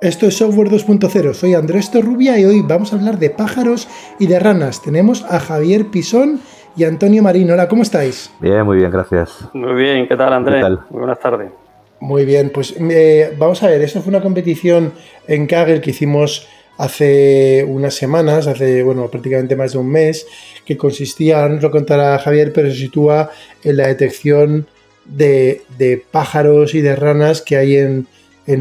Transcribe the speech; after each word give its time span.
Esto 0.00 0.26
es 0.26 0.38
Software 0.38 0.70
2.0, 0.70 1.34
soy 1.34 1.52
Andrés 1.52 1.90
Torrubia 1.90 2.38
y 2.38 2.46
hoy 2.46 2.62
vamos 2.66 2.90
a 2.90 2.96
hablar 2.96 3.18
de 3.18 3.28
pájaros 3.28 3.86
y 4.18 4.28
de 4.28 4.38
ranas. 4.38 4.80
Tenemos 4.80 5.26
a 5.28 5.38
Javier 5.38 5.88
Pisón 5.88 6.40
y 6.74 6.84
Antonio 6.84 7.22
Marín. 7.22 7.50
Hola, 7.50 7.68
¿cómo 7.68 7.82
estáis? 7.82 8.32
Bien, 8.40 8.64
muy 8.64 8.78
bien, 8.78 8.90
gracias. 8.90 9.50
Muy 9.52 9.74
bien, 9.74 10.08
¿qué 10.08 10.16
tal 10.16 10.32
Andrés? 10.32 10.64
Muy 10.88 11.00
buenas 11.00 11.20
tardes. 11.20 11.50
Muy 12.00 12.24
bien, 12.24 12.50
pues 12.50 12.74
eh, 12.80 13.36
vamos 13.38 13.62
a 13.62 13.66
ver, 13.66 13.82
esto 13.82 14.00
fue 14.00 14.08
una 14.08 14.22
competición 14.22 14.94
en 15.28 15.46
Kaggle 15.46 15.82
que 15.82 15.90
hicimos 15.90 16.48
hace 16.78 17.62
unas 17.68 17.92
semanas, 17.92 18.46
hace, 18.46 18.82
bueno, 18.82 19.06
prácticamente 19.08 19.54
más 19.54 19.72
de 19.72 19.80
un 19.80 19.90
mes, 19.90 20.26
que 20.64 20.78
consistía, 20.78 21.46
no 21.46 21.60
lo 21.60 21.70
contará 21.70 22.18
Javier, 22.18 22.54
pero 22.54 22.70
se 22.70 22.76
sitúa 22.76 23.28
en 23.62 23.76
la 23.76 23.88
detección 23.88 24.66
de, 25.04 26.02
pájaros 26.10 26.74
y 26.74 26.80
de 26.80 26.96
ranas 26.96 27.42
que 27.42 27.58
hay 27.58 27.76
en, 27.76 28.06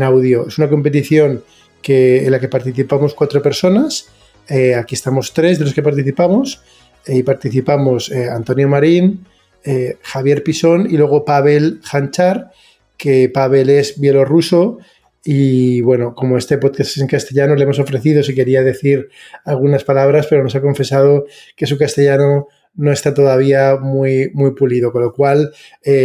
audio. 0.01 0.47
Es 0.47 0.57
una 0.57 0.70
competición 0.70 1.43
que, 1.81 2.25
en 2.25 2.31
la 2.31 2.39
que 2.39 2.47
participamos 2.47 3.13
cuatro 3.13 3.41
personas. 3.41 4.09
Eh, 4.47 4.75
aquí 4.75 4.95
estamos 4.95 5.34
tres 5.34 5.59
de 5.59 5.66
los 5.66 5.73
que 5.73 5.84
participamos. 5.84 6.61
Eh, 7.05 7.17
y 7.17 7.23
participamos 7.23 8.11
eh, 8.11 8.30
Antonio 8.30 8.67
Marín, 8.67 9.25
Javier 10.02 10.41
Pisón 10.41 10.88
y 10.89 10.97
luego 10.97 11.25
Pavel 11.25 11.81
Hanchar, 11.83 12.49
que 12.97 13.30
Pavel 13.30 13.70
es 13.70 13.99
bielorruso 13.99 14.80
y 15.23 15.81
bueno, 15.81 16.16
como 16.16 16.38
este 16.38 16.58
podcast 16.58 16.91
es 16.91 16.97
en 16.99 17.08
castellano, 17.08 17.55
le 17.55 17.63
hemos 17.63 17.77
ofrecido 17.77 18.23
si 18.23 18.33
quería 18.33 18.63
decir 18.63 19.09
algunas 19.44 19.83
palabras, 19.83 20.27
pero 20.27 20.44
nos 20.44 20.55
ha 20.55 20.61
confesado 20.61 21.25
que 21.58 21.67
su 21.67 21.77
castellano 21.77 22.47
no 22.73 22.91
está 22.91 23.13
todavía 23.13 23.75
muy, 23.75 24.31
muy 24.33 24.55
pulido, 24.55 24.94
con 24.94 25.03
lo 25.03 25.13
cual 25.13 25.52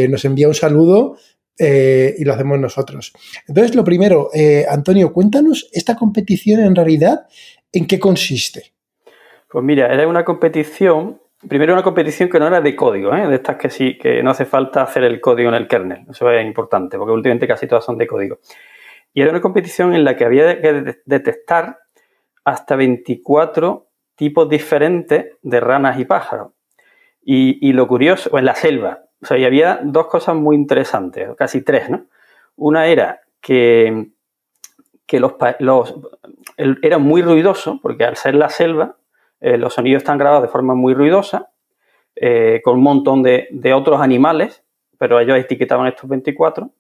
nos 0.09 0.25
envía 0.25 0.48
un 0.48 0.55
saludo 0.55 1.16
eh, 1.59 2.15
y 2.19 2.25
lo 2.25 2.33
hacemos 2.33 2.59
nosotros. 2.59 3.13
Entonces, 3.47 3.75
lo 3.75 3.85
primero, 3.85 4.31
eh, 4.35 4.67
Antonio, 4.69 5.12
cuéntanos 5.12 5.69
esta 5.73 5.97
competición 5.97 6.61
en 6.61 6.75
realidad, 6.75 7.27
¿en 7.73 7.87
qué 7.87 7.98
consiste? 7.98 8.73
Pues 9.48 9.65
mira, 9.65 9.93
era 9.93 10.09
una 10.09 10.25
competición, 10.25 11.20
primero 11.48 11.73
una 11.73 11.83
competición 11.83 12.28
que 12.28 12.41
no 12.41 12.48
era 12.48 12.61
de 12.61 12.75
código, 12.75 13.12
de 13.12 13.34
estas 13.34 13.56
que 13.56 13.70
sí, 13.70 13.97
que 13.98 14.23
no 14.23 14.31
hace 14.31 14.47
falta 14.47 14.83
hacer 14.83 15.05
el 15.05 15.20
código 15.20 15.48
en 15.48 15.55
el 15.55 15.69
kernel, 15.69 16.06
eso 16.11 16.31
es 16.31 16.45
importante, 16.45 16.98
porque 16.98 17.12
últimamente 17.12 17.47
casi 17.47 17.67
todas 17.67 17.84
son 17.84 17.97
de 17.98 18.06
código. 18.06 18.39
Y 19.12 19.23
era 19.23 19.31
una 19.31 19.41
competición 19.41 19.95
en 19.95 20.03
la 20.03 20.17
que 20.17 20.25
había 20.25 20.61
que 20.61 20.97
detectar 21.05 21.78
hasta 22.45 22.77
24 22.77 23.89
tipos 24.17 24.48
diferentes 24.48 25.37
de 25.41 25.61
ranas 25.61 25.98
y 25.98 26.05
pájaros. 26.05 26.53
Y, 27.27 27.73
lo 27.73 27.89
curioso, 27.89 28.37
en 28.39 28.45
la 28.45 28.55
selva, 28.55 29.03
o 29.25 29.27
sea, 29.27 29.39
y 29.39 29.47
había 29.47 29.80
dos 29.83 30.08
cosas 30.08 30.36
muy 30.36 30.55
interesantes, 30.55 31.30
casi 31.34 31.62
tres, 31.62 31.89
¿no? 31.89 32.05
Una 32.56 32.89
era 32.89 33.22
que, 33.41 34.08
que 35.06 35.19
los, 35.19 35.33
los 35.61 35.94
era 36.58 36.98
muy 36.98 37.22
ruidoso, 37.22 37.81
porque 37.83 38.05
al 38.05 38.16
ser 38.16 38.34
la 38.34 38.50
selva, 38.50 38.97
eh, 39.41 39.56
los 39.56 39.72
sonidos 39.72 40.03
están 40.03 40.19
grabados 40.19 40.42
de 40.42 40.48
forma 40.48 40.75
muy 40.75 40.92
ruidosa, 40.92 41.48
eh, 42.16 42.61
con 42.62 42.77
un 42.77 42.83
montón 42.83 43.22
de, 43.22 43.48
de, 43.50 43.72
otros 43.72 44.03
animales, 44.03 44.62
pero 44.98 45.19
ellos 45.19 45.38
etiquetaban 45.38 45.86
estos 45.86 46.06
24. 46.06 46.70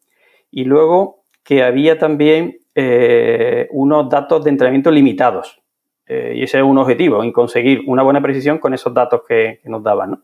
Y 0.50 0.64
luego 0.64 1.22
que 1.42 1.62
había 1.62 1.98
también 1.98 2.58
eh, 2.74 3.68
unos 3.70 4.10
datos 4.10 4.44
de 4.44 4.50
entrenamiento 4.50 4.90
limitados. 4.90 5.62
Y 6.06 6.42
ese 6.42 6.58
es 6.58 6.62
un 6.62 6.76
objetivo, 6.76 7.24
en 7.24 7.32
conseguir 7.32 7.80
una 7.86 8.02
buena 8.02 8.20
precisión 8.20 8.58
con 8.58 8.74
esos 8.74 8.92
datos 8.92 9.22
que, 9.26 9.60
nos 9.64 9.82
daban. 9.82 10.22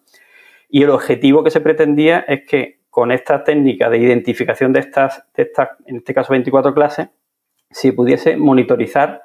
Y 0.70 0.84
el 0.84 0.90
objetivo 0.90 1.42
que 1.42 1.50
se 1.50 1.60
pretendía 1.60 2.20
es 2.20 2.42
que 2.46 2.80
con 2.90 3.12
esta 3.12 3.42
técnica 3.44 3.90
de 3.90 3.98
identificación 3.98 4.72
de 4.72 4.80
estas, 4.80 5.24
de 5.34 5.42
estas 5.42 5.70
en 5.86 5.96
este 5.96 6.14
caso 6.14 6.32
24 6.32 6.72
clases, 6.72 7.08
se 7.70 7.92
pudiese 7.92 8.36
monitorizar 8.36 9.22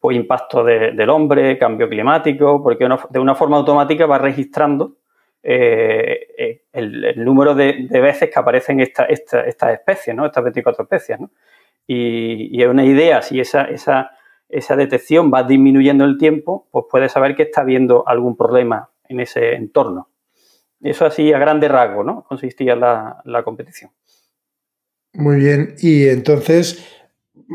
pues, 0.00 0.16
impacto 0.16 0.64
del 0.64 1.08
hombre, 1.10 1.58
cambio 1.58 1.88
climático, 1.88 2.62
porque 2.62 2.88
de 3.10 3.18
una 3.18 3.34
forma 3.34 3.56
automática 3.56 4.06
va 4.06 4.18
registrando 4.18 4.96
eh, 5.42 6.28
eh, 6.38 6.62
el, 6.72 7.24
número 7.24 7.54
de, 7.54 7.86
veces 7.90 8.30
que 8.30 8.38
aparecen 8.38 8.80
estas 8.80 9.08
especies, 9.10 10.16
¿no? 10.16 10.26
Estas 10.26 10.42
24 10.42 10.84
especies, 10.84 11.18
Y, 11.86 12.62
es 12.62 12.68
una 12.68 12.84
idea, 12.84 13.20
si 13.20 13.40
esa, 13.40 13.64
esa, 13.64 14.12
esa 14.48 14.74
detección 14.76 15.30
va 15.32 15.42
disminuyendo 15.42 16.04
el 16.04 16.18
tiempo, 16.18 16.66
pues 16.70 16.86
puedes 16.90 17.12
saber 17.12 17.34
que 17.36 17.44
está 17.44 17.60
habiendo 17.60 18.06
algún 18.08 18.36
problema 18.36 18.90
en 19.08 19.20
ese 19.20 19.54
entorno. 19.54 20.08
Eso 20.84 21.06
así 21.06 21.32
a 21.32 21.38
grande 21.38 21.66
rasgo, 21.66 22.04
¿no? 22.04 22.24
Consistía 22.24 22.76
la, 22.76 23.22
la 23.24 23.42
competición. 23.42 23.90
Muy 25.14 25.36
bien, 25.36 25.74
y 25.78 26.08
entonces, 26.08 26.84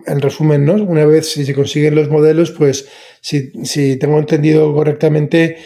en 0.07 0.19
resumen, 0.19 0.65
¿no? 0.65 0.73
Una 0.73 1.05
vez 1.05 1.31
si 1.31 1.45
se 1.45 1.53
consiguen 1.53 1.93
los 1.93 2.09
modelos, 2.09 2.51
pues 2.51 2.89
si, 3.21 3.51
si 3.65 3.99
tengo 3.99 4.17
entendido 4.17 4.73
correctamente, 4.73 5.57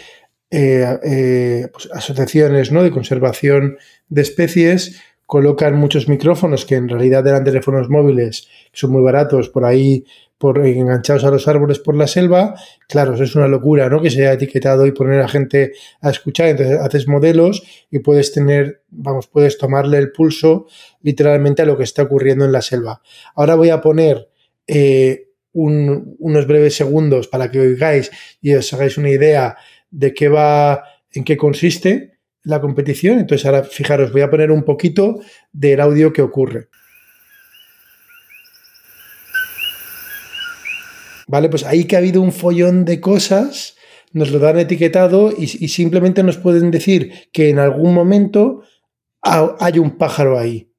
eh, 0.50 0.98
eh, 1.02 1.68
pues, 1.72 1.88
asociaciones 1.92 2.70
¿no? 2.70 2.82
de 2.82 2.90
conservación 2.90 3.78
de 4.08 4.22
especies 4.22 5.02
colocan 5.26 5.74
muchos 5.74 6.06
micrófonos 6.06 6.66
que 6.66 6.74
en 6.74 6.88
realidad 6.88 7.26
eran 7.26 7.44
teléfonos 7.44 7.88
móviles, 7.88 8.46
son 8.72 8.92
muy 8.92 9.02
baratos, 9.02 9.48
por 9.48 9.64
ahí 9.64 10.04
por, 10.38 10.64
enganchados 10.66 11.24
a 11.24 11.30
los 11.30 11.48
árboles 11.48 11.78
por 11.78 11.96
la 11.96 12.06
selva. 12.06 12.54
Claro, 12.88 13.14
es 13.14 13.34
una 13.34 13.48
locura, 13.48 13.88
¿no? 13.88 14.02
Que 14.02 14.10
se 14.10 14.20
haya 14.20 14.32
etiquetado 14.32 14.86
y 14.86 14.92
poner 14.92 15.20
a 15.20 15.28
gente 15.28 15.72
a 16.00 16.10
escuchar. 16.10 16.48
Entonces 16.48 16.78
haces 16.78 17.08
modelos 17.08 17.62
y 17.90 18.00
puedes 18.00 18.32
tener, 18.32 18.82
vamos, 18.90 19.26
puedes 19.26 19.58
tomarle 19.58 19.98
el 19.98 20.12
pulso 20.12 20.66
literalmente 21.02 21.62
a 21.62 21.66
lo 21.66 21.76
que 21.76 21.84
está 21.84 22.02
ocurriendo 22.02 22.44
en 22.44 22.52
la 22.52 22.62
selva. 22.62 23.00
Ahora 23.34 23.54
voy 23.54 23.70
a 23.70 23.80
poner 23.80 24.28
eh, 24.66 25.28
unos 25.52 26.46
breves 26.48 26.76
segundos 26.76 27.28
para 27.28 27.50
que 27.50 27.60
oigáis 27.60 28.10
y 28.40 28.54
os 28.54 28.72
hagáis 28.72 28.98
una 28.98 29.10
idea 29.10 29.56
de 29.90 30.12
qué 30.12 30.28
va, 30.28 30.82
en 31.12 31.22
qué 31.22 31.36
consiste 31.36 32.18
la 32.42 32.60
competición. 32.60 33.20
Entonces 33.20 33.46
ahora 33.46 33.62
fijaros, 33.62 34.12
voy 34.12 34.22
a 34.22 34.30
poner 34.30 34.50
un 34.50 34.64
poquito 34.64 35.20
del 35.52 35.80
audio 35.80 36.12
que 36.12 36.22
ocurre. 36.22 36.68
Vale, 41.26 41.48
pues 41.48 41.64
ahí 41.64 41.84
que 41.84 41.96
ha 41.96 42.00
habido 42.00 42.20
un 42.20 42.32
follón 42.32 42.84
de 42.84 43.00
cosas, 43.00 43.76
nos 44.12 44.30
lo 44.30 44.38
dan 44.38 44.58
etiquetado 44.58 45.32
y, 45.36 45.44
y 45.44 45.68
simplemente 45.68 46.22
nos 46.22 46.38
pueden 46.38 46.70
decir 46.70 47.12
que 47.32 47.48
en 47.48 47.58
algún 47.58 47.94
momento 47.94 48.62
hay 49.22 49.78
un 49.78 49.96
pájaro 49.96 50.38
ahí 50.38 50.70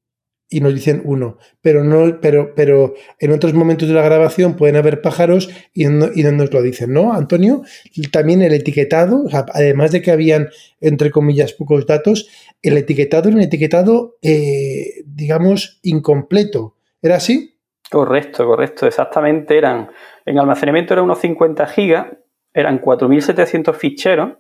y 0.47 0.59
nos 0.61 0.73
dicen 0.73 1.01
uno, 1.05 1.37
pero 1.61 1.83
no, 1.83 2.19
pero, 2.21 2.53
pero 2.55 2.93
en 3.19 3.31
otros 3.31 3.53
momentos 3.53 3.87
de 3.87 3.95
la 3.95 4.03
grabación 4.03 4.55
pueden 4.55 4.75
haber 4.75 5.01
pájaros 5.01 5.49
y 5.73 5.85
no, 5.85 6.09
y 6.13 6.23
no 6.23 6.31
nos 6.31 6.53
lo 6.53 6.61
dicen, 6.61 6.93
¿no, 6.93 7.13
Antonio? 7.13 7.63
También 8.11 8.41
el 8.43 8.53
etiquetado, 8.53 9.25
además 9.53 9.91
de 9.91 10.01
que 10.01 10.11
habían, 10.11 10.49
entre 10.79 11.09
comillas, 11.09 11.53
pocos 11.53 11.87
datos, 11.87 12.29
el 12.61 12.77
etiquetado 12.77 13.29
era 13.29 13.37
un 13.37 13.43
etiquetado, 13.43 14.17
eh, 14.21 15.03
digamos, 15.05 15.79
incompleto. 15.81 16.75
¿Era 17.01 17.15
así? 17.15 17.57
Correcto, 17.89 18.45
correcto, 18.45 18.85
exactamente. 18.85 19.57
Eran, 19.57 19.89
en 20.25 20.39
almacenamiento 20.39 20.93
eran 20.93 21.05
unos 21.05 21.19
50 21.19 21.67
gigas, 21.67 22.07
eran 22.53 22.81
4.700 22.81 23.73
ficheros, 23.73 24.37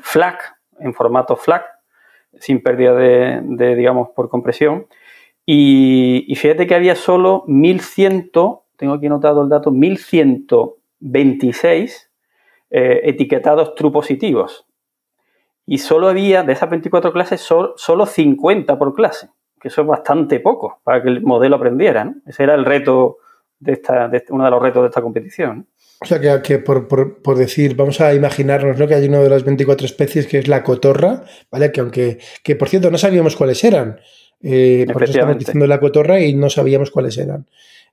FLAC, 0.00 0.56
en 0.80 0.94
formato 0.94 1.36
FLAC, 1.36 1.64
sin 2.40 2.62
pérdida 2.62 2.94
de 2.94 3.74
digamos, 3.74 4.10
por 4.14 4.28
compresión 4.28 4.86
y, 5.50 6.34
fíjate 6.36 6.66
que 6.66 6.74
había 6.74 6.94
solo 6.94 7.44
1100, 7.46 8.32
tengo 8.76 8.92
aquí 8.92 9.06
anotado 9.06 9.40
el 9.40 9.48
dato, 9.48 9.70
1126 9.70 12.10
eh, 12.68 13.00
etiquetados 13.04 13.74
true 13.74 13.90
positivos. 13.90 14.66
Y 15.64 15.78
solo 15.78 16.08
había, 16.08 16.42
de 16.42 16.52
esas 16.52 16.68
24 16.68 17.14
clases, 17.14 17.40
solo, 17.40 18.04
50 18.04 18.78
por 18.78 18.94
clase, 18.94 19.30
que 19.58 19.68
eso 19.68 19.80
es 19.80 19.86
bastante 19.86 20.38
poco 20.38 20.82
para 20.84 21.02
que 21.02 21.08
el 21.08 21.22
modelo 21.22 21.56
aprendiera. 21.56 22.12
Ese 22.26 22.42
era 22.42 22.54
el 22.54 22.66
reto 22.66 23.16
de 23.60 23.72
esta, 23.72 24.10
uno 24.30 24.44
de 24.44 24.50
los 24.50 24.62
retos 24.62 24.82
de 24.82 24.88
esta 24.88 25.02
competición. 25.02 25.66
O 26.00 26.06
sea, 26.06 26.42
que, 26.42 26.58
por, 26.60 27.36
decir, 27.36 27.74
vamos 27.74 28.00
a 28.00 28.14
imaginarnos 28.14 28.78
¿no? 28.78 28.86
que 28.86 28.94
hay 28.94 29.08
una 29.08 29.18
de 29.18 29.30
las 29.30 29.42
24 29.42 29.84
especies 29.84 30.28
que 30.28 30.38
es 30.38 30.46
la 30.46 30.62
cotorra, 30.62 31.24
¿vale? 31.50 31.72
Que 31.72 31.80
aunque, 31.80 32.18
que 32.44 32.54
por 32.54 32.68
cierto, 32.68 32.90
no 32.90 32.98
sabíamos 32.98 33.34
cuáles 33.34 33.64
eran. 33.64 33.98
Eh, 34.40 34.86
por 34.92 35.02
eso 35.02 35.12
estamos 35.12 35.38
diciendo 35.38 35.66
la 35.66 35.80
cotorra 35.80 36.20
y 36.20 36.34
no 36.34 36.50
sabíamos 36.50 36.92
cuáles 36.92 37.18
eran. 37.18 37.46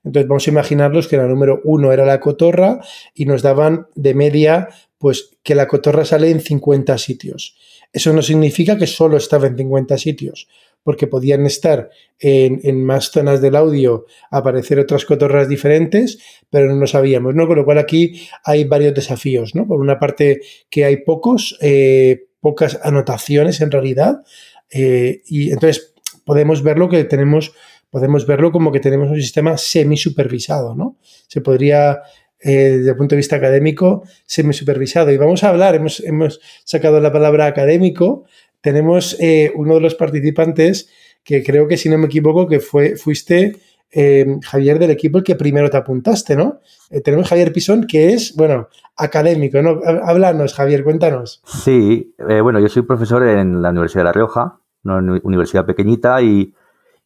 Entonces 0.04 0.28
vamos 0.28 0.46
a 0.46 0.50
imaginarlos 0.50 1.08
que 1.08 1.16
la 1.16 1.26
número 1.26 1.60
uno 1.64 1.92
era 1.92 2.06
la 2.06 2.20
cotorra 2.20 2.80
y 3.12 3.26
nos 3.26 3.42
daban 3.42 3.88
de 3.96 4.14
media 4.14 4.68
pues 4.98 5.36
que 5.42 5.56
la 5.56 5.66
cotorra 5.66 6.04
sale 6.04 6.30
en 6.30 6.40
50 6.40 6.96
sitios. 6.98 7.56
Eso 7.92 8.12
no 8.12 8.22
significa 8.22 8.78
que 8.78 8.86
solo 8.86 9.16
estaba 9.16 9.46
en 9.46 9.56
50 9.56 9.98
sitios, 9.98 10.48
porque 10.86 11.08
podían 11.08 11.46
estar 11.46 11.90
en, 12.20 12.84
más 12.84 13.10
zonas 13.10 13.40
del 13.40 13.56
audio, 13.56 14.06
aparecer 14.30 14.78
otras 14.78 15.04
cotorras 15.04 15.48
diferentes, 15.48 16.18
pero 16.48 16.68
no 16.68 16.76
lo 16.76 16.86
sabíamos, 16.86 17.34
¿no? 17.34 17.48
Con 17.48 17.56
lo 17.56 17.64
cual 17.64 17.78
aquí 17.78 18.28
hay 18.44 18.62
varios 18.62 18.94
desafíos, 18.94 19.56
¿no? 19.56 19.66
Por 19.66 19.80
una 19.80 19.98
parte 19.98 20.42
que 20.70 20.84
hay 20.84 20.98
pocos, 20.98 21.58
eh, 21.60 22.28
pocas 22.38 22.78
anotaciones 22.84 23.60
en 23.62 23.72
realidad, 23.72 24.22
eh, 24.70 25.22
y 25.26 25.50
entonces 25.50 25.92
podemos 26.24 26.62
verlo 26.62 26.88
que 26.88 27.02
tenemos 27.02 27.52
podemos 27.90 28.24
verlo 28.24 28.52
como 28.52 28.70
que 28.70 28.78
tenemos 28.78 29.10
un 29.10 29.20
sistema 29.20 29.58
semi-supervisado, 29.58 30.76
¿no? 30.76 30.98
Se 31.26 31.40
podría, 31.40 32.02
eh, 32.38 32.76
desde 32.76 32.90
el 32.90 32.96
punto 32.96 33.16
de 33.16 33.16
vista 33.16 33.36
académico, 33.36 34.04
semi-supervisado. 34.24 35.10
Y 35.10 35.16
vamos 35.16 35.42
a 35.42 35.48
hablar, 35.48 35.74
hemos 35.74 36.40
sacado 36.64 37.00
la 37.00 37.12
palabra 37.12 37.46
académico, 37.46 38.24
tenemos 38.66 39.16
eh, 39.20 39.52
uno 39.54 39.74
de 39.74 39.80
los 39.80 39.94
participantes 39.94 40.90
que 41.22 41.44
creo 41.44 41.68
que, 41.68 41.76
si 41.76 41.88
no 41.88 41.98
me 41.98 42.06
equivoco, 42.06 42.48
que 42.48 42.58
fue, 42.58 42.96
fuiste 42.96 43.60
eh, 43.92 44.40
Javier 44.42 44.80
del 44.80 44.90
equipo 44.90 45.18
el 45.18 45.22
que 45.22 45.36
primero 45.36 45.70
te 45.70 45.76
apuntaste, 45.76 46.34
¿no? 46.34 46.58
tenemos 47.04 47.28
Javier 47.28 47.52
Pisón, 47.52 47.86
que 47.86 48.12
es, 48.12 48.34
bueno, 48.34 48.66
académico, 48.96 49.62
¿no? 49.62 49.80
Háblanos, 50.02 50.52
Javier, 50.52 50.82
cuéntanos. 50.82 51.42
Sí, 51.44 52.12
bueno, 52.18 52.58
yo 52.58 52.68
soy 52.68 52.82
profesor 52.82 53.22
en 53.24 53.62
la 53.62 53.70
Universidad 53.70 54.00
de 54.00 54.04
La 54.06 54.12
Rioja, 54.12 54.58
una 54.82 55.20
universidad 55.22 55.64
pequeñita 55.64 56.20
y, 56.20 56.52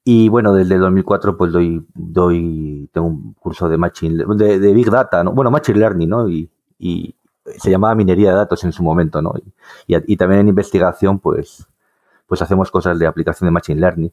y 0.02 0.30
bueno, 0.30 0.54
desde 0.54 0.78
2004 0.78 1.36
pues 1.36 1.52
doy, 1.52 1.84
doy 1.94 2.88
tengo 2.90 3.06
un 3.08 3.34
curso 3.34 3.68
de 3.68 3.76
machine, 3.76 4.24
de, 4.36 4.58
de 4.58 4.72
Big 4.72 4.90
Data, 4.90 5.22
¿no? 5.22 5.32
Bueno, 5.32 5.50
Machine 5.50 5.78
Learning, 5.78 6.08
¿no? 6.08 6.26
Y, 6.26 6.48
se 7.58 7.70
llamaba 7.70 7.94
minería 7.94 8.30
de 8.30 8.36
datos 8.36 8.64
en 8.64 8.72
su 8.72 8.82
momento, 8.82 9.20
¿no? 9.22 9.34
Y, 9.86 10.16
también 10.16 10.42
en 10.42 10.48
investigación 10.48 11.18
pues, 11.18 11.66
pues 12.26 12.42
hacemos 12.42 12.70
cosas 12.70 12.98
de 12.98 13.06
aplicación 13.06 13.48
de 13.48 13.52
Machine 13.52 13.80
Learning. 13.80 14.12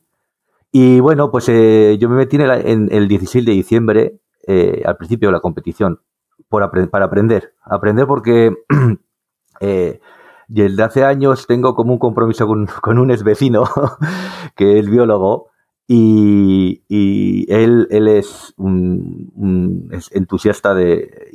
Y 0.72 1.00
bueno, 1.00 1.32
pues 1.32 1.48
eh, 1.50 1.98
yo 2.00 2.10
me 2.10 2.16
metí 2.16 2.38
en, 2.38 2.90
el 2.92 3.08
16 3.08 3.46
de 3.46 3.52
diciembre, 3.52 4.20
eh, 4.46 4.84
al 4.86 4.98
principio 4.98 5.30
de 5.30 5.34
la 5.34 5.40
competición, 5.40 6.02
para 6.50 6.66
aprender. 7.06 7.54
Aprender 7.64 8.08
porque 8.08 8.54
eh, 9.62 10.00
desde 10.48 10.84
hace 10.84 11.04
años 11.04 11.48
tengo 11.48 11.76
como 11.76 11.94
un 11.94 12.00
compromiso 12.00 12.48
con, 12.48 12.98
un 12.98 13.12
ex 13.12 13.24
vecino, 13.24 13.64
que 14.56 14.80
es 14.80 14.90
biólogo, 14.90 15.50
y, 15.88 17.46
él, 17.50 17.88
él 17.90 18.08
es 18.08 18.54
un, 18.58 19.90
entusiasta 20.12 20.74
de, 20.74 21.30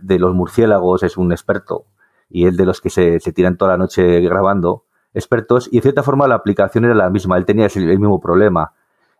de, 0.00 0.18
los 0.18 0.34
murciélagos, 0.34 1.02
es 1.02 1.16
un 1.16 1.32
experto, 1.32 1.84
y 2.30 2.46
es 2.46 2.56
de 2.56 2.64
los 2.64 2.80
que 2.80 2.90
se, 2.90 3.18
tiran 3.32 3.56
toda 3.56 3.72
la 3.72 3.78
noche 3.78 4.20
grabando, 4.20 4.84
expertos, 5.14 5.68
y 5.70 5.76
de 5.76 5.82
cierta 5.82 6.02
forma 6.02 6.26
la 6.26 6.36
aplicación 6.36 6.84
era 6.84 6.94
la 6.94 7.10
misma, 7.10 7.36
él 7.36 7.44
tenía 7.44 7.66
el, 7.66 7.98
mismo 7.98 8.20
problema. 8.20 8.72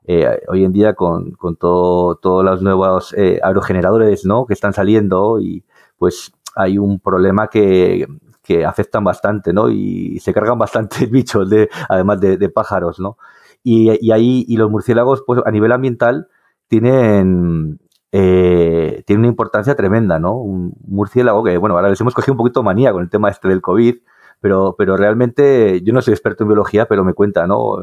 Eh, 0.05 0.41
hoy 0.49 0.65
en 0.65 0.73
día 0.73 0.95
con, 0.95 1.31
con 1.33 1.55
todo, 1.55 2.17
todos 2.17 2.45
los 2.45 2.61
nuevos 2.61 3.15
eh, 3.17 3.39
aerogeneradores 3.41 4.25
¿no? 4.25 4.47
que 4.47 4.55
están 4.55 4.73
saliendo 4.73 5.39
y 5.39 5.65
pues 5.97 6.33
hay 6.57 6.77
un 6.77 6.99
problema 6.99 7.47
que, 7.47 8.09
que 8.43 8.65
afectan 8.65 9.05
bastante, 9.05 9.53
¿no? 9.53 9.71
Y 9.71 10.19
se 10.21 10.35
cargan 10.35 10.59
bastantes 10.59 11.11
bichos, 11.11 11.49
de, 11.49 11.71
además 11.89 12.21
de, 12.21 12.49
pájaros, 12.49 12.99
¿no? 12.99 13.17
Y, 13.65 14.11
ahí, 14.11 14.45
y 14.49 14.57
los 14.57 14.71
murciélagos, 14.71 15.23
pues 15.27 15.41
a 15.45 15.51
nivel 15.51 15.73
ambiental, 15.73 16.29
tienen, 16.69 17.79
eh, 18.11 19.05
una 19.11 19.29
importancia 19.29 19.77
tremenda, 19.77 20.19
¿no? 20.19 20.37
Un 20.37 20.75
murciélago 20.87 21.45
que, 21.45 21.57
bueno, 21.59 21.77
ahora 21.77 21.91
les 21.91 22.01
hemos 22.01 22.15
cogido 22.15 22.33
un 22.35 22.39
poquito 22.39 22.63
manía 22.63 22.93
con 22.93 23.03
el 23.03 23.11
tema 23.11 23.31
este 23.31 23.49
del 23.49 23.61
COVID, 23.61 23.97
pero, 24.41 24.75
pero 24.77 24.97
realmente 24.97 25.81
yo 25.83 25.93
no 25.93 26.03
soy 26.03 26.13
experto 26.15 26.45
en 26.45 26.49
biología, 26.49 26.87
pero 26.87 27.05
me 27.05 27.15
cuenta, 27.15 27.47
¿no? 27.47 27.77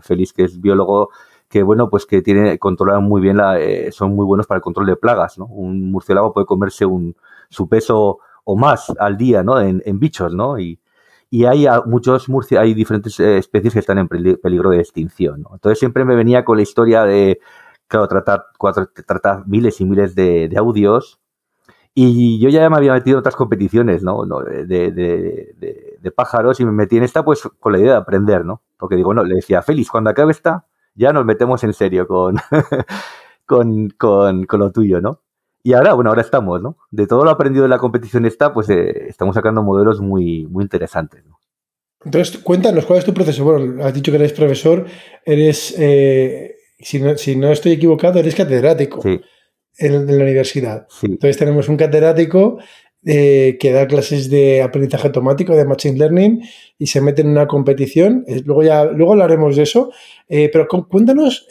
Feliz 0.00 0.32
que 0.32 0.44
es 0.44 0.60
biólogo 0.60 1.10
que 1.48 1.62
bueno, 1.62 1.88
pues 1.90 2.06
que 2.06 2.22
tiene, 2.22 2.58
controlan 2.58 3.02
muy 3.04 3.20
bien 3.20 3.38
la, 3.38 3.58
eh, 3.58 3.90
son 3.90 4.14
muy 4.14 4.26
buenos 4.26 4.46
para 4.46 4.58
el 4.58 4.62
control 4.62 4.86
de 4.86 4.96
plagas, 4.96 5.38
¿no? 5.38 5.46
Un 5.46 5.90
murciélago 5.90 6.32
puede 6.32 6.46
comerse 6.46 6.84
un, 6.84 7.16
su 7.48 7.68
peso 7.68 8.18
o 8.44 8.56
más 8.56 8.92
al 8.98 9.16
día, 9.16 9.42
¿no? 9.42 9.60
En, 9.60 9.98
bichos, 9.98 10.34
¿no? 10.34 10.58
Y, 10.58 10.78
hay 11.30 11.66
muchos 11.86 12.28
murciélagos, 12.28 12.68
hay 12.68 12.74
diferentes 12.74 13.20
eh, 13.20 13.38
especies 13.38 13.74
que 13.74 13.80
están 13.80 13.98
en 13.98 14.08
peligro 14.08 14.70
de 14.70 14.80
extinción, 14.80 15.42
¿no? 15.42 15.50
Entonces 15.54 15.78
siempre 15.78 16.04
me 16.04 16.16
venía 16.16 16.44
con 16.44 16.56
la 16.56 16.62
historia 16.62 17.04
de, 17.04 17.40
claro, 17.86 18.08
tratar, 18.08 18.46
tratar 19.06 19.46
miles 19.46 19.80
y 19.80 19.84
miles 19.84 20.14
de, 20.14 20.50
audios 20.56 21.20
y 21.94 22.38
yo 22.40 22.48
ya 22.48 22.68
me 22.70 22.76
había 22.76 22.92
metido 22.92 23.16
en 23.16 23.20
otras 23.20 23.36
competiciones, 23.36 24.02
¿no? 24.02 24.24
De, 24.24 26.12
pájaros 26.16 26.58
y 26.60 26.64
me 26.64 26.72
metí 26.72 26.96
en 26.96 27.04
esta 27.04 27.24
pues 27.24 27.42
con 27.60 27.72
la 27.72 27.78
idea 27.78 27.92
de 27.92 27.98
aprender, 27.98 28.44
¿no? 28.44 28.62
Porque 28.78 28.96
digo, 28.96 29.12
no, 29.12 29.22
le 29.22 29.36
decía, 29.36 29.62
Félix, 29.62 29.90
cuando 29.90 30.10
acabe 30.10 30.32
esta, 30.32 30.66
ya 30.94 31.12
nos 31.12 31.24
metemos 31.24 31.62
en 31.64 31.74
serio 31.74 32.08
con, 32.08 32.36
con, 33.46 33.90
con, 33.90 34.46
con 34.46 34.60
lo 34.60 34.72
tuyo, 34.72 35.00
¿no? 35.00 35.20
Y 35.68 35.74
ahora, 35.74 35.92
bueno, 35.92 36.08
ahora 36.08 36.22
estamos, 36.22 36.62
¿no? 36.62 36.78
De 36.90 37.06
todo 37.06 37.26
lo 37.26 37.30
aprendido 37.30 37.64
en 37.66 37.70
la 37.70 37.76
competición 37.76 38.24
esta, 38.24 38.54
pues 38.54 38.70
eh, 38.70 39.04
estamos 39.06 39.34
sacando 39.34 39.62
modelos 39.62 40.00
muy, 40.00 40.46
muy 40.46 40.62
interesantes, 40.64 41.22
¿no? 41.26 41.38
Entonces, 42.02 42.38
cuéntanos, 42.38 42.86
¿cuál 42.86 43.00
es 43.00 43.04
tu 43.04 43.12
proceso? 43.12 43.44
Bueno, 43.44 43.84
has 43.84 43.92
dicho 43.92 44.10
que 44.10 44.16
eres 44.16 44.32
profesor, 44.32 44.86
eres, 45.26 45.74
eh, 45.78 46.54
si, 46.78 47.00
no, 47.00 47.18
si, 47.18 47.36
no, 47.36 47.52
estoy 47.52 47.72
equivocado, 47.72 48.18
eres 48.18 48.34
catedrático 48.34 49.02
en, 49.04 50.06
la 50.06 50.24
universidad. 50.24 50.86
Entonces 51.02 51.36
tenemos 51.36 51.68
un 51.68 51.76
catedrático 51.76 52.56
eh, 53.04 53.58
que 53.60 53.70
da 53.70 53.86
clases 53.86 54.30
de 54.30 54.62
aprendizaje 54.62 55.08
automático, 55.08 55.54
de 55.54 55.66
Machine 55.66 55.98
Learning, 55.98 56.40
y 56.78 56.86
se 56.86 57.02
mete 57.02 57.20
en 57.20 57.28
una 57.28 57.46
competición. 57.46 58.24
Luego 58.46 58.62
ya 58.62 58.86
luego 58.86 59.12
hablaremos 59.12 59.54
de 59.56 59.64
eso. 59.64 59.90
pero 60.26 60.66
cuéntanos, 60.66 61.46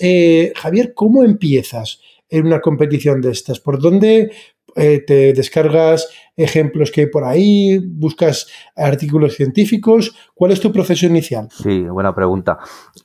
Javier, 0.56 0.96
¿cómo 0.96 1.24
empiezas? 1.24 2.00
En 2.30 2.46
una 2.46 2.62
competición 2.62 3.22
de 3.22 3.32
estas? 3.32 3.60
¿Por 3.60 3.80
dónde 3.80 4.32
eh, 4.76 5.04
te 5.06 5.34
descargas 5.34 6.08
ejemplos 6.36 6.92
que 6.92 7.02
hay 7.02 7.08
por 7.08 7.24
ahí? 7.24 7.80
¿Buscas 7.80 8.48
artículos 8.76 9.36
científicos? 9.36 10.16
¿Cuál 10.36 10.52
es 10.52 10.60
tu 10.60 10.72
proceso 10.72 11.08
inicial? 11.08 11.48
Sí, 11.52 11.82
buena 11.84 12.14
pregunta. 12.14 12.60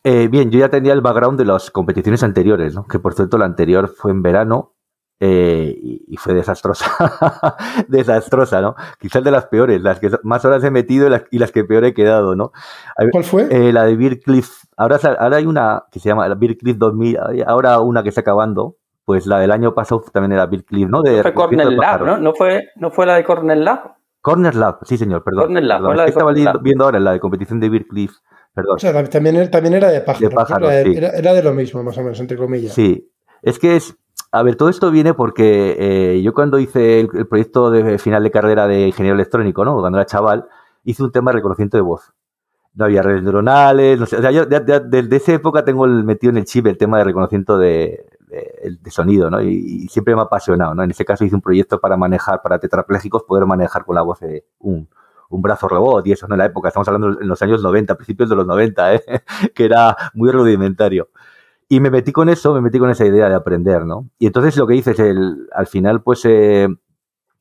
Eh, 0.04 0.28
bien, 0.28 0.50
yo 0.50 0.58
ya 0.58 0.68
tenía 0.68 0.92
el 0.92 1.00
background 1.00 1.38
de 1.38 1.46
las 1.46 1.70
competiciones 1.70 2.22
anteriores, 2.22 2.74
¿no? 2.74 2.86
que 2.86 2.98
por 2.98 3.14
cierto 3.14 3.38
la 3.38 3.46
anterior 3.46 3.88
fue 3.88 4.10
en 4.10 4.22
verano 4.22 4.74
eh, 5.18 5.74
y 5.80 6.16
fue 6.16 6.34
desastrosa. 6.34 6.90
desastrosa, 7.88 8.60
¿no? 8.60 8.74
Quizás 8.98 9.22
de 9.22 9.30
las 9.30 9.46
peores, 9.46 9.80
las 9.80 10.00
que 10.00 10.10
más 10.24 10.44
horas 10.44 10.64
he 10.64 10.70
metido 10.72 11.06
y 11.30 11.38
las, 11.38 11.52
que 11.52 11.64
peor 11.64 11.84
he 11.84 11.94
quedado, 11.94 12.34
¿no? 12.34 12.50
¿Cuál 13.12 13.22
fue? 13.22 13.72
la 13.72 13.84
de 13.84 13.94
Beer 13.94 14.18
Cliff. 14.18 14.50
Ahora, 14.76 14.98
ahora 15.20 15.36
hay 15.36 15.46
una 15.46 15.84
que 15.92 16.00
se 16.00 16.08
llama 16.08 16.26
Beer 16.34 16.58
Cliff 16.58 16.76
2000, 16.76 17.44
ahora 17.46 17.78
una 17.78 18.02
que 18.02 18.08
está 18.08 18.22
acabando, 18.22 18.78
pues 19.04 19.26
la 19.26 19.40
del 19.40 19.50
año 19.50 19.74
pasado 19.74 20.02
también 20.12 20.32
era 20.32 20.46
Bill 20.46 20.64
Cliff, 20.64 20.88
¿no? 20.88 21.02
De, 21.02 21.22
fue 21.22 21.34
Cornell 21.34 21.76
Lab, 21.76 22.04
¿no? 22.04 22.18
¿no? 22.18 22.34
fue, 22.34 22.68
¿No 22.76 22.90
fue 22.90 23.06
la 23.06 23.16
de 23.16 23.24
Cornell 23.24 23.64
Lab? 23.64 23.96
Corner 24.20 24.54
Lab, 24.54 24.78
sí 24.84 24.96
señor, 24.96 25.24
perdón. 25.24 25.44
Cornell 25.44 25.66
Lab, 25.66 25.82
La 25.94 26.04
estaba 26.06 26.32
viendo 26.32 26.84
ahora 26.84 27.00
la 27.00 27.12
de 27.12 27.20
competición 27.20 27.58
de 27.58 27.68
Bill 27.68 27.86
Cliff, 27.86 28.12
perdón. 28.54 28.76
O 28.76 28.78
sea, 28.78 28.92
también, 29.08 29.50
también 29.50 29.74
era 29.74 29.88
de 29.88 30.00
pájaro. 30.00 30.70
era, 30.70 31.34
de 31.34 31.42
lo 31.42 31.52
mismo, 31.52 31.82
más 31.82 31.98
o 31.98 32.02
menos, 32.02 32.20
entre 32.20 32.36
comillas. 32.36 32.72
Sí, 32.72 33.10
es 33.42 33.58
que 33.58 33.76
es... 33.76 33.96
A 34.30 34.42
ver, 34.42 34.56
todo 34.56 34.70
esto 34.70 34.90
viene 34.90 35.12
porque 35.12 35.76
eh, 35.78 36.22
yo 36.22 36.32
cuando 36.32 36.58
hice 36.58 37.00
el, 37.00 37.26
proyecto 37.26 37.70
de 37.70 37.98
final 37.98 38.22
de 38.22 38.30
carrera 38.30 38.66
de 38.66 38.86
ingeniero 38.86 39.14
electrónico, 39.14 39.62
¿no? 39.62 39.78
Cuando 39.78 39.98
era 39.98 40.06
chaval, 40.06 40.46
hice 40.84 41.02
un 41.02 41.12
tema 41.12 41.32
de 41.32 41.36
reconocimiento 41.36 41.76
de 41.76 41.82
voz 41.82 42.14
no 42.74 42.86
había 42.86 43.02
redes 43.02 43.22
neuronales, 43.22 44.00
no 44.00 44.06
sé, 44.06 44.16
o 44.16 44.22
sea, 44.22 44.30
yo 44.30 44.46
desde 44.46 45.16
esa 45.16 45.34
época 45.34 45.64
tengo 45.64 45.84
el, 45.84 46.04
metido 46.04 46.30
en 46.30 46.38
el 46.38 46.44
chip 46.44 46.66
el 46.66 46.78
tema 46.78 46.98
de 46.98 47.04
reconocimiento 47.04 47.58
de, 47.58 48.06
de, 48.32 48.90
sonido, 48.90 49.30
¿no? 49.30 49.40
Y, 49.42 49.88
siempre 49.88 50.14
me 50.14 50.22
ha 50.22 50.24
apasionado, 50.24 50.74
¿no? 50.74 50.82
En 50.82 50.90
ese 50.90 51.04
caso 51.04 51.24
hice 51.24 51.34
un 51.34 51.42
proyecto 51.42 51.80
para 51.80 51.96
manejar, 51.96 52.42
para 52.42 52.58
tetraplégicos, 52.58 53.22
poder 53.24 53.46
manejar 53.46 53.84
con 53.84 53.94
la 53.94 54.02
voz 54.02 54.20
de 54.20 54.46
un, 54.58 54.88
un 55.28 55.42
brazo 55.42 55.68
robot 55.68 56.06
y 56.06 56.12
eso, 56.12 56.26
¿no? 56.28 56.34
En 56.34 56.38
la 56.38 56.46
época, 56.46 56.68
estamos 56.68 56.88
hablando 56.88 57.20
en 57.20 57.28
los 57.28 57.42
años 57.42 57.62
90, 57.62 57.94
principios 57.96 58.30
de 58.30 58.36
los 58.36 58.46
90, 58.46 58.94
¿eh? 58.94 59.02
que 59.54 59.64
era 59.64 59.96
muy 60.14 60.30
rudimentario. 60.30 61.08
Y 61.68 61.80
me 61.80 61.90
metí 61.90 62.12
con 62.12 62.28
eso, 62.28 62.52
me 62.54 62.60
metí 62.60 62.78
con 62.78 62.90
esa 62.90 63.06
idea 63.06 63.28
de 63.28 63.34
aprender, 63.34 63.86
¿no? 63.86 64.08
Y 64.18 64.26
entonces 64.26 64.56
lo 64.56 64.66
que 64.66 64.76
hice 64.76 64.92
es, 64.92 64.98
el, 64.98 65.48
al 65.54 65.66
final, 65.66 66.02
pues, 66.02 66.22
eh, 66.24 66.68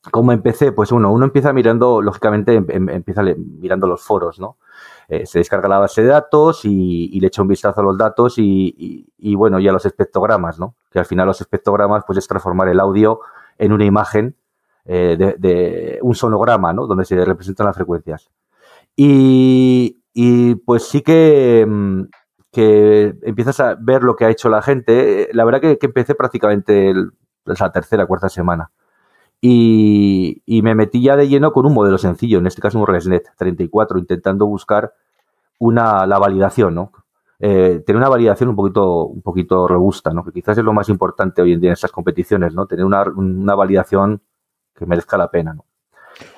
¿cómo 0.10 0.32
empecé? 0.32 0.72
Pues 0.72 0.92
uno, 0.92 1.12
uno 1.12 1.26
empieza 1.26 1.52
mirando, 1.54 2.02
lógicamente, 2.02 2.56
em, 2.56 2.66
em, 2.70 2.90
empieza 2.90 3.24
mirando 3.24 3.88
los 3.88 4.02
foros, 4.02 4.40
¿no? 4.40 4.58
Eh, 5.12 5.26
se 5.26 5.40
descarga 5.40 5.68
la 5.68 5.78
base 5.78 6.04
de 6.04 6.08
datos 6.08 6.62
y, 6.64 7.20
le 7.20 7.28
echa 7.28 7.42
un 7.42 7.50
vistazo 7.50 7.82
a 7.82 7.84
los 7.84 7.98
datos 7.98 8.36
y, 8.38 9.06
bueno, 9.36 9.60
y 9.60 9.68
a 9.68 9.74
los 9.74 9.86
espectrogramas, 9.86 10.58
¿no? 10.58 10.76
Que 10.90 11.00
al 11.00 11.06
final 11.06 11.28
los 11.28 11.42
espectrogramas 11.42 12.06
pues 12.08 12.18
es 12.20 12.28
transformar 12.30 12.70
el 12.70 12.80
audio 12.80 13.20
en 13.58 13.74
una 13.74 13.84
imagen 13.84 14.38
eh, 14.86 15.18
de, 15.38 16.00
un 16.02 16.16
sonograma, 16.16 16.72
¿no? 16.72 16.88
Donde 16.88 17.04
se 17.04 17.26
representan 17.26 17.66
las 17.68 17.76
frecuencias. 17.76 18.30
Y, 18.96 19.98
pues 20.66 20.88
sí 20.88 21.02
que, 21.02 21.66
mm, 21.68 22.04
que, 22.50 23.14
empiezas 23.24 23.60
a 23.60 23.76
ver 23.78 24.04
lo 24.04 24.16
que 24.16 24.24
ha 24.24 24.30
hecho 24.30 24.48
la 24.48 24.62
gente. 24.62 25.28
La 25.34 25.44
verdad 25.44 25.60
que, 25.60 25.78
empecé 25.82 26.16
prácticamente 26.16 26.94
la 27.44 27.72
tercera, 27.74 28.06
cuarta 28.06 28.30
semana. 28.30 28.72
Y, 29.44 30.62
me 30.64 30.76
metí 30.76 31.02
ya 31.02 31.16
de 31.16 31.28
lleno 31.28 31.52
con 31.52 31.66
un 31.66 31.74
modelo 31.74 31.98
sencillo, 31.98 32.38
en 32.38 32.48
este 32.48 32.62
caso 32.62 32.78
un 32.78 32.86
ResNet 32.86 33.30
34, 33.38 33.98
intentando 33.98 34.46
buscar 34.46 34.94
una, 35.60 36.06
la 36.06 36.20
validación, 36.20 36.76
¿no? 36.76 36.92
Eh, 37.40 37.82
tener 37.84 37.98
una 37.98 38.10
validación 38.10 38.50
un 38.50 38.56
poquito, 38.56 39.06
un 39.06 39.24
poquito 39.24 39.68
robusta, 39.68 40.12
¿no? 40.12 40.24
Que 40.24 40.32
quizás 40.32 40.60
es 40.60 40.64
lo 40.64 40.74
más 40.74 40.90
importante 40.90 41.42
hoy 41.42 41.54
en 41.54 41.62
día 41.62 41.72
en 41.72 41.74
estas 41.74 41.92
competiciones, 41.92 42.54
¿no? 42.54 42.68
Tener 42.68 42.86
una, 42.86 43.02
una 43.04 43.56
validación 43.56 44.22
que 44.76 44.86
merezca 44.86 45.18
la 45.18 45.32
pena, 45.32 45.56
¿no? 45.56 45.66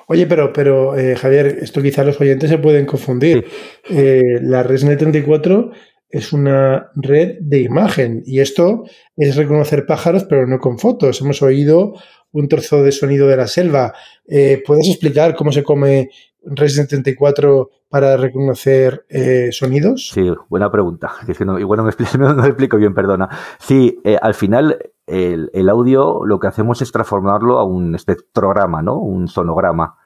Oye, 0.06 0.26
pero, 0.26 0.52
pero 0.52 0.96
eh, 0.96 1.16
Javier, 1.16 1.46
esto 1.60 1.82
quizás 1.82 2.06
los 2.06 2.20
oyentes 2.20 2.48
se 2.48 2.58
pueden 2.58 2.86
confundir. 2.86 3.46
Eh, 3.88 4.38
la 4.40 4.62
ResNet 4.62 4.98
34 4.98 5.72
es 6.08 6.32
una 6.32 6.90
red 6.94 7.38
de 7.40 7.60
imagen 7.60 8.22
y 8.24 8.40
esto 8.40 8.84
es 9.16 9.36
reconocer 9.36 9.84
pájaros 9.86 10.24
pero 10.24 10.46
no 10.46 10.58
con 10.58 10.78
fotos. 10.78 11.20
Hemos 11.20 11.42
oído 11.42 11.94
un 12.34 12.48
trozo 12.48 12.82
de 12.82 12.92
sonido 12.92 13.26
de 13.28 13.36
la 13.36 13.46
selva. 13.46 13.94
Eh, 14.26 14.62
¿Puedes 14.66 14.88
explicar 14.88 15.34
cómo 15.34 15.52
se 15.52 15.62
come 15.62 16.10
Resident 16.42 16.90
74 16.90 17.70
para 17.88 18.16
reconocer 18.16 19.06
eh, 19.08 19.50
sonidos? 19.52 20.10
Sí, 20.12 20.30
buena 20.48 20.70
pregunta. 20.70 21.12
Es 21.28 21.38
que 21.38 21.44
no, 21.44 21.58
no 21.58 21.84
me, 21.84 21.90
explico, 22.48 22.76
bien, 22.76 22.92
perdona. 22.92 23.28
Sí, 23.58 23.98
eh, 24.04 24.18
al 24.20 24.34
final 24.34 24.78
el, 25.06 25.68
audio 25.68 26.24
lo 26.24 26.40
que 26.40 26.48
hacemos 26.48 26.82
es 26.82 26.90
transformarlo 26.90 27.58
a 27.58 27.64
un 27.64 27.94
espectrograma, 27.94 28.82
¿no? 28.82 28.98
Un 28.98 29.28
sonograma. 29.28 29.96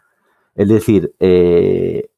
Es 0.55 0.69
decir, 0.69 1.15
el, 1.21 2.11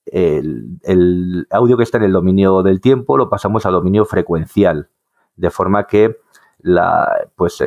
audio 1.51 1.77
que 1.77 1.83
está 1.83 1.99
en 1.99 2.05
el 2.05 2.13
dominio 2.13 2.63
del 2.63 2.81
tiempo 2.81 3.17
lo 3.17 3.29
pasamos 3.29 3.65
al 3.67 3.75
dominio 3.75 4.07
frecuencial, 4.07 4.89
de 5.37 5.51
forma 5.51 5.87
que 5.87 6.17
la, 6.63 7.29
pues, 7.37 7.63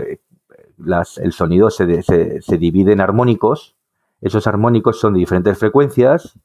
las, 0.78 1.18
el 1.18 1.34
sonido 1.34 1.70
se, 1.70 2.04
se, 2.04 2.42
se 2.42 2.58
divide 2.58 2.94
en 2.94 3.02
armónicos. 3.02 3.76
Esos 4.22 4.48
armónicos 4.48 5.00
son 5.00 5.14
de 5.14 5.20
diferentes 5.20 5.58
frecuencias 5.58 6.38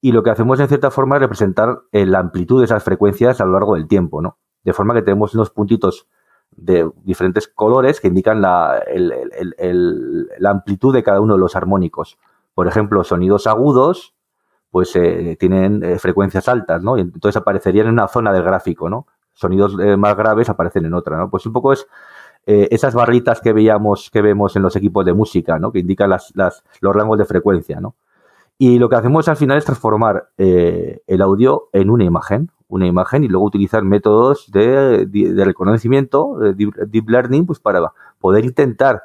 y 0.00 0.12
lo 0.12 0.22
que 0.22 0.30
hacemos 0.30 0.58
en 0.60 0.68
cierta 0.68 0.90
forma 0.90 1.16
es 1.16 1.22
representar 1.22 1.80
eh, 1.92 2.04
la 2.04 2.18
amplitud 2.18 2.60
de 2.60 2.64
esas 2.66 2.82
frecuencias 2.82 3.40
a 3.40 3.44
lo 3.44 3.52
largo 3.52 3.74
del 3.74 3.86
tiempo, 3.86 4.20
¿no? 4.20 4.36
De 4.64 4.72
forma 4.72 4.94
que 4.94 5.02
tenemos 5.02 5.34
unos 5.34 5.50
puntitos 5.50 6.08
de 6.56 6.90
diferentes 7.04 7.48
colores 7.48 8.00
que 8.00 8.08
indican 8.08 8.42
la, 8.42 8.82
la, 10.38 10.50
amplitud 10.50 10.92
de 10.92 11.02
cada 11.02 11.20
uno 11.20 11.34
de 11.34 11.40
los 11.40 11.56
armónicos. 11.56 12.18
Por 12.54 12.66
ejemplo, 12.66 13.04
sonidos 13.04 13.46
agudos, 13.46 14.14
pues 14.70 14.94
eh, 14.96 15.36
tienen 15.38 15.82
eh, 15.82 15.98
frecuencias 15.98 16.48
altas, 16.48 16.82
¿no? 16.82 16.98
Y 16.98 17.02
entonces 17.02 17.36
aparecerían 17.36 17.86
en 17.86 17.92
una 17.94 18.08
zona 18.08 18.32
del 18.32 18.42
gráfico, 18.42 18.90
¿no? 18.90 19.06
Sonidos 19.34 19.76
eh, 19.80 19.96
más 19.96 20.16
graves 20.16 20.48
aparecen 20.48 20.84
en 20.84 20.94
otra, 20.94 21.16
¿no? 21.16 21.30
Pues 21.30 21.46
un 21.46 21.52
poco 21.52 21.72
es 21.72 21.86
esas 22.46 22.94
barritas 22.94 23.40
que 23.40 23.52
veíamos, 23.52 24.10
que 24.10 24.20
vemos 24.20 24.56
en 24.56 24.62
los 24.62 24.74
equipos 24.76 25.04
de 25.04 25.12
música, 25.12 25.58
¿no? 25.58 25.70
Que 25.70 25.78
indican 25.78 26.10
los 26.10 26.94
rangos 26.96 27.18
de 27.18 27.24
frecuencia, 27.24 27.80
¿no? 27.80 27.94
Y 28.58 28.78
lo 28.78 28.88
que 28.88 28.96
hacemos 28.96 29.28
al 29.28 29.36
final 29.36 29.58
es 29.58 29.64
transformar 29.64 30.30
el 30.36 31.22
audio 31.22 31.68
en 31.72 31.90
una 31.90 32.04
imagen, 32.04 32.50
una 32.68 32.86
imagen 32.86 33.22
y 33.22 33.28
luego 33.28 33.46
utilizar 33.46 33.84
métodos 33.84 34.50
de, 34.50 35.06
de 35.06 35.44
reconocimiento, 35.44 36.36
de 36.38 36.54
deep 36.86 37.08
learning, 37.08 37.46
pues 37.46 37.60
para 37.60 37.92
poder 38.20 38.44
intentar 38.44 39.02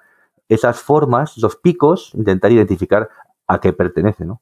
esas 0.50 0.80
formas, 0.80 1.38
los 1.38 1.56
picos, 1.56 2.12
intentar 2.16 2.52
identificar 2.52 3.10
a 3.48 3.60
qué 3.60 3.74
pertenece, 3.74 4.26
¿no? 4.26 4.42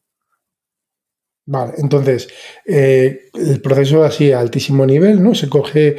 Vale, 1.47 1.73
entonces, 1.77 2.27
eh, 2.65 3.29
el 3.33 3.61
proceso 3.61 4.03
así 4.03 4.31
a 4.31 4.39
altísimo 4.39 4.85
nivel, 4.85 5.21
¿no? 5.21 5.35
Se 5.35 5.47
coge, 5.47 5.97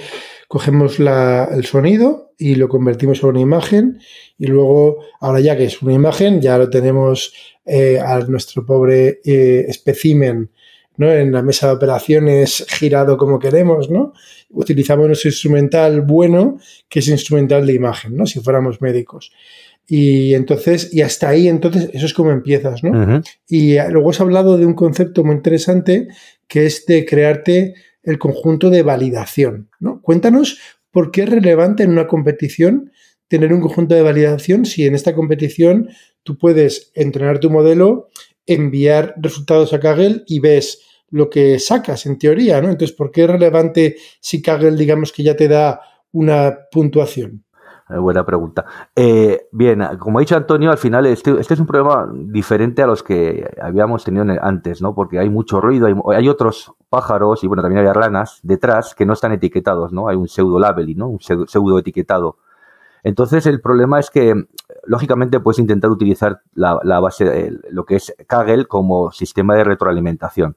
cogemos 0.49 0.99
la, 0.99 1.49
el 1.53 1.65
sonido 1.65 2.33
y 2.38 2.55
lo 2.55 2.69
convertimos 2.69 3.23
en 3.23 3.29
una 3.29 3.41
imagen 3.41 3.99
y 4.38 4.47
luego, 4.47 4.99
ahora 5.21 5.41
ya 5.41 5.57
que 5.57 5.65
es 5.65 5.83
una 5.83 5.95
imagen, 5.95 6.41
ya 6.41 6.59
lo 6.59 6.69
tenemos 6.69 7.33
eh, 7.65 7.99
a 7.99 8.19
nuestro 8.21 8.65
pobre 8.65 9.21
eh, 9.25 9.65
especimen, 9.69 10.50
¿no? 10.99 11.11
En 11.11 11.33
la 11.33 11.43
mesa 11.43 11.69
de 11.69 11.75
operaciones 11.75 12.67
girado 12.69 13.17
como 13.17 13.38
queremos, 13.38 13.91
¿no? 13.91 14.12
Utilizamos 14.50 15.07
nuestro 15.07 15.31
instrumental 15.31 16.03
bueno, 16.03 16.59
que 16.88 17.00
es 17.00 17.09
instrumental 17.09 17.67
de 17.67 17.75
imagen, 17.75 18.17
¿no? 18.17 18.26
Si 18.26 18.41
fuéramos 18.41 18.81
médicos. 18.81 19.33
Y 19.88 20.35
entonces, 20.35 20.93
y 20.93 21.03
hasta 21.03 21.29
ahí, 21.29 21.49
entonces, 21.49 21.91
eso 21.93 22.07
es 22.07 22.15
como 22.15 22.33
empiezas, 22.33 22.83
¿no? 22.83 22.91
Uh 22.91 23.05
-huh. 23.05 23.25
Y 23.49 23.79
luego 23.91 24.11
has 24.11 24.21
hablado 24.21 24.59
de 24.59 24.67
un 24.67 24.75
concepto 24.75 25.23
muy 25.23 25.37
interesante 25.37 26.09
que 26.49 26.67
es 26.67 26.87
de 26.87 27.05
crearte 27.05 27.75
el 28.06 28.18
conjunto 28.18 28.70
de 28.70 28.82
validación, 28.82 29.68
¿no? 29.78 30.00
Cuéntanos 30.00 30.58
por 30.90 31.10
qué 31.10 31.25
es 31.25 31.28
relevante 31.28 31.82
en 31.82 31.90
una 31.90 32.06
competición 32.06 32.90
tener 33.28 33.52
un 33.52 33.60
conjunto 33.60 33.94
de 33.94 34.02
validación 34.02 34.64
si 34.64 34.86
en 34.86 34.94
esta 34.94 35.14
competición 35.14 35.90
tú 36.22 36.38
puedes 36.38 36.92
entrenar 36.94 37.40
tu 37.40 37.50
modelo, 37.50 38.08
enviar 38.46 39.14
resultados 39.18 39.72
a 39.72 39.80
Kaggle 39.80 40.22
y 40.26 40.38
ves 40.40 40.80
lo 41.10 41.28
que 41.30 41.58
sacas 41.58 42.06
en 42.06 42.18
teoría, 42.18 42.60
¿no? 42.60 42.70
Entonces, 42.70 42.96
¿por 42.96 43.10
qué 43.10 43.25
es 43.25 43.30
relevante 43.30 43.96
si 44.20 44.42
Kaggle, 44.42 44.76
digamos 44.76 45.12
que 45.12 45.22
ya 45.22 45.36
te 45.36 45.48
da 45.48 45.80
una 46.12 46.56
puntuación? 46.70 47.46
Eh, 47.88 47.99
buena 47.99 48.25
pregunta. 48.26 48.64
Eh, 48.97 49.47
bien, 49.52 49.81
como 50.00 50.19
ha 50.19 50.21
dicho 50.21 50.37
Antonio, 50.37 50.73
al 50.73 50.78
final 50.78 51.07
este, 51.07 51.38
este, 51.38 51.55
es 51.55 51.61
un 51.61 51.66
problema 51.66 52.11
diferente 52.12 52.83
a 52.83 52.87
los 52.87 53.05
que 53.05 53.49
habíamos 53.62 54.02
tenido 54.02 54.25
antes, 54.43 54.83
¿no? 54.83 54.93
Porque 54.93 55.21
hay 55.21 55.31
mucho 55.31 55.61
ruido, 55.61 55.87
hay, 55.87 55.95
hay, 56.16 56.28
otros 56.28 56.73
pájaros 56.88 57.45
y 57.45 57.47
bueno, 57.47 57.62
también 57.62 57.87
hay 57.87 57.93
ranas 57.93 58.40
detrás 58.43 58.95
que 58.97 59.07
no 59.07 59.12
están 59.12 59.31
etiquetados, 59.33 59.93
¿no? 59.93 60.09
Hay 60.09 60.16
un 60.16 60.26
pseudo 60.26 60.59
labeling, 60.59 60.99
¿no? 60.99 61.09
Un 61.09 61.21
pseudo, 61.21 61.78
etiquetado. 61.78 62.38
Entonces 63.05 63.47
el 63.47 63.61
problema 63.61 64.00
es 64.00 64.11
que, 64.11 64.35
lógicamente, 64.85 65.38
puedes 65.38 65.61
intentar 65.61 65.90
utilizar 65.90 66.40
la 66.55 66.99
base, 66.99 67.52
lo 67.71 67.85
que 67.85 67.97
es 67.97 68.16
Kaggle 68.26 68.66
como 68.66 69.12
sistema 69.12 69.55
de 69.55 69.62
retroalimentación. 69.62 70.57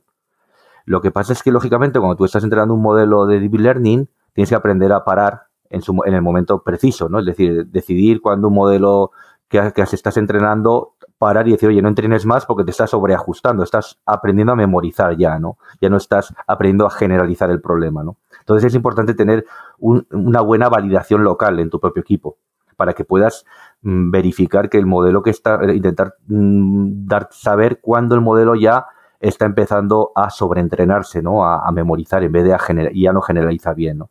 Lo 0.86 1.02
que 1.02 1.12
pasa 1.12 1.34
es 1.34 1.44
que, 1.44 1.52
lógicamente, 1.52 2.00
cuando 2.00 2.16
tú 2.16 2.26
estás 2.26 2.44
entrenando 2.44 2.74
un 2.74 2.82
modelo 2.82 3.28
de 3.28 3.40
deep 3.40 3.54
learning, 3.54 4.10
tienes 4.34 4.50
que 4.50 4.56
aprender 4.56 4.92
a 4.92 5.06
parar 5.06 5.49
en, 5.70 5.82
el 6.14 6.22
momento 6.22 6.64
preciso, 6.64 7.10
¿no? 7.10 7.20
Es 7.20 7.26
decir, 7.26 7.68
decidir 7.68 8.22
cuando 8.22 8.48
un 8.48 8.54
modelo 8.56 9.12
que, 9.48 9.72
que 9.74 9.82
estás 9.82 10.18
entrenando 10.18 10.96
parar 11.20 11.48
y 11.48 11.52
decir, 11.52 11.70
oye, 11.70 11.82
no 11.82 11.90
entrenes 11.90 12.26
más 12.26 12.46
porque 12.46 12.64
te 12.64 12.72
estás 12.72 12.90
sobreajustando, 12.92 13.62
estás 13.62 14.00
aprendiendo 14.06 14.54
a 14.54 14.56
memorizar 14.56 15.16
ya, 15.18 15.38
¿no? 15.38 15.58
Ya 15.82 15.90
no 15.90 15.98
estás 15.98 16.34
aprendiendo 16.48 16.88
a 16.88 16.90
generalizar 16.90 17.52
el 17.52 17.62
problema, 17.62 18.04
¿no? 18.04 18.18
Entonces 18.40 18.70
es 18.70 18.76
importante 18.76 19.14
tener 19.14 19.46
un, 19.78 20.08
una 20.12 20.42
buena 20.42 20.70
validación 20.70 21.24
local 21.24 21.60
en 21.60 21.70
tu 21.70 21.80
propio 21.80 22.02
equipo 22.02 22.38
para 22.78 22.94
que 22.94 23.04
puedas 23.04 23.46
mm, 23.82 24.10
verificar 24.10 24.70
que 24.70 24.78
el 24.78 24.86
modelo 24.86 25.22
que 25.22 25.32
está, 25.32 25.60
intentar 25.74 26.16
mm, 26.28 27.06
dar, 27.06 27.28
saber 27.32 27.82
cuándo 27.82 28.16
el 28.16 28.22
modelo 28.22 28.56
ya 28.56 28.86
está 29.20 29.46
empezando 29.46 30.14
a 30.16 30.30
sobreentrenarse, 30.30 31.22
¿no? 31.22 31.46
A, 31.46 31.68
a 31.68 31.72
memorizar 31.74 32.24
en 32.24 32.32
vez 32.32 32.46
de 32.46 32.54
a 32.54 32.60
generar, 32.60 32.96
y 32.96 33.04
ya 33.04 33.12
no 33.12 33.22
generaliza 33.22 33.74
bien, 33.74 33.98
¿no? 33.98 34.10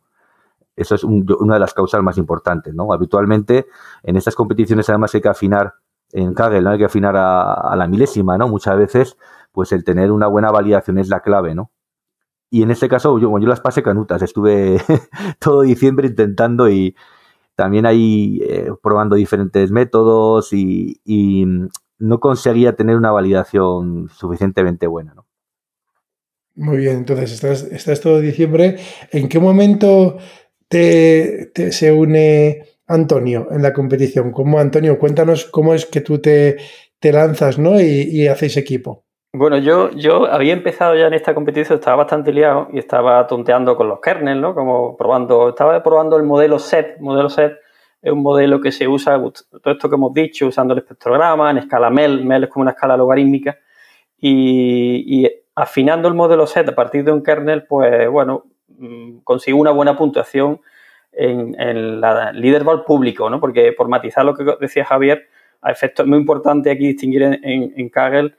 Eso 0.79 0.95
es 0.95 1.03
un, 1.03 1.25
una 1.39 1.55
de 1.55 1.59
las 1.59 1.73
causas 1.73 2.01
más 2.01 2.17
importantes, 2.17 2.73
¿no? 2.73 2.91
Habitualmente 2.93 3.67
en 4.03 4.15
estas 4.15 4.35
competiciones 4.35 4.89
además 4.89 5.13
hay 5.13 5.21
que 5.21 5.29
afinar 5.29 5.73
en 6.11 6.33
Kaggle, 6.33 6.61
¿no? 6.61 6.71
Hay 6.71 6.77
que 6.77 6.85
afinar 6.85 7.15
a, 7.17 7.75
la 7.75 7.87
milésima, 7.87 8.37
¿no? 8.37 8.47
Muchas 8.47 8.77
veces, 8.77 9.17
pues 9.51 9.71
el 9.71 9.83
tener 9.83 10.11
una 10.11 10.27
buena 10.27 10.51
validación 10.51 10.97
es 10.97 11.09
la 11.09 11.21
clave, 11.21 11.55
¿no? 11.55 11.71
Y 12.49 12.63
en 12.63 12.71
este 12.71 12.89
caso, 12.89 13.19
yo, 13.19 13.37
yo 13.37 13.47
las 13.47 13.61
pasé 13.61 13.83
canutas, 13.83 14.21
estuve 14.21 14.77
todo 15.39 15.61
diciembre 15.61 16.07
intentando 16.07 16.69
y 16.69 16.95
también 17.55 17.85
ahí 17.85 18.39
eh, 18.43 18.71
probando 18.81 19.15
diferentes 19.15 19.69
métodos 19.71 20.53
y, 20.53 20.99
no 22.01 22.21
conseguía 22.21 22.77
tener 22.77 22.95
una 22.95 23.11
validación 23.11 24.07
suficientemente 24.07 24.87
buena, 24.87 25.13
¿no? 25.13 25.25
Muy 26.55 26.77
bien, 26.77 26.95
entonces 26.95 27.43
estás 27.73 27.99
todo 27.99 28.21
diciembre. 28.21 28.77
¿En 29.11 29.27
qué 29.27 29.37
momento 29.37 30.17
te, 30.69 31.51
se 31.71 31.91
une 31.91 32.63
Antonio 32.87 33.47
en 33.51 33.61
la 33.61 33.73
competición? 33.73 34.31
¿Cómo, 34.31 34.59
Antonio, 34.59 34.97
cuéntanos 34.97 35.45
cómo 35.45 35.73
es 35.73 35.85
que 35.85 36.01
tú 36.01 36.19
te, 36.19 36.57
te 36.99 37.11
lanzas 37.11 37.59
¿no? 37.59 37.81
y, 37.81 38.07
y 38.09 38.27
hacéis 38.27 38.55
equipo. 38.55 39.03
Bueno, 39.31 39.59
yo, 39.59 39.91
yo 39.91 40.25
había 40.25 40.53
empezado 40.53 40.95
ya 40.95 41.05
en 41.05 41.13
esta 41.13 41.35
competición, 41.35 41.77
estaba 41.77 41.97
bastante 41.97 42.33
liado 42.33 42.67
y 42.73 42.79
estaba 42.79 43.27
tonteando 43.27 43.75
con 43.75 43.87
los 43.87 43.99
kernels, 43.99 44.41
¿no? 44.41 44.55
Como 44.55 44.97
probando, 44.97 45.49
estaba 45.49 45.83
probando 45.83 46.17
el 46.17 46.23
modelo 46.23 46.57
SET. 46.57 46.99
Modelo 46.99 47.29
SET 47.29 47.53
es 48.01 48.11
un 48.11 48.23
modelo 48.23 48.59
que 48.59 48.71
se 48.71 48.87
usa, 48.87 49.19
todo 49.19 49.73
esto 49.73 49.87
que 49.87 49.95
hemos 49.95 50.13
dicho, 50.15 50.47
usando 50.47 50.73
el 50.73 50.79
espectrograma 50.79 51.51
en 51.51 51.59
escala 51.59 51.91
MEL. 51.91 52.25
MEL 52.25 52.45
es 52.45 52.49
como 52.49 52.63
una 52.63 52.71
escala 52.71 52.97
logarítmica. 52.97 53.59
Y, 54.17 55.23
y 55.25 55.31
afinando 55.53 56.07
el 56.07 56.15
modelo 56.15 56.47
SET 56.47 56.67
a 56.69 56.75
partir 56.75 57.03
de 57.03 57.11
un 57.11 57.21
kernel, 57.21 57.67
pues 57.67 58.09
bueno, 58.09 58.45
consigo 59.23 59.59
una 59.59 59.71
buena 59.71 59.97
puntuación 59.97 60.61
en, 61.11 61.59
en 61.59 62.01
la 62.01 62.31
leaderboard 62.31 62.85
público, 62.85 63.29
¿no? 63.29 63.39
Porque 63.39 63.73
por 63.73 63.87
matizar 63.87 64.25
lo 64.25 64.35
que 64.35 64.45
decía 64.59 64.85
Javier, 64.85 65.27
a 65.61 65.71
efecto 65.71 66.03
es 66.03 66.07
muy 66.07 66.19
importante 66.19 66.71
aquí 66.71 66.87
distinguir 66.87 67.23
en, 67.23 67.39
en, 67.43 67.73
en 67.75 67.89
Kaggle 67.89 68.35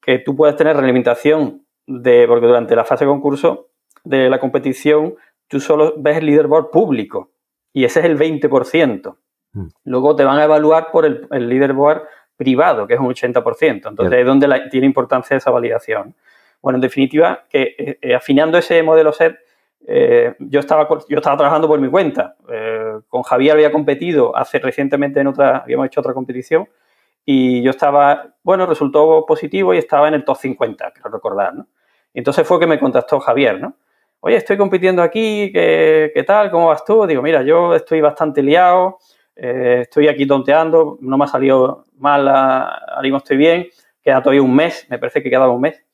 que 0.00 0.18
tú 0.20 0.34
puedes 0.34 0.56
tener 0.56 0.76
realimentación 0.76 1.64
de, 1.86 2.26
porque 2.26 2.46
durante 2.46 2.74
la 2.76 2.84
fase 2.84 3.04
de 3.04 3.10
concurso 3.10 3.68
de 4.04 4.30
la 4.30 4.38
competición 4.38 5.14
tú 5.48 5.60
solo 5.60 5.94
ves 5.98 6.18
el 6.18 6.26
leaderboard 6.26 6.70
público 6.70 7.30
y 7.72 7.84
ese 7.84 8.00
es 8.00 8.06
el 8.06 8.18
20%. 8.18 9.16
Mm. 9.52 9.66
Luego 9.84 10.16
te 10.16 10.24
van 10.24 10.38
a 10.38 10.44
evaluar 10.44 10.90
por 10.90 11.06
el, 11.06 11.26
el, 11.30 11.48
leaderboard 11.48 12.02
privado, 12.36 12.86
que 12.86 12.94
es 12.94 13.00
un 13.00 13.06
80%. 13.06 13.88
Entonces 13.88 14.10
Bien. 14.10 14.20
es 14.20 14.26
donde 14.26 14.48
la, 14.48 14.68
tiene 14.68 14.86
importancia 14.86 15.36
esa 15.36 15.50
validación. 15.50 16.14
Bueno, 16.60 16.76
en 16.76 16.82
definitiva, 16.82 17.44
que 17.48 17.74
eh, 17.78 17.98
eh 18.00 18.14
afinando 18.14 18.58
ese 18.58 18.82
modelo 18.82 19.12
SET, 19.12 19.38
eh, 19.86 20.34
yo, 20.38 20.60
estaba, 20.60 20.88
yo 21.08 21.16
estaba 21.16 21.36
trabajando 21.36 21.68
por 21.68 21.80
mi 21.80 21.88
cuenta. 21.88 22.36
Eh, 22.48 23.00
con 23.08 23.22
Javier 23.22 23.52
había 23.52 23.72
competido 23.72 24.36
hace 24.36 24.58
recientemente 24.58 25.20
en 25.20 25.28
otra, 25.28 25.58
habíamos 25.58 25.86
hecho 25.86 26.00
otra 26.00 26.14
competición 26.14 26.68
y 27.24 27.62
yo 27.62 27.70
estaba, 27.70 28.34
bueno, 28.42 28.66
resultó 28.66 29.24
positivo 29.26 29.74
y 29.74 29.78
estaba 29.78 30.08
en 30.08 30.14
el 30.14 30.24
top 30.24 30.36
50, 30.36 30.92
quiero 30.92 31.10
recordar, 31.10 31.54
¿no? 31.54 31.66
Entonces 32.14 32.46
fue 32.46 32.58
que 32.58 32.66
me 32.66 32.80
contactó 32.80 33.20
Javier, 33.20 33.60
¿no? 33.60 33.76
oye, 34.20 34.36
estoy 34.36 34.56
compitiendo 34.56 35.02
aquí, 35.02 35.50
¿qué, 35.52 36.24
tal? 36.26 36.50
¿Cómo 36.50 36.68
vas 36.68 36.84
tú? 36.84 37.06
Digo, 37.06 37.22
mira, 37.22 37.42
yo 37.42 37.74
estoy 37.74 38.00
bastante 38.00 38.42
liado, 38.42 38.98
eh, 39.36 39.80
estoy 39.82 40.08
aquí 40.08 40.26
tonteando, 40.26 40.98
no 41.00 41.16
me 41.16 41.24
ha 41.24 41.28
salido 41.28 41.84
mal, 41.96 42.26
ahora 42.28 43.02
mismo 43.02 43.18
estoy 43.18 43.36
bien, 43.36 43.68
queda 44.02 44.22
todavía 44.22 44.42
un 44.42 44.54
mes, 44.54 44.86
me 44.90 44.98
parece 44.98 45.22
que 45.22 45.30
quedaba 45.30 45.50
un 45.50 45.60
mes. 45.60 45.84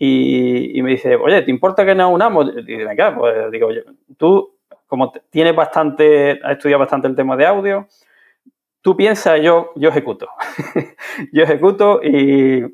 Y, 0.00 0.80
me 0.80 0.90
dice, 0.90 1.16
oye, 1.16 1.42
¿te 1.42 1.50
importa 1.50 1.84
que 1.84 1.94
nos 1.94 2.12
unamos? 2.12 2.52
Y 2.56 2.62
digo, 2.62 2.88
venga, 2.88 3.16
pues 3.16 3.50
digo, 3.50 3.68
tú, 4.16 4.56
como 4.86 5.12
tienes 5.30 5.56
bastante, 5.56 6.38
has 6.42 6.52
estudiado 6.52 6.78
bastante 6.78 7.08
el 7.08 7.16
tema 7.16 7.36
de 7.36 7.46
audio, 7.46 7.88
tú 8.80 8.96
piensas, 8.96 9.40
yo, 9.42 9.72
yo 9.74 9.88
ejecuto. 9.88 10.28
yo 11.32 11.42
ejecuto 11.42 12.00
y, 12.02 12.64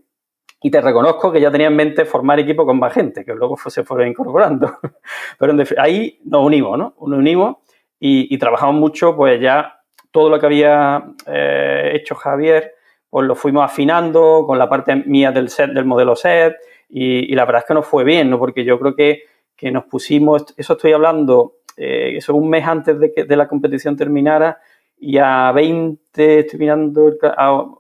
y, 0.61 0.71
te 0.71 0.81
reconozco 0.83 1.33
que 1.33 1.41
ya 1.41 1.51
tenía 1.51 1.69
en 1.69 1.77
mente 1.77 2.05
formar 2.05 2.39
equipo 2.41 2.67
con 2.67 2.79
más 2.79 2.93
gente, 2.93 3.25
que 3.25 3.35
luego 3.35 3.57
se 3.57 3.85
fueron 3.85 4.09
incorporando. 4.09 4.79
Pero 5.39 5.55
ahí 5.79 6.21
nos 6.25 6.45
unimos, 6.45 6.77
¿no? 6.79 6.95
Nos 7.01 7.19
unimos 7.19 7.57
y, 7.99 8.37
trabajamos 8.37 8.75
mucho, 8.75 9.17
pues 9.17 9.41
ya 9.41 9.81
todo 10.11 10.29
lo 10.29 10.39
que 10.39 10.45
había 10.45 11.05
eh, 11.27 11.93
hecho 11.95 12.15
Javier, 12.15 12.75
pues 13.09 13.27
lo 13.27 13.35
fuimos 13.35 13.65
afinando 13.65 14.45
con 14.47 14.59
la 14.59 14.69
parte 14.69 14.95
mía 14.95 15.33
del 15.33 15.49
set, 15.49 15.71
del 15.71 15.87
modelo 15.87 16.15
set, 16.15 16.55
y, 16.89 17.35
la 17.35 17.45
verdad 17.45 17.63
es 17.63 17.69
que 17.69 17.75
nos 17.75 17.87
fue 17.87 18.05
bien, 18.05 18.31
¿no? 18.31 18.39
Porque 18.39 18.65
yo 18.65 18.79
creo 18.79 18.95
que, 18.95 19.23
que 19.57 19.71
nos 19.71 19.85
pusimos, 19.85 20.45
eso 20.57 20.75
estoy 20.75 20.93
hablando, 20.93 21.55
eh, 21.77 22.15
eso 22.17 22.35
un 22.35 22.49
mes 22.49 22.67
antes 22.67 22.99
de 22.99 23.13
que 23.13 23.25
de 23.25 23.37
la 23.37 23.49
competición 23.49 23.97
terminara, 23.97 24.59
y 24.99 25.19
a 25.19 25.53
20, 25.53 26.39
estoy 26.41 26.59
mirando, 26.59 27.13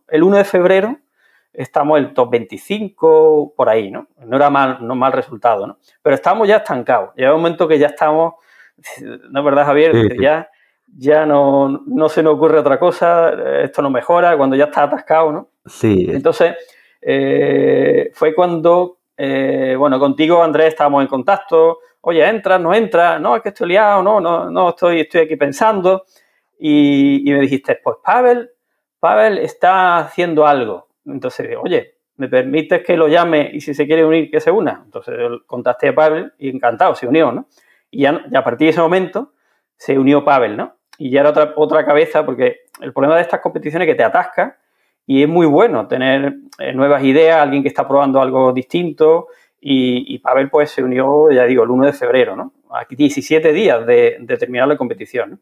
el 0.08 0.22
1 0.22 0.36
de 0.36 0.44
febrero 0.44 0.98
estamos 1.54 1.98
el 1.98 2.12
top 2.12 2.30
25, 2.32 3.54
por 3.56 3.68
ahí, 3.68 3.90
¿no? 3.90 4.08
No 4.26 4.36
era 4.36 4.50
mal, 4.50 4.78
no 4.80 4.94
mal 4.94 5.12
resultado, 5.12 5.66
¿no? 5.66 5.78
Pero 6.02 6.16
estamos 6.16 6.48
ya 6.48 6.56
estancados. 6.56 7.14
Llega 7.14 7.32
un 7.32 7.40
momento 7.40 7.68
que 7.68 7.78
ya 7.78 7.86
estamos, 7.86 8.34
¿no 9.30 9.40
es 9.40 9.44
verdad, 9.44 9.64
Javier? 9.64 10.20
Ya, 10.20 10.50
ya 10.96 11.24
no, 11.24 11.82
no, 11.86 12.08
se 12.08 12.22
nos 12.22 12.34
ocurre 12.34 12.58
otra 12.58 12.78
cosa, 12.78 13.32
esto 13.62 13.82
no 13.82 13.90
mejora, 13.90 14.36
cuando 14.36 14.56
ya 14.56 14.64
está 14.64 14.82
atascado, 14.82 15.32
¿no? 15.32 15.48
Sí. 15.66 16.08
Entonces, 16.10 16.56
eh, 17.06 18.10
fue 18.14 18.34
cuando, 18.34 19.00
eh, 19.16 19.76
bueno, 19.78 20.00
contigo, 20.00 20.42
Andrés, 20.42 20.68
estábamos 20.68 21.02
en 21.02 21.08
contacto. 21.08 21.80
Oye, 22.00 22.26
entra, 22.26 22.58
no 22.58 22.74
entra, 22.74 23.18
no, 23.18 23.36
es 23.36 23.42
que 23.42 23.50
estoy 23.50 23.68
liado, 23.68 24.02
no, 24.02 24.20
no, 24.20 24.50
no, 24.50 24.70
estoy, 24.70 25.00
estoy 25.00 25.22
aquí 25.22 25.36
pensando. 25.36 26.04
Y, 26.58 27.22
me 27.26 27.40
dijiste, 27.40 27.78
pues 27.82 27.98
Pavel, 28.02 28.50
Pavel 28.98 29.38
está 29.38 29.98
haciendo 29.98 30.46
algo. 30.46 30.88
Entonces, 31.04 31.56
oye, 31.60 31.98
¿me 32.16 32.28
permites 32.28 32.82
que 32.82 32.96
lo 32.96 33.06
llame 33.06 33.50
y 33.52 33.60
si 33.60 33.74
se 33.74 33.86
quiere 33.86 34.04
unir, 34.04 34.30
que 34.30 34.40
se 34.40 34.50
una? 34.50 34.82
Entonces 34.84 35.14
contacté 35.46 35.88
a 35.88 35.94
Pavel 35.94 36.32
y 36.38 36.48
encantado, 36.48 36.94
se 36.94 37.06
unió, 37.06 37.32
¿no? 37.32 37.48
Y 37.90 38.02
ya, 38.02 38.24
a 38.34 38.44
partir 38.44 38.66
de 38.66 38.70
ese 38.70 38.80
momento 38.80 39.32
se 39.76 39.98
unió 39.98 40.24
Pavel, 40.24 40.56
¿no? 40.56 40.76
Y 40.96 41.10
ya 41.10 41.20
era 41.20 41.30
otra, 41.30 41.52
otra 41.56 41.84
cabeza, 41.84 42.24
porque 42.24 42.60
el 42.80 42.92
problema 42.94 43.16
de 43.16 43.22
estas 43.22 43.40
competiciones 43.40 43.86
es 43.86 43.92
que 43.92 43.96
te 43.96 44.04
atasca 44.04 44.58
y 45.06 45.22
es 45.22 45.28
muy 45.28 45.46
bueno 45.46 45.86
tener 45.86 46.34
eh, 46.58 46.72
nuevas 46.72 47.02
ideas, 47.04 47.36
alguien 47.36 47.62
que 47.62 47.68
está 47.68 47.86
probando 47.86 48.20
algo 48.20 48.52
distinto. 48.52 49.28
Y, 49.66 50.18
Pavel, 50.18 50.50
pues, 50.50 50.72
se 50.72 50.82
unió, 50.82 51.30
ya 51.30 51.44
digo, 51.44 51.64
el 51.64 51.70
1 51.70 51.86
de 51.86 51.92
febrero, 51.94 52.36
¿no? 52.36 52.52
Aquí 52.70 52.96
17 52.96 53.50
días 53.54 53.86
de, 53.86 54.22
terminar 54.38 54.68
la 54.68 54.76
competición, 54.76 55.30
¿no? 55.30 55.38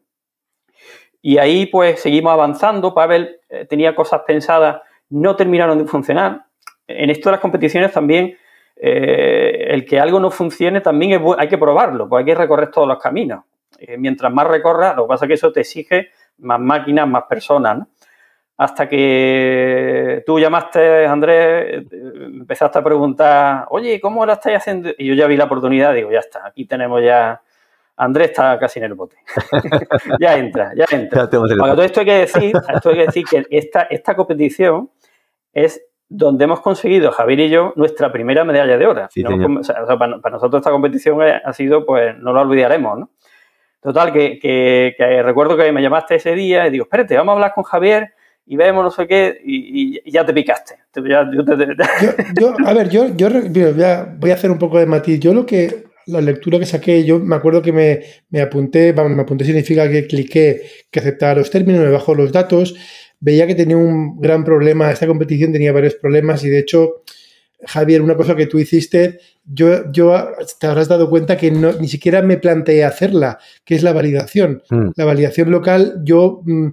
Y 1.21 1.37
ahí 1.37 1.65
pues 1.65 2.01
seguimos 2.01 2.31
avanzando. 2.31 2.93
Pavel 2.93 3.39
eh, 3.49 3.65
tenía 3.65 3.95
cosas 3.95 4.21
pensadas, 4.25 4.81
no 5.09 5.35
terminaron 5.35 5.77
de 5.77 5.85
funcionar. 5.85 6.45
En 6.87 7.09
esto 7.09 7.29
de 7.29 7.31
las 7.31 7.41
competiciones 7.41 7.91
también, 7.91 8.37
eh, 8.75 9.67
el 9.69 9.85
que 9.85 9.99
algo 9.99 10.19
no 10.19 10.31
funcione 10.31 10.81
también 10.81 11.21
hay 11.37 11.47
que 11.47 11.57
probarlo, 11.57 12.09
pues 12.09 12.21
hay 12.21 12.25
que 12.25 12.35
recorrer 12.35 12.71
todos 12.71 12.87
los 12.87 12.99
caminos. 13.01 13.43
Mientras 13.97 14.31
más 14.33 14.47
recorras, 14.47 14.95
lo 14.95 15.03
que 15.03 15.09
pasa 15.09 15.25
es 15.25 15.27
que 15.27 15.33
eso 15.33 15.51
te 15.51 15.61
exige 15.61 16.09
más 16.37 16.59
máquinas, 16.59 17.07
más 17.07 17.23
personas. 17.23 17.87
Hasta 18.55 18.87
que 18.87 20.23
tú 20.25 20.39
llamaste, 20.39 21.05
Andrés, 21.07 21.85
empezaste 21.91 22.79
a 22.79 22.83
preguntar, 22.83 23.65
oye, 23.69 23.99
¿cómo 23.99 24.25
lo 24.25 24.33
estáis 24.33 24.57
haciendo? 24.57 24.91
Y 24.97 25.07
yo 25.07 25.15
ya 25.15 25.27
vi 25.27 25.35
la 25.35 25.45
oportunidad, 25.45 25.93
digo, 25.93 26.11
ya 26.11 26.19
está, 26.19 26.45
aquí 26.45 26.65
tenemos 26.65 27.03
ya 27.03 27.41
Andrés 27.95 28.29
está 28.29 28.57
casi 28.59 28.79
en 28.79 28.85
el 28.85 28.93
bote. 28.95 29.17
ya 30.19 30.37
entra, 30.37 30.73
ya 30.75 30.85
entra. 30.91 31.29
todo 31.29 31.83
esto 31.83 31.99
hay 31.99 32.05
que 32.05 32.13
decir, 32.13 32.53
esto 32.73 32.89
hay 32.89 32.95
que 32.95 33.05
decir 33.05 33.25
que 33.29 33.45
esta, 33.49 33.83
esta 33.83 34.15
competición 34.15 34.89
es 35.53 35.83
donde 36.09 36.43
hemos 36.45 36.61
conseguido, 36.61 37.11
Javier 37.11 37.39
y 37.39 37.49
yo, 37.49 37.73
nuestra 37.75 38.11
primera 38.11 38.43
medalla 38.43 38.77
de 38.77 38.85
oro. 38.85 39.07
para, 39.97 40.31
nosotros 40.31 40.59
esta 40.59 40.71
competición 40.71 41.21
ha 41.21 41.53
sido, 41.53 41.85
pues, 41.85 42.17
no 42.19 42.33
lo 42.33 42.41
olvidaremos, 42.41 42.99
¿no? 42.99 43.09
Total, 43.81 44.13
que, 44.13 45.21
recuerdo 45.23 45.57
que 45.57 45.71
me 45.71 45.81
llamaste 45.81 46.15
ese 46.15 46.35
día 46.35 46.67
y 46.67 46.69
digo, 46.69 46.83
espérate, 46.83 47.17
vamos 47.17 47.33
a 47.33 47.35
hablar 47.35 47.53
con 47.53 47.63
Javier 47.63 48.13
y 48.45 48.55
vemos 48.57 48.83
no 48.83 48.91
sé 48.91 49.07
qué, 49.07 49.37
y, 49.43 50.11
ya 50.11 50.25
te 50.25 50.33
picaste. 50.33 50.75
yo, 52.39 52.53
a 52.65 52.73
ver, 52.73 52.89
yo, 52.89 53.15
yo 53.15 53.29
voy 54.17 54.31
a 54.31 54.33
hacer 54.33 54.51
un 54.51 54.59
poco 54.59 54.79
de 54.79 54.85
matiz. 54.85 55.19
Yo 55.19 55.33
lo 55.33 55.45
que 55.45 55.85
la 56.07 56.21
lectura 56.21 56.59
que 56.59 56.65
saqué, 56.65 57.03
yo 57.05 57.19
me 57.19 57.35
acuerdo 57.35 57.61
que 57.61 57.71
me, 57.71 58.01
me 58.29 58.41
apunté, 58.41 58.91
vamos, 58.91 59.13
me 59.13 59.21
apunté 59.21 59.45
significa 59.45 59.89
que 59.89 60.07
cliqué, 60.07 60.61
que 60.91 60.99
aceptaba 60.99 61.35
los 61.35 61.49
términos, 61.49 61.83
me 61.83 61.91
bajó 61.91 62.13
los 62.15 62.31
datos, 62.31 62.75
veía 63.19 63.47
que 63.47 63.55
tenía 63.55 63.77
un 63.77 64.19
gran 64.19 64.43
problema, 64.43 64.91
esta 64.91 65.07
competición 65.07 65.53
tenía 65.53 65.71
varios 65.71 65.95
problemas 65.95 66.43
y 66.43 66.49
de 66.49 66.59
hecho, 66.59 67.03
Javier, 67.65 68.01
una 68.01 68.15
cosa 68.15 68.35
que 68.35 68.47
tú 68.47 68.59
hiciste, 68.59 69.19
yo, 69.45 69.91
yo 69.91 70.13
te 70.59 70.67
habrás 70.67 70.89
dado 70.89 71.09
cuenta 71.09 71.37
que 71.37 71.51
no, 71.51 71.71
ni 71.73 71.87
siquiera 71.87 72.21
me 72.21 72.37
planteé 72.37 72.83
hacerla, 72.83 73.39
que 73.63 73.75
es 73.75 73.83
la 73.83 73.93
validación. 73.93 74.61
Mm. 74.69 74.89
La 74.95 75.05
validación 75.05 75.51
local, 75.51 76.01
yo, 76.03 76.41
mm, 76.43 76.67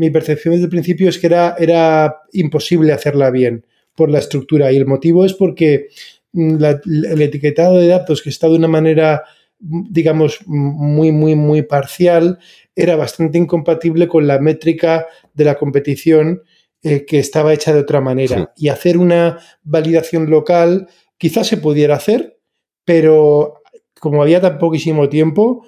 mi 0.00 0.08
percepción 0.08 0.52
desde 0.52 0.64
el 0.64 0.70
principio 0.70 1.10
es 1.10 1.18
que 1.18 1.26
era, 1.26 1.56
era 1.58 2.22
imposible 2.32 2.94
hacerla 2.94 3.30
bien 3.30 3.66
por 3.94 4.10
la 4.10 4.18
estructura 4.18 4.72
y 4.72 4.78
el 4.78 4.86
motivo 4.86 5.26
es 5.26 5.34
porque 5.34 5.88
el 6.32 7.20
etiquetado 7.20 7.76
de 7.76 7.88
datos 7.88 8.22
que 8.22 8.30
está 8.30 8.48
de 8.48 8.54
una 8.54 8.66
manera, 8.66 9.24
digamos, 9.58 10.38
muy, 10.46 11.12
muy, 11.12 11.34
muy 11.34 11.60
parcial, 11.60 12.38
era 12.74 12.96
bastante 12.96 13.36
incompatible 13.36 14.08
con 14.08 14.26
la 14.26 14.38
métrica 14.38 15.06
de 15.34 15.44
la 15.44 15.56
competición 15.56 16.44
eh, 16.82 17.04
que 17.04 17.18
estaba 17.18 17.52
hecha 17.52 17.74
de 17.74 17.80
otra 17.80 18.00
manera. 18.00 18.54
Y 18.56 18.68
hacer 18.68 18.96
una 18.96 19.38
validación 19.64 20.30
local 20.30 20.88
quizás 21.18 21.46
se 21.46 21.58
pudiera 21.58 21.96
hacer, 21.96 22.38
pero 22.86 23.60
como 24.00 24.22
había 24.22 24.40
tan 24.40 24.56
poquísimo 24.56 25.10
tiempo, 25.10 25.66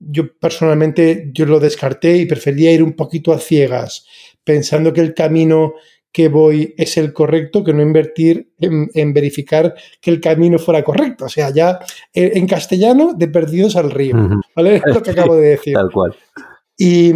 yo 0.00 0.34
personalmente 0.38 1.30
yo 1.32 1.46
lo 1.46 1.60
descarté 1.60 2.16
y 2.16 2.26
prefería 2.26 2.72
ir 2.72 2.82
un 2.82 2.94
poquito 2.94 3.32
a 3.32 3.38
ciegas, 3.38 4.06
pensando 4.42 4.92
que 4.92 5.02
el 5.02 5.14
camino 5.14 5.74
que 6.12 6.28
voy 6.28 6.74
es 6.76 6.96
el 6.96 7.12
correcto, 7.12 7.62
que 7.62 7.72
no 7.72 7.82
invertir 7.82 8.52
en, 8.58 9.14
verificar 9.14 9.74
que 10.00 10.10
el 10.10 10.20
camino 10.20 10.58
fuera 10.58 10.82
correcto. 10.82 11.26
O 11.26 11.28
sea, 11.28 11.50
ya 11.50 11.78
eh, 12.12 12.32
en 12.34 12.48
castellano, 12.48 13.14
de 13.16 13.28
perdidos 13.28 13.76
al 13.76 13.90
río. 13.90 14.16
¿Vale? 14.56 14.76
Es 14.76 14.82
lo 14.94 15.02
que 15.02 15.12
acabo 15.12 15.36
de 15.36 15.50
decir. 15.50 15.74
Tal 15.74 15.90
cual. 15.92 16.16
Y, 16.76 17.12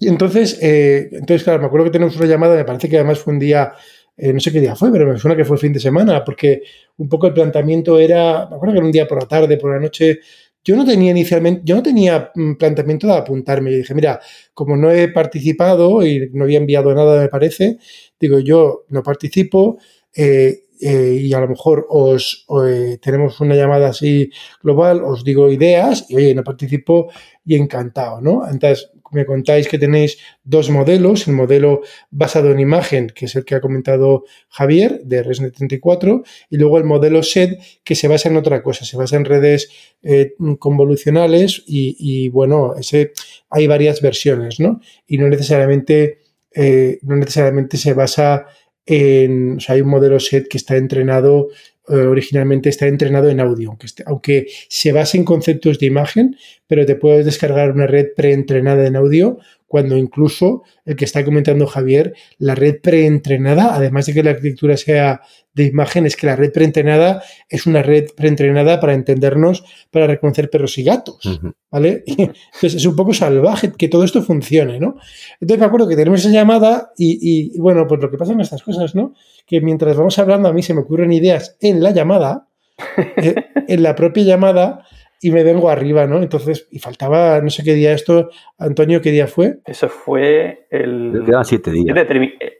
entonces, 0.00 0.58
eh, 0.62 1.08
entonces, 1.12 1.42
claro, 1.42 1.60
me 1.60 1.66
acuerdo 1.66 1.86
que 1.86 1.92
tenemos 1.92 2.16
una 2.16 2.26
llamada, 2.26 2.54
me 2.54 2.64
parece 2.64 2.88
que 2.88 2.96
además 2.96 3.18
fue 3.18 3.32
un 3.32 3.40
día, 3.40 3.72
eh, 4.16 4.32
no 4.32 4.40
sé 4.40 4.52
qué 4.52 4.60
día 4.60 4.76
fue, 4.76 4.92
pero 4.92 5.06
me 5.06 5.18
suena 5.18 5.36
que 5.36 5.44
fue 5.44 5.58
fin 5.58 5.72
de 5.72 5.80
semana, 5.80 6.24
porque 6.24 6.62
un 6.98 7.08
poco 7.08 7.26
el 7.26 7.32
planteamiento 7.32 7.98
era, 7.98 8.46
me 8.48 8.56
acuerdo 8.56 8.72
que 8.72 8.78
era 8.78 8.86
un 8.86 8.92
día 8.92 9.08
por 9.08 9.20
la 9.20 9.26
tarde, 9.26 9.56
por 9.56 9.72
la 9.72 9.80
noche, 9.80 10.20
yo 10.64 10.76
no 10.76 10.84
tenía 10.84 11.10
inicialmente, 11.10 11.62
yo 11.64 11.76
no 11.76 11.82
tenía 11.82 12.30
mm, 12.34 12.54
planteamiento 12.54 13.06
de 13.06 13.14
apuntarme. 13.14 13.72
Yo 13.72 13.78
dije, 13.78 13.94
mira, 13.94 14.20
como 14.54 14.76
no 14.76 14.90
he 14.90 15.08
participado 15.08 16.04
y 16.06 16.30
no 16.32 16.44
había 16.44 16.58
enviado 16.58 16.94
nada, 16.94 17.20
me 17.20 17.28
parece, 17.28 17.78
digo, 18.18 18.38
yo 18.38 18.84
no 18.88 19.02
participo 19.02 19.78
eh, 20.14 20.64
eh, 20.80 21.18
y 21.20 21.32
a 21.32 21.40
lo 21.40 21.48
mejor 21.48 21.86
os 21.88 22.46
eh, 22.66 22.98
tenemos 23.00 23.40
una 23.40 23.54
llamada 23.54 23.88
así 23.88 24.30
global, 24.62 25.02
os 25.04 25.24
digo 25.24 25.50
ideas 25.50 26.06
y 26.08 26.16
oye, 26.16 26.34
no 26.34 26.42
participo 26.42 27.10
y 27.44 27.54
encantado, 27.56 28.20
¿no? 28.20 28.48
Entonces, 28.48 28.90
me 29.12 29.26
contáis 29.26 29.68
que 29.68 29.78
tenéis 29.78 30.18
dos 30.42 30.70
modelos, 30.70 31.28
el 31.28 31.34
modelo 31.34 31.82
basado 32.10 32.50
en 32.50 32.60
imagen, 32.60 33.08
que 33.14 33.26
es 33.26 33.36
el 33.36 33.44
que 33.44 33.54
ha 33.54 33.60
comentado 33.60 34.24
Javier, 34.48 35.00
de 35.04 35.22
ResNet 35.22 35.54
34, 35.54 36.22
y 36.50 36.56
luego 36.56 36.78
el 36.78 36.84
modelo 36.84 37.22
SED, 37.22 37.58
que 37.84 37.94
se 37.94 38.08
basa 38.08 38.28
en 38.28 38.36
otra 38.36 38.62
cosa, 38.62 38.84
se 38.84 38.96
basa 38.96 39.16
en 39.16 39.24
redes 39.24 39.70
eh, 40.02 40.34
convolucionales 40.58 41.62
y, 41.66 42.28
bueno, 42.30 42.74
ese, 42.78 43.12
hay 43.50 43.66
varias 43.66 44.00
versiones, 44.00 44.60
¿no? 44.60 44.80
Y 45.06 45.18
no 45.18 45.28
necesariamente, 45.28 46.20
eh, 46.54 46.98
no 47.02 47.16
necesariamente 47.16 47.76
se 47.76 47.94
basa 47.94 48.46
en, 48.84 49.58
o 49.58 49.60
sea, 49.60 49.76
hay 49.76 49.80
un 49.80 49.90
modelo 49.90 50.18
SED 50.18 50.48
que 50.48 50.58
está 50.58 50.76
entrenado 50.76 51.48
eh, 51.88 51.96
originalmente 51.96 52.68
está 52.68 52.86
entrenado 52.86 53.28
en 53.28 53.40
audio, 53.40 53.70
aunque, 53.70 53.88
aunque 54.06 54.46
se 54.68 54.92
base 54.92 55.18
en 55.18 55.24
conceptos 55.24 55.80
de 55.80 55.86
imagen, 55.86 56.36
pero 56.72 56.86
te 56.86 56.96
puedes 56.96 57.26
descargar 57.26 57.72
una 57.72 57.86
red 57.86 58.14
preentrenada 58.16 58.86
en 58.86 58.96
audio 58.96 59.36
cuando 59.66 59.94
incluso 59.98 60.62
el 60.86 60.96
que 60.96 61.04
está 61.04 61.22
comentando 61.22 61.66
Javier, 61.66 62.14
la 62.38 62.54
red 62.54 62.80
preentrenada, 62.80 63.74
además 63.74 64.06
de 64.06 64.14
que 64.14 64.22
la 64.22 64.30
arquitectura 64.30 64.78
sea 64.78 65.20
de 65.52 65.64
imagen, 65.64 66.06
es 66.06 66.16
que 66.16 66.26
la 66.26 66.34
red 66.34 66.50
preentrenada 66.50 67.22
es 67.50 67.66
una 67.66 67.82
red 67.82 68.06
preentrenada 68.16 68.80
para 68.80 68.94
entendernos, 68.94 69.64
para 69.90 70.06
reconocer 70.06 70.48
perros 70.48 70.78
y 70.78 70.84
gatos, 70.84 71.42
¿vale? 71.70 72.04
Entonces 72.06 72.74
es 72.76 72.86
un 72.86 72.96
poco 72.96 73.12
salvaje 73.12 73.70
que 73.76 73.88
todo 73.88 74.04
esto 74.04 74.22
funcione, 74.22 74.80
¿no? 74.80 74.96
Entonces 75.42 75.60
me 75.60 75.66
acuerdo 75.66 75.86
que 75.88 75.96
tenemos 75.96 76.20
esa 76.20 76.30
llamada 76.30 76.92
y, 76.96 77.52
y 77.52 77.58
bueno, 77.58 77.86
pues 77.86 78.00
lo 78.00 78.10
que 78.10 78.16
pasa 78.16 78.32
en 78.32 78.40
estas 78.40 78.62
cosas, 78.62 78.94
¿no? 78.94 79.12
Que 79.46 79.60
mientras 79.60 79.94
vamos 79.94 80.18
hablando 80.18 80.48
a 80.48 80.54
mí 80.54 80.62
se 80.62 80.72
me 80.72 80.80
ocurren 80.80 81.12
ideas 81.12 81.58
en 81.60 81.82
la 81.82 81.90
llamada, 81.90 82.48
eh, 83.18 83.34
en 83.68 83.82
la 83.82 83.94
propia 83.94 84.24
llamada, 84.24 84.86
y 85.24 85.30
me 85.30 85.44
vengo 85.44 85.70
arriba, 85.70 86.04
¿no? 86.08 86.20
Entonces, 86.20 86.66
y 86.72 86.80
faltaba, 86.80 87.40
no 87.40 87.48
sé 87.48 87.62
qué 87.62 87.74
día 87.74 87.92
esto, 87.92 88.28
Antonio, 88.58 89.00
¿qué 89.00 89.12
día 89.12 89.28
fue? 89.28 89.60
Eso 89.64 89.88
fue 89.88 90.66
el... 90.68 91.22
Quedan 91.24 91.44
siete 91.44 91.70
días. 91.70 91.96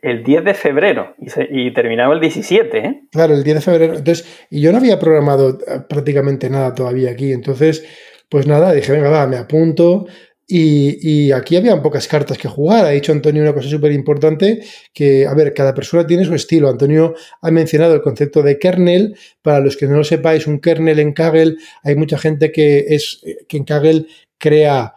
El 0.00 0.22
10 0.22 0.44
de 0.44 0.54
febrero 0.54 1.14
y, 1.50 1.72
terminaba 1.74 2.14
el 2.14 2.20
17, 2.20 2.78
¿eh? 2.78 3.02
Claro, 3.10 3.34
el 3.34 3.42
10 3.42 3.56
de 3.56 3.60
febrero. 3.60 3.94
Entonces, 3.94 4.46
y 4.48 4.60
yo 4.60 4.70
no 4.70 4.78
había 4.78 5.00
programado 5.00 5.58
eh, 5.58 5.80
prácticamente 5.88 6.48
nada 6.50 6.72
todavía 6.72 7.10
aquí, 7.10 7.32
entonces, 7.32 7.84
pues 8.28 8.46
nada, 8.46 8.72
dije, 8.72 8.92
venga, 8.92 9.10
va, 9.10 9.26
me 9.26 9.36
apunto, 9.36 10.06
y, 10.54 11.32
aquí 11.32 11.56
habían 11.56 11.82
pocas 11.82 12.06
cartas 12.06 12.36
que 12.36 12.46
jugar. 12.46 12.84
Ha 12.84 12.90
dicho 12.90 13.12
Antonio 13.12 13.42
una 13.42 13.54
cosa 13.54 13.70
súper 13.70 13.90
importante, 13.92 14.62
que, 14.92 15.26
a 15.26 15.32
ver, 15.32 15.54
cada 15.54 15.72
persona 15.72 16.06
tiene 16.06 16.26
su 16.26 16.34
estilo. 16.34 16.68
Antonio 16.68 17.14
ha 17.40 17.50
mencionado 17.50 17.94
el 17.94 18.02
concepto 18.02 18.42
de 18.42 18.58
kernel. 18.58 19.16
Para 19.40 19.60
los 19.60 19.78
que 19.78 19.86
no 19.86 19.96
lo 19.96 20.04
sepáis, 20.04 20.46
un 20.46 20.60
kernel 20.60 20.98
en 20.98 21.14
Kaggle, 21.14 21.56
hay 21.82 21.96
mucha 21.96 22.18
gente 22.18 22.52
que, 22.52 22.84
es, 22.88 23.22
que 23.48 23.56
en 23.56 23.64
Kaggle 23.64 24.06
crea 24.36 24.94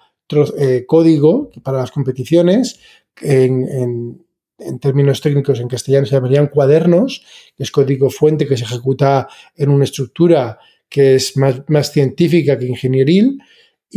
eh, 0.57 0.83
código 0.85 1.51
para 1.63 1.77
las 1.77 1.91
competiciones. 1.91 2.79
En, 3.21 4.23
términos 4.81 5.21
técnicos 5.21 5.59
en 5.59 5.67
castellano 5.67 6.05
se 6.05 6.15
llamarían 6.15 6.47
cuadernos, 6.47 7.23
que 7.55 7.63
es 7.63 7.71
código 7.71 8.09
fuente 8.09 8.47
que 8.47 8.57
se 8.57 8.63
ejecuta 8.63 9.27
en 9.55 9.69
una 9.69 9.83
estructura 9.83 10.57
que 10.89 11.15
es 11.15 11.35
más, 11.35 11.61
más 11.67 11.91
científica 11.91 12.57
que 12.57 12.65
ingenieril 12.65 13.37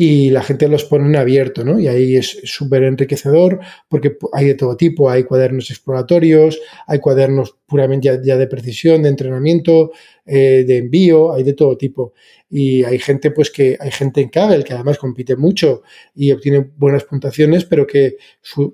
y 0.01 0.31
la 0.31 0.45
gente 0.45 0.69
los 0.69 0.85
pone 0.85 1.07
en 1.07 1.17
abierto, 1.17 1.65
¿no? 1.65 1.81
Y 1.81 1.89
ahí 1.89 2.15
es 2.15 2.39
súper 2.45 2.85
enriquecedor 2.85 3.59
porque 3.89 4.17
hay 4.33 4.47
de 4.47 4.55
todo 4.55 4.77
tipo, 4.77 5.11
hay 5.11 5.25
cuadernos 5.25 5.71
exploratorios, 5.71 6.61
hay 6.87 7.01
cuadernos 7.01 7.57
puramente 7.67 8.21
ya, 8.23 8.37
de 8.37 8.47
precisión, 8.47 9.03
de 9.03 9.09
entrenamiento, 9.09 9.91
eh, 10.25 10.63
de 10.65 10.77
envío, 10.79 11.33
hay 11.33 11.43
de 11.43 11.53
todo 11.53 11.77
tipo. 11.77 12.13
Y 12.49 12.85
hay 12.85 13.01
gente, 13.01 13.33
pues 13.33 13.51
que 13.51 13.77
hay 13.81 13.91
gente 13.91 14.21
en 14.21 14.29
Kaggle 14.29 14.63
que 14.63 14.73
además 14.73 14.99
compite 14.99 15.35
mucho 15.35 15.83
y 16.15 16.31
obtiene 16.31 16.71
buenas 16.77 17.03
puntuaciones, 17.03 17.65
pero 17.65 17.85
que, 17.85 18.19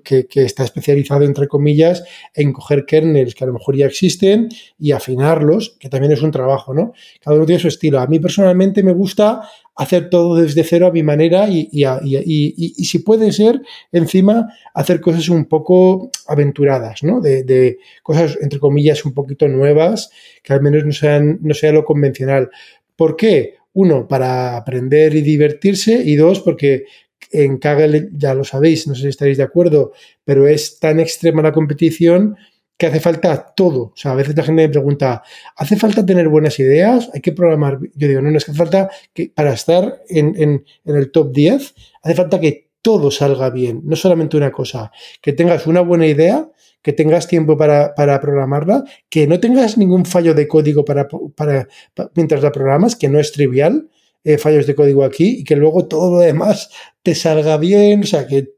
que, 0.03 0.27
que, 0.27 0.43
está 0.43 0.63
especializado, 0.63 1.25
entre 1.25 1.47
comillas, 1.47 2.03
en 2.35 2.53
coger 2.53 2.85
kernels 2.85 3.33
que 3.33 3.43
a 3.43 3.47
lo 3.47 3.53
mejor 3.53 3.75
ya 3.75 3.87
existen 3.87 4.47
y 4.79 4.91
afinarlos, 4.91 5.75
que 5.79 5.89
también 5.89 6.13
es 6.13 6.21
un 6.21 6.29
trabajo, 6.29 6.73
¿no? 6.75 6.93
Cada 7.19 7.35
uno 7.35 7.47
tiene 7.47 7.59
su 7.59 7.67
estilo. 7.67 7.99
A 7.99 8.05
mí 8.05 8.19
personalmente 8.19 8.83
me 8.83 8.93
gusta 8.93 9.41
hacer 9.75 10.09
todo 10.09 10.35
desde 10.35 10.63
cero 10.63 10.87
a 10.87 10.91
mi 10.91 11.03
manera 11.03 11.49
y, 11.49 11.69
y, 11.71 12.85
si 12.85 12.99
puede 12.99 13.31
ser, 13.33 13.61
encima, 13.91 14.47
hacer 14.73 15.01
cosas 15.01 15.27
un 15.29 15.45
poco 15.45 16.09
aventuradas, 16.27 17.03
¿no? 17.03 17.19
De, 17.19 17.77
cosas, 18.01 18.37
entre 18.41 18.59
comillas, 18.59 19.03
un 19.03 19.13
poquito 19.13 19.47
nuevas, 19.47 20.09
que 20.41 20.53
al 20.53 20.61
menos 20.61 20.85
no 20.85 20.93
sean, 20.93 21.39
no 21.41 21.53
sea 21.53 21.73
lo 21.73 21.83
convencional. 21.83 22.49
¿Por 22.95 23.17
qué? 23.17 23.55
Uno, 23.73 24.07
para 24.07 24.55
aprender 24.55 25.13
y 25.13 25.21
divertirse, 25.21 26.01
y 26.05 26.15
dos, 26.15 26.39
porque 26.39 26.85
en 27.31 27.57
Kaggle, 27.57 28.09
ya 28.13 28.33
lo 28.33 28.45
sabéis, 28.45 28.87
no 28.87 28.95
sé 28.95 29.01
si 29.01 29.07
estaréis 29.09 29.37
de 29.37 29.43
acuerdo, 29.43 29.91
pero 30.23 30.47
es 30.47 30.79
tan 30.79 31.01
extrema 31.01 31.41
la 31.41 31.51
competición 31.51 32.37
que 32.77 32.87
hace 32.87 32.99
falta 32.99 33.53
todo. 33.55 33.81
O 33.81 33.93
sea, 33.95 34.11
a 34.11 34.15
veces 34.15 34.35
la 34.35 34.43
gente 34.43 34.63
me 34.63 34.69
pregunta, 34.69 35.23
¿hace 35.55 35.75
falta 35.75 36.05
tener 36.05 36.27
buenas 36.27 36.59
ideas? 36.59 37.09
¿Hay 37.13 37.21
que 37.21 37.31
programar? 37.31 37.79
Yo 37.95 38.07
digo, 38.07 38.21
no, 38.21 38.31
no 38.31 38.37
es 38.37 38.45
que 38.45 38.51
hace 38.51 38.57
falta 38.57 38.89
que 39.13 39.31
para 39.33 39.53
estar 39.53 40.01
en, 40.09 40.65
el 40.85 41.11
top 41.11 41.31
10, 41.31 41.75
hace 42.03 42.15
falta 42.15 42.39
que 42.39 42.69
todo 42.81 43.09
salga 43.11 43.49
bien, 43.49 43.81
no 43.83 43.95
solamente 43.95 44.37
una 44.37 44.51
cosa, 44.51 44.91
que 45.21 45.33
tengas 45.33 45.65
una 45.65 45.81
buena 45.81 46.05
idea, 46.05 46.49
que 46.83 46.93
tengas 46.93 47.27
tiempo 47.27 47.57
para, 47.57 47.95
programarla, 47.95 48.83
que 49.09 49.25
no 49.25 49.39
tengas 49.39 49.77
ningún 49.77 50.05
fallo 50.05 50.35
de 50.35 50.47
código 50.47 50.85
para, 50.85 51.07
para, 51.07 51.67
mientras 52.13 52.43
la 52.43 52.51
programas, 52.51 52.95
que 52.95 53.09
no 53.09 53.19
es 53.19 53.31
trivial, 53.31 53.89
eh, 54.23 54.37
fallos 54.37 54.67
de 54.67 54.75
código 54.75 55.03
aquí, 55.03 55.39
y 55.39 55.43
que 55.43 55.55
luego 55.55 55.87
todo 55.87 56.11
lo 56.11 56.19
demás 56.19 56.69
te 57.01 57.15
salga 57.15 57.57
bien, 57.57 58.03
o 58.03 58.05
sea, 58.05 58.27
que 58.27 58.53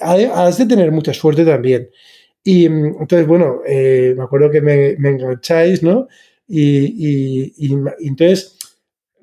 has 0.00 0.58
de 0.58 0.66
tener 0.66 0.92
mucha 0.92 1.12
suerte 1.12 1.44
también. 1.44 1.90
Y 2.44 2.68
mm, 2.68 2.96
entonces, 3.00 3.26
bueno, 3.26 3.60
eh, 3.66 4.14
me 4.16 4.24
acuerdo 4.24 4.50
que 4.50 4.60
me, 4.60 4.90
engancháis, 4.92 5.82
¿no? 5.82 6.08
Y, 6.48 7.72
entonces, 8.00 8.58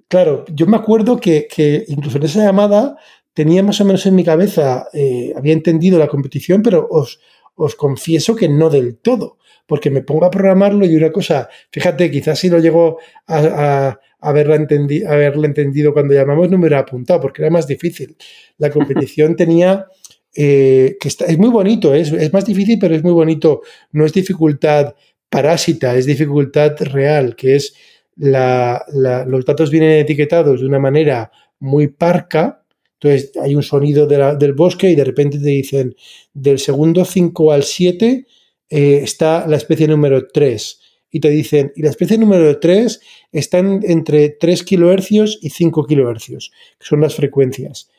claro, 0.07 0.45
yo 0.53 0.65
me 0.65 0.77
acuerdo 0.77 1.19
que, 1.19 1.85
incluso 1.87 2.17
en 2.17 2.23
esa 2.23 2.43
llamada 2.43 2.97
tenía 3.33 3.61
más 3.63 3.79
o 3.81 3.85
menos 3.85 4.05
en 4.05 4.15
mi 4.15 4.23
cabeza, 4.23 4.87
eh, 4.93 5.33
había 5.35 5.53
entendido 5.53 5.99
la 5.99 6.07
competición, 6.07 6.61
pero 6.63 6.87
os, 6.89 7.19
os 7.55 7.75
confieso 7.75 8.35
que 8.35 8.49
no 8.49 8.69
del 8.69 8.97
todo, 8.97 9.37
porque 9.67 9.91
me 9.91 10.01
pongo 10.01 10.25
a 10.25 10.31
programarlo 10.31 10.85
y 10.85 10.95
una 10.95 11.11
cosa, 11.11 11.49
fíjate, 11.71 12.09
quizás 12.09 12.39
si 12.39 12.49
lo 12.49 12.59
llego 12.59 12.99
a, 13.27 13.37
a, 13.37 13.99
haberla, 14.21 14.55
entendido 14.55 15.93
cuando 15.93 16.13
llamamos 16.13 16.49
no 16.49 16.57
me 16.57 16.63
hubiera 16.63 16.79
apuntado, 16.79 17.21
porque 17.21 17.41
era 17.41 17.51
más 17.51 17.67
difícil. 17.67 18.17
La 18.57 18.69
competición 18.69 19.35
tenía 19.37 19.87
eh, 20.35 20.97
que 20.99 21.07
es 21.07 21.37
muy 21.37 21.49
bonito, 21.49 21.93
es, 21.93 22.11
es, 22.11 22.31
más 22.31 22.45
difícil, 22.45 22.77
pero 22.79 22.95
es 22.95 23.03
muy 23.03 23.13
bonito. 23.13 23.61
No 23.91 24.05
es 24.05 24.13
dificultad 24.13 24.95
parásita, 25.29 25.95
es 25.95 26.05
dificultad 26.05 26.75
real, 26.81 27.35
que 27.35 27.55
es 27.55 27.73
la, 28.15 28.83
los 29.27 29.45
datos 29.45 29.71
vienen 29.71 29.91
etiquetados 29.91 30.61
de 30.61 30.67
una 30.67 30.79
manera 30.79 31.31
muy 31.59 31.87
parca. 31.87 32.63
Entonces 33.01 33.31
hay 33.41 33.55
un 33.55 33.63
sonido 33.63 34.07
del 34.07 34.53
bosque 34.53 34.89
y 34.91 34.95
de 34.95 35.05
repente 35.05 35.39
te 35.39 35.47
dicen 35.47 35.95
del 36.33 36.59
segundo 36.59 37.05
5 37.05 37.51
al 37.53 37.63
7 37.63 38.25
eh, 38.69 38.99
está 39.03 39.47
la 39.47 39.55
especie 39.57 39.87
número 39.87 40.27
3 40.27 40.79
y 41.11 41.19
te 41.19 41.29
dicen, 41.29 41.71
y 41.75 41.81
la 41.81 41.89
especie 41.89 42.17
número 42.17 42.59
3 42.59 42.99
están 43.31 43.79
entre 43.83 44.29
3 44.29 44.63
kHz 44.63 45.39
y 45.41 45.49
5 45.49 45.85
kHz, 45.87 46.27
que 46.27 46.85
son 46.85 47.01
las 47.01 47.15
frecuencias. 47.15 47.89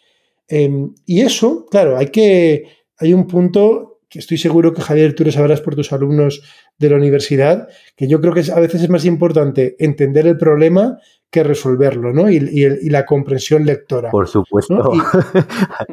Em, 0.50 0.92
y 1.06 1.20
eso, 1.20 1.66
claro, 1.70 1.96
hay 1.96 2.08
que. 2.08 2.64
Hay 2.98 3.14
un 3.14 3.26
punto 3.26 4.00
que 4.10 4.18
estoy 4.18 4.36
seguro 4.36 4.74
que 4.74 4.82
Javier, 4.82 5.14
tú 5.14 5.24
lo 5.24 5.30
sabrás 5.30 5.60
por 5.60 5.76
tus 5.76 5.92
alumnos 5.92 6.42
de 6.76 6.90
la 6.90 6.96
universidad, 6.96 7.68
que 7.96 8.08
yo 8.08 8.20
creo 8.20 8.34
que 8.34 8.42
a 8.52 8.58
veces 8.58 8.82
es 8.82 8.90
más 8.90 9.04
importante 9.04 9.76
entender 9.78 10.26
el 10.26 10.36
problema 10.36 10.98
que 11.30 11.44
resolverlo, 11.44 12.12
¿no? 12.12 12.28
Y, 12.28 12.40
la 12.90 13.06
comprensión 13.06 13.64
lectora. 13.64 14.10
Por 14.10 14.26
supuesto. 14.26 14.90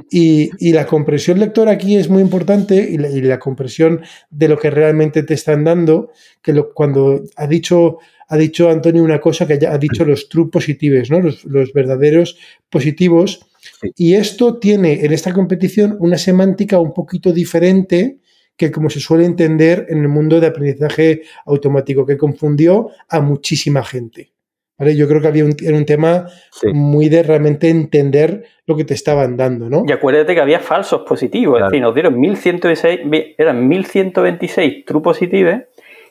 Y, 0.09 0.71
la 0.71 0.87
comprensión 0.87 1.39
lectora 1.39 1.73
aquí 1.73 1.95
es 1.95 2.09
muy 2.09 2.23
importante 2.23 2.75
y 2.75 2.97
la, 2.97 3.37
comprensión 3.37 4.01
de 4.31 4.47
lo 4.47 4.57
que 4.57 4.71
realmente 4.71 5.21
te 5.21 5.35
están 5.35 5.63
dando, 5.63 6.09
que 6.41 6.53
lo, 6.53 6.73
cuando 6.73 7.21
ha 7.35 7.45
dicho, 7.45 7.99
ha 8.29 8.37
dicho 8.37 8.69
Antonio 8.71 9.03
una 9.03 9.21
cosa 9.21 9.45
que 9.45 9.59
ha 9.67 9.77
dicho 9.77 10.03
los 10.05 10.27
true 10.27 10.49
positives, 10.49 11.11
¿no? 11.11 11.19
Los, 11.19 11.45
los 11.45 11.71
verdaderos 11.71 12.39
positivos 12.71 13.47
y 13.95 14.15
esto 14.15 14.57
tiene 14.57 15.05
en 15.05 15.13
esta 15.13 15.33
competición 15.33 15.97
una 15.99 16.17
semántica 16.17 16.79
un 16.79 16.93
poquito 16.93 17.31
diferente 17.31 18.19
que 18.57 18.71
como 18.71 18.89
se 18.89 18.99
suele 18.99 19.25
entender 19.25 19.85
en 19.89 19.99
el 19.99 20.09
mundo 20.09 20.39
de 20.39 20.47
aprendizaje 20.47 21.21
automático, 21.45 22.05
que 22.05 22.17
confundió 22.17 22.89
a 23.07 23.21
muchísima 23.21 23.83
gente. 23.83 24.33
¿Vale? 24.79 24.95
Yo 24.95 25.07
creo 25.07 25.21
que 25.21 25.27
había 25.27 25.45
un, 25.45 25.55
era 25.59 25.75
un 25.75 25.85
tema 25.85 26.27
muy 26.71 27.09
de 27.09 27.23
realmente 27.23 27.69
entender 27.69 28.45
lo 28.67 28.75
que 28.75 28.83
te 28.83 28.93
estaban 28.93 29.35
dando, 29.35 29.69
¿no? 29.69 29.83
Y 29.87 29.91
acuérdate 29.91 30.35
que 30.35 30.41
había 30.41 30.59
falsos 30.59 31.01
positivos, 31.01 31.59
es 31.59 31.65
decir, 31.65 31.81
nos 31.81 31.95
dieron 31.95 32.19
1126, 32.19 32.99
eran 33.39 33.67
1126 33.67 34.85
true 34.85 35.01
positivos 35.01 35.55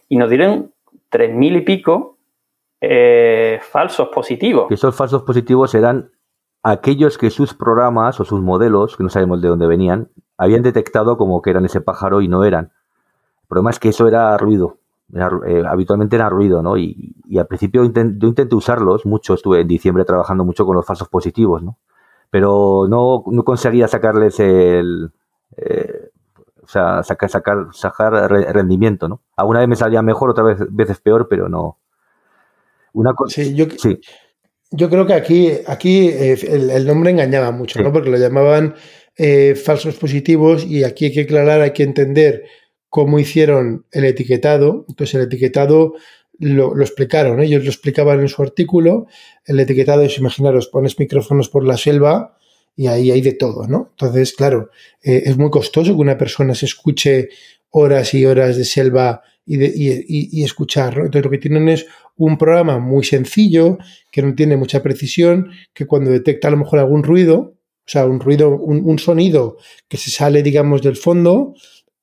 y 0.09 0.17
nos 0.17 0.29
dieron 0.29 0.73
3000 1.11 1.57
y 1.57 1.61
pico 1.61 2.19
eh, 2.81 3.61
falsos 3.63 4.09
positivos. 4.09 4.67
Y 4.71 4.75
esos 4.75 4.97
falsos 4.97 5.23
positivos 5.23 5.75
eran 5.75 6.11
aquellos 6.73 7.17
que 7.17 7.31
sus 7.31 7.55
programas 7.55 8.19
o 8.19 8.25
sus 8.25 8.43
modelos, 8.43 8.97
que 8.97 9.05
no 9.05 9.09
sabemos 9.09 9.41
de 9.41 9.49
dónde 9.49 9.69
venían, 9.69 10.09
habían 10.37 10.63
detectado 10.63 11.17
como 11.17 11.41
que 11.41 11.51
eran 11.51 11.65
ese 11.65 11.81
pájaro 11.81 12.23
y 12.23 12.29
no 12.29 12.43
eran. 12.43 12.73
El 13.43 13.49
problema 13.49 13.71
es 13.71 13.79
que 13.79 13.91
eso 13.91 14.09
era 14.09 14.37
ruido, 14.37 14.79
eh, 15.15 15.63
habitualmente 15.65 16.17
era 16.17 16.29
ruido, 16.29 16.63
¿no? 16.63 16.77
Y, 16.77 17.15
al 17.39 17.47
principio 17.47 17.83
yo 17.83 17.87
intenté 18.27 18.55
usarlos 18.57 19.07
mucho, 19.07 19.35
estuve 19.35 19.61
en 19.61 19.69
diciembre 19.69 20.05
trabajando 20.05 20.45
mucho 20.45 20.67
con 20.67 20.75
los 20.75 20.85
falsos 20.85 21.09
positivos, 21.09 21.63
¿no? 21.63 21.79
Pero 22.31 22.87
no, 22.89 23.23
conseguía 23.45 23.87
sacarles 23.87 24.41
el... 24.41 25.13
Eh, 25.57 26.11
o 26.65 26.69
sea, 26.69 27.05
sacar, 27.05 27.31
sacar, 27.31 27.69
sacar 27.71 28.13
rendimiento, 28.29 29.09
¿no? 29.09 29.21
Alguna 29.37 29.61
vez 29.61 29.69
me 29.69 29.77
salía 29.77 30.03
mejor, 30.03 30.31
otra 30.31 30.43
vez 30.43 30.59
veces 30.69 30.99
peor, 30.99 31.29
pero 31.31 31.49
no. 31.49 31.79
Una 32.93 33.15
cosa, 33.15 33.37
sí, 33.37 33.55
yo, 33.55 33.67
sí. 33.77 34.01
Yo 34.71 34.91
creo 34.91 35.07
que 35.07 35.15
aquí, 35.15 35.53
aquí 35.67 36.09
eh, 36.09 36.37
el, 36.49 36.87
nombre 36.87 37.11
engañaba 37.11 37.53
mucho, 37.53 37.81
¿no? 37.83 37.93
Porque 37.93 38.11
lo 38.11 38.19
llamaban 38.19 38.75
eh, 39.17 39.55
falsos 39.55 39.95
positivos 39.95 40.65
y 40.65 40.85
aquí 40.85 41.07
hay 41.07 41.13
que 41.13 41.21
aclarar, 41.23 41.61
hay 41.61 41.73
que 41.73 41.85
entender 41.85 42.45
cómo 42.89 43.19
hicieron 43.19 43.87
el 43.93 44.05
etiquetado. 44.05 44.85
Entonces 44.89 45.15
el 45.15 45.23
etiquetado 45.23 45.95
lo, 46.39 46.81
explicaron, 46.81 47.41
ellos 47.41 47.63
lo 47.63 47.71
explicaban 47.71 48.21
en 48.21 48.29
su 48.29 48.43
artículo. 48.43 49.07
El 49.45 49.61
etiquetado 49.61 50.03
es, 50.03 50.19
imaginaros, 50.19 50.69
pones 50.69 50.99
micrófonos 50.99 51.49
por 51.49 51.65
la 51.65 51.77
selva 51.77 52.37
y 52.75 52.89
ahí 52.89 53.11
hay 53.11 53.21
de 53.23 53.33
todo, 53.33 53.67
¿no? 53.67 53.89
Entonces, 53.93 54.35
claro, 54.35 54.71
eh, 55.03 55.23
es 55.27 55.39
muy 55.39 55.51
costoso 55.51 55.95
que 55.95 56.01
una 56.01 56.19
persona 56.19 56.55
se 56.55 56.67
escuche 56.67 57.31
horas 57.71 58.13
y 58.15 58.27
horas 58.27 58.57
de 58.57 58.65
selva 58.65 59.23
y, 59.47 59.57
de, 59.57 59.73
y, 60.09 60.43
escuchar, 60.43 60.95
Entonces 60.95 61.25
lo 61.25 61.31
que 61.31 61.39
tienen 61.39 61.69
es 61.69 61.87
un 62.17 62.39
programa 62.39 62.79
muy 62.79 63.05
sencillo, 63.05 63.79
que 64.11 64.23
no 64.23 64.35
tiene 64.35 64.57
mucha 64.57 64.83
precisión, 64.83 65.51
que 65.75 65.87
cuando 65.87 66.11
detecta 66.11 66.49
a 66.49 66.51
lo 66.51 66.57
mejor 66.57 66.79
algún 66.79 67.03
ruido, 67.03 67.57
o 67.87 67.89
sea, 67.89 68.07
un 68.07 68.19
ruido, 68.19 68.51
un, 68.51 68.99
sonido 68.99 69.59
que 69.89 69.97
se 69.97 70.11
sale, 70.11 70.43
digamos, 70.43 70.83
del 70.83 70.97
fondo, 70.97 71.55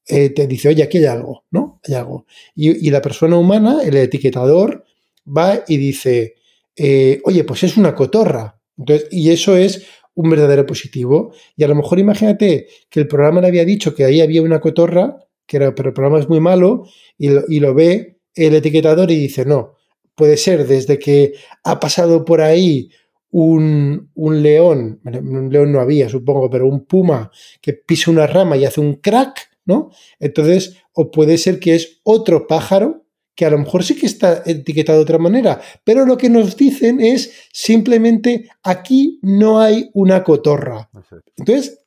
eh, 0.07 0.29
te 0.29 0.47
dice, 0.47 0.69
oye, 0.69 0.83
aquí 0.83 0.99
hay 0.99 1.05
algo, 1.05 1.43
¿no? 1.51 1.81
Hay 1.85 1.95
algo. 1.95 2.25
Y, 2.55 2.89
la 2.89 3.01
persona 3.01 3.37
humana, 3.37 3.79
el 3.83 3.97
etiquetador, 3.97 4.85
va 5.25 5.63
y 5.67 5.75
dice, 5.75 6.35
eh, 6.77 7.19
oye, 7.25 7.43
pues 7.43 7.63
es 7.63 7.75
una 7.75 7.95
cotorra. 7.95 8.61
Entonces, 8.77 9.09
y 9.11 9.31
eso 9.31 9.57
es 9.57 9.85
un 10.13 10.29
verdadero 10.29 10.65
positivo. 10.65 11.33
Y 11.57 11.65
a 11.65 11.67
lo 11.67 11.75
mejor 11.75 11.99
imagínate 11.99 12.67
que 12.89 13.01
el 13.01 13.07
programa 13.07 13.41
le 13.41 13.47
había 13.47 13.65
dicho 13.65 13.93
que 13.93 14.05
ahí 14.05 14.21
había 14.21 14.41
una 14.41 14.61
cotorra, 14.61 15.17
que 15.45 15.57
era, 15.57 15.75
pero 15.75 15.89
el 15.89 15.93
programa 15.93 16.19
es 16.19 16.29
muy 16.29 16.39
malo, 16.39 16.85
y 17.17 17.27
y 17.53 17.59
lo 17.59 17.73
ve 17.73 18.21
el 18.35 18.55
etiquetador 18.55 19.11
y 19.11 19.19
dice, 19.19 19.43
no, 19.45 19.75
puede 20.15 20.37
ser 20.37 20.67
desde 20.67 20.99
que 20.99 21.33
ha 21.63 21.79
pasado 21.79 22.25
por 22.25 22.41
ahí 22.41 22.89
un, 23.33 24.09
león, 24.15 25.01
un 25.03 25.49
león 25.51 25.71
no 25.71 25.79
había, 25.79 26.07
supongo, 26.07 26.49
pero 26.49 26.67
un 26.67 26.85
puma 26.85 27.31
que 27.61 27.73
pisa 27.73 28.11
una 28.11 28.27
rama 28.27 28.57
y 28.57 28.65
hace 28.65 28.79
un 28.79 28.95
crack, 28.95 29.49
¿no? 29.65 29.89
Entonces, 30.19 30.77
o 30.93 31.09
puede 31.09 31.39
ser 31.39 31.59
que 31.59 31.73
es 31.73 31.99
otro 32.03 32.45
pájaro 32.45 33.05
que 33.35 33.45
a 33.45 33.49
lo 33.49 33.57
mejor 33.57 33.83
sí 33.83 33.95
que 33.95 34.05
está 34.05 34.43
etiquetado 34.45 34.99
de 34.99 35.03
otra 35.03 35.17
manera, 35.17 35.59
pero 35.83 36.05
lo 36.05 36.15
que 36.15 36.29
nos 36.29 36.55
dicen 36.55 37.01
es 37.01 37.33
simplemente 37.51 38.49
aquí 38.61 39.19
no 39.23 39.59
hay 39.59 39.89
una 39.93 40.23
cotorra. 40.23 40.91
Entonces, 41.35 41.79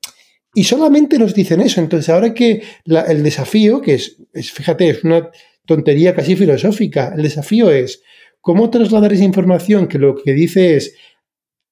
y 0.52 0.64
solamente 0.64 1.16
nos 1.18 1.32
dicen 1.32 1.60
eso. 1.60 1.80
Entonces, 1.80 2.08
ahora 2.08 2.34
que 2.34 2.62
el 2.86 3.22
desafío, 3.22 3.80
que 3.80 3.94
es, 3.94 4.16
es, 4.32 4.50
fíjate, 4.50 4.88
es 4.88 5.04
una 5.04 5.30
tontería 5.64 6.14
casi 6.14 6.34
filosófica, 6.34 7.12
el 7.14 7.22
desafío 7.22 7.70
es 7.70 8.02
cómo 8.46 8.70
trasladar 8.70 9.12
esa 9.12 9.24
información 9.24 9.88
que 9.88 9.98
lo 9.98 10.14
que 10.14 10.32
dice 10.32 10.76
es 10.76 10.94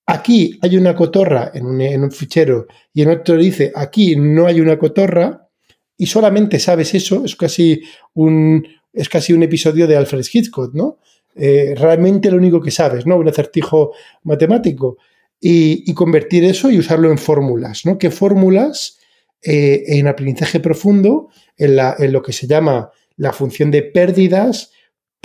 aquí 0.06 0.58
hay 0.60 0.76
una 0.76 0.96
cotorra 0.96 1.52
en 1.54 1.66
un, 1.66 2.10
fichero 2.10 2.66
y 2.92 3.02
en 3.02 3.10
otro 3.10 3.36
dice 3.36 3.70
aquí 3.76 4.16
no 4.16 4.46
hay 4.46 4.60
una 4.60 4.76
cotorra 4.76 5.48
y 5.96 6.06
solamente 6.06 6.58
sabes 6.58 6.92
eso, 6.96 7.24
es 7.24 7.36
casi 7.36 7.80
un, 8.14 8.66
es 8.92 9.08
casi 9.08 9.32
un 9.32 9.44
episodio 9.44 9.86
de 9.86 9.96
Alfred 9.96 10.24
Hitchcock, 10.32 10.74
¿no? 10.74 10.98
Eh, 11.36 11.76
realmente 11.76 12.28
lo 12.28 12.38
único 12.38 12.60
que 12.60 12.72
sabes, 12.72 13.06
¿no? 13.06 13.18
Un 13.18 13.28
acertijo 13.28 13.92
matemático. 14.24 14.96
Y, 15.40 15.94
convertir 15.94 16.42
eso 16.42 16.72
y 16.72 16.78
usarlo 16.78 17.08
en 17.08 17.18
fórmulas, 17.18 17.86
¿no? 17.86 17.98
¿Qué 17.98 18.10
fórmulas 18.10 18.98
eh, 19.42 19.84
en 19.86 20.08
aprendizaje 20.08 20.58
profundo, 20.58 21.28
en, 21.56 21.78
en, 21.98 22.12
lo 22.12 22.20
que 22.20 22.32
se 22.32 22.48
llama 22.48 22.90
la 23.16 23.32
función 23.32 23.70
de 23.70 23.82
pérdidas, 23.82 24.72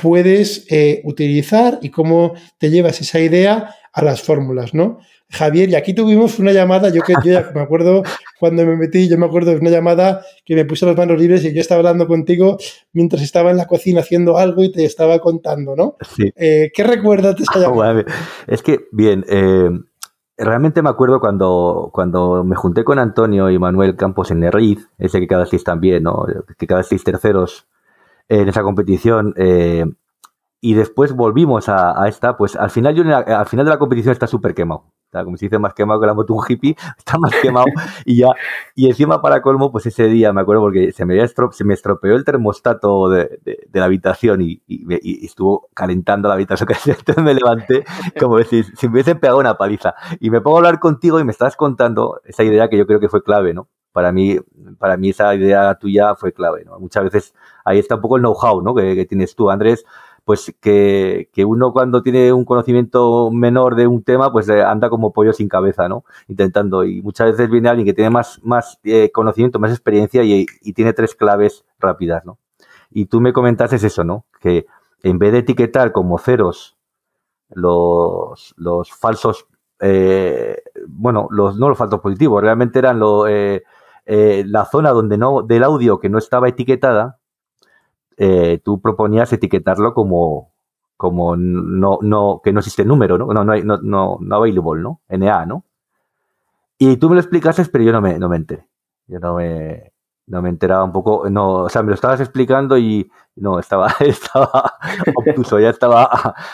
puedes 0.02 0.66
eh, 0.70 1.02
utilizar 1.04 1.80
y 1.82 1.90
cómo 1.90 2.34
te 2.58 2.70
llevas 2.70 3.02
esa 3.02 3.20
idea 3.20 3.76
a 3.94 4.04
las 4.04 4.22
fórmulas, 4.22 4.74
¿no? 4.74 5.00
Javier, 5.32 5.70
y 5.70 5.76
aquí 5.76 5.94
tuvimos 5.94 6.40
una 6.40 6.52
llamada, 6.52 6.90
yo 6.90 7.04
que 7.04 7.14
yo 7.24 7.40
me 7.54 7.62
acuerdo 7.62 8.02
cuando 8.40 8.66
me 8.66 8.76
metí, 8.76 9.08
yo 9.08 9.18
me 9.18 9.28
acuerdo 9.28 9.52
de 9.52 9.58
una 9.58 9.70
llamada 9.70 10.22
que 10.44 10.56
me 10.56 10.66
puse 10.66 10.88
las 10.88 10.98
manos 10.98 11.20
libres 11.20 11.46
y 11.46 11.54
yo 11.54 11.62
estaba 11.62 11.80
hablando 11.80 12.08
contigo 12.08 12.58
mientras 12.94 13.22
estaba 13.22 13.52
en 13.52 13.58
la 13.58 13.68
cocina 13.68 14.02
haciendo 14.02 14.38
algo 14.40 14.64
y 14.64 14.72
te 14.72 14.86
estaba 14.86 15.20
contando, 15.20 15.76
¿no? 15.76 15.98
Sí. 16.16 16.34
Eh, 16.36 16.72
¿Qué 16.74 16.84
recuerdas 16.84 17.36
de 17.36 17.44
esa 17.44 17.60
llamada? 17.60 18.04
es 18.48 18.64
que, 18.64 18.80
bien, 18.92 19.24
eh, 19.30 19.70
realmente 20.36 20.82
me 20.82 20.90
acuerdo 20.90 21.20
cuando, 21.20 21.92
cuando 21.94 22.44
me 22.44 22.56
junté 22.56 22.84
con 22.84 22.98
Antonio 22.98 23.52
y 23.52 23.60
Manuel 23.60 23.96
Campos 23.96 24.32
en 24.32 24.40
Nerriz, 24.40 24.90
ese 24.98 25.20
que 25.20 25.28
cada 25.28 25.46
seis 25.46 25.64
también, 25.64 26.04
¿no? 26.04 26.26
Que 26.58 26.66
cada 26.66 26.82
seis 26.82 27.04
terceros 27.04 27.68
en 28.30 28.48
esa 28.48 28.64
competición. 28.64 29.34
Eh, 29.36 29.86
y 30.62 30.74
después 30.74 31.14
volvimos 31.14 31.70
a, 31.70 32.08
esta, 32.08 32.36
pues 32.36 32.56
al 32.56 32.70
final 32.70 32.94
yo 32.94 33.04
al 33.16 33.46
final 33.46 33.66
de 33.66 33.72
la 33.72 33.80
competición 33.80 34.12
está 34.12 34.28
súper 34.28 34.54
quemado. 34.54 34.86
Está, 35.06 35.24
como 35.24 35.38
se 35.38 35.46
dice, 35.46 35.58
más 35.58 35.74
quemado 35.74 36.00
que 36.00 36.06
la 36.06 36.14
moto 36.14 36.36
un 36.36 36.44
hippie, 36.48 36.76
está 36.98 37.18
más 37.18 37.34
quemado 37.42 37.66
y 38.06 38.18
ya. 38.18 38.28
Y 38.76 38.88
encima 38.88 39.22
para 39.22 39.42
colmo, 39.42 39.72
pues 39.72 39.86
ese 39.88 40.04
día 40.08 40.32
me 40.34 40.42
acuerdo 40.42 40.62
porque 40.62 40.92
se 40.92 41.06
me, 41.06 41.18
se 41.28 41.64
me 41.64 41.74
estropeó 41.74 42.16
el 42.16 42.26
termostato 42.26 43.10
de, 43.10 43.40
la 43.74 43.86
habitación 43.86 44.42
y, 44.42 44.62
estuvo 45.26 45.70
calentando 45.74 46.28
la 46.28 46.36
habitación. 46.36 46.70
Entonces 46.86 47.24
me 47.24 47.34
levanté 47.34 47.86
como 48.20 48.38
decir, 48.38 48.66
si 48.76 48.88
me 48.88 48.94
hubiesen 48.94 49.20
pegado 49.20 49.40
una 49.40 49.58
paliza. 49.58 49.96
Y 50.20 50.30
me 50.30 50.42
pongo 50.42 50.58
a 50.58 50.60
hablar 50.60 50.80
contigo 50.80 51.20
y 51.20 51.24
me 51.24 51.32
estás 51.32 51.56
contando 51.56 52.22
esa 52.26 52.44
idea 52.44 52.70
que 52.70 52.78
yo 52.78 52.86
creo 52.86 53.00
que 53.00 53.10
fue 53.10 53.24
clave, 53.24 53.54
¿no? 53.54 53.70
Para 54.00 54.14
mí, 54.14 54.38
para 54.78 54.96
mí 54.96 55.10
esa 55.10 55.36
idea 55.36 55.76
tuya 55.76 56.16
fue 56.16 56.32
clave. 56.32 56.66
Muchas 56.80 57.04
veces 57.04 57.34
ahí 57.66 57.80
está 57.80 57.96
un 57.96 58.02
poco 58.02 58.16
el 58.16 58.22
know-how, 58.22 58.62
¿no? 58.62 58.74
Que, 58.74 58.96
que 58.96 59.06
tienes 59.06 59.36
tú, 59.36 59.50
Andrés 59.50 59.84
pues 60.30 60.54
que, 60.62 61.28
uno 61.44 61.74
cuando 61.74 62.04
tiene 62.04 62.32
un 62.32 62.46
conocimiento 62.46 63.32
menor 63.32 63.74
de 63.74 63.88
un 63.88 64.04
tema, 64.04 64.32
pues 64.32 64.48
eh, 64.48 64.62
anda 64.62 64.88
como 64.88 65.12
pollo 65.12 65.34
sin 65.34 65.50
cabeza, 65.50 65.90
¿no? 65.90 66.06
Intentando. 66.28 66.84
Y 66.84 67.02
muchas 67.02 67.32
veces 67.32 67.50
viene 67.50 67.68
alguien 67.68 67.88
que 67.88 67.96
tiene 67.96 68.12
más, 68.12 68.40
más 68.44 68.80
eh, 68.84 69.10
conocimiento, 69.12 69.58
más 69.58 69.72
experiencia 69.72 70.24
y, 70.24 70.46
tiene 70.76 70.94
tres 70.94 71.16
claves 71.16 71.66
rápidas, 71.80 72.26
¿no? 72.26 72.38
Y 72.92 73.08
tú 73.08 73.22
me 73.22 73.34
comentaste 73.34 73.78
eso, 73.78 74.04
¿no? 74.04 74.28
Que 74.40 74.68
en 75.02 75.18
vez 75.18 75.32
de 75.32 75.40
etiquetar 75.40 75.92
como 75.92 76.20
ceros 76.20 76.78
los, 77.50 78.54
los 78.56 78.92
falsos, 78.92 79.48
eh, 79.80 80.62
bueno, 80.88 81.28
los, 81.32 81.58
no 81.58 81.70
los 81.70 81.78
falsos 81.80 82.02
positivos, 82.02 82.44
realmente 82.44 82.78
eran 82.78 83.00
lo, 84.12 84.44
la 84.48 84.66
zona 84.66 84.90
donde 84.90 85.20
no, 85.20 85.44
del 85.44 85.64
audio 85.64 86.00
que 86.00 86.10
no 86.10 86.18
estaba 86.18 86.50
etiquetada, 86.50 87.20
eh, 88.18 88.60
tú 88.64 88.82
proponías 88.82 89.32
etiquetarlo 89.32 89.94
como, 89.94 90.52
como 90.98 91.38
no, 91.38 92.00
no, 92.02 92.42
que 92.44 92.52
no 92.52 92.60
existe 92.60 92.84
número, 92.84 93.20
¿no? 93.20 93.28
No, 93.28 93.44
no, 93.44 93.52
hay, 93.52 93.62
no, 93.62 93.78
no, 93.78 94.18
no 94.20 94.36
available, 94.36 94.82
¿no? 94.82 95.02
NA, 95.10 95.46
¿no? 95.46 95.64
Y 96.80 96.98
tú 96.98 97.08
me 97.08 97.16
lo 97.16 97.22
explicaste, 97.22 97.64
pero 97.66 97.84
yo 97.84 97.92
no 97.92 98.02
me, 98.02 98.18
no 98.18 98.30
me 98.30 98.38
enteré. 98.38 98.68
Yo 99.06 99.20
no 99.20 99.36
me, 99.36 99.94
no 100.26 100.42
me 100.42 100.50
enteraba 100.50 100.84
un 100.84 100.92
poco, 100.92 101.30
no, 101.30 101.66
o 101.66 101.70
sea, 101.70 101.84
me 101.84 101.90
lo 101.90 101.96
estabas 101.96 102.20
explicando 102.20 102.80
y 102.80 103.12
no, 103.36 103.60
estaba, 103.60 103.94
estaba 104.00 104.74
obtuso, 105.16 105.60
ya 105.60 105.70
estaba, 105.70 106.10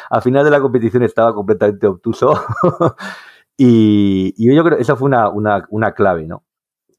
a, 0.09 0.21
final 0.21 0.43
de 0.43 0.51
la 0.51 0.59
competición 0.59 1.03
estaba 1.03 1.33
completamente 1.33 1.87
obtuso. 1.87 2.33
y, 3.57 4.33
y, 4.35 4.53
yo 4.53 4.61
creo 4.65 4.75
que 4.75 4.81
esa 4.81 4.97
fue 4.97 5.05
una, 5.05 5.29
una, 5.29 5.65
una 5.69 5.93
clave, 5.93 6.27
¿no? 6.27 6.43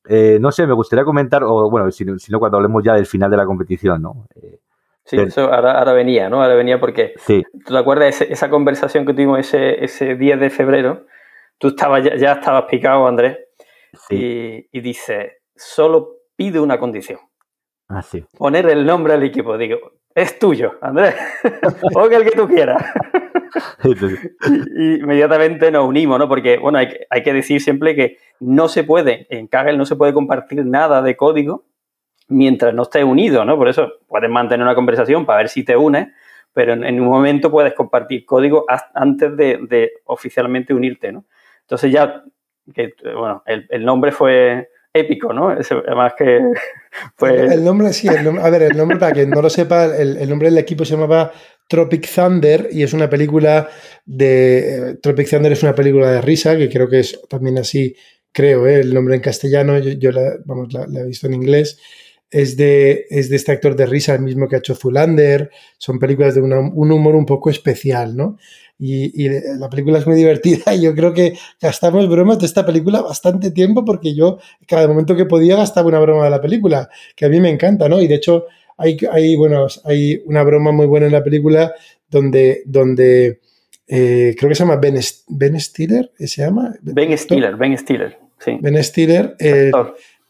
Eh, 0.09 0.39
no 0.41 0.53
sé, 0.53 0.67
me 0.67 0.75
gustaría 0.75 1.05
comentar, 1.05 1.43
o 1.45 1.71
bueno, 1.71 1.91
si, 1.91 2.05
no 2.05 2.39
cuando 2.39 2.59
hablemos 2.59 2.83
ya 2.85 2.95
del 2.95 3.07
final 3.07 3.31
de 3.31 3.37
la 3.37 3.47
competición, 3.47 4.03
¿no? 4.03 4.27
Eh, 4.37 4.59
sí, 5.05 5.17
eso 5.19 5.53
ahora, 5.53 5.93
venía, 5.93 6.29
¿no? 6.29 6.43
Ahora 6.43 6.55
venía 6.55 6.79
porque, 6.79 7.15
sí. 7.19 7.43
¿tú 7.65 7.73
te 7.73 7.79
acuerdas 7.79 8.21
de 8.21 8.27
esa 8.33 8.49
conversación 8.49 9.05
que 9.05 9.13
tuvimos 9.13 9.41
ese, 9.41 9.85
ese 9.85 10.15
10 10.15 10.41
de 10.41 10.51
febrero? 10.51 11.07
Tú 11.59 11.69
estabas, 11.69 12.05
ya, 12.05 12.33
estabas 12.33 12.65
picado, 12.65 13.07
Andrés, 13.07 13.39
y, 14.11 14.67
y 14.71 14.81
dices, 14.81 15.33
solo 15.55 16.17
pide 16.37 16.61
una 16.61 16.79
condición. 16.79 17.19
Ah, 17.89 18.03
sí. 18.03 18.25
Poner 18.37 18.69
el 18.69 18.85
nombre 18.85 19.15
al 19.15 19.23
equipo. 19.23 19.57
Digo, 19.57 19.79
es 20.15 20.39
tuyo, 20.39 20.73
Andrés. 20.81 21.15
Ponga 21.93 22.17
el 22.17 22.25
que 22.25 22.31
tú 22.31 22.49
quieras. 22.49 22.83
y, 23.85 25.01
inmediatamente 25.01 25.71
nos 25.71 25.87
unimos, 25.87 26.19
¿no? 26.19 26.29
Porque, 26.29 26.59
bueno, 26.59 26.79
hay, 26.79 26.89
hay, 27.11 27.23
que 27.23 27.33
decir 27.33 27.61
siempre 27.61 27.95
que 27.95 28.19
no 28.41 28.69
se 28.69 28.85
puede, 28.85 29.27
en 29.31 29.47
Kaggle 29.47 29.77
no 29.77 29.87
se 29.87 29.97
puede 29.97 30.13
compartir 30.13 30.65
nada 30.65 31.03
de 31.03 31.17
código 31.17 31.65
mientras 32.29 32.75
no 32.75 32.83
estés 32.83 33.05
unido, 33.05 33.45
¿no? 33.45 33.57
Por 33.57 33.69
eso 33.69 33.93
puedes 34.09 34.31
mantener 34.31 34.65
una 34.65 34.75
conversación 34.75 35.27
para 35.27 35.39
ver 35.39 35.49
si 35.49 35.65
te 35.65 35.77
unes, 35.77 36.09
pero 36.53 36.73
en, 36.73 37.01
un 37.01 37.09
momento 37.09 37.51
puedes 37.51 37.75
compartir 37.75 38.25
código 38.25 38.65
antes 38.95 39.37
de, 39.37 39.93
oficialmente 40.05 40.75
unirte, 40.75 41.13
¿no? 41.13 41.25
Entonces 41.63 41.93
ya, 41.93 42.25
que, 42.75 42.95
bueno, 43.15 43.43
el, 43.47 43.85
nombre 43.85 44.11
fue 44.11 44.71
épico, 44.93 45.33
¿no? 45.33 45.49
además 45.49 46.15
que 46.17 46.41
fue... 47.17 47.53
El 47.53 47.65
nombre, 47.65 47.93
sí, 47.93 48.09
a 48.09 48.51
ver, 48.51 48.63
el 48.63 48.77
nombre, 48.77 48.99
para 48.99 49.13
quien 49.13 49.31
no 49.31 49.43
lo 49.43 49.51
sepa, 49.51 49.85
el, 49.85 50.17
el, 50.17 50.29
nombre 50.31 50.49
del 50.49 50.59
equipo 50.59 50.85
se 50.85 50.95
llamaba 50.95 51.33
Tropic 51.69 52.09
Thunder 52.13 52.69
y 52.71 52.83
es 52.83 52.93
una 52.93 53.09
película 53.11 53.69
de... 54.05 54.99
Tropic 55.03 55.29
Thunder 55.29 55.53
es 55.53 55.63
una 55.63 55.75
película 55.75 56.11
de 56.11 56.21
risa, 56.21 56.57
que 56.57 56.69
creo 56.69 56.89
que 56.89 57.01
es 57.01 57.21
también 57.29 57.59
así, 57.59 57.97
creo, 58.33 58.67
¿eh? 58.67 58.81
el 58.81 58.95
nombre 58.95 59.17
en 59.17 59.21
castellano, 59.21 59.79
yo, 59.79 60.13
la, 60.13 60.37
vamos, 60.45 60.73
la, 60.73 60.87
he 61.01 61.07
visto 61.07 61.27
en 61.27 61.35
inglés. 61.35 61.79
es 62.31 62.57
de, 62.57 63.07
es 63.11 63.29
de 63.31 63.37
este 63.37 63.53
actor 63.53 63.77
de 63.77 63.87
risa, 63.87 64.15
el 64.15 64.23
mismo 64.23 64.49
que 64.49 64.57
ha 64.57 64.59
hecho 64.59 64.75
Zulander. 64.75 65.51
Son 65.79 65.99
películas 65.99 66.35
de 66.35 66.43
un 66.43 66.53
humor 66.93 67.15
un 67.17 67.27
poco 67.27 67.51
especial, 67.51 68.17
¿no? 68.17 68.37
Y, 68.79 69.29
la 69.59 69.71
película 69.71 69.99
es 69.99 70.07
muy 70.07 70.17
divertida 70.23 70.75
y 70.75 70.83
yo 70.83 70.95
creo 70.95 71.15
que 71.15 71.37
gastamos 71.61 72.09
bromas 72.09 72.39
de 72.39 72.47
esta 72.47 72.67
película 72.67 73.01
bastante 73.01 73.51
tiempo 73.51 73.85
porque 73.85 74.15
yo 74.15 74.39
cada 74.67 74.87
momento 74.87 75.17
que 75.17 75.25
podía 75.25 75.57
gastaba 75.57 75.89
una 75.89 76.01
broma 76.01 76.25
de 76.25 76.31
la 76.31 76.41
película, 76.41 76.89
que 77.15 77.25
a 77.25 77.29
mí 77.29 77.41
me 77.41 77.51
encanta, 77.51 77.89
¿no? 77.89 78.01
Y 78.01 78.07
de 78.07 78.17
hecho 78.17 78.47
hay, 78.77 78.99
hay, 79.11 79.37
bueno, 79.37 79.67
hay 79.85 80.23
una 80.27 80.43
broma 80.43 80.73
muy 80.73 80.87
buena 80.87 81.07
en 81.07 81.13
la 81.13 81.25
película 81.25 81.75
donde, 82.09 82.63
donde 82.67 83.41
eh, 83.87 84.35
creo 84.39 84.49
que 84.49 84.55
se 84.55 84.65
llama 84.65 84.77
Ben, 84.77 84.99
ben 85.29 85.61
Stiller, 85.61 86.13
¿se 86.19 86.43
llama? 86.43 86.75
Ben 86.83 87.17
Stiller, 87.17 87.57
Ben 87.57 87.77
Stiller, 87.79 88.19
sí. 88.39 88.59
Ben 88.61 88.83
Stiller, 88.83 89.37
eh, 89.39 89.71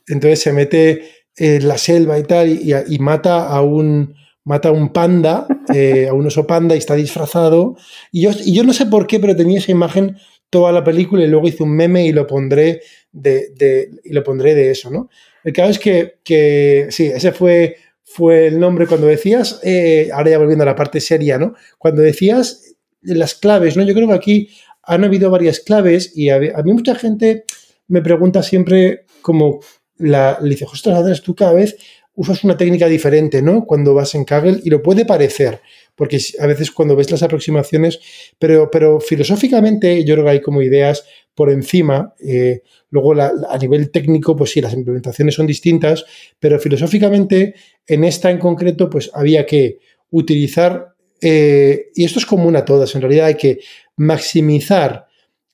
entonces 0.09 0.41
se 0.41 0.53
mete 0.53 1.03
en 1.37 1.69
la 1.69 1.79
selva 1.79 2.19
y 2.19 2.23
tal 2.23 2.49
y 2.49 2.99
mata 2.99 3.49
a 3.49 3.63
un 3.63 4.15
mata 4.47 4.69
a 4.69 4.73
un 4.73 4.89
panda, 4.93 5.47
eh, 5.75 6.07
a 6.09 6.15
un 6.15 6.27
oso 6.27 6.47
panda 6.47 6.75
y 6.75 6.79
está 6.79 6.95
disfrazado. 6.95 7.77
Y 8.11 8.23
yo, 8.23 8.31
y 8.45 8.55
yo 8.55 8.65
no 8.65 8.73
sé 8.73 8.87
por 8.87 9.07
qué, 9.07 9.21
pero 9.21 9.37
tenía 9.37 9.59
esa 9.59 9.73
imagen 9.73 10.17
toda 10.49 10.73
la 10.73 10.85
película 10.85 11.25
y 11.25 11.29
luego 11.29 11.49
hice 11.49 11.65
un 11.65 11.75
meme 11.75 12.07
y 12.07 12.13
lo 12.13 12.27
pondré 12.27 12.81
de, 13.13 13.91
y 14.05 14.13
lo 14.13 14.23
pondré 14.23 14.55
de 14.55 14.71
eso, 14.71 14.91
¿no? 14.91 15.11
El 15.43 15.53
caso 15.53 15.71
es 15.71 15.79
que, 15.79 16.15
que 16.25 16.87
sí, 16.91 17.07
ese 17.07 17.33
fue, 17.33 17.77
fue 18.17 18.47
el 18.47 18.59
nombre 18.59 18.87
cuando 18.87 19.07
decías, 19.07 19.61
eh, 19.63 20.09
ahora 20.11 20.31
ya 20.31 20.39
volviendo 20.39 20.63
a 20.63 20.67
la 20.67 20.75
parte 20.75 21.03
seria, 21.03 21.37
¿no? 21.37 21.53
Cuando 21.77 22.01
decías 22.01 22.75
las 23.03 23.35
claves, 23.35 23.77
¿no? 23.77 23.83
Yo 23.83 23.93
creo 23.93 24.09
que 24.09 24.15
aquí 24.15 24.49
han 24.83 25.05
habido 25.05 25.31
varias 25.31 25.61
claves 25.61 26.17
y 26.17 26.31
a, 26.31 26.39
mí 26.39 26.73
mucha 26.73 26.95
gente 26.95 27.45
me 27.89 28.01
pregunta 28.01 28.43
siempre 28.43 29.05
como 29.21 29.61
la, 29.99 30.39
le 30.41 30.49
dice, 30.49 30.65
ostras, 30.65 31.21
tú 31.21 31.35
cada 31.35 31.53
vez 31.53 31.77
usas 32.15 32.43
una 32.43 32.57
técnica 32.57 32.87
diferente, 32.87 33.43
¿no? 33.43 33.67
Cuando 33.67 33.93
vas 33.93 34.15
en 34.15 34.25
Kaggle 34.25 34.61
y 34.65 34.71
lo 34.71 34.83
puede 34.83 35.05
parecer, 35.05 35.61
porque 35.95 36.19
a 36.41 36.47
veces 36.47 36.71
cuando 36.71 36.97
ves 36.97 37.11
las 37.11 37.23
aproximaciones, 37.23 38.01
pero, 38.39 38.71
pero 38.71 38.99
filosóficamente 38.99 40.05
yo 40.07 40.15
creo 40.15 40.25
que 40.25 40.31
hay 40.31 40.41
como 40.41 40.63
ideas 40.63 41.05
por 41.37 41.51
encima. 41.51 42.15
Eh, 42.19 42.63
luego 42.91 43.13
a 43.15 43.59
nivel 43.61 43.91
técnico, 43.91 44.35
pues 44.35 44.51
sí, 44.51 44.61
las 44.61 44.73
implementaciones 44.73 45.35
son 45.35 45.47
distintas, 45.47 46.05
pero 46.41 46.59
filosóficamente 46.59 47.55
en 47.87 48.03
esta 48.03 48.31
en 48.31 48.39
concreto, 48.39 48.91
pues 48.91 49.11
había 49.15 49.47
que 49.47 49.79
utilizar, 50.11 50.95
eh, 51.21 51.91
y 51.95 52.05
esto 52.05 52.19
es 52.19 52.27
común 52.27 52.57
a 52.57 52.65
todas, 52.65 52.95
en 52.95 53.03
realidad 53.03 53.27
hay 53.27 53.37
que 53.37 53.61
maximizar 53.97 55.07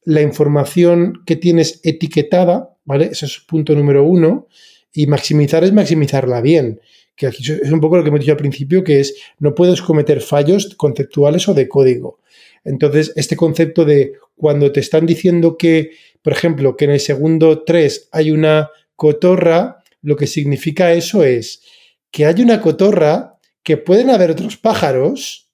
la 0.05 0.23
información 0.23 1.23
que 1.27 1.37
tienes 1.37 1.81
etiquetada, 1.83 2.77
¿vale? 2.85 3.07
Ese 3.13 3.27
es 3.27 3.39
punto 3.41 3.75
número 3.75 4.05
uno. 4.05 4.47
Y 4.95 5.07
maximizar 5.07 5.65
es 5.65 5.73
maximizarla 5.73 6.43
bien, 6.43 6.81
que 7.17 7.27
aquí 7.27 7.43
es 7.51 7.73
un 7.73 7.81
poco 7.81 7.97
lo 7.97 8.03
que 8.03 8.09
hemos 8.09 8.21
dicho 8.21 8.33
al 8.33 8.39
principio, 8.39 8.85
que 8.85 9.01
es 9.01 9.15
no 9.39 9.55
puedes 9.55 9.81
cometer 9.81 10.21
fallos 10.21 10.75
conceptuales 10.77 11.49
o 11.49 11.55
de 11.55 11.67
código. 11.67 12.19
Entonces, 12.65 13.13
este 13.17 13.37
concepto 13.37 13.85
de 13.85 14.15
cuando 14.37 14.73
te 14.73 14.81
están 14.81 15.07
diciendo 15.07 15.57
que, 15.57 15.91
por 16.23 16.33
ejemplo, 16.33 16.77
que 16.77 16.85
en 16.85 16.93
el 16.93 17.01
segundo 17.01 17.65
3 17.65 18.09
hay 18.13 18.31
una 18.31 18.71
cotorra, 18.97 19.83
lo 20.03 20.17
que 20.17 20.27
significa 20.27 20.93
eso 20.93 21.25
es 21.25 21.63
que 22.11 22.27
hay 22.27 22.43
una 22.43 22.61
cotorra, 22.61 23.33
que 23.63 23.77
pueden 23.77 24.11
haber 24.11 24.31
otros 24.31 24.57
pájaros. 24.57 25.51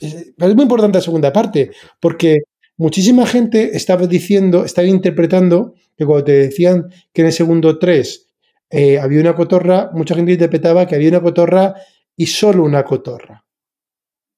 Es 0.00 0.34
muy 0.38 0.62
importante 0.62 0.98
la 0.98 1.02
segunda 1.02 1.32
parte, 1.32 1.70
porque 2.00 2.38
muchísima 2.76 3.26
gente 3.26 3.76
estaba 3.76 4.06
diciendo, 4.06 4.64
estaba 4.64 4.88
interpretando 4.88 5.74
que 5.96 6.06
cuando 6.06 6.24
te 6.24 6.32
decían 6.32 6.88
que 7.12 7.22
en 7.22 7.26
el 7.26 7.32
segundo 7.32 7.78
3 7.78 8.26
eh, 8.70 8.98
había 8.98 9.20
una 9.20 9.34
cotorra, 9.34 9.90
mucha 9.92 10.14
gente 10.14 10.32
interpretaba 10.32 10.86
que 10.86 10.94
había 10.94 11.10
una 11.10 11.22
cotorra 11.22 11.74
y 12.16 12.26
solo 12.26 12.64
una 12.64 12.82
cotorra. 12.84 13.43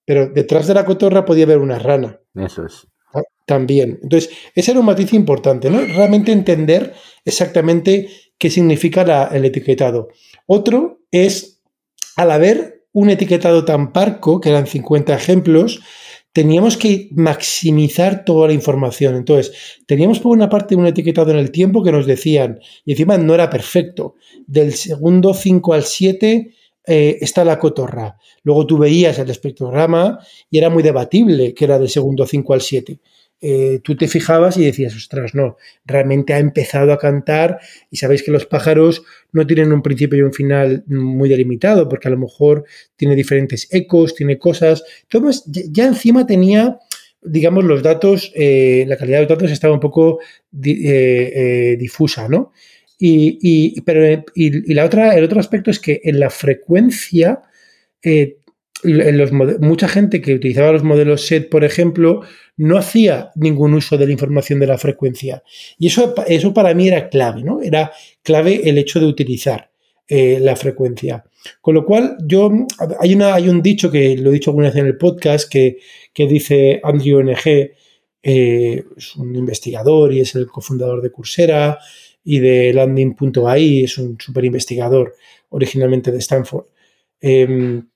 Pero 0.06 0.28
detrás 0.28 0.66
de 0.66 0.74
la 0.74 0.86
cotorra 0.86 1.26
podía 1.26 1.44
haber 1.44 1.58
una 1.58 1.78
rana. 1.78 2.20
Eso 2.34 2.64
es. 2.64 2.86
También. 3.44 4.00
Entonces, 4.02 4.30
ese 4.54 4.70
era 4.72 4.80
un 4.80 4.86
matiz 4.86 5.12
importante, 5.12 5.70
¿no? 5.70 5.80
Realmente 5.80 6.32
entender 6.32 6.94
exactamente 7.24 8.08
qué 8.38 8.50
significa 8.50 9.28
el 9.32 9.44
etiquetado. 9.44 10.08
Otro 10.46 11.00
es, 11.10 11.62
al 12.16 12.30
haber 12.30 12.86
un 12.92 13.10
etiquetado 13.10 13.64
tan 13.64 13.92
parco, 13.92 14.40
que 14.40 14.48
eran 14.48 14.66
50 14.66 15.14
ejemplos, 15.14 15.80
teníamos 16.32 16.76
que 16.76 17.08
maximizar 17.12 18.24
toda 18.24 18.48
la 18.48 18.52
información. 18.52 19.14
Entonces, 19.14 19.80
teníamos 19.86 20.18
por 20.20 20.32
una 20.32 20.48
parte 20.48 20.76
un 20.76 20.86
etiquetado 20.86 21.30
en 21.30 21.38
el 21.38 21.50
tiempo 21.50 21.82
que 21.82 21.92
nos 21.92 22.04
decían, 22.04 22.58
y 22.84 22.92
encima 22.92 23.16
no 23.16 23.32
era 23.32 23.48
perfecto, 23.48 24.16
del 24.46 24.72
segundo 24.74 25.34
5 25.34 25.72
al 25.72 25.84
7 25.84 26.52
eh, 26.86 27.18
está 27.20 27.44
la 27.44 27.58
cotorra. 27.58 28.16
Luego 28.44 28.64
tú 28.64 28.78
veías 28.78 29.18
el 29.18 29.28
espectrograma 29.28 30.20
y 30.48 30.58
era 30.58 30.70
muy 30.70 30.84
debatible 30.84 31.52
que 31.52 31.64
era 31.64 31.80
del 31.80 31.88
segundo 31.88 32.26
5 32.26 32.54
al 32.54 32.60
7. 32.60 33.00
Eh, 33.40 33.80
tú 33.82 33.96
te 33.96 34.06
fijabas 34.06 34.56
y 34.56 34.64
decías, 34.64 34.94
ostras, 34.94 35.34
no, 35.34 35.56
realmente 35.84 36.32
ha 36.32 36.38
empezado 36.38 36.92
a 36.92 36.98
cantar 36.98 37.58
y 37.90 37.96
sabéis 37.96 38.22
que 38.22 38.30
los 38.30 38.46
pájaros 38.46 39.02
no 39.32 39.46
tienen 39.46 39.72
un 39.72 39.82
principio 39.82 40.18
y 40.18 40.22
un 40.22 40.32
final 40.32 40.84
muy 40.86 41.28
delimitado, 41.28 41.88
porque 41.88 42.08
a 42.08 42.12
lo 42.12 42.18
mejor 42.18 42.64
tiene 42.94 43.16
diferentes 43.16 43.68
ecos, 43.72 44.14
tiene 44.14 44.38
cosas. 44.38 44.84
Entonces, 45.02 45.42
ya 45.72 45.86
encima 45.86 46.24
tenía, 46.24 46.78
digamos, 47.20 47.64
los 47.64 47.82
datos, 47.82 48.32
eh, 48.36 48.84
la 48.86 48.96
calidad 48.96 49.18
de 49.18 49.22
los 49.24 49.30
datos 49.30 49.50
estaba 49.50 49.74
un 49.74 49.80
poco 49.80 50.20
difusa, 50.52 52.28
¿no? 52.28 52.52
Y, 52.98 53.80
pero, 53.82 54.24
y, 54.34 54.72
la 54.72 54.84
otra, 54.84 55.14
el 55.16 55.24
otro 55.24 55.38
aspecto 55.38 55.70
es 55.70 55.78
que 55.78 56.00
en 56.04 56.18
la 56.18 56.30
frecuencia 56.30 57.42
los, 58.82 59.32
mucha 59.32 59.88
gente 59.88 60.20
que 60.20 60.34
utilizaba 60.34 60.72
los 60.72 60.82
modelos 60.82 61.26
SET, 61.26 61.48
por 61.48 61.64
ejemplo, 61.64 62.22
no 62.56 62.76
hacía 62.76 63.30
ningún 63.34 63.74
uso 63.74 63.96
de 63.96 64.06
la 64.06 64.12
información 64.12 64.60
de 64.60 64.66
la 64.66 64.78
frecuencia. 64.78 65.42
Y 65.78 65.88
eso, 65.88 66.14
eso 66.26 66.54
para 66.54 66.74
mí 66.74 66.88
era 66.88 67.08
clave, 67.08 67.42
¿no? 67.42 67.62
Era 67.62 67.92
clave 68.22 68.68
el 68.68 68.78
hecho 68.78 69.00
de 69.00 69.06
utilizar 69.06 69.70
eh, 70.08 70.38
la 70.40 70.56
frecuencia. 70.56 71.24
Con 71.60 71.74
lo 71.74 71.84
cual, 71.84 72.16
yo 72.24 72.50
hay, 73.00 73.14
una, 73.14 73.34
hay 73.34 73.48
un 73.48 73.62
dicho 73.62 73.90
que 73.90 74.16
lo 74.16 74.30
he 74.30 74.34
dicho 74.34 74.50
alguna 74.50 74.68
vez 74.68 74.76
en 74.76 74.86
el 74.86 74.96
podcast 74.96 75.50
que, 75.50 75.78
dice 76.14 76.80
Andrew 76.82 77.22
NG, 77.22 77.72
eh, 78.22 78.84
es 78.96 79.16
un 79.16 79.34
investigador 79.36 80.12
y 80.12 80.20
es 80.20 80.34
el 80.34 80.46
cofundador 80.46 81.00
de 81.00 81.12
Coursera 81.12 81.78
y 82.28 82.40
de 82.40 82.72
Landing.ai, 82.74 83.84
es 83.84 83.98
un 83.98 84.20
super 84.20 84.44
investigador 84.44 85.14
originalmente 85.48 86.10
de 86.10 86.18
Stanford. 86.18 86.66
Em, 87.20 87.88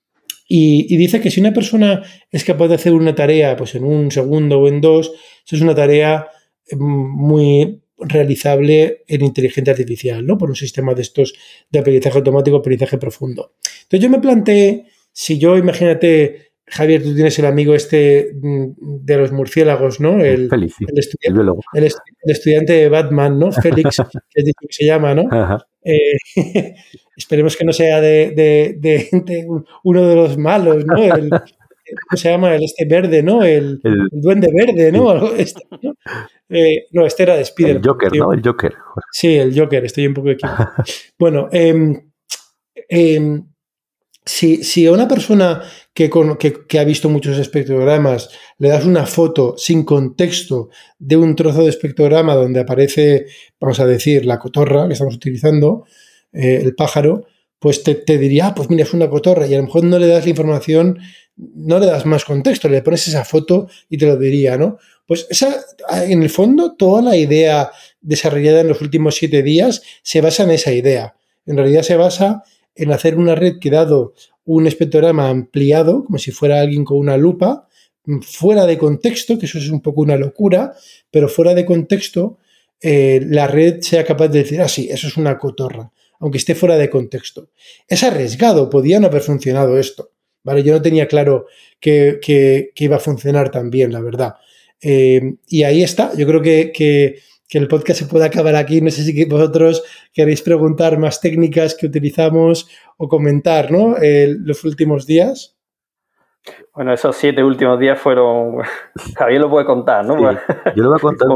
y, 0.48 0.96
dice 0.96 1.20
que 1.20 1.32
si 1.32 1.40
una 1.40 1.52
persona 1.52 2.02
es 2.30 2.44
capaz 2.44 2.68
de 2.68 2.76
hacer 2.76 2.92
una 2.92 3.14
tarea 3.14 3.56
pues 3.56 3.74
en 3.74 3.82
un 3.84 4.12
segundo 4.12 4.60
o 4.60 4.68
en 4.68 4.80
dos, 4.80 5.08
eso 5.44 5.56
es 5.56 5.62
una 5.62 5.74
tarea 5.74 6.28
eh, 6.68 6.76
muy 6.76 7.82
realizable 7.98 9.02
en 9.08 9.24
inteligencia 9.24 9.72
artificial, 9.72 10.24
¿no? 10.24 10.38
Por 10.38 10.48
un 10.48 10.56
sistema 10.56 10.94
de 10.94 11.02
estos 11.02 11.34
de 11.68 11.80
aprendizaje 11.80 12.18
automático, 12.18 12.56
aprendizaje 12.56 12.98
profundo. 12.98 13.54
Entonces 13.82 14.00
yo 14.00 14.10
me 14.10 14.20
planteé, 14.20 14.86
si 15.12 15.38
yo, 15.38 15.58
imagínate, 15.58 16.49
Javier, 16.70 17.02
tú 17.02 17.14
tienes 17.14 17.38
el 17.38 17.46
amigo 17.46 17.74
este 17.74 18.32
mm, 18.40 18.70
de 19.02 19.16
los 19.16 19.32
murciélagos, 19.32 20.00
¿no? 20.00 20.20
El, 20.20 20.48
el, 20.52 21.90
estudiante 22.22 22.72
de 22.72 22.88
Batman, 22.88 23.38
¿no? 23.38 23.50
Félix, 23.50 23.96
que, 24.30 24.42
que 24.44 24.52
se 24.70 24.86
llama, 24.86 25.14
¿no? 25.14 25.28
Eh, 25.84 26.14
esperemos 27.16 27.56
que 27.56 27.64
no 27.64 27.72
sea 27.72 28.00
de, 28.00 29.08
uno 29.82 30.06
de 30.06 30.14
los 30.14 30.38
malos, 30.38 30.84
¿no? 30.86 30.96
El, 30.96 31.30
¿Cómo 31.30 32.16
se 32.16 32.30
llama? 32.30 32.54
El 32.54 32.62
este 32.62 32.84
verde, 32.84 33.22
¿no? 33.22 33.42
El, 33.42 33.80
duende 34.12 34.48
verde, 34.54 34.92
¿no? 34.92 35.32
Este, 35.34 35.66
¿no? 35.82 35.94
Eh, 36.48 36.86
no, 36.92 37.04
este 37.04 37.24
era 37.24 37.34
de 37.34 37.42
Spider. 37.42 37.76
El 37.76 37.82
Joker, 37.84 38.14
¿no? 38.16 38.32
El 38.32 38.42
Joker. 38.42 38.74
Sí, 39.10 39.36
el 39.36 39.58
Joker, 39.58 39.84
estoy 39.84 40.06
un 40.06 40.14
poco 40.14 40.30
equivocado. 40.30 40.70
bueno, 41.18 41.48
eh, 41.50 41.96
si, 44.24 44.86
a 44.86 44.92
una 44.92 45.08
persona 45.08 45.62
que, 45.94 46.10
que, 46.68 46.78
ha 46.78 46.84
visto 46.84 47.08
muchos 47.08 47.38
espectrogramas 47.38 48.30
le 48.58 48.68
das 48.68 48.84
una 48.84 49.06
foto 49.06 49.54
sin 49.56 49.84
contexto 49.84 50.68
de 50.98 51.16
un 51.16 51.34
trozo 51.34 51.62
de 51.62 51.70
espectrograma 51.70 52.34
donde 52.34 52.60
aparece, 52.60 53.26
vamos 53.58 53.80
a 53.80 53.86
decir, 53.86 54.26
la 54.26 54.38
cotorra 54.38 54.86
que 54.86 54.92
estamos 54.92 55.14
utilizando, 55.14 55.84
eh, 56.32 56.60
el 56.62 56.74
pájaro, 56.74 57.26
pues 57.58 57.82
te, 57.82 58.18
diría, 58.18 58.48
ah, 58.48 58.54
pues 58.54 58.70
mira, 58.70 58.84
es 58.84 58.94
una 58.94 59.10
cotorra 59.10 59.46
y 59.46 59.54
a 59.54 59.58
lo 59.58 59.64
mejor 59.64 59.84
no 59.84 59.98
le 59.98 60.06
das 60.06 60.24
la 60.24 60.30
información, 60.30 60.98
no 61.36 61.78
le 61.78 61.86
das 61.86 62.06
más 62.06 62.24
contexto, 62.24 62.68
le 62.68 62.82
pones 62.82 63.06
esa 63.08 63.24
foto 63.24 63.68
y 63.88 63.98
te 63.98 64.06
lo 64.06 64.16
diría, 64.16 64.56
¿no? 64.56 64.78
Pues 65.06 65.26
esa, 65.28 65.54
en 66.04 66.22
el 66.22 66.30
fondo, 66.30 66.76
toda 66.76 67.02
la 67.02 67.16
idea 67.16 67.70
desarrollada 68.00 68.60
en 68.60 68.68
los 68.68 68.80
últimos 68.80 69.16
siete 69.16 69.42
días 69.42 69.82
se 70.02 70.20
basa 70.20 70.44
en 70.44 70.52
esa 70.52 70.72
idea. 70.72 71.16
En 71.46 71.56
realidad 71.56 71.82
se 71.82 71.96
basa 71.96 72.44
en 72.82 72.92
hacer 72.92 73.16
una 73.16 73.34
red 73.34 73.58
que 73.60 73.70
dado 73.70 74.14
un 74.44 74.66
espectrograma 74.66 75.28
ampliado, 75.28 76.04
como 76.04 76.18
si 76.18 76.30
fuera 76.30 76.60
alguien 76.60 76.84
con 76.84 76.98
una 76.98 77.16
lupa, 77.16 77.68
fuera 78.22 78.66
de 78.66 78.78
contexto, 78.78 79.38
que 79.38 79.46
eso 79.46 79.58
es 79.58 79.68
un 79.68 79.80
poco 79.80 80.00
una 80.00 80.16
locura, 80.16 80.74
pero 81.10 81.28
fuera 81.28 81.54
de 81.54 81.64
contexto, 81.64 82.38
eh, 82.80 83.20
la 83.26 83.46
red 83.46 83.80
sea 83.82 84.04
capaz 84.04 84.28
de 84.28 84.40
decir, 84.40 84.60
ah, 84.60 84.68
sí, 84.68 84.88
eso 84.90 85.06
es 85.06 85.16
una 85.16 85.38
cotorra. 85.38 85.92
aunque 86.22 86.36
esté 86.36 86.54
fuera 86.54 86.76
de 86.76 86.90
contexto. 86.90 87.48
Es 87.88 88.02
arriesgado, 88.02 88.68
podía 88.68 89.00
no 89.00 89.06
haber 89.06 89.22
funcionado 89.22 89.78
esto. 89.78 90.10
¿vale? 90.42 90.62
Yo 90.62 90.72
no 90.72 90.82
tenía 90.82 91.08
claro 91.08 91.46
que, 91.80 92.72
iba 92.76 92.96
a 92.96 93.00
funcionar 93.00 93.50
tan 93.50 93.70
bien, 93.70 93.92
la 93.92 94.00
verdad. 94.00 94.34
Eh, 94.82 95.34
y 95.48 95.62
ahí 95.62 95.82
está, 95.82 96.12
yo 96.16 96.26
creo 96.26 96.42
que, 96.42 97.20
el 97.58 97.68
podcast 97.68 98.00
se 98.00 98.06
puede 98.06 98.24
acabar 98.24 98.56
aquí. 98.56 98.80
No 98.80 98.90
sé 98.90 99.02
si 99.02 99.24
vosotros 99.24 99.82
queréis 100.12 100.42
preguntar 100.42 100.98
más 100.98 101.20
técnicas 101.20 101.74
que 101.74 101.86
utilizamos 101.86 102.68
o 102.96 103.08
comentar 103.08 103.70
¿no? 103.70 103.96
los 104.00 104.64
últimos 104.64 105.06
días. 105.06 105.56
Bueno, 106.74 106.92
esos 106.92 107.16
siete 107.16 107.44
últimos 107.44 107.78
días 107.78 107.98
fueron. 107.98 108.58
Javier 109.18 109.40
lo 109.40 109.50
puede 109.50 109.66
contar, 109.66 110.06
¿no? 110.06 110.16
yo 110.16 110.32
lo 110.82 110.88
voy 110.88 110.96
a 110.96 111.00
contar. 111.00 111.28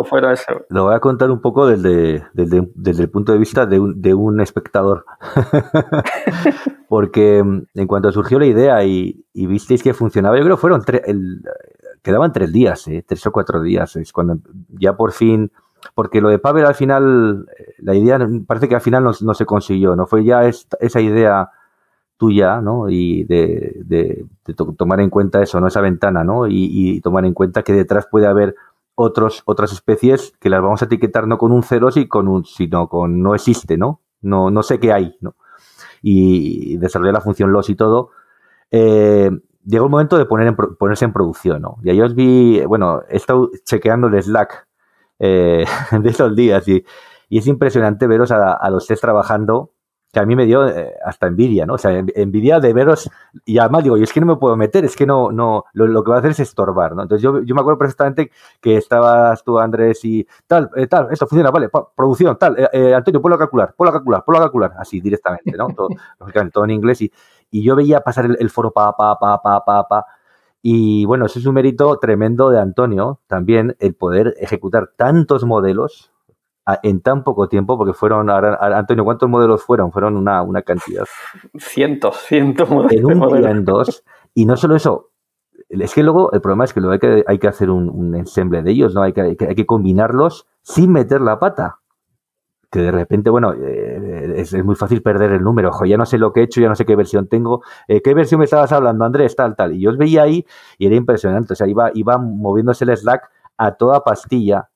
Lo 0.70 0.84
voy 0.84 0.94
a 0.94 1.00
contar 1.00 1.30
un 1.30 1.40
poco 1.40 1.66
desde, 1.66 2.24
desde, 2.32 3.02
el 3.02 3.10
punto 3.10 3.32
de 3.32 3.38
vista 3.38 3.66
de 3.66 3.78
un, 3.78 4.00
de 4.00 4.14
un 4.14 4.40
espectador. 4.40 5.04
Porque 6.88 7.42
mm, 7.42 7.66
en 7.74 7.86
cuanto 7.86 8.12
surgió 8.12 8.38
la 8.38 8.46
idea 8.46 8.84
y, 8.84 9.26
visteis 9.34 9.82
que 9.82 9.92
funcionaba, 9.92 10.36
yo 10.38 10.44
creo 10.44 10.56
que 10.56 10.60
fueron 10.60 10.82
tres. 10.82 11.02
Quedaban 12.02 12.32
tres 12.32 12.52
días, 12.52 12.86
¿eh? 12.88 13.04
tres 13.06 13.26
o 13.26 13.32
cuatro 13.32 13.62
días. 13.62 13.96
Es 13.96 14.12
cuando 14.12 14.38
ya 14.68 14.96
por 14.96 15.12
fin. 15.12 15.50
Porque 15.94 16.20
lo 16.20 16.28
de 16.28 16.38
Pavel 16.38 16.66
al 16.66 16.74
final, 16.74 17.46
la 17.78 17.94
idea 17.94 18.18
parece 18.46 18.68
que 18.68 18.74
al 18.74 18.80
final 18.80 19.04
no, 19.04 19.34
se 19.34 19.46
consiguió, 19.46 19.94
¿no? 19.94 20.06
Fue 20.06 20.24
ya 20.24 20.44
esa 20.44 21.00
idea 21.00 21.50
tuya, 22.16 22.60
¿no? 22.60 22.88
Y 22.88 23.24
de, 23.24 24.26
tomar 24.76 25.00
en 25.00 25.10
cuenta 25.10 25.42
eso, 25.42 25.60
¿no? 25.60 25.68
Esa 25.68 25.80
ventana, 25.80 26.24
¿no? 26.24 26.46
Y, 26.48 27.00
tomar 27.00 27.24
en 27.24 27.34
cuenta 27.34 27.62
que 27.62 27.72
detrás 27.72 28.06
puede 28.10 28.26
haber 28.26 28.56
otros, 28.96 29.42
otras 29.44 29.72
especies 29.72 30.32
que 30.40 30.48
las 30.50 30.62
vamos 30.62 30.82
a 30.82 30.86
etiquetar 30.86 31.26
no 31.26 31.38
con 31.38 31.52
un 31.52 31.62
cero, 31.62 31.88
con 32.08 32.28
un, 32.28 32.44
sino 32.44 32.88
con 32.88 33.22
no 33.22 33.34
existe, 33.34 33.76
¿no? 33.76 34.00
No, 34.22 34.50
no 34.50 34.62
sé 34.62 34.80
qué 34.80 34.92
hay, 34.92 35.16
¿no? 35.20 35.34
Y 36.02 36.76
desarrollar 36.78 37.14
la 37.14 37.20
función 37.20 37.52
loss 37.52 37.70
y 37.70 37.76
todo. 37.76 38.10
Eh, 38.70 39.30
llegó 39.64 39.84
el 39.86 39.90
momento 39.90 40.18
de 40.18 40.26
poner 40.26 40.54
ponerse 40.56 41.04
en 41.04 41.12
producción, 41.12 41.62
¿no? 41.62 41.78
Y 41.82 41.90
ahí 41.90 42.00
os 42.00 42.14
vi, 42.14 42.64
bueno, 42.64 43.02
he 43.08 43.16
estado 43.16 43.50
chequeando 43.64 44.08
el 44.08 44.22
Slack 44.22 44.66
eh, 45.18 45.64
de 46.00 46.10
esos 46.10 46.34
días 46.34 46.66
y, 46.68 46.84
es 47.30 47.48
impresionante 47.48 48.06
veros 48.06 48.30
a, 48.30 48.52
a 48.52 48.70
los 48.70 48.86
tres 48.86 49.00
trabajando 49.00 49.74
que 50.14 50.20
a 50.20 50.24
mí 50.24 50.36
me 50.36 50.46
dio 50.46 50.66
eh, 50.66 50.94
hasta 51.04 51.26
envidia, 51.26 51.66
¿no? 51.66 51.74
O 51.74 51.78
sea, 51.78 51.90
envidia 52.14 52.60
de 52.60 52.72
veros, 52.72 53.10
y 53.44 53.58
además 53.58 53.82
digo, 53.82 53.98
y 53.98 54.04
es 54.04 54.12
que 54.12 54.20
no 54.20 54.26
me 54.26 54.36
puedo 54.36 54.56
meter, 54.56 54.84
es 54.84 54.96
que 54.96 55.04
no, 55.04 55.32
no, 55.32 55.64
lo, 55.74 56.04
que 56.04 56.10
va 56.10 56.16
a 56.16 56.18
hacer 56.20 56.30
es 56.30 56.40
estorbar, 56.40 56.94
¿no? 56.94 57.02
Entonces 57.02 57.22
yo, 57.22 57.42
yo 57.42 57.54
me 57.54 57.60
acuerdo 57.60 57.78
perfectamente 57.78 58.30
que 58.60 58.76
estabas 58.76 59.42
tú, 59.42 59.58
Andrés, 59.58 60.02
y 60.04 60.26
tal, 60.46 60.70
eh, 60.76 60.86
tal, 60.86 61.08
esto 61.10 61.26
funciona, 61.26 61.50
vale, 61.50 61.68
producción, 61.94 62.38
tal, 62.38 62.56
eh, 62.72 62.94
Antonio, 62.94 63.20
ponlo 63.20 63.34
a 63.34 63.40
calcular, 63.40 63.74
ponlo 63.76 63.90
a 63.90 63.92
calcular, 63.92 64.24
ponlo 64.24 64.38
a 64.38 64.42
calcular, 64.42 64.72
así 64.78 65.00
directamente, 65.00 65.52
¿no? 65.52 65.68
Todo, 65.74 65.88
todo 66.52 66.64
en 66.64 66.70
inglés, 66.70 67.02
y, 67.02 67.12
y 67.50 67.62
yo 67.62 67.74
veía 67.74 68.00
pasar 68.00 68.26
el, 68.26 68.50
foro 68.50 68.70
pa, 68.70 68.96
pa, 68.96 69.18
pa, 69.18 69.42
pa, 69.42 69.64
pa, 69.64 69.88
pa, 69.88 70.06
y 70.66 71.04
bueno, 71.04 71.26
eso 71.26 71.38
es 71.38 71.44
un 71.44 71.52
mérito 71.52 71.98
tremendo 71.98 72.48
de 72.48 72.58
Antonio, 72.58 73.20
también 73.26 73.76
el 73.80 73.94
poder 73.94 74.34
ejecutar 74.40 74.92
tantos 74.96 75.44
modelos, 75.44 76.10
en 76.82 77.02
tan 77.02 77.22
poco 77.22 77.48
tiempo, 77.48 77.76
porque 77.76 77.92
fueron, 77.92 78.30
Antonio, 78.30 79.04
¿cuántos 79.04 79.28
modelos 79.28 79.62
fueron? 79.62 79.92
Fueron 79.92 80.16
una, 80.16 80.40
una 80.40 80.62
cantidad. 80.62 81.04
Cientos, 81.58 82.16
cientos 82.16 82.70
modelos. 82.70 83.10
En 83.10 83.22
un 83.22 83.42
día, 83.42 83.50
en 83.50 83.64
dos. 83.66 84.04
Y 84.32 84.46
no 84.46 84.56
solo 84.56 84.74
eso, 84.74 85.10
es 85.68 85.92
que 85.92 86.02
luego 86.02 86.32
el 86.32 86.40
problema 86.40 86.64
es 86.64 86.72
que 86.72 86.80
luego 86.80 86.94
hay 86.94 86.98
que, 86.98 87.24
hay 87.26 87.38
que 87.38 87.48
hacer 87.48 87.68
un, 87.68 88.14
ensemble 88.14 88.62
de 88.62 88.70
ellos, 88.70 88.94
¿no? 88.94 89.02
Hay 89.02 89.12
que, 89.12 89.20
hay 89.20 89.36
que, 89.36 89.66
combinarlos 89.66 90.46
sin 90.62 90.92
meter 90.92 91.20
la 91.20 91.38
pata. 91.38 91.80
Que 92.74 92.80
de 92.80 92.90
repente, 92.90 93.30
bueno, 93.30 93.54
eh, 93.54 94.34
es, 94.36 94.52
muy 94.64 94.74
fácil 94.74 95.00
perder 95.00 95.30
el 95.30 95.42
número. 95.42 95.68
Ojo, 95.68 95.84
ya 95.84 95.96
no 95.96 96.06
sé 96.06 96.18
lo 96.18 96.32
que 96.32 96.40
he 96.40 96.42
hecho, 96.42 96.60
ya 96.60 96.68
no 96.68 96.74
sé 96.74 96.84
qué 96.84 96.96
versión 96.96 97.28
tengo. 97.28 97.62
Eh, 97.86 98.02
¿Qué 98.02 98.14
versión 98.14 98.40
me 98.40 98.46
estabas 98.46 98.72
hablando, 98.72 99.04
Andrés? 99.04 99.36
Tal, 99.36 99.54
tal. 99.54 99.74
Y 99.74 99.80
yo 99.80 99.90
os 99.90 99.96
veía 99.96 100.22
ahí 100.22 100.44
y 100.76 100.86
era 100.86 100.96
impresionante. 100.96 101.52
O 101.52 101.56
sea, 101.56 101.68
iba, 101.68 101.92
iba 101.94 102.18
moviéndose 102.18 102.84
el 102.84 102.96
Slack 102.96 103.30
a 103.58 103.76
toda 103.76 104.02
pastilla 104.02 104.70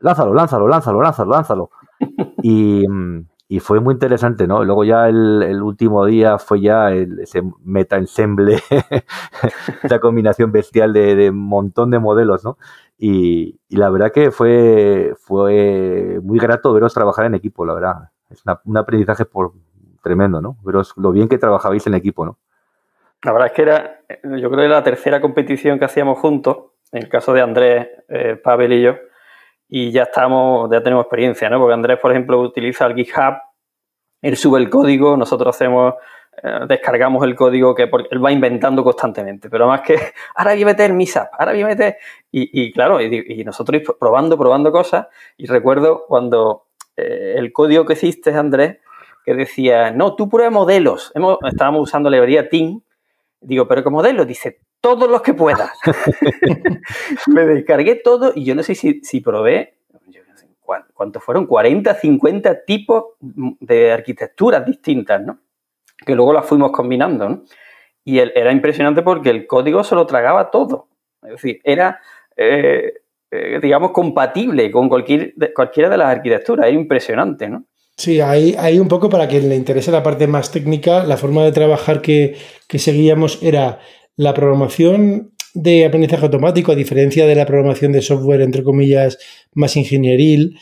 lánzalo, 0.00 0.34
lánzalo, 0.34 0.68
lánzalo, 0.68 1.00
lánzalo, 1.00 1.30
lánzalo. 1.30 1.70
Y, 2.42 2.84
fue 3.60 3.80
muy 3.80 3.94
interesante, 3.94 4.46
¿no? 4.46 4.64
Luego 4.64 4.84
ya 4.84 5.08
el, 5.08 5.62
último 5.62 6.04
día 6.04 6.38
fue 6.38 6.60
ya 6.60 6.92
ese 6.92 7.42
meta-ensemble, 7.64 8.58
esa 9.82 10.00
combinación 10.00 10.50
bestial 10.50 10.92
de, 10.92 11.30
un 11.30 11.46
montón 11.46 11.90
de 11.90 11.98
modelos, 11.98 12.44
¿no? 12.44 12.58
Y, 12.98 13.60
la 13.68 13.90
verdad 13.90 14.10
que 14.12 14.30
fue, 14.30 15.14
fue 15.18 16.18
muy 16.22 16.38
grato 16.38 16.72
veros 16.72 16.94
trabajar 16.94 17.26
en 17.26 17.34
equipo, 17.34 17.64
la 17.64 17.74
verdad. 17.74 18.10
Es 18.30 18.42
un 18.64 18.76
aprendizaje 18.76 19.24
por, 19.24 19.52
tremendo, 20.02 20.40
¿no? 20.40 20.56
Veros 20.64 20.92
lo 20.96 21.12
bien 21.12 21.28
que 21.28 21.38
trabajabais 21.38 21.86
en 21.86 21.94
equipo, 21.94 22.24
¿no? 22.24 22.38
La 23.22 23.32
verdad 23.32 23.48
es 23.48 23.52
que 23.54 23.62
era, 23.62 24.00
yo 24.22 24.48
creo 24.48 24.50
que 24.50 24.64
era 24.64 24.74
la 24.76 24.84
tercera 24.84 25.20
competición 25.20 25.78
que 25.78 25.84
hacíamos 25.84 26.18
juntos, 26.18 26.58
en 26.92 27.02
el 27.02 27.08
caso 27.08 27.32
de 27.32 27.42
Andrés, 27.42 27.88
eh, 28.08 28.36
Pavel 28.36 28.72
y 28.72 28.82
yo, 28.82 28.94
y 29.68 29.90
ya 29.90 30.04
estamos, 30.04 30.70
ya 30.70 30.82
tenemos 30.82 31.04
experiencia, 31.04 31.50
¿no? 31.50 31.58
Porque 31.58 31.74
Andrés, 31.74 31.98
por 31.98 32.12
ejemplo, 32.12 32.40
utiliza 32.40 32.86
el 32.86 32.94
GitHub, 32.94 33.36
él 34.22 34.36
sube 34.36 34.58
el 34.60 34.70
código, 34.70 35.16
nosotros 35.16 35.54
hacemos, 35.54 35.94
eh, 36.42 36.60
descargamos 36.68 37.24
el 37.24 37.34
código 37.34 37.74
que 37.74 37.88
él 38.10 38.24
va 38.24 38.32
inventando 38.32 38.84
constantemente, 38.84 39.50
pero 39.50 39.66
más 39.66 39.82
que, 39.82 39.96
ahora 40.34 40.52
voy 40.52 40.62
a 40.62 40.66
meter 40.66 40.92
MISAP, 40.92 41.28
ahora 41.38 41.52
voy 41.52 41.62
a 41.62 41.66
meter, 41.66 41.96
y, 42.30 42.72
claro, 42.72 43.00
y, 43.00 43.44
nosotros 43.44 43.82
probando, 43.98 44.36
probando 44.36 44.70
cosas, 44.70 45.06
y 45.36 45.46
recuerdo 45.46 46.04
cuando 46.06 46.66
eh, 46.96 47.34
el 47.36 47.52
código 47.52 47.84
que 47.84 47.94
hiciste, 47.94 48.34
Andrés, 48.34 48.78
que 49.24 49.34
decía, 49.34 49.90
no, 49.90 50.14
tú 50.14 50.28
prueba 50.28 50.50
modelos, 50.50 51.12
estábamos 51.48 51.82
usando 51.82 52.08
la 52.10 52.16
librería 52.16 52.48
Team, 52.48 52.80
digo, 53.40 53.66
pero 53.66 53.82
¿qué 53.82 53.90
modelos? 53.90 54.26
Dice, 54.26 54.60
todos 54.80 55.10
los 55.10 55.22
que 55.22 55.34
pueda. 55.34 55.72
me 57.26 57.46
descargué 57.46 57.96
todo 57.96 58.32
y 58.34 58.44
yo 58.44 58.54
no 58.54 58.62
sé 58.62 58.74
si, 58.74 59.00
si 59.02 59.20
probé, 59.20 59.76
¿cuántos 60.94 61.22
fueron? 61.22 61.46
40, 61.46 61.94
50 61.94 62.64
tipos 62.64 63.04
de 63.20 63.92
arquitecturas 63.92 64.64
distintas, 64.66 65.22
¿no? 65.22 65.38
Que 66.04 66.14
luego 66.14 66.32
las 66.32 66.46
fuimos 66.46 66.72
combinando, 66.72 67.28
¿no? 67.28 67.42
Y 68.04 68.18
era 68.18 68.52
impresionante 68.52 69.02
porque 69.02 69.30
el 69.30 69.46
código 69.46 69.82
se 69.82 69.96
lo 69.96 70.06
tragaba 70.06 70.50
todo. 70.50 70.88
Es 71.22 71.30
decir, 71.30 71.60
era, 71.64 72.00
eh, 72.36 72.92
eh, 73.32 73.58
digamos, 73.60 73.90
compatible 73.90 74.70
con 74.70 74.88
cualquier, 74.88 75.34
cualquiera 75.52 75.88
de 75.88 75.96
las 75.96 76.08
arquitecturas. 76.08 76.66
Era 76.66 76.76
impresionante, 76.76 77.48
¿no? 77.48 77.64
Sí, 77.96 78.20
hay, 78.20 78.54
hay 78.58 78.78
un 78.78 78.88
poco 78.88 79.08
para 79.08 79.26
quien 79.26 79.48
le 79.48 79.56
interese 79.56 79.90
la 79.90 80.02
parte 80.02 80.26
más 80.28 80.52
técnica, 80.52 81.02
la 81.02 81.16
forma 81.16 81.42
de 81.42 81.52
trabajar 81.52 82.00
que, 82.00 82.36
que 82.68 82.78
seguíamos 82.78 83.42
era 83.42 83.80
la 84.16 84.34
programación 84.34 85.32
de 85.54 85.86
aprendizaje 85.86 86.24
automático, 86.24 86.72
a 86.72 86.74
diferencia 86.74 87.26
de 87.26 87.34
la 87.34 87.46
programación 87.46 87.92
de 87.92 88.02
software, 88.02 88.42
entre 88.42 88.62
comillas, 88.62 89.18
más 89.54 89.76
ingenieril, 89.76 90.58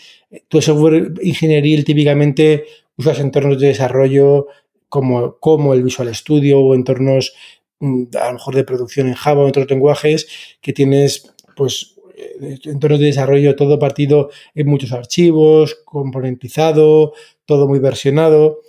tu 0.48 0.62
software 0.62 1.14
ingenieril 1.22 1.84
típicamente 1.84 2.64
usas 2.96 3.18
entornos 3.20 3.60
de 3.60 3.68
desarrollo 3.68 4.46
como, 4.88 5.36
como 5.38 5.74
el 5.74 5.82
Visual 5.82 6.14
Studio 6.14 6.60
o 6.60 6.74
entornos 6.74 7.34
mm, 7.80 8.04
a 8.20 8.28
lo 8.28 8.32
mejor 8.34 8.54
de 8.54 8.64
producción 8.64 9.08
en 9.08 9.14
Java 9.14 9.40
o 9.40 9.44
en 9.44 9.48
otros 9.48 9.68
lenguajes 9.68 10.28
que 10.60 10.72
tienes 10.72 11.34
pues 11.56 11.96
eh, 12.16 12.58
entornos 12.64 13.00
de 13.00 13.06
desarrollo 13.06 13.56
todo 13.56 13.78
partido 13.78 14.30
en 14.54 14.68
muchos 14.68 14.92
archivos, 14.92 15.76
componentizado, 15.84 17.14
todo 17.46 17.66
muy 17.66 17.80
versionado. 17.80 18.60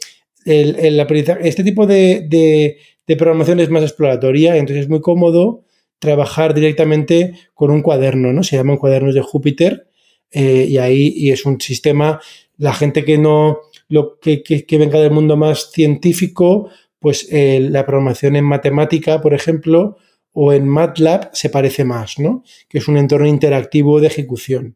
Este 0.46 1.64
tipo 1.64 1.88
de 1.88 2.78
programación 3.16 3.60
es 3.60 3.70
más 3.70 3.84
exploratoria, 3.84 4.56
entonces 4.58 4.86
es 4.86 4.90
muy 4.90 5.02
cómodo 5.02 5.64
trabajar 6.00 6.54
directamente 6.54 7.34
con 7.54 7.72
un 7.72 7.82
cuaderno, 7.82 8.34
¿no? 8.34 8.44
Se 8.44 8.56
llaman 8.56 8.78
cuadernos 8.78 9.14
de 9.14 9.22
Júpiter 9.22 9.88
eh, 10.32 10.66
y 10.68 10.78
ahí 10.78 11.14
y 11.16 11.32
es 11.32 11.46
un 11.46 11.62
sistema, 11.62 12.20
la 12.58 12.74
gente 12.74 13.06
que 13.06 13.18
no, 13.18 13.60
lo 13.88 14.20
que, 14.20 14.66
venga 14.72 15.00
del 15.00 15.12
mundo 15.12 15.38
más 15.38 15.72
científico, 15.72 16.70
pues 17.00 17.28
eh, 17.32 17.60
la 17.62 17.86
programación 17.86 18.36
en 18.36 18.46
matemática, 18.46 19.22
por 19.22 19.34
ejemplo, 19.34 19.98
o 20.34 20.52
en 20.52 20.68
MATLAB 20.68 21.30
se 21.34 21.50
parece 21.50 21.86
más, 21.86 22.20
¿no? 22.20 22.44
Que 22.68 22.80
es 22.80 22.88
un 22.88 22.98
entorno 22.98 23.28
interactivo 23.28 24.02
de 24.02 24.08
ejecución 24.08 24.76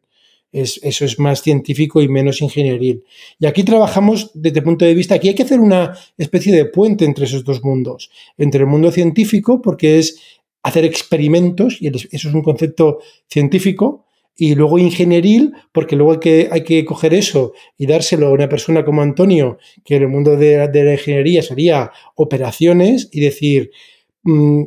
eso 0.52 1.04
es 1.04 1.18
más 1.18 1.42
científico 1.42 2.02
y 2.02 2.08
menos 2.08 2.40
ingenieril. 2.42 3.04
Y 3.38 3.46
aquí 3.46 3.62
trabajamos 3.62 4.30
desde 4.34 4.58
el 4.58 4.64
punto 4.64 4.84
de 4.84 4.94
vista, 4.94 5.14
aquí 5.14 5.28
hay 5.28 5.34
que 5.34 5.44
hacer 5.44 5.60
una 5.60 5.96
especie 6.18 6.54
de 6.54 6.64
puente 6.64 7.04
entre 7.04 7.24
esos 7.24 7.44
dos 7.44 7.62
mundos, 7.62 8.10
entre 8.36 8.60
el 8.60 8.66
mundo 8.66 8.90
científico, 8.90 9.62
porque 9.62 9.98
es 9.98 10.20
hacer 10.62 10.84
experimentos, 10.84 11.78
y 11.80 11.88
eso 11.88 12.08
es 12.10 12.24
un 12.34 12.42
concepto 12.42 12.98
científico, 13.28 14.06
y 14.36 14.54
luego 14.54 14.78
ingenieril, 14.78 15.52
porque 15.70 15.96
luego 15.96 16.12
hay 16.12 16.18
que, 16.18 16.48
hay 16.50 16.64
que 16.64 16.84
coger 16.84 17.12
eso 17.12 17.52
y 17.76 17.86
dárselo 17.86 18.28
a 18.28 18.32
una 18.32 18.48
persona 18.48 18.84
como 18.84 19.02
Antonio, 19.02 19.58
que 19.84 19.96
en 19.96 20.02
el 20.02 20.08
mundo 20.08 20.36
de, 20.36 20.56
la 20.56 20.92
ingeniería 20.92 21.42
sería 21.42 21.92
operaciones, 22.14 23.08
y 23.12 23.20
decir, 23.20 23.70
mm, 24.22 24.64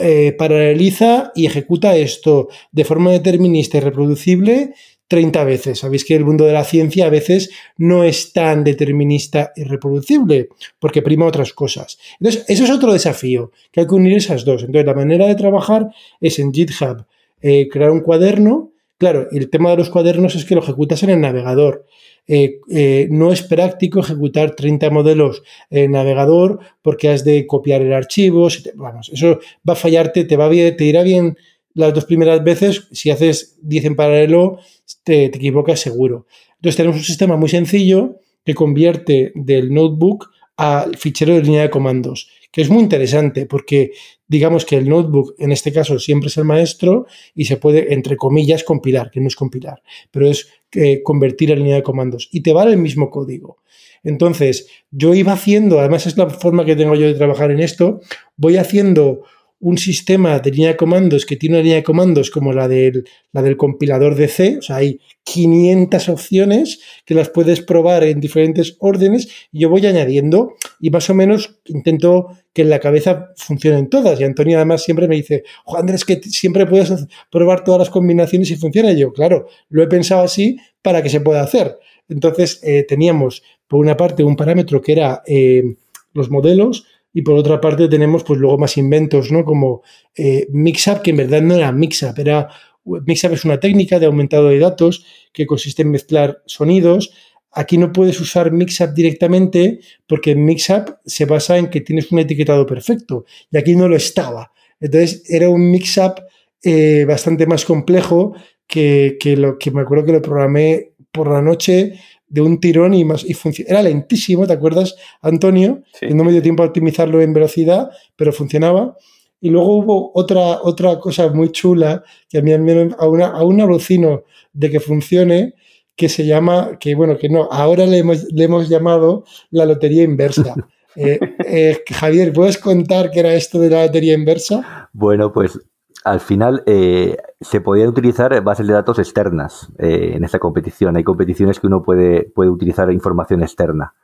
eh, 0.00 0.34
paraleliza 0.38 1.32
y 1.34 1.46
ejecuta 1.46 1.96
esto 1.96 2.48
de 2.72 2.84
forma 2.84 3.10
determinista 3.10 3.78
y 3.78 3.80
reproducible 3.80 4.74
30 5.08 5.44
veces. 5.44 5.78
Sabéis 5.78 6.04
que 6.04 6.14
el 6.14 6.24
mundo 6.24 6.44
de 6.44 6.52
la 6.52 6.64
ciencia 6.64 7.06
a 7.06 7.10
veces 7.10 7.50
no 7.76 8.04
es 8.04 8.32
tan 8.32 8.64
determinista 8.64 9.52
y 9.54 9.64
reproducible, 9.64 10.48
porque 10.78 11.02
prima 11.02 11.26
otras 11.26 11.52
cosas. 11.52 11.98
Entonces, 12.18 12.44
eso 12.48 12.64
es 12.64 12.70
otro 12.70 12.92
desafío, 12.92 13.52
que 13.70 13.80
hay 13.80 13.86
que 13.86 13.94
unir 13.94 14.16
esas 14.16 14.44
dos. 14.44 14.62
Entonces, 14.62 14.86
la 14.86 14.94
manera 14.94 15.26
de 15.26 15.34
trabajar 15.34 15.88
es 16.20 16.38
en 16.38 16.52
GitHub 16.52 17.06
eh, 17.42 17.68
crear 17.68 17.90
un 17.90 18.00
cuaderno. 18.00 18.72
Claro, 19.04 19.28
el 19.32 19.50
tema 19.50 19.68
de 19.68 19.76
los 19.76 19.90
cuadernos 19.90 20.34
es 20.34 20.46
que 20.46 20.54
lo 20.54 20.62
ejecutas 20.62 21.02
en 21.02 21.10
el 21.10 21.20
navegador. 21.20 21.84
Eh, 22.26 22.60
eh, 22.70 23.06
no 23.10 23.32
es 23.32 23.42
práctico 23.42 24.00
ejecutar 24.00 24.56
30 24.56 24.88
modelos 24.88 25.42
en 25.68 25.90
navegador 25.90 26.60
porque 26.80 27.10
has 27.10 27.22
de 27.22 27.46
copiar 27.46 27.82
el 27.82 27.92
archivo. 27.92 28.48
vamos, 28.76 29.10
eso 29.12 29.40
va 29.68 29.74
a 29.74 29.76
fallarte, 29.76 30.24
te, 30.24 30.38
va 30.38 30.48
bien, 30.48 30.74
te 30.74 30.86
irá 30.86 31.02
bien 31.02 31.36
las 31.74 31.92
dos 31.92 32.06
primeras 32.06 32.42
veces. 32.42 32.88
Si 32.92 33.10
haces 33.10 33.58
10 33.60 33.84
en 33.84 33.96
paralelo, 33.96 34.58
te, 35.02 35.28
te 35.28 35.36
equivocas 35.36 35.80
seguro. 35.80 36.24
Entonces 36.56 36.76
tenemos 36.78 36.96
un 36.96 37.04
sistema 37.04 37.36
muy 37.36 37.50
sencillo 37.50 38.20
que 38.42 38.54
convierte 38.54 39.32
del 39.34 39.70
notebook 39.74 40.30
al 40.56 40.96
fichero 40.96 41.34
de 41.34 41.42
línea 41.42 41.60
de 41.60 41.70
comandos, 41.70 42.30
que 42.50 42.62
es 42.62 42.70
muy 42.70 42.82
interesante 42.82 43.44
porque 43.44 43.92
digamos 44.28 44.64
que 44.64 44.76
el 44.76 44.88
notebook 44.88 45.34
en 45.38 45.52
este 45.52 45.72
caso 45.72 45.98
siempre 45.98 46.28
es 46.28 46.36
el 46.36 46.44
maestro 46.44 47.06
y 47.34 47.44
se 47.44 47.56
puede, 47.56 47.92
entre 47.92 48.16
comillas, 48.16 48.64
compilar, 48.64 49.10
que 49.10 49.20
no 49.20 49.28
es 49.28 49.36
compilar, 49.36 49.82
pero 50.10 50.28
es 50.28 50.48
eh, 50.72 51.02
convertir 51.02 51.52
a 51.52 51.56
línea 51.56 51.76
de 51.76 51.82
comandos 51.82 52.28
y 52.32 52.42
te 52.42 52.52
vale 52.52 52.72
el 52.72 52.78
mismo 52.78 53.10
código. 53.10 53.58
Entonces, 54.02 54.68
yo 54.90 55.14
iba 55.14 55.32
haciendo, 55.32 55.80
además 55.80 56.06
es 56.06 56.16
la 56.16 56.28
forma 56.28 56.64
que 56.64 56.76
tengo 56.76 56.94
yo 56.94 57.06
de 57.06 57.14
trabajar 57.14 57.50
en 57.50 57.60
esto, 57.60 58.00
voy 58.36 58.58
haciendo 58.58 59.22
un 59.64 59.78
sistema 59.78 60.38
de 60.40 60.50
línea 60.50 60.68
de 60.68 60.76
comandos 60.76 61.24
que 61.24 61.36
tiene 61.36 61.56
una 61.56 61.62
línea 61.62 61.78
de 61.78 61.82
comandos 61.82 62.30
como 62.30 62.52
la 62.52 62.68
del, 62.68 63.08
la 63.32 63.40
del 63.40 63.56
compilador 63.56 64.14
de 64.14 64.28
C, 64.28 64.58
o 64.58 64.62
sea, 64.62 64.76
hay 64.76 65.00
500 65.22 66.10
opciones 66.10 66.80
que 67.06 67.14
las 67.14 67.30
puedes 67.30 67.62
probar 67.62 68.04
en 68.04 68.20
diferentes 68.20 68.76
órdenes 68.78 69.26
y 69.50 69.60
yo 69.60 69.70
voy 69.70 69.86
añadiendo 69.86 70.52
y 70.80 70.90
más 70.90 71.08
o 71.08 71.14
menos 71.14 71.60
intento 71.64 72.28
que 72.52 72.60
en 72.60 72.68
la 72.68 72.78
cabeza 72.78 73.30
funcionen 73.36 73.88
todas. 73.88 74.20
Y 74.20 74.24
Antonio 74.24 74.58
además 74.58 74.84
siempre 74.84 75.08
me 75.08 75.16
dice, 75.16 75.44
Juan 75.64 75.80
Andrés, 75.80 76.04
que 76.04 76.20
siempre 76.22 76.66
puedes 76.66 76.92
probar 77.30 77.64
todas 77.64 77.78
las 77.78 77.90
combinaciones 77.90 78.50
y 78.50 78.56
funciona. 78.56 78.92
Yo, 78.92 79.14
claro, 79.14 79.46
lo 79.70 79.82
he 79.82 79.86
pensado 79.86 80.24
así 80.24 80.58
para 80.82 81.02
que 81.02 81.08
se 81.08 81.22
pueda 81.22 81.42
hacer. 81.42 81.78
Entonces 82.10 82.60
eh, 82.62 82.84
teníamos 82.86 83.42
por 83.66 83.80
una 83.80 83.96
parte 83.96 84.22
un 84.24 84.36
parámetro 84.36 84.82
que 84.82 84.92
era 84.92 85.22
eh, 85.26 85.74
los 86.12 86.30
modelos, 86.30 86.86
y 87.14 87.22
por 87.22 87.36
otra 87.36 87.60
parte 87.60 87.88
tenemos 87.88 88.24
pues 88.24 88.40
luego 88.40 88.58
más 88.58 88.76
inventos, 88.76 89.30
¿no? 89.30 89.44
Como 89.44 89.82
eh, 90.16 90.48
Mixup, 90.50 91.00
que 91.00 91.10
en 91.10 91.16
verdad 91.18 91.40
no 91.40 91.54
era 91.54 91.70
Mixup, 91.70 92.18
era 92.18 92.48
Mixup 92.84 93.32
es 93.32 93.44
una 93.44 93.60
técnica 93.60 93.98
de 94.00 94.06
aumentado 94.06 94.48
de 94.48 94.58
datos 94.58 95.06
que 95.32 95.46
consiste 95.46 95.82
en 95.82 95.92
mezclar 95.92 96.42
sonidos. 96.44 97.14
Aquí 97.52 97.78
no 97.78 97.92
puedes 97.92 98.20
usar 98.20 98.50
Mixup 98.50 98.92
directamente 98.94 99.78
porque 100.08 100.34
Mixup 100.34 100.96
se 101.06 101.24
basa 101.24 101.56
en 101.56 101.68
que 101.68 101.80
tienes 101.80 102.10
un 102.10 102.18
etiquetado 102.18 102.66
perfecto 102.66 103.24
y 103.50 103.56
aquí 103.56 103.76
no 103.76 103.88
lo 103.88 103.94
estaba. 103.94 104.52
Entonces 104.80 105.22
era 105.30 105.48
un 105.48 105.70
Mixup 105.70 106.18
eh, 106.64 107.04
bastante 107.06 107.46
más 107.46 107.64
complejo 107.64 108.34
que, 108.66 109.18
que, 109.20 109.36
lo 109.36 109.56
que 109.56 109.70
me 109.70 109.82
acuerdo 109.82 110.04
que 110.04 110.12
lo 110.12 110.22
programé 110.22 110.94
por 111.12 111.30
la 111.30 111.40
noche 111.40 112.00
de 112.34 112.40
un 112.40 112.58
tirón 112.58 112.94
y 112.94 113.04
más. 113.04 113.24
Y 113.24 113.36
era 113.64 113.80
lentísimo, 113.80 114.44
¿te 114.44 114.54
acuerdas, 114.54 114.96
Antonio? 115.22 115.84
No 116.10 116.24
me 116.24 116.32
dio 116.32 116.42
tiempo 116.42 116.64
a 116.64 116.66
optimizarlo 116.66 117.22
en 117.22 117.32
velocidad, 117.32 117.90
pero 118.16 118.32
funcionaba. 118.32 118.96
Y 119.40 119.50
luego 119.50 119.76
hubo 119.76 120.10
otra, 120.14 120.60
otra 120.62 120.98
cosa 120.98 121.28
muy 121.28 121.50
chula 121.50 122.02
que 122.28 122.38
a 122.38 122.42
mí 122.42 122.52
aún, 122.52 123.22
aún 123.22 123.60
alucino 123.60 124.24
de 124.52 124.68
que 124.68 124.80
funcione, 124.80 125.54
que 125.94 126.08
se 126.08 126.26
llama, 126.26 126.76
que 126.80 126.96
bueno, 126.96 127.16
que 127.18 127.28
no, 127.28 127.44
ahora 127.52 127.86
le 127.86 127.98
hemos, 127.98 128.24
le 128.32 128.44
hemos 128.44 128.68
llamado 128.68 129.24
la 129.50 129.64
lotería 129.64 130.02
inversa. 130.02 130.54
Eh, 130.96 131.18
eh, 131.48 131.82
Javier, 131.90 132.32
¿puedes 132.32 132.56
contar 132.56 133.10
qué 133.10 133.18
era 133.18 133.34
esto 133.34 133.58
de 133.58 133.68
la 133.68 133.86
lotería 133.86 134.14
inversa? 134.14 134.88
Bueno, 134.92 135.32
pues 135.32 135.58
al 136.04 136.20
final 136.20 136.62
eh, 136.66 137.16
se 137.40 137.62
podían 137.62 137.88
utilizar 137.88 138.38
bases 138.42 138.66
de 138.66 138.74
datos 138.74 138.98
externas 138.98 139.72
eh, 139.78 140.12
en 140.14 140.22
esta 140.22 140.38
competición. 140.38 140.96
Hay 140.96 141.02
competiciones 141.02 141.58
que 141.58 141.66
uno 141.66 141.82
puede, 141.82 142.30
puede 142.30 142.50
utilizar 142.50 142.92
información 142.92 143.42
externa. 143.42 143.94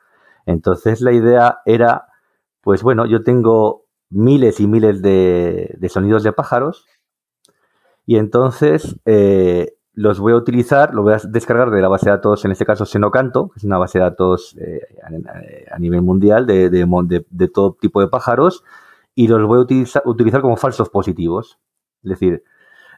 Entonces 0.47 1.03
la 1.03 1.13
idea 1.13 1.59
era, 1.67 2.07
pues 2.63 2.83
bueno, 2.83 3.05
yo 3.05 3.23
tengo 3.23 3.85
miles 4.09 4.61
y 4.61 4.67
miles 4.67 5.03
de, 5.03 5.77
sonidos 5.91 6.23
de 6.23 6.33
pájaros 6.33 6.87
y 8.07 8.17
entonces 8.17 8.97
eh, 9.05 9.75
los 9.93 10.21
voy 10.21 10.33
a 10.33 10.37
utilizar, 10.37 10.95
lo 10.95 11.03
voy 11.03 11.13
a 11.13 11.21
descargar 11.29 11.71
de 11.71 11.83
la 11.83 11.89
base 11.89 12.07
de 12.07 12.13
datos, 12.13 12.47
en 12.47 12.53
este 12.53 12.65
caso 12.65 12.87
Senocanto, 12.87 13.51
que 13.51 13.59
es 13.59 13.65
una 13.65 13.77
base 13.77 13.99
de 13.99 14.05
datos 14.05 14.57
a, 15.71 15.79
nivel 15.79 16.01
mundial 16.01 16.47
de, 16.47 16.71
de, 16.71 17.49
todo 17.49 17.77
tipo 17.79 18.01
de 18.01 18.09
pájaros, 18.09 18.65
y 19.15 19.29
los 19.29 19.47
voy 19.47 19.59
a 19.59 20.01
utilizar 20.07 20.41
como 20.41 20.57
falsos 20.57 20.89
positivos. 20.89 21.59
Es 22.03 22.11
decir, 22.11 22.43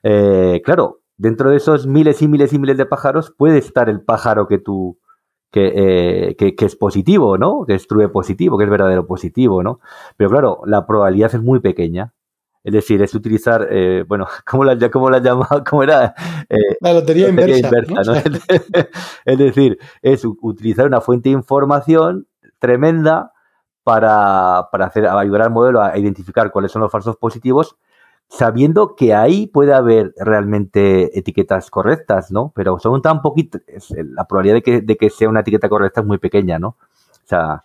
eh, 0.03 0.63
claro, 0.65 1.01
dentro 1.17 1.51
de 1.51 1.57
esos 1.57 1.87
miles 1.87 2.23
y 2.23 2.29
miles 2.29 2.53
y 2.53 2.59
miles 2.59 2.77
de 2.77 2.87
pájaros 2.87 3.33
puede 3.37 3.59
estar 3.59 3.89
el 3.89 4.01
pájaro 4.01 4.47
que 4.47 4.59
tú, 4.59 4.99
eh, 5.53 6.35
que, 6.39 6.55
que, 6.55 6.65
es 6.65 6.77
positivo, 6.77 7.39
¿no? 7.39 7.65
Que 7.67 7.75
es 7.75 7.87
true 7.87 8.09
positivo, 8.09 8.59
que 8.59 8.65
es 8.65 8.71
verdadero 8.71 9.07
positivo, 9.07 9.63
¿no? 9.63 9.81
Pero 10.17 10.31
claro, 10.31 10.63
la 10.67 10.87
probabilidad 10.87 11.35
es 11.35 11.43
muy 11.43 11.61
pequeña. 11.61 12.13
Es 12.65 12.73
decir, 12.73 13.03
es 13.03 13.13
utilizar, 13.15 13.67
eh, 13.71 14.05
bueno, 14.07 14.27
¿cómo 14.47 14.65
la, 14.65 14.91
cómo 14.91 15.11
la 15.11 15.19
llamado? 15.19 15.65
¿Cómo 15.69 15.83
era? 15.83 16.15
la 16.81 16.93
lotería, 16.93 17.29
inversa. 17.29 17.71
¿no? 17.89 18.15
es 19.25 19.39
decir, 19.39 19.79
es 20.01 20.25
utilizar 20.25 20.87
una 20.87 21.01
fuente 21.01 21.29
de 21.29 21.35
información 21.35 22.29
tremenda 22.59 23.33
para, 23.83 24.69
para 24.71 24.87
hacer, 24.87 25.07
ayudar 25.07 25.43
al 25.43 25.51
modelo 25.51 25.83
a 25.83 25.99
identificar 25.99 26.53
cuáles 26.53 26.71
son 26.71 26.83
los 26.83 26.93
falsos 26.93 27.17
positivos 27.17 27.77
sabiendo 28.29 28.97
que 28.97 29.15
ahí 29.15 29.47
puede 29.47 29.75
haber 29.75 30.15
realmente 30.17 31.19
etiquetas 31.19 31.71
correctas, 31.71 32.31
¿no? 32.31 32.53
Pero 32.57 32.79
son 32.79 33.03
tan 33.03 33.21
poquito, 33.21 33.59
la 34.15 34.27
probabilidad 34.27 34.63
de 34.83 34.97
que, 34.97 35.11
sea 35.11 35.29
una 35.29 35.41
etiqueta 35.41 35.69
correcta 35.69 36.01
es 36.01 36.07
muy 36.07 36.19
pequeña, 36.19 36.59
¿no? 36.59 36.69
O 36.69 37.27
sea... 37.27 37.63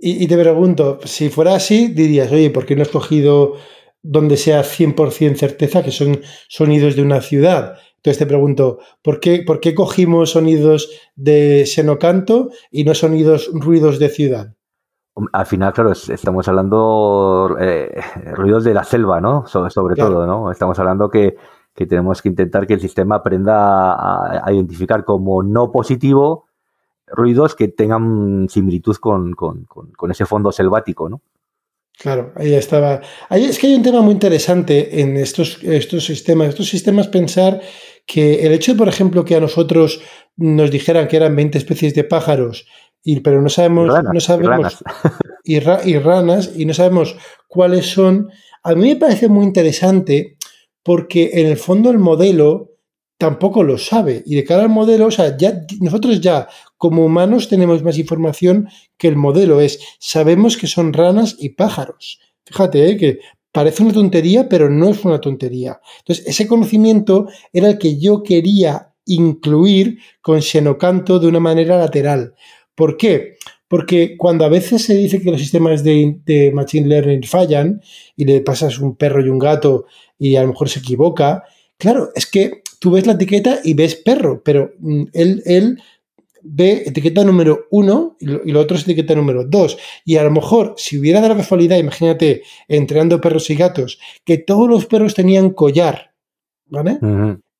Y, 0.00 0.28
te 0.28 0.38
pregunto, 0.38 1.00
si 1.04 1.28
fuera 1.28 1.56
así, 1.56 1.88
dirías, 1.88 2.30
oye, 2.30 2.50
¿por 2.50 2.66
qué 2.66 2.76
no 2.76 2.82
has 2.82 2.88
cogido 2.88 3.54
donde 4.00 4.36
sea 4.36 4.62
100% 4.62 5.36
certeza 5.36 5.82
que 5.82 5.90
son 5.90 6.20
sonidos 6.48 6.94
de 6.94 7.02
una 7.02 7.20
ciudad? 7.20 7.78
Entonces 7.96 8.18
te 8.18 8.26
pregunto, 8.26 8.78
¿por 9.02 9.18
qué, 9.18 9.42
¿por 9.44 9.58
qué 9.58 9.74
cogimos 9.74 10.30
sonidos 10.30 10.88
de 11.16 11.66
senocanto 11.66 12.50
y 12.70 12.84
no 12.84 12.94
sonidos 12.94 13.50
ruidos 13.52 13.98
de 13.98 14.08
ciudad? 14.08 14.54
Al 15.32 15.46
final, 15.46 15.72
claro, 15.72 15.92
estamos 15.92 16.48
hablando 16.48 17.56
eh, 17.60 18.00
ruidos 18.32 18.64
de 18.64 18.74
la 18.74 18.84
selva, 18.84 19.20
¿no? 19.20 19.46
sobre 19.46 19.96
todo, 19.96 20.26
¿no? 20.26 20.50
Estamos 20.50 20.78
hablando 20.78 21.08
que, 21.08 21.36
tenemos 21.74 22.20
que 22.22 22.28
intentar 22.28 22.66
que 22.66 22.74
el 22.74 22.80
sistema 22.80 23.16
aprenda 23.16 23.94
a, 24.44 24.52
identificar 24.52 25.04
como 25.04 25.42
no 25.42 25.70
positivo 25.70 26.46
ruidos 27.06 27.54
que 27.54 27.68
tengan 27.68 28.48
similitud 28.48 28.96
con, 28.96 29.34
ese 30.10 30.26
fondo 30.26 30.52
selvático, 30.52 31.08
¿no? 31.08 31.22
Claro, 32.00 32.32
ahí 32.36 32.54
estaba. 32.54 33.00
Ahí 33.28 33.44
es 33.44 33.58
que 33.58 33.66
hay 33.66 33.74
un 33.74 33.82
tema 33.82 34.00
muy 34.02 34.12
interesante 34.12 35.00
en 35.00 35.16
estos, 35.16 35.60
estos 35.64 36.04
sistemas. 36.04 36.50
Estos 36.50 36.68
sistemas 36.68 37.08
pensar 37.08 37.60
que 38.06 38.46
el 38.46 38.52
hecho, 38.52 38.76
por 38.76 38.88
ejemplo, 38.88 39.24
que 39.24 39.34
a 39.34 39.40
nosotros 39.40 40.00
nos 40.36 40.70
dijeran 40.70 41.08
que 41.08 41.16
eran 41.16 41.34
20 41.34 41.58
especies 41.58 41.94
de 41.94 42.04
pájaros 42.04 42.66
y, 43.02 43.20
pero 43.20 43.40
no 43.40 43.48
sabemos, 43.48 43.88
no 44.12 44.20
sabemos 44.20 44.78
y 45.44 45.58
ranas. 45.60 46.50
Y, 46.56 46.64
no 46.64 46.74
sabemos 46.74 47.16
cuáles 47.46 47.86
son. 47.86 48.30
A 48.62 48.74
mí 48.74 48.90
me 48.90 48.96
parece 48.96 49.28
muy 49.28 49.44
interesante 49.44 50.36
porque 50.82 51.30
en 51.34 51.46
el 51.46 51.56
fondo 51.56 51.90
el 51.90 51.98
modelo 51.98 52.72
tampoco 53.18 53.62
lo 53.62 53.78
sabe. 53.78 54.22
Y 54.26 54.36
de 54.36 54.44
cara 54.44 54.62
al 54.62 54.68
modelo, 54.68 55.06
o 55.06 55.10
sea, 55.10 55.36
ya, 55.36 55.62
nosotros 55.80 56.20
ya 56.20 56.48
como 56.76 57.04
humanos 57.04 57.48
tenemos 57.48 57.82
más 57.82 57.98
información 57.98 58.68
que 58.96 59.08
el 59.08 59.16
modelo 59.16 59.60
es. 59.60 59.80
Sabemos 59.98 60.56
que 60.56 60.66
son 60.66 60.92
ranas 60.92 61.36
y 61.38 61.50
pájaros. 61.50 62.20
Fíjate, 62.44 62.90
¿eh? 62.90 62.96
que 62.96 63.18
parece 63.52 63.82
una 63.82 63.92
tontería, 63.92 64.48
pero 64.48 64.70
no 64.70 64.90
es 64.90 65.04
una 65.04 65.20
tontería. 65.20 65.80
Entonces, 66.00 66.26
ese 66.26 66.46
conocimiento 66.46 67.26
era 67.52 67.68
el 67.68 67.78
que 67.78 67.98
yo 67.98 68.22
quería 68.22 68.94
incluir 69.06 69.98
con 70.20 70.42
Xenocanto 70.42 71.18
de 71.18 71.26
una 71.26 71.40
manera 71.40 71.78
lateral. 71.78 72.34
¿Por 72.78 72.96
qué? 72.96 73.38
Porque 73.66 74.16
cuando 74.16 74.44
a 74.44 74.48
veces 74.48 74.84
se 74.84 74.94
dice 74.94 75.20
que 75.20 75.32
los 75.32 75.40
sistemas 75.40 75.82
de, 75.82 76.52
Machine 76.54 76.86
Learning 76.86 77.24
fallan 77.24 77.82
y 78.14 78.24
le 78.24 78.40
pasas 78.40 78.78
un 78.78 78.94
perro 78.94 79.20
y 79.20 79.28
un 79.28 79.40
gato 79.40 79.86
y 80.16 80.36
a 80.36 80.42
lo 80.42 80.48
mejor 80.48 80.68
se 80.68 80.78
equivoca, 80.78 81.42
claro, 81.76 82.10
es 82.14 82.26
que 82.26 82.62
tú 82.78 82.92
ves 82.92 83.04
la 83.04 83.14
etiqueta 83.14 83.58
y 83.64 83.74
ves 83.74 83.96
perro, 83.96 84.42
pero 84.44 84.70
mm, 84.78 85.02
él, 85.12 85.42
él 85.44 85.82
ve 86.40 86.84
etiqueta 86.86 87.24
número 87.24 87.66
uno 87.72 88.16
y 88.20 88.26
lo, 88.26 88.60
otro 88.60 88.76
es 88.76 88.84
etiqueta 88.84 89.16
número 89.16 89.44
dos. 89.44 89.76
Y 90.04 90.14
a 90.14 90.22
lo 90.22 90.30
mejor, 90.30 90.74
si 90.76 90.98
hubiera 90.98 91.20
dado 91.20 91.34
la 91.34 91.40
casualidad, 91.40 91.78
imagínate, 91.78 92.42
entrenando 92.68 93.20
perros 93.20 93.50
y 93.50 93.56
gatos, 93.56 93.98
que 94.24 94.38
todos 94.38 94.68
los 94.68 94.86
perros 94.86 95.14
tenían 95.14 95.50
collar, 95.50 96.12
¿vale? 96.66 97.00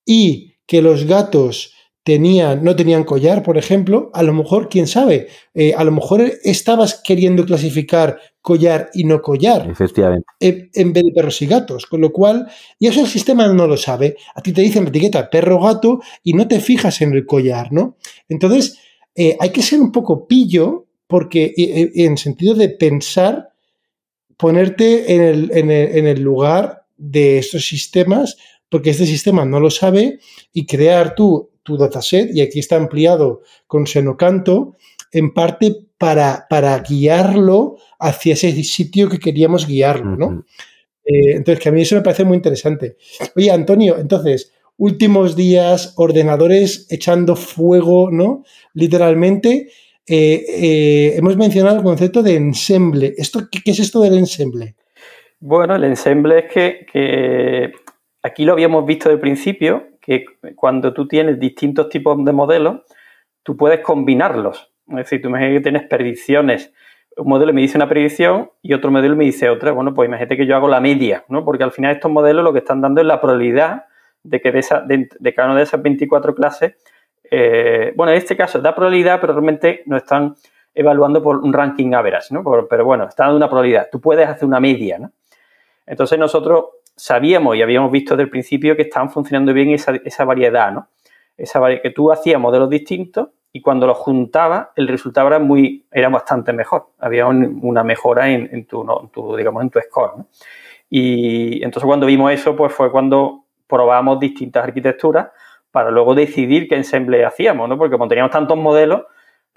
Y 0.05 0.53
que 0.65 0.81
los 0.81 1.03
gatos 1.03 1.73
tenían, 2.03 2.63
no 2.63 2.75
tenían 2.75 3.03
collar, 3.03 3.43
por 3.43 3.57
ejemplo, 3.57 4.09
a 4.13 4.23
lo 4.23 4.33
mejor, 4.33 4.69
quién 4.69 4.87
sabe, 4.87 5.27
eh, 5.53 5.73
a 5.75 5.83
lo 5.83 5.91
mejor 5.91 6.21
estabas 6.43 7.01
queriendo 7.03 7.45
clasificar 7.45 8.19
collar 8.41 8.89
y 8.93 9.03
no 9.03 9.21
collar. 9.21 9.69
Efectivamente. 9.69 10.25
En, 10.39 10.93
vez 10.93 11.03
de 11.03 11.11
perros 11.11 11.41
y 11.41 11.45
gatos. 11.45 11.85
Con 11.85 12.01
lo 12.01 12.11
cual, 12.11 12.47
y 12.79 12.87
eso 12.87 13.01
el 13.01 13.07
sistema 13.07 13.47
no 13.47 13.67
lo 13.67 13.77
sabe. 13.77 14.15
A 14.33 14.41
ti 14.41 14.53
te 14.53 14.61
dicen 14.61 14.83
la 14.83 14.89
etiqueta 14.89 15.29
perro 15.29 15.61
gato 15.61 15.99
y 16.23 16.33
no 16.33 16.47
te 16.47 16.59
fijas 16.59 17.01
en 17.01 17.13
el 17.13 17.25
collar, 17.25 17.71
¿no? 17.71 17.97
Entonces, 18.27 18.79
eh, 19.15 19.35
hay 19.39 19.51
que 19.51 19.61
ser 19.61 19.81
un 19.81 19.91
poco 19.91 20.27
pillo 20.27 20.87
porque 21.07 21.53
en 21.57 22.17
sentido 22.17 22.53
de 22.53 22.69
pensar, 22.69 23.49
ponerte 24.37 25.15
en 25.15 25.21
el, 25.21 25.51
en 25.51 26.07
el 26.07 26.21
lugar 26.21 26.85
de 26.97 27.39
estos 27.39 27.65
sistemas, 27.65 28.37
porque 28.69 28.91
este 28.91 29.07
sistema 29.07 29.43
no 29.43 29.59
lo 29.59 29.71
sabe, 29.71 30.19
y 30.53 30.67
crear 30.67 31.15
tú 31.15 31.48
tu 31.63 31.77
dataset, 31.77 32.29
y 32.33 32.41
aquí 32.41 32.59
está 32.59 32.75
ampliado 32.75 33.41
con 33.67 33.87
Senocanto, 33.87 34.75
en 35.11 35.33
parte 35.33 35.75
para, 35.97 36.45
para 36.49 36.77
guiarlo 36.79 37.77
hacia 37.99 38.33
ese 38.33 38.51
sitio 38.63 39.09
que 39.09 39.19
queríamos 39.19 39.67
guiarlo, 39.67 40.15
¿no? 40.15 40.45
Eh, 41.05 41.35
entonces, 41.35 41.61
que 41.63 41.69
a 41.69 41.71
mí 41.71 41.81
eso 41.81 41.95
me 41.95 42.01
parece 42.01 42.23
muy 42.23 42.37
interesante. 42.37 42.97
Oye, 43.35 43.49
Antonio, 43.49 43.97
entonces, 43.97 44.53
últimos 44.77 45.35
días, 45.35 45.93
ordenadores 45.97 46.87
echando 46.89 47.35
fuego, 47.35 48.11
¿no? 48.11 48.43
Literalmente, 48.73 49.69
eh, 50.07 50.45
eh, 50.47 51.13
hemos 51.17 51.35
mencionado 51.35 51.77
el 51.77 51.83
concepto 51.83 52.23
de 52.23 52.35
ensemble. 52.35 53.13
¿Esto, 53.17 53.47
qué, 53.51 53.71
es 53.71 53.79
esto 53.79 54.01
del 54.01 54.17
ensemble? 54.17 54.75
Bueno, 55.39 55.75
el 55.75 55.83
ensemble 55.83 56.39
es 56.39 56.51
que, 56.51 57.71
aquí 58.23 58.45
lo 58.45 58.53
habíamos 58.53 58.85
visto 58.85 59.09
del 59.09 59.19
principio, 59.19 59.88
cuando 60.55 60.93
tú 60.93 61.07
tienes 61.07 61.39
distintos 61.39 61.89
tipos 61.89 62.23
de 62.23 62.31
modelos, 62.31 62.81
tú 63.43 63.55
puedes 63.57 63.81
combinarlos. 63.81 64.71
Es 64.89 64.95
decir, 64.95 65.21
tú 65.21 65.29
imaginas 65.29 65.53
que 65.53 65.61
tienes 65.61 65.87
predicciones. 65.87 66.73
Un 67.17 67.27
modelo 67.27 67.53
me 67.53 67.61
dice 67.61 67.77
una 67.77 67.89
predicción 67.89 68.51
y 68.61 68.73
otro 68.73 68.91
modelo 68.91 69.15
me 69.15 69.25
dice 69.25 69.49
otra. 69.49 69.71
Bueno, 69.71 69.93
pues 69.93 70.07
imagínate 70.07 70.37
que 70.37 70.45
yo 70.45 70.55
hago 70.55 70.67
la 70.67 70.79
media, 70.79 71.25
¿no? 71.29 71.45
Porque 71.45 71.63
al 71.63 71.71
final 71.71 71.95
estos 71.95 72.11
modelos 72.11 72.43
lo 72.43 72.53
que 72.53 72.59
están 72.59 72.81
dando 72.81 73.01
es 73.01 73.07
la 73.07 73.21
probabilidad 73.21 73.85
de 74.23 74.41
que 74.41 74.51
de, 74.51 74.59
esa, 74.59 74.81
de 74.81 75.33
cada 75.33 75.49
una 75.49 75.57
de 75.57 75.63
esas 75.63 75.81
24 75.81 76.35
clases 76.35 76.75
eh, 77.31 77.93
bueno, 77.95 78.11
en 78.11 78.17
este 78.17 78.35
caso 78.35 78.59
da 78.59 78.75
probabilidad, 78.75 79.21
pero 79.21 79.33
realmente 79.33 79.83
no 79.85 79.97
están 79.97 80.35
evaluando 80.73 81.21
por 81.21 81.37
un 81.37 81.53
ranking 81.53 81.93
average, 81.93 82.33
¿no? 82.33 82.43
pero 82.69 82.85
bueno, 82.85 83.05
está 83.05 83.23
dando 83.23 83.37
una 83.37 83.49
probabilidad. 83.49 83.89
Tú 83.91 83.99
puedes 83.99 84.27
hacer 84.27 84.45
una 84.45 84.59
media, 84.59 84.99
¿no? 84.99 85.11
Entonces 85.85 86.19
nosotros 86.19 86.65
sabíamos 86.99 87.55
y 87.55 87.61
habíamos 87.61 87.91
visto 87.91 88.13
desde 88.13 88.23
el 88.23 88.29
principio 88.29 88.75
que 88.75 88.81
estaban 88.83 89.09
funcionando 89.09 89.53
bien 89.53 89.69
esa, 89.71 90.25
variedad, 90.25 90.71
¿no? 90.71 90.89
Esa 91.37 91.61
que 91.81 91.91
tú 91.91 92.11
hacías 92.11 92.39
modelos 92.39 92.69
distintos 92.69 93.29
y 93.53 93.61
cuando 93.61 93.87
los 93.87 93.97
juntabas 93.97 94.67
el 94.75 94.87
resultado 94.87 95.27
era 95.27 95.39
muy 95.39 95.85
era 95.91 96.09
bastante 96.09 96.51
mejor. 96.51 96.89
Había 96.99 97.25
una 97.27 97.83
mejora 97.83 98.29
en, 98.29 98.65
tu, 98.65 98.85
digamos 99.37 99.63
en 99.63 99.69
tu 99.69 99.79
score, 99.79 100.17
¿no? 100.17 100.27
Y 100.89 101.63
entonces 101.63 101.85
cuando 101.85 102.05
vimos 102.05 102.33
eso, 102.33 102.55
pues 102.55 102.73
fue 102.73 102.91
cuando 102.91 103.45
probamos 103.67 104.19
distintas 104.19 104.63
arquitecturas 104.65 105.29
para 105.71 105.91
luego 105.91 106.15
decidir 106.15 106.67
qué 106.67 106.75
ensemble 106.75 107.23
hacíamos, 107.23 107.69
¿no? 107.69 107.77
Porque 107.77 107.93
como 107.93 108.09
teníamos 108.09 108.31
tantos 108.31 108.57
modelos, 108.57 109.03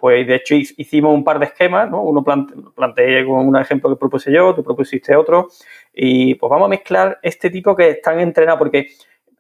pues 0.03 0.27
de 0.27 0.35
hecho 0.35 0.57
hicimos 0.57 1.15
un 1.15 1.23
par 1.23 1.39
de 1.39 1.45
esquemas, 1.45 1.89
¿no? 1.89 2.03
Uno 2.03 2.25
planteé 2.25 3.25
con 3.25 3.47
un 3.47 3.57
ejemplo 3.57 3.89
que 3.89 3.95
propuse 3.95 4.33
yo, 4.33 4.53
tú 4.53 4.65
propusiste 4.65 5.15
otro, 5.15 5.47
y 5.95 6.35
pues 6.35 6.51
vamos 6.51 6.67
a 6.67 6.71
mezclar 6.71 7.21
este 7.23 7.51
tipo 7.51 7.77
que 7.77 7.91
están 7.91 8.19
entrenados, 8.19 8.59
porque 8.59 8.89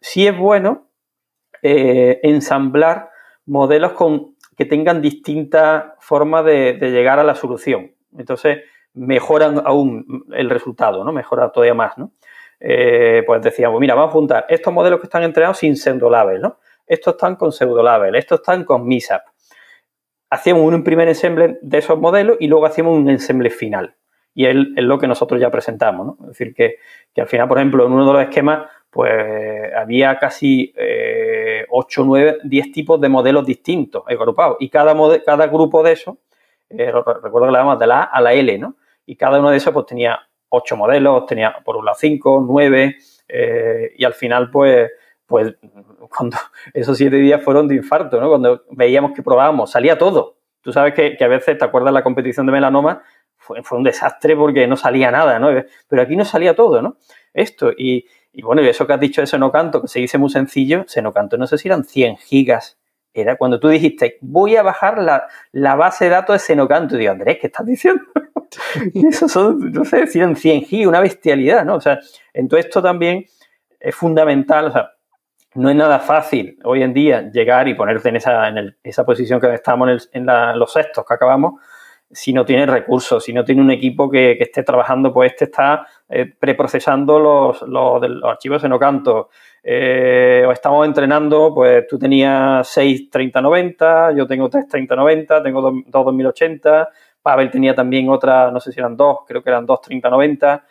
sí 0.00 0.24
es 0.24 0.38
bueno 0.38 0.86
eh, 1.62 2.20
ensamblar 2.22 3.10
modelos 3.44 3.94
con, 3.94 4.36
que 4.56 4.64
tengan 4.64 5.02
distintas 5.02 5.94
formas 5.98 6.44
de, 6.44 6.74
llegar 6.78 7.18
a 7.18 7.24
la 7.24 7.34
solución. 7.34 7.90
Entonces, 8.16 8.60
mejoran 8.94 9.60
aún 9.64 10.26
el 10.32 10.48
resultado, 10.48 11.02
¿no? 11.02 11.10
Mejora 11.10 11.50
todavía 11.50 11.74
más, 11.74 11.98
¿no? 11.98 12.12
Eh, 12.60 13.24
pues 13.26 13.42
decíamos, 13.42 13.80
mira, 13.80 13.96
vamos 13.96 14.10
a 14.10 14.12
juntar 14.12 14.46
estos 14.48 14.72
modelos 14.72 15.00
que 15.00 15.06
están 15.06 15.24
entrenados 15.24 15.58
sin 15.58 15.74
pseudolabel, 15.74 16.40
¿no? 16.40 16.60
Estos 16.86 17.14
están 17.14 17.34
con 17.34 17.50
pseudolabel, 17.50 18.14
estos 18.14 18.38
están 18.38 18.62
con 18.62 18.86
MISAP. 18.86 19.31
Hacíamos 20.32 20.72
un 20.72 20.82
primer 20.82 21.08
ensemble 21.08 21.58
de 21.60 21.78
esos 21.78 21.98
modelos 21.98 22.38
y 22.40 22.46
luego 22.46 22.64
hacíamos 22.64 22.96
un 22.96 23.10
ensemble 23.10 23.50
final. 23.50 23.96
Y 24.34 24.46
es, 24.46 24.54
lo 24.54 24.98
que 24.98 25.06
nosotros 25.06 25.38
ya 25.38 25.50
presentamos, 25.50 26.06
¿no? 26.06 26.16
Es 26.22 26.38
decir, 26.38 26.54
que, 26.54 26.76
al 27.20 27.26
final, 27.26 27.48
por 27.48 27.58
ejemplo, 27.58 27.84
en 27.84 27.92
uno 27.92 28.06
de 28.06 28.12
los 28.14 28.22
esquemas, 28.22 28.66
pues 28.88 29.12
había 29.76 30.18
casi 30.18 30.72
8, 31.68 32.04
9, 32.06 32.38
10 32.44 32.72
tipos 32.72 32.98
de 32.98 33.10
modelos 33.10 33.44
distintos 33.44 34.04
agrupados. 34.06 34.56
Y 34.60 34.70
cada, 34.70 34.94
cada 35.22 35.48
grupo 35.48 35.82
de 35.82 35.92
esos, 35.92 36.16
eh, 36.70 36.90
recuerdo 36.90 37.46
que 37.46 37.52
le 37.52 37.58
llamamos 37.58 37.78
de 37.78 37.86
la 37.86 38.00
A 38.00 38.04
a 38.04 38.20
la 38.22 38.32
L, 38.32 38.58
¿no? 38.58 38.76
Y 39.04 39.16
cada 39.16 39.38
uno 39.38 39.50
de 39.50 39.58
esos 39.58 39.74
pues 39.74 39.84
tenía 39.84 40.18
ocho 40.48 40.78
modelos, 40.78 41.26
tenía 41.26 41.54
por 41.62 41.76
un 41.76 41.84
lado 41.84 41.98
cinco, 42.00 42.42
nueve, 42.46 42.96
eh, 43.28 43.92
y 43.96 44.04
al 44.04 44.14
final, 44.14 44.50
pues, 44.50 44.90
pues, 45.32 45.54
cuando 46.14 46.36
esos 46.74 46.98
siete 46.98 47.16
días 47.16 47.42
fueron 47.42 47.66
de 47.66 47.76
infarto, 47.76 48.20
¿no? 48.20 48.28
Cuando 48.28 48.64
veíamos 48.70 49.12
que 49.12 49.22
probábamos, 49.22 49.70
salía 49.70 49.96
todo. 49.96 50.36
Tú 50.60 50.72
sabes 50.72 50.92
que, 50.92 51.16
a 51.18 51.28
veces, 51.28 51.56
¿te 51.56 51.64
acuerdas 51.64 51.92
la 51.92 52.04
competición 52.04 52.44
de 52.44 52.52
melanoma? 52.52 53.02
Fue, 53.38 53.60
un 53.72 53.82
desastre 53.82 54.36
porque 54.36 54.66
no 54.68 54.76
salía 54.76 55.10
nada, 55.10 55.38
¿no? 55.38 55.48
Pero 55.88 56.02
aquí 56.02 56.14
no 56.14 56.24
salía 56.26 56.54
todo, 56.54 56.82
¿no? 56.82 56.98
Esto, 57.32 57.72
y, 57.76 58.04
bueno, 58.42 58.62
y 58.62 58.68
eso 58.68 58.86
que 58.86 58.92
has 58.92 59.00
dicho 59.00 59.22
de 59.22 59.26
Senocanto, 59.26 59.80
que 59.80 59.88
se 59.88 60.00
dice 60.00 60.18
muy 60.18 60.28
sencillo, 60.28 60.84
Senocanto 60.86 61.38
no 61.38 61.46
sé 61.46 61.56
si 61.56 61.66
eran 61.66 61.82
100 61.82 62.18
gigas. 62.18 62.78
Era 63.14 63.36
cuando 63.36 63.58
tú 63.58 63.68
dijiste, 63.68 64.18
voy 64.20 64.56
a 64.56 64.62
bajar 64.62 64.98
la, 64.98 65.26
la 65.50 65.74
base 65.74 66.04
de 66.04 66.10
datos 66.10 66.34
de 66.34 66.38
Senocanto. 66.40 66.94
Y 66.94 67.00
digo, 67.00 67.12
Andrés, 67.12 67.38
¿qué 67.40 67.46
estás 67.48 67.66
diciendo? 67.66 68.02
eso 68.94 69.28
son, 69.28 69.72
no 69.72 69.84
sé, 69.84 70.06
100, 70.06 70.36
100 70.36 70.62
gigas, 70.62 70.88
una 70.88 71.00
bestialidad, 71.00 71.64
¿no? 71.64 71.76
O 71.76 71.80
sea, 71.80 71.98
en 72.34 72.48
todo 72.48 72.60
esto 72.60 72.82
también 72.82 73.24
es 73.80 73.94
fundamental, 73.94 74.66
o 74.66 74.72
sea, 74.72 74.92
no 75.54 75.70
es 75.70 75.76
nada 75.76 75.98
fácil 75.98 76.58
hoy 76.64 76.82
en 76.82 76.94
día 76.94 77.30
llegar 77.30 77.68
y 77.68 77.74
ponerte 77.74 78.08
en 78.08 78.16
esa, 78.16 78.48
en 78.48 78.76
esa 78.82 79.04
posición 79.04 79.40
que 79.40 79.52
estamos 79.54 80.08
en, 80.12 80.26
los 80.26 80.72
sextos 80.72 81.04
que 81.06 81.14
acabamos, 81.14 81.60
si 82.10 82.32
no 82.32 82.44
tiene 82.44 82.66
recursos, 82.66 83.24
si 83.24 83.32
no 83.32 83.44
tiene 83.44 83.62
un 83.62 83.70
equipo 83.70 84.10
que, 84.10 84.32
esté 84.32 84.62
trabajando, 84.62 85.12
pues 85.12 85.32
este 85.32 85.46
está 85.46 85.86
eh, 86.08 86.26
preprocesando 86.38 87.18
los, 87.18 87.62
archivos 88.24 88.62
en 88.64 88.72
Ocanto. 88.72 89.30
Eh, 89.62 90.44
o 90.46 90.52
estamos 90.52 90.86
entrenando, 90.86 91.54
pues 91.54 91.86
tú 91.86 91.98
tenías 91.98 92.68
6 92.68 93.08
3090, 93.10 94.12
yo 94.12 94.26
tengo 94.26 94.50
3 94.50 94.68
3090, 94.68 95.42
tengo 95.42 95.62
2 95.62 95.74
2080, 95.86 96.88
Pavel 97.22 97.50
tenía 97.50 97.74
también 97.74 98.08
otra, 98.10 98.50
no 98.50 98.60
sé 98.60 98.72
si 98.72 98.80
eran 98.80 98.96
dos, 98.96 99.18
creo 99.26 99.42
que 99.42 99.50
eran 99.50 99.64
dos 99.64 99.80
3090. 99.80 100.64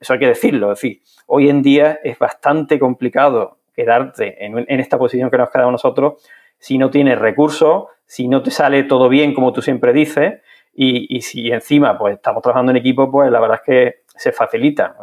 Eso 0.00 0.12
hay 0.12 0.18
que 0.18 0.28
decirlo, 0.28 0.72
es 0.72 0.80
decir, 0.80 1.02
hoy 1.26 1.48
en 1.48 1.60
día 1.62 1.98
es 2.04 2.18
bastante 2.18 2.78
complicado 2.78 3.57
quedarte 3.78 4.44
en, 4.44 4.80
esta 4.80 4.98
posición 4.98 5.30
que 5.30 5.38
nos 5.38 5.50
quedado 5.50 5.70
nosotros 5.70 6.14
si 6.58 6.78
no 6.78 6.90
tienes 6.90 7.16
recursos, 7.16 7.84
si 8.06 8.26
no 8.26 8.42
te 8.42 8.50
sale 8.50 8.82
todo 8.82 9.08
bien, 9.08 9.34
como 9.34 9.52
tú 9.52 9.62
siempre 9.62 9.92
dices, 9.92 10.40
y, 10.74 11.20
si 11.20 11.50
encima 11.50 11.96
pues 11.96 12.16
estamos 12.16 12.42
trabajando 12.42 12.70
en 12.72 12.78
equipo, 12.78 13.08
pues 13.08 13.30
la 13.30 13.38
verdad 13.38 13.60
es 13.62 13.66
que 13.66 13.94
se 14.06 14.32
facilita. 14.32 14.96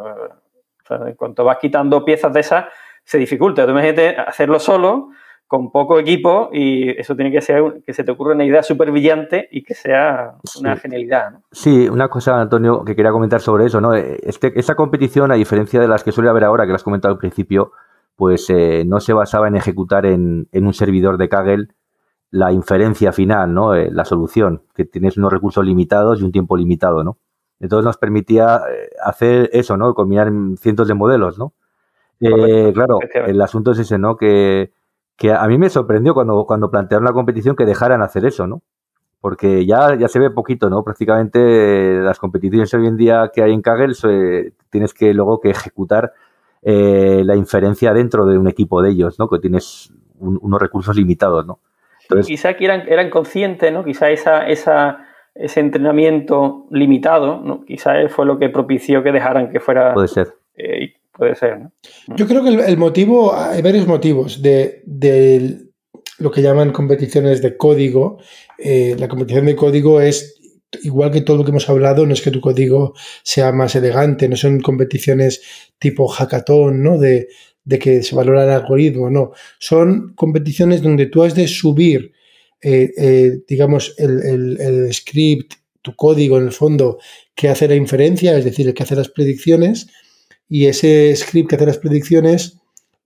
en 0.90 1.14
cuanto 1.14 1.42
vas 1.42 1.56
quitando 1.58 2.04
piezas 2.04 2.32
de 2.34 2.40
esas, 2.40 2.66
se 3.02 3.16
dificulta. 3.16 3.64
Tú 3.64 3.70
imagínate 3.70 4.14
hacerlo 4.16 4.58
solo, 4.58 5.08
con 5.46 5.70
poco 5.70 5.98
equipo 5.98 6.50
y 6.52 6.90
eso 7.00 7.14
tiene 7.14 7.30
que 7.30 7.40
ser 7.40 7.82
que 7.84 7.92
se 7.92 8.02
te 8.02 8.10
ocurra 8.10 8.34
una 8.34 8.44
idea 8.44 8.62
súper 8.62 8.90
brillante 8.90 9.48
y 9.50 9.62
que 9.62 9.74
sea 9.74 10.34
una 10.58 10.76
genialidad. 10.76 11.30
¿no? 11.30 11.42
Sí, 11.52 11.88
una 11.88 12.08
cosa, 12.08 12.40
Antonio, 12.40 12.84
que 12.84 12.96
quería 12.96 13.12
comentar 13.12 13.40
sobre 13.40 13.66
eso. 13.66 13.80
¿no? 13.80 13.94
Este, 13.94 14.52
esta 14.58 14.74
competición, 14.74 15.30
a 15.30 15.36
diferencia 15.36 15.80
de 15.80 15.88
las 15.88 16.02
que 16.02 16.12
suele 16.12 16.30
haber 16.30 16.44
ahora, 16.44 16.66
que 16.66 16.72
las 16.72 16.80
has 16.80 16.84
comentado 16.84 17.14
al 17.14 17.18
principio, 17.18 17.72
pues 18.16 18.50
eh, 18.50 18.84
no 18.86 19.00
se 19.00 19.12
basaba 19.12 19.48
en 19.48 19.56
ejecutar 19.56 20.06
en, 20.06 20.48
un 20.52 20.74
servidor 20.74 21.18
de 21.18 21.28
Kaggle 21.28 21.68
la 22.30 22.52
inferencia 22.52 23.12
final, 23.12 23.54
¿no? 23.54 23.74
Eh, 23.74 23.90
la 23.92 24.04
solución, 24.04 24.62
que 24.74 24.84
tienes 24.84 25.16
unos 25.16 25.32
recursos 25.32 25.64
limitados 25.64 26.20
y 26.20 26.24
un 26.24 26.32
tiempo 26.32 26.56
limitado. 26.56 27.04
¿no? 27.04 27.18
Entonces 27.60 27.84
nos 27.84 27.98
permitía 27.98 28.62
eh, 28.70 28.90
hacer 29.04 29.50
eso, 29.52 29.76
¿no? 29.76 29.94
combinar 29.94 30.30
cientos 30.58 30.88
de 30.88 30.94
modelos. 30.94 31.38
¿no? 31.38 31.54
claro, 32.18 32.98
el 33.26 33.40
asunto 33.42 33.72
es 33.72 33.78
ese, 33.78 33.98
¿no? 33.98 34.16
que 34.16 34.72
que 35.16 35.32
a 35.32 35.46
mí 35.46 35.58
me 35.58 35.70
sorprendió 35.70 36.14
cuando, 36.14 36.44
cuando 36.44 36.70
plantearon 36.70 37.04
la 37.04 37.12
competición 37.12 37.56
que 37.56 37.64
dejaran 37.64 38.02
hacer 38.02 38.24
eso, 38.26 38.46
¿no? 38.46 38.62
Porque 39.20 39.64
ya, 39.64 39.94
ya 39.96 40.08
se 40.08 40.18
ve 40.18 40.30
poquito, 40.30 40.68
¿no? 40.68 40.84
Prácticamente 40.84 42.00
las 42.00 42.18
competiciones 42.18 42.72
hoy 42.74 42.86
en 42.86 42.96
día 42.96 43.30
que 43.34 43.42
hay 43.42 43.52
en 43.52 43.62
Kaggle 43.62 43.94
tienes 44.70 44.92
que 44.92 45.14
luego 45.14 45.40
que 45.40 45.50
ejecutar 45.50 46.12
eh, 46.68 47.22
la 47.24 47.36
inferencia 47.36 47.92
dentro 47.92 48.26
de 48.26 48.36
un 48.36 48.48
equipo 48.48 48.82
de 48.82 48.90
ellos, 48.90 49.20
¿no? 49.20 49.28
Que 49.28 49.38
tienes 49.38 49.92
unos 50.18 50.60
recursos 50.60 50.96
limitados, 50.96 51.46
¿no? 51.46 51.60
Entonces, 52.02 52.26
quizá 52.26 52.54
que 52.54 52.64
eran, 52.64 52.88
eran 52.88 53.08
conscientes, 53.08 53.72
¿no? 53.72 53.84
Quizá 53.84 54.10
esa, 54.10 54.48
esa, 54.48 55.06
ese 55.36 55.60
entrenamiento 55.60 56.66
limitado, 56.72 57.40
¿no? 57.40 57.64
Quizá 57.64 57.92
fue 58.08 58.26
lo 58.26 58.40
que 58.40 58.48
propició 58.48 59.04
que 59.04 59.12
dejaran 59.12 59.52
que 59.52 59.60
fuera... 59.60 59.94
Puede 59.94 60.08
ser. 60.08 60.34
Eh, 60.56 60.94
puede 61.12 61.36
ser, 61.36 61.60
¿no? 61.60 61.72
Yo 62.16 62.26
creo 62.26 62.42
que 62.42 62.48
el, 62.48 62.76
motivo, 62.76 63.32
hay 63.32 63.62
varios 63.62 63.86
motivos 63.86 64.42
de, 64.42 64.82
lo 66.18 66.32
que 66.32 66.42
llaman 66.42 66.72
competiciones 66.72 67.42
de 67.42 67.56
código. 67.56 68.18
Eh, 68.58 68.96
la 68.98 69.06
competición 69.06 69.46
de 69.46 69.54
código 69.54 70.00
es 70.00 70.35
igual 70.82 71.10
que 71.10 71.20
todo 71.20 71.38
lo 71.38 71.44
que 71.44 71.50
hemos 71.50 71.68
hablado, 71.68 72.06
no 72.06 72.12
es 72.12 72.22
que 72.22 72.30
tu 72.30 72.40
código 72.40 72.94
sea 73.22 73.52
más 73.52 73.74
elegante, 73.74 74.28
no 74.28 74.36
son 74.36 74.60
competiciones 74.60 75.42
tipo 75.78 76.08
hackathon, 76.08 76.82
¿no? 76.82 76.98
De, 76.98 77.28
que 77.80 78.02
se 78.02 78.14
valora 78.14 78.44
el 78.44 78.50
algoritmo, 78.50 79.10
no. 79.10 79.32
Son 79.58 80.14
competiciones 80.14 80.82
donde 80.82 81.06
tú 81.06 81.24
has 81.24 81.34
de 81.34 81.48
subir, 81.48 82.12
eh, 82.62 82.92
eh, 82.96 83.38
digamos, 83.48 83.94
el, 83.98 84.88
script, 84.92 85.54
tu 85.82 85.94
código 85.96 86.38
en 86.38 86.44
el 86.44 86.52
fondo, 86.52 86.98
que 87.34 87.48
hace 87.48 87.66
la 87.66 87.74
inferencia, 87.74 88.36
es 88.38 88.44
decir, 88.44 88.68
el 88.68 88.74
que 88.74 88.84
hace 88.84 88.94
las 88.94 89.08
predicciones, 89.08 89.88
y 90.48 90.66
ese 90.66 91.14
script 91.16 91.50
que 91.50 91.56
hace 91.56 91.66
las 91.66 91.78
predicciones 91.78 92.58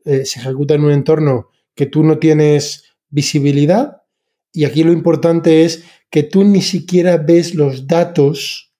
se 0.04 0.40
ejecuta 0.40 0.74
en 0.74 0.84
un 0.84 0.92
entorno 0.92 1.50
que 1.74 1.86
tú 1.86 2.02
no 2.02 2.18
tienes 2.18 2.84
visibilidad 3.10 4.00
y 4.52 4.64
aquí 4.64 4.82
lo 4.82 4.92
importante 4.92 5.64
es 5.64 5.84
que 6.10 6.22
tú 6.22 6.44
ni 6.44 6.60
siquiera 6.60 7.16
ves 7.16 7.54
los 7.54 7.86
datos 7.86 8.72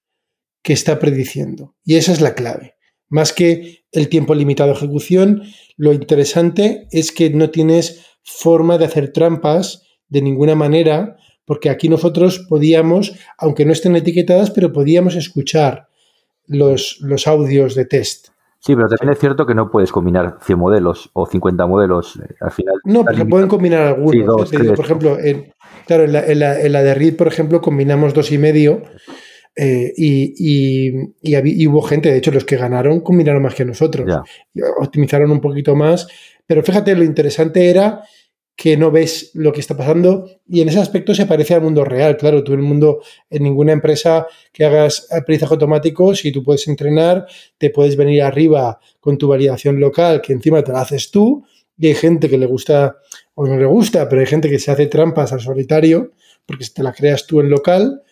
que 0.61 0.73
está 0.73 0.99
prediciendo. 0.99 1.75
Y 1.83 1.95
esa 1.95 2.11
es 2.11 2.21
la 2.21 2.35
clave. 2.35 2.75
Más 3.09 3.33
que 3.33 3.85
el 3.91 4.09
tiempo 4.09 4.35
limitado 4.35 4.69
de 4.69 4.77
ejecución, 4.77 5.43
lo 5.77 5.93
interesante 5.93 6.87
es 6.91 7.11
que 7.11 7.29
no 7.29 7.49
tienes 7.49 8.05
forma 8.23 8.77
de 8.77 8.85
hacer 8.85 9.11
trampas 9.11 9.83
de 10.07 10.21
ninguna 10.21 10.55
manera, 10.55 11.17
porque 11.45 11.69
aquí 11.69 11.89
nosotros 11.89 12.45
podíamos, 12.47 13.13
aunque 13.37 13.65
no 13.65 13.71
estén 13.71 13.95
etiquetadas, 13.95 14.51
pero 14.51 14.71
podíamos 14.71 15.15
escuchar 15.15 15.87
los, 16.47 16.97
los 17.01 17.27
audios 17.27 17.75
de 17.75 17.85
test. 17.85 18.27
Sí, 18.59 18.75
pero 18.75 18.87
también 18.87 19.13
es 19.13 19.19
cierto 19.19 19.47
que 19.47 19.55
no 19.55 19.71
puedes 19.71 19.91
combinar 19.91 20.37
100 20.41 20.59
modelos 20.59 21.09
o 21.13 21.25
50 21.25 21.65
modelos 21.65 22.17
eh, 22.17 22.35
al 22.39 22.51
final. 22.51 22.75
No, 22.83 23.03
porque 23.03 23.25
pueden 23.25 23.47
combinar 23.47 23.87
algunos. 23.87 24.51
por 24.51 24.85
ejemplo, 24.85 25.17
en, 25.17 25.51
claro, 25.85 26.03
en 26.05 26.39
la, 26.39 26.83
de 26.83 26.93
Reed, 26.93 27.15
por 27.15 27.27
ejemplo, 27.27 27.61
combinamos 27.61 28.13
dos 28.13 28.31
y 28.31 28.37
medio 28.37 28.83
eh, 29.55 29.93
y, 29.97 31.67
hubo 31.67 31.81
gente, 31.81 32.11
de 32.11 32.17
hecho, 32.17 32.31
los 32.31 32.45
que 32.45 32.57
ganaron 32.57 33.01
combinaron 33.01 33.41
más 33.41 33.55
que 33.55 33.65
nosotros. 33.65 34.07
Optimizaron 34.79 35.31
un 35.31 35.41
poquito 35.41 35.75
más. 35.75 36.07
Pero 36.45 36.63
fíjate, 36.63 36.95
lo 36.95 37.03
interesante 37.03 37.69
era 37.69 38.01
que 38.55 38.77
no 38.77 38.91
ves 38.91 39.31
lo 39.33 39.51
que 39.51 39.59
está 39.59 39.75
pasando 39.75 40.29
y 40.47 40.61
en 40.61 40.69
ese 40.69 40.79
aspecto 40.79 41.15
se 41.15 41.25
parece 41.25 41.55
al 41.55 41.61
mundo 41.61 41.83
real. 41.83 42.15
Claro, 42.17 42.43
tú 42.43 42.53
en 42.53 42.59
el 42.59 42.65
mundo, 42.65 43.01
en 43.29 43.43
ninguna 43.43 43.71
empresa 43.71 44.27
que 44.53 44.65
hagas 44.65 45.07
aprendizaje 45.11 45.55
automático, 45.55 46.13
si 46.13 46.31
tú 46.31 46.43
puedes 46.43 46.67
entrenar, 46.67 47.25
te 47.57 47.71
puedes 47.71 47.95
venir 47.95 48.21
arriba 48.21 48.79
con 48.99 49.17
tu 49.17 49.27
validación 49.27 49.79
local, 49.79 50.21
que 50.21 50.33
encima 50.33 50.63
te 50.63 50.73
la 50.73 50.81
haces 50.81 51.09
tú, 51.09 51.43
y 51.75 51.87
hay 51.87 51.95
gente 51.95 52.29
que 52.29 52.37
le 52.37 52.45
gusta 52.45 52.97
o 53.41 53.47
no 53.47 53.57
le 53.57 53.65
gusta, 53.65 54.07
pero 54.07 54.21
hay 54.21 54.27
gente 54.27 54.49
que 54.49 54.59
se 54.59 54.69
hace 54.69 54.85
trampas 54.85 55.33
al 55.33 55.41
solitario 55.41 56.11
porque 56.45 56.65
te 56.73 56.83
la 56.83 56.93
creas 56.93 57.25
tú 57.25 57.39
en 57.41 57.49
local. 57.49 58.03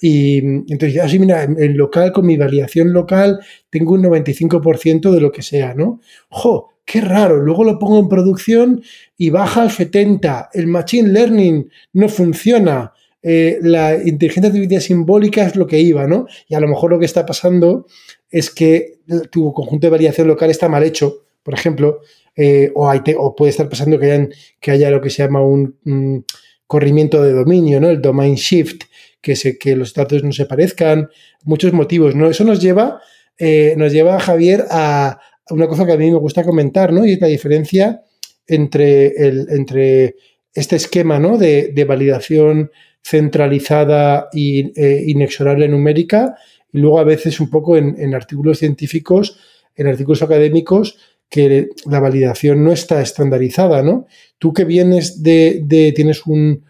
Y 0.00 0.38
entonces, 0.38 0.98
así, 1.00 1.16
ah, 1.16 1.20
mira, 1.20 1.42
en, 1.42 1.76
local, 1.76 2.12
con 2.12 2.24
mi 2.24 2.36
validación 2.36 2.92
local, 2.92 3.40
tengo 3.68 3.94
un 3.94 4.04
95% 4.04 5.10
de 5.10 5.20
lo 5.20 5.32
que 5.32 5.42
sea, 5.42 5.74
¿no? 5.74 6.00
¡Jo! 6.28 6.70
qué 6.84 7.00
raro, 7.00 7.38
luego 7.38 7.64
lo 7.64 7.80
pongo 7.80 7.98
en 7.98 8.08
producción 8.08 8.80
y 9.18 9.30
baja 9.30 9.62
al 9.62 9.72
70, 9.72 10.50
el 10.52 10.68
Machine 10.68 11.08
Learning 11.08 11.68
no 11.94 12.08
funciona, 12.08 12.92
eh, 13.24 13.58
la 13.60 13.96
inteligencia 13.96 14.50
artificial 14.50 14.80
simbólica 14.80 15.44
es 15.44 15.56
lo 15.56 15.66
que 15.66 15.80
iba, 15.80 16.06
¿no? 16.06 16.28
Y 16.46 16.54
a 16.54 16.60
lo 16.60 16.68
mejor 16.68 16.92
lo 16.92 17.00
que 17.00 17.06
está 17.06 17.26
pasando 17.26 17.88
es 18.30 18.50
que 18.50 19.00
tu 19.32 19.52
conjunto 19.52 19.88
de 19.88 19.90
variación 19.90 20.28
local 20.28 20.48
está 20.48 20.68
mal 20.68 20.84
hecho, 20.84 21.24
por 21.42 21.54
ejemplo, 21.54 22.02
eh, 22.36 22.70
o, 22.74 23.34
puede 23.34 23.50
estar 23.50 23.68
pasando 23.68 23.98
que, 23.98 24.28
que 24.60 24.70
haya 24.70 24.90
lo 24.90 25.00
que 25.00 25.10
se 25.10 25.22
llama 25.22 25.42
un, 25.42 26.24
corrimiento 26.66 27.22
de 27.22 27.32
dominio, 27.32 27.80
¿no? 27.80 27.88
El 27.88 28.02
domain 28.02 28.34
shift, 28.34 28.82
que, 29.20 29.36
se, 29.36 29.56
que 29.56 29.76
los 29.76 29.94
datos 29.94 30.24
no 30.24 30.32
se 30.32 30.46
parezcan, 30.46 31.08
muchos 31.44 31.72
motivos, 31.72 32.16
¿no? 32.16 32.28
Eso 32.28 32.42
nos 32.44 32.60
lleva, 32.60 33.00
eh, 33.38 33.74
nos 33.76 33.92
lleva, 33.92 34.18
Javier, 34.18 34.64
a, 34.70 35.20
una 35.50 35.68
cosa 35.68 35.86
que 35.86 35.92
a 35.92 35.96
mí 35.96 36.10
me 36.10 36.18
gusta 36.18 36.42
comentar, 36.42 36.92
¿no? 36.92 37.06
Y 37.06 37.12
es 37.12 37.20
la 37.20 37.28
diferencia 37.28 38.02
entre, 38.46 39.06
el, 39.08 39.46
entre 39.50 40.16
este 40.56 40.76
esquema 40.76 41.18
¿no? 41.18 41.38
de, 41.38 41.84
validación 41.86 42.70
centralizada 43.02 44.28
e 44.32 45.04
inexorable 45.06 45.68
numérica 45.68 46.34
y 46.72 46.78
luego 46.78 46.98
a 46.98 47.04
veces 47.04 47.38
un 47.40 47.50
poco 47.50 47.76
en, 47.76 48.14
artículos 48.14 48.58
científicos, 48.58 49.38
en 49.76 49.86
artículos 49.86 50.22
académicos, 50.22 50.98
que 51.28 51.68
la 51.86 52.00
validación 52.00 52.64
no 52.64 52.72
está 52.72 53.00
estandarizada, 53.00 53.82
¿no? 53.82 54.06
Tú 54.38 54.52
que 54.52 54.64
vienes 54.64 55.22
de, 55.22 55.92
tienes 55.94 56.26
un, 56.26 56.64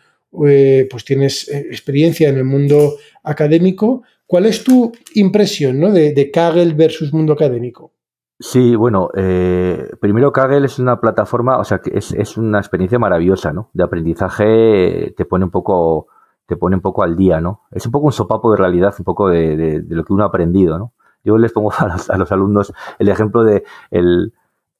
eh, 0.47 0.87
pues 0.91 1.05
tienes 1.05 1.49
eh, 1.49 1.67
experiencia 1.71 2.29
en 2.29 2.37
el 2.37 2.45
mundo 2.45 2.97
académico, 3.23 4.03
¿cuál 4.27 4.47
es 4.47 4.65
tu 4.65 4.93
impresión, 5.15 5.81
¿no? 5.81 5.93
De, 5.93 6.13
de 6.13 6.31
Kaggle 6.31 6.75
versus 6.75 7.13
mundo 7.13 7.33
académico. 7.33 7.93
Sí, 8.39 8.77
bueno, 8.77 9.09
eh, 9.15 9.89
primero 9.99 10.31
Kaggle 10.31 10.67
es 10.67 10.79
una 10.79 11.01
plataforma, 11.01 11.57
o 11.59 11.65
sea, 11.65 11.79
que 11.79 11.97
es, 11.97 12.13
es, 12.13 12.37
una 12.37 12.59
experiencia 12.59 12.99
maravillosa, 12.99 13.53
¿no? 13.53 13.71
De 13.73 13.83
aprendizaje, 13.83 15.15
te 15.17 15.25
pone 15.25 15.47
un 15.47 15.51
poco, 15.51 16.09
te 16.45 16.57
pone 16.57 16.77
un 16.77 16.83
poco 16.83 17.03
al 17.03 17.17
día, 17.17 17.41
¿no? 17.41 17.63
Es 17.71 17.87
un 17.87 17.93
poco 17.93 18.07
un 18.07 18.13
sopapo 18.13 18.51
de 18.51 18.59
realidad, 18.59 18.95
un 18.99 19.05
poco 19.07 19.31
de, 19.31 19.57
de, 19.57 19.83
lo 19.89 20.05
que 20.05 20.13
uno 20.13 20.25
ha 20.25 20.27
aprendido, 20.27 20.79
¿no? 20.79 20.93
Yo 21.25 21.39
les 21.39 21.51
pongo 21.51 21.73
a 21.79 21.89
los, 21.89 22.11
a 22.11 22.19
los 22.19 22.31
alumnos 22.31 22.75
el 22.99 23.09
ejemplo 23.09 23.43
de 23.43 23.65
el, 23.91 24.35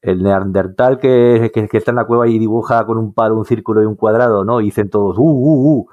el 0.07 0.23
neandertal 0.23 0.99
que, 0.99 1.51
que, 1.53 1.69
que, 1.69 1.77
está 1.77 1.91
en 1.91 1.97
la 1.97 2.05
cueva 2.07 2.29
y 2.29 2.39
dibuja 2.39 2.87
con 2.87 2.97
un 2.99 3.13
palo 3.13 3.37
un 3.37 3.45
círculo 3.45 3.83
y 3.83 3.87
un 3.87 3.97
cuadrado, 3.97 4.45
¿no? 4.45 4.61
Y 4.61 4.67
dicen 4.67 4.89
todos, 4.89 5.19
uh, 5.19 5.23
uh, 5.23 5.79
uh. 5.81 5.89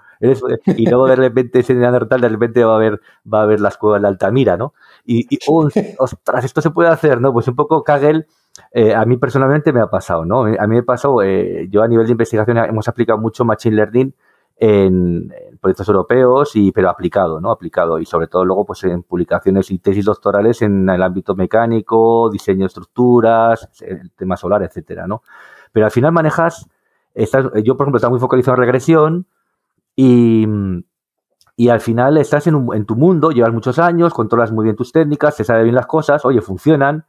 Y 0.78 0.86
luego 0.86 1.08
de 1.08 1.18
repente 1.18 1.60
ese 1.60 1.74
neandertal 1.74 2.22
de 2.22 2.30
repente 2.30 2.64
va 2.64 2.76
a 2.76 2.80
ver, 2.80 3.02
va 3.32 3.42
a 3.42 3.46
ver 3.46 3.60
las 3.60 3.78
cuevas 3.78 4.02
de 4.02 4.08
Altamira, 4.08 4.56
¿no? 4.56 4.74
Y, 5.06 5.26
y 5.30 5.40
oh, 5.48 5.68
ostras, 5.98 6.46
esto 6.46 6.62
se 6.62 6.70
puede 6.70 6.90
hacer, 6.90 7.20
¿no? 7.20 7.34
Pues 7.34 7.48
un 7.48 7.56
poco 7.56 7.84
Kaggle, 7.84 8.28
eh, 8.72 8.94
a 8.94 9.04
mí 9.06 9.18
personalmente 9.18 9.74
me 9.74 9.82
ha 9.82 9.88
pasado, 9.88 10.26
¿no? 10.26 10.44
A 10.44 10.68
mí 10.68 10.76
me 10.76 10.84
pasó, 10.84 11.22
eh, 11.22 11.68
yo 11.70 11.82
a 11.82 11.88
nivel 11.88 12.06
de 12.06 12.12
investigación 12.12 12.58
hemos 12.58 12.88
aplicado 12.88 13.20
mucho 13.20 13.44
Machine 13.44 13.76
Learning 13.76 14.14
en, 14.64 15.34
proyectos 15.60 15.88
europeos, 15.88 16.56
y, 16.56 16.72
pero 16.72 16.90
aplicado, 16.90 17.42
¿no? 17.42 17.52
Aplicado 17.52 18.00
y 18.00 18.06
sobre 18.06 18.28
todo 18.28 18.46
luego 18.46 18.66
pues 18.66 18.84
en 18.86 19.04
publicaciones 19.04 19.72
y 19.72 19.80
tesis 19.80 20.06
doctorales 20.06 20.62
en 20.62 20.90
el 20.90 21.04
ámbito 21.04 21.36
mecánico, 21.36 22.30
diseño 22.30 22.62
de 22.62 22.68
estructuras, 22.68 23.70
el 23.82 24.12
tema 24.12 24.38
solar, 24.38 24.64
etcétera, 24.64 25.06
¿no? 25.08 25.22
Pero 25.72 25.86
al 25.86 25.92
final 25.92 26.12
manejas, 26.12 26.70
estás, 27.14 27.46
yo 27.64 27.76
por 27.76 27.86
ejemplo 27.86 27.98
estaba 27.98 28.12
muy 28.12 28.20
focalizado 28.20 28.56
en 28.56 28.62
regresión 28.62 29.28
y 29.96 30.48
y 31.56 31.70
al 31.70 31.82
final 31.82 32.18
estás 32.18 32.48
en, 32.48 32.68
en, 32.74 32.86
tu 32.86 32.96
mundo, 32.96 33.30
llevas 33.30 33.54
muchos 33.54 33.78
años, 33.78 34.12
controlas 34.12 34.52
muy 34.52 34.64
bien 34.64 34.76
tus 34.76 34.92
técnicas, 34.92 35.38
te 35.38 35.44
sabes 35.44 35.64
bien 35.64 35.76
las 35.76 35.86
cosas, 35.86 36.26
oye, 36.26 36.42
funcionan, 36.42 37.06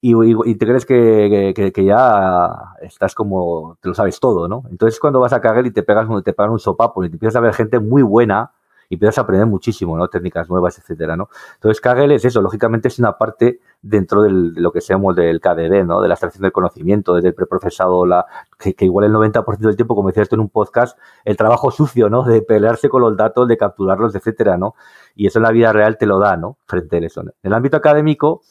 y, 0.00 0.14
y, 0.50 0.54
te 0.56 0.66
crees 0.66 0.86
que, 0.86 1.52
que, 1.56 1.72
que, 1.72 1.84
ya 1.84 2.74
estás 2.80 3.14
como, 3.14 3.78
te 3.80 3.88
lo 3.88 3.94
sabes 3.94 4.20
todo, 4.20 4.46
¿no? 4.46 4.62
Entonces 4.70 5.00
cuando 5.00 5.20
vas 5.20 5.32
a 5.32 5.40
cagar 5.40 5.66
y 5.66 5.70
te 5.70 5.82
pegas 5.82 6.06
te 6.22 6.32
pegan 6.32 6.52
un 6.52 6.58
sopapo 6.58 7.02
y 7.02 7.08
te 7.08 7.16
empiezas 7.16 7.36
a 7.36 7.40
ver 7.40 7.54
gente 7.54 7.80
muy 7.80 8.02
buena 8.02 8.52
y 8.88 8.94
empiezas 8.94 9.18
a 9.18 9.20
aprender 9.22 9.46
muchísimo, 9.46 9.96
¿no? 9.96 10.08
Técnicas 10.08 10.48
nuevas, 10.48 10.78
etcétera, 10.78 11.16
¿no? 11.16 11.28
Entonces 11.54 11.80
Kaggle 11.80 12.14
es 12.14 12.24
eso, 12.24 12.40
lógicamente 12.40 12.88
es 12.88 12.98
una 12.98 13.16
parte 13.18 13.60
dentro 13.82 14.22
de 14.22 14.30
lo 14.30 14.72
que 14.72 14.80
seamos 14.80 15.16
del 15.16 15.40
KDD, 15.40 15.84
¿no? 15.84 16.00
De 16.00 16.08
la 16.08 16.14
extracción 16.14 16.42
del 16.42 16.52
conocimiento, 16.52 17.14
desde 17.14 17.28
el 17.28 17.34
preprocesado, 17.34 18.06
la, 18.06 18.26
que, 18.58 18.74
igual 18.80 19.06
el 19.06 19.12
90% 19.12 19.58
del 19.58 19.76
tiempo, 19.76 19.94
como 19.94 20.08
decías 20.08 20.24
esto 20.24 20.36
en 20.36 20.40
un 20.40 20.50
podcast, 20.50 20.98
el 21.24 21.36
trabajo 21.36 21.70
sucio, 21.70 22.08
¿no? 22.08 22.22
De 22.22 22.42
pelearse 22.42 22.88
con 22.88 23.02
los 23.02 23.16
datos, 23.16 23.48
de 23.48 23.56
capturarlos, 23.56 24.14
etcétera, 24.14 24.56
¿no? 24.56 24.74
Y 25.14 25.26
eso 25.26 25.38
en 25.38 25.44
la 25.44 25.50
vida 25.50 25.72
real 25.72 25.96
te 25.98 26.06
lo 26.06 26.18
da, 26.18 26.36
¿no? 26.36 26.58
Frente 26.66 26.96
a 26.96 27.00
eso. 27.00 27.22
En 27.22 27.32
el 27.42 27.54
ámbito 27.54 27.76
académico, 27.76 28.42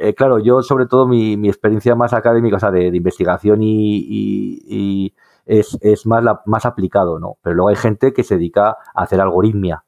eh, 0.00 0.14
claro, 0.14 0.38
yo 0.38 0.62
sobre 0.62 0.86
todo 0.86 1.06
mi, 1.06 1.36
mi, 1.36 1.48
experiencia 1.48 1.94
más 1.94 2.12
académica, 2.12 2.56
o 2.56 2.60
sea, 2.60 2.70
de, 2.70 2.86
investigación 2.86 3.60
y, 3.62 5.14
es, 5.46 5.78
es 5.80 6.06
más, 6.06 6.22
la, 6.24 6.42
más 6.46 6.66
aplicado, 6.66 7.18
¿no? 7.18 7.36
Pero 7.42 7.56
luego 7.56 7.68
hay 7.68 7.76
gente 7.76 8.12
que 8.12 8.24
se 8.24 8.36
dedica 8.36 8.70
a 8.94 9.02
hacer 9.02 9.20
algoritmia. 9.20 9.84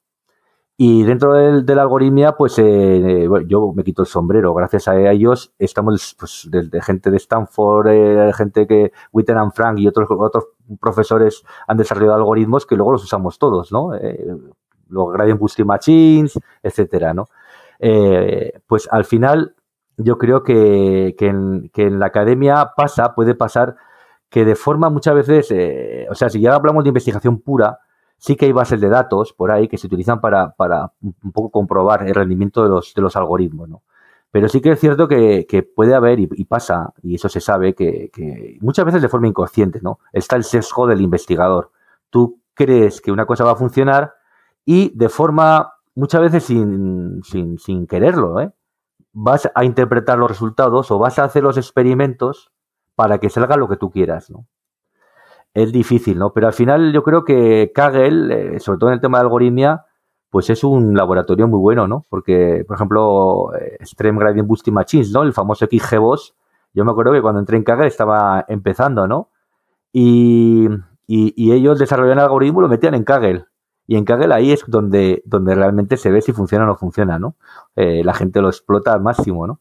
Y 0.77 1.05
dentro 1.05 1.35
del, 1.35 1.65
de 1.65 1.75
la 1.75 1.83
algoritmia, 1.83 2.33
pues 2.33 2.59
eh, 2.59 3.29
yo 3.47 3.73
me 3.73 3.85
quito 3.85 4.03
el 4.03 4.09
sombrero. 4.09 4.53
Gracias 4.55 4.89
a 4.89 4.99
ellos 5.11 5.55
estamos, 5.59 6.17
pues, 6.19 6.49
de, 6.51 6.81
gente 6.83 7.11
de 7.11 7.19
Stanford, 7.19 7.89
eh, 7.89 8.33
gente 8.35 8.67
que 8.67 8.93
Witten 9.13 9.39
and 9.39 9.53
Frank 9.53 9.79
y 9.79 9.87
otros, 9.87 10.09
otros 10.11 10.49
profesores 10.81 11.45
han 11.69 11.77
desarrollado 11.77 12.17
algoritmos 12.17 12.67
que 12.67 12.75
luego 12.75 12.93
los 12.93 13.05
usamos 13.05 13.39
todos, 13.39 13.71
¿no? 13.71 13.95
Eh, 13.95 14.27
los 14.89 15.13
Gradient 15.13 15.39
Boosting 15.39 15.67
Machines, 15.67 16.39
etcétera, 16.63 17.15
¿no? 17.15 17.29
Eh, 17.79 18.61
pues 18.67 18.89
al 18.91 19.05
final, 19.05 19.55
yo 19.97 20.19
creo 20.19 20.43
que, 20.43 21.15
que, 21.19 21.29
en, 21.29 21.71
que 21.73 21.91
la 21.91 22.07
academia 22.07 22.73
pasa, 22.77 23.15
puede 23.15 23.35
pasar 23.35 23.77
que 24.33 24.45
de 24.47 24.57
forma 24.57 24.89
muchas 24.89 25.15
veces, 25.15 25.51
eh, 25.51 26.07
o 26.11 26.15
sea, 26.15 26.31
si 26.31 26.41
ya 26.41 26.55
hablamos 26.55 26.85
de 26.85 26.89
investigación 26.89 27.41
pura, 27.41 27.81
sí 28.17 28.35
que 28.35 28.47
hay 28.47 28.53
bases 28.53 28.81
de 28.81 28.89
datos 28.89 29.35
por 29.35 29.51
ahí 29.51 29.69
que 29.69 29.77
se 29.77 29.87
utilizan 29.87 30.21
para, 30.21 30.53
para 30.53 30.93
un 31.03 31.33
poco 31.33 31.51
comprobar 31.51 32.07
el 32.07 32.15
rendimiento 32.15 32.63
de 32.63 32.71
los, 32.71 32.95
de 32.95 33.03
los 33.03 33.15
algoritmos, 33.17 33.69
¿no? 33.69 33.83
Pero 34.31 34.49
sí 34.49 34.63
que 34.63 34.71
es 34.71 34.81
cierto 34.81 35.07
que, 35.07 35.71
puede 35.77 35.95
haber, 35.95 36.19
y, 36.19 36.45
pasa, 36.47 36.95
y 37.03 37.17
eso 37.17 37.29
se 37.29 37.41
sabe, 37.41 37.75
que, 37.75 38.11
que, 38.11 38.57
muchas 38.63 38.87
veces 38.87 39.03
de 39.03 39.11
forma 39.11 39.29
inconsciente, 39.29 39.81
¿no? 39.83 39.99
Está 40.15 40.37
el 40.37 40.45
sesgo 40.45 40.87
del 40.87 41.03
investigador. 41.03 41.71
Tú 42.09 42.41
crees 42.55 43.03
que 43.03 43.13
una 43.13 43.27
cosa 43.27 43.45
va 43.45 43.53
a 43.53 43.57
funcionar 43.57 44.15
y 44.65 44.97
de 44.97 45.11
forma, 45.11 45.75
muchas 45.95 46.23
veces 46.23 46.45
sin, 46.45 47.21
sin, 47.25 47.59
sin 47.59 47.87
quererlo, 47.87 48.41
¿eh? 48.41 48.51
Vas 49.13 49.51
a 49.55 49.65
interpretar 49.65 50.19
los 50.19 50.31
resultados 50.31 50.91
o 50.91 50.99
vas 50.99 51.19
a 51.19 51.25
hacer 51.25 51.43
los 51.43 51.57
experimentos 51.57 52.51
para 52.95 53.19
que 53.19 53.31
salga 53.31 53.57
lo 53.57 53.69
que 53.69 53.77
tú 53.77 53.91
quieras, 53.91 54.31
¿no? 54.31 54.47
Es 55.55 55.71
difícil, 55.71 56.19
¿no? 56.19 56.33
Pero 56.33 56.47
al 56.47 56.55
final 56.55 56.93
yo 56.93 57.03
creo 57.03 57.25
que 57.25 57.73
Kaggle, 57.75 58.57
eh, 58.57 58.61
sobre 58.61 58.79
todo 58.79 58.91
en 58.91 58.95
el 58.95 59.01
tema 59.01 59.19
de 59.19 59.25
algoritmia, 59.25 59.85
pues 60.31 60.49
es 60.49 60.65
un 60.65 60.95
laboratorio 60.97 61.47
muy 61.47 61.59
bueno, 61.59 61.87
¿no? 61.87 62.07
Porque, 62.09 62.65
por 62.67 62.77
ejemplo, 62.77 63.55
eh, 63.55 63.77
Extreme 63.81 64.19
Gradient 64.19 64.49
Boosting 64.49 64.73
Machines, 64.73 65.13
¿no? 65.13 65.25
El 65.25 65.35
famoso 65.35 65.67
XGBOS, 65.67 66.35
yo 66.73 66.85
me 66.87 66.91
acuerdo 66.91 67.13
que 67.13 67.21
cuando 67.21 67.41
entré 67.41 67.59
en 67.59 67.65
Kaggle 67.65 67.87
estaba 67.87 68.47
empezando, 68.49 69.07
¿no? 69.07 69.29
Y, 69.93 70.69
ellos 71.07 71.79
desarrollaban 71.79 72.19
el 72.19 72.25
algoritmo 72.25 72.61
y 72.61 72.63
lo 72.63 72.69
metían 72.69 72.95
en 72.95 73.05
Kaggle. 73.05 73.45
Y 73.87 73.97
en 73.97 74.05
Kaggle 74.05 74.33
ahí 74.35 74.53
es 74.53 74.65
donde, 74.67 75.23
donde 75.27 75.55
realmente 75.55 75.97
se 75.97 76.11
ve 76.11 76.21
si 76.23 76.33
funciona 76.33 76.65
o 76.65 76.69
no 76.69 76.77
funciona, 76.77 77.19
¿no? 77.19 77.35
Eh, 77.77 78.03
la 78.05 78.15
gente 78.15 78.41
lo 78.41 78.49
explota 78.49 78.93
al 78.93 79.03
máximo, 79.03 79.47
¿no? 79.47 79.61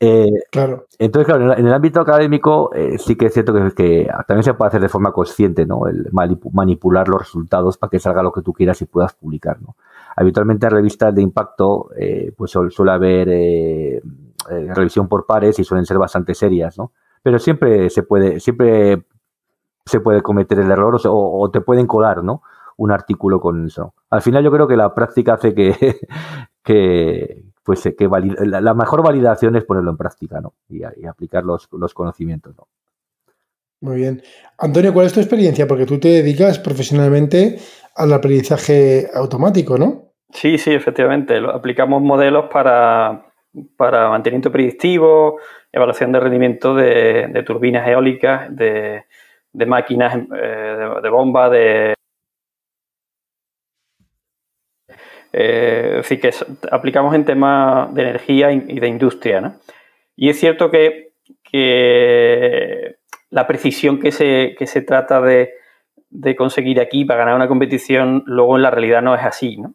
Eh, 0.00 0.30
claro. 0.50 0.86
Entonces, 0.98 1.26
claro, 1.26 1.52
en 1.56 1.66
el 1.66 1.72
ámbito 1.72 2.00
académico 2.00 2.70
eh, 2.74 2.98
sí 2.98 3.16
que 3.16 3.26
es 3.26 3.34
cierto 3.34 3.52
que, 3.52 4.08
también 4.26 4.42
se 4.42 4.54
puede 4.54 4.68
hacer 4.68 4.80
de 4.80 4.88
forma 4.88 5.12
consciente, 5.12 5.66
¿no? 5.66 5.86
El 5.86 6.08
manipular 6.12 7.06
los 7.08 7.20
resultados 7.20 7.76
para 7.76 7.90
que 7.90 7.98
salga 7.98 8.22
lo 8.22 8.32
que 8.32 8.42
tú 8.42 8.52
quieras 8.52 8.80
y 8.82 8.86
puedas 8.86 9.12
publicar, 9.14 9.60
¿no? 9.60 9.76
Habitualmente 10.16 10.66
en 10.66 10.72
revistas 10.72 11.14
de 11.14 11.22
impacto, 11.22 11.90
pues 12.36 12.50
suele 12.50 12.92
haber 12.92 14.02
revisión 14.74 15.06
por 15.06 15.26
pares 15.26 15.58
y 15.58 15.64
suelen 15.64 15.86
ser 15.86 15.98
bastante 15.98 16.34
serias, 16.34 16.76
¿no? 16.78 16.92
Pero 17.22 17.38
siempre 17.38 17.90
se 17.90 18.02
puede, 18.02 18.40
siempre 18.40 19.04
se 19.90 20.00
puede 20.00 20.22
cometer 20.22 20.58
el 20.58 20.70
error 20.70 21.00
o, 21.04 21.50
te 21.50 21.60
pueden 21.60 21.86
colar, 21.86 22.22
¿no? 22.22 22.42
Un 22.80 22.92
artículo 22.92 23.40
con 23.40 23.66
eso. 23.66 23.94
Al 24.10 24.22
final 24.22 24.42
yo 24.42 24.50
creo 24.50 24.66
que 24.66 24.76
la 24.76 24.94
práctica 24.94 25.34
hace 25.34 25.54
que, 25.54 25.74
que 26.64 27.42
pues 27.62 27.82
que 27.82 28.08
la, 28.44 28.74
mejor 28.74 29.02
validación 29.02 29.54
es 29.56 29.64
ponerlo 29.64 29.90
en 29.90 29.96
práctica, 29.96 30.40
¿no? 30.40 30.54
Y, 30.68 30.82
aplicar 31.06 31.44
los, 31.44 31.68
conocimientos, 31.94 32.56
¿no? 32.56 32.66
Muy 33.82 33.96
bien. 33.96 34.22
Antonio, 34.58 34.92
¿cuál 34.92 35.06
es 35.06 35.12
tu 35.12 35.20
experiencia? 35.20 35.66
Porque 35.66 35.86
tú 35.86 35.98
te 35.98 36.08
dedicas 36.08 36.58
profesionalmente 36.58 37.58
al 37.96 38.12
aprendizaje 38.12 39.08
automático, 39.14 39.78
¿no? 39.78 40.12
Sí, 40.32 40.58
sí, 40.58 40.72
efectivamente. 40.72 41.38
Aplicamos 41.38 42.02
modelos 42.02 42.46
para, 42.52 43.26
para 43.76 44.10
mantenimiento 44.10 44.52
predictivo, 44.52 45.38
evaluación 45.72 46.12
de 46.12 46.20
rendimiento 46.20 46.74
de 46.74 47.42
turbinas 47.46 47.86
eólicas, 47.88 48.54
de, 48.54 49.04
de 49.52 49.66
máquinas 49.66 50.16
eh, 50.36 50.90
de, 51.02 51.08
bomba, 51.08 51.48
de... 51.50 51.94
Eh, 55.32 56.00
es 56.00 56.08
decir, 56.08 56.20
que 56.20 56.30
aplicamos 56.70 57.14
en 57.14 57.24
temas 57.24 57.92
de 57.94 58.02
energía 58.02 58.52
y 58.52 58.80
de 58.80 58.88
industria. 58.88 59.40
¿no? 59.40 59.54
Y 60.16 60.28
es 60.28 60.38
cierto 60.38 60.70
que, 60.70 61.08
la 63.30 63.46
precisión 63.46 64.00
que 64.00 64.10
se, 64.12 64.56
se 64.66 64.82
trata 64.82 65.20
de, 65.20 65.54
conseguir 66.36 66.80
aquí 66.80 67.04
para 67.04 67.20
ganar 67.20 67.36
una 67.36 67.48
competición, 67.48 68.22
luego 68.26 68.56
en 68.56 68.62
la 68.62 68.70
realidad 68.70 69.02
no 69.02 69.14
es 69.14 69.22
así. 69.22 69.56
¿no? 69.56 69.74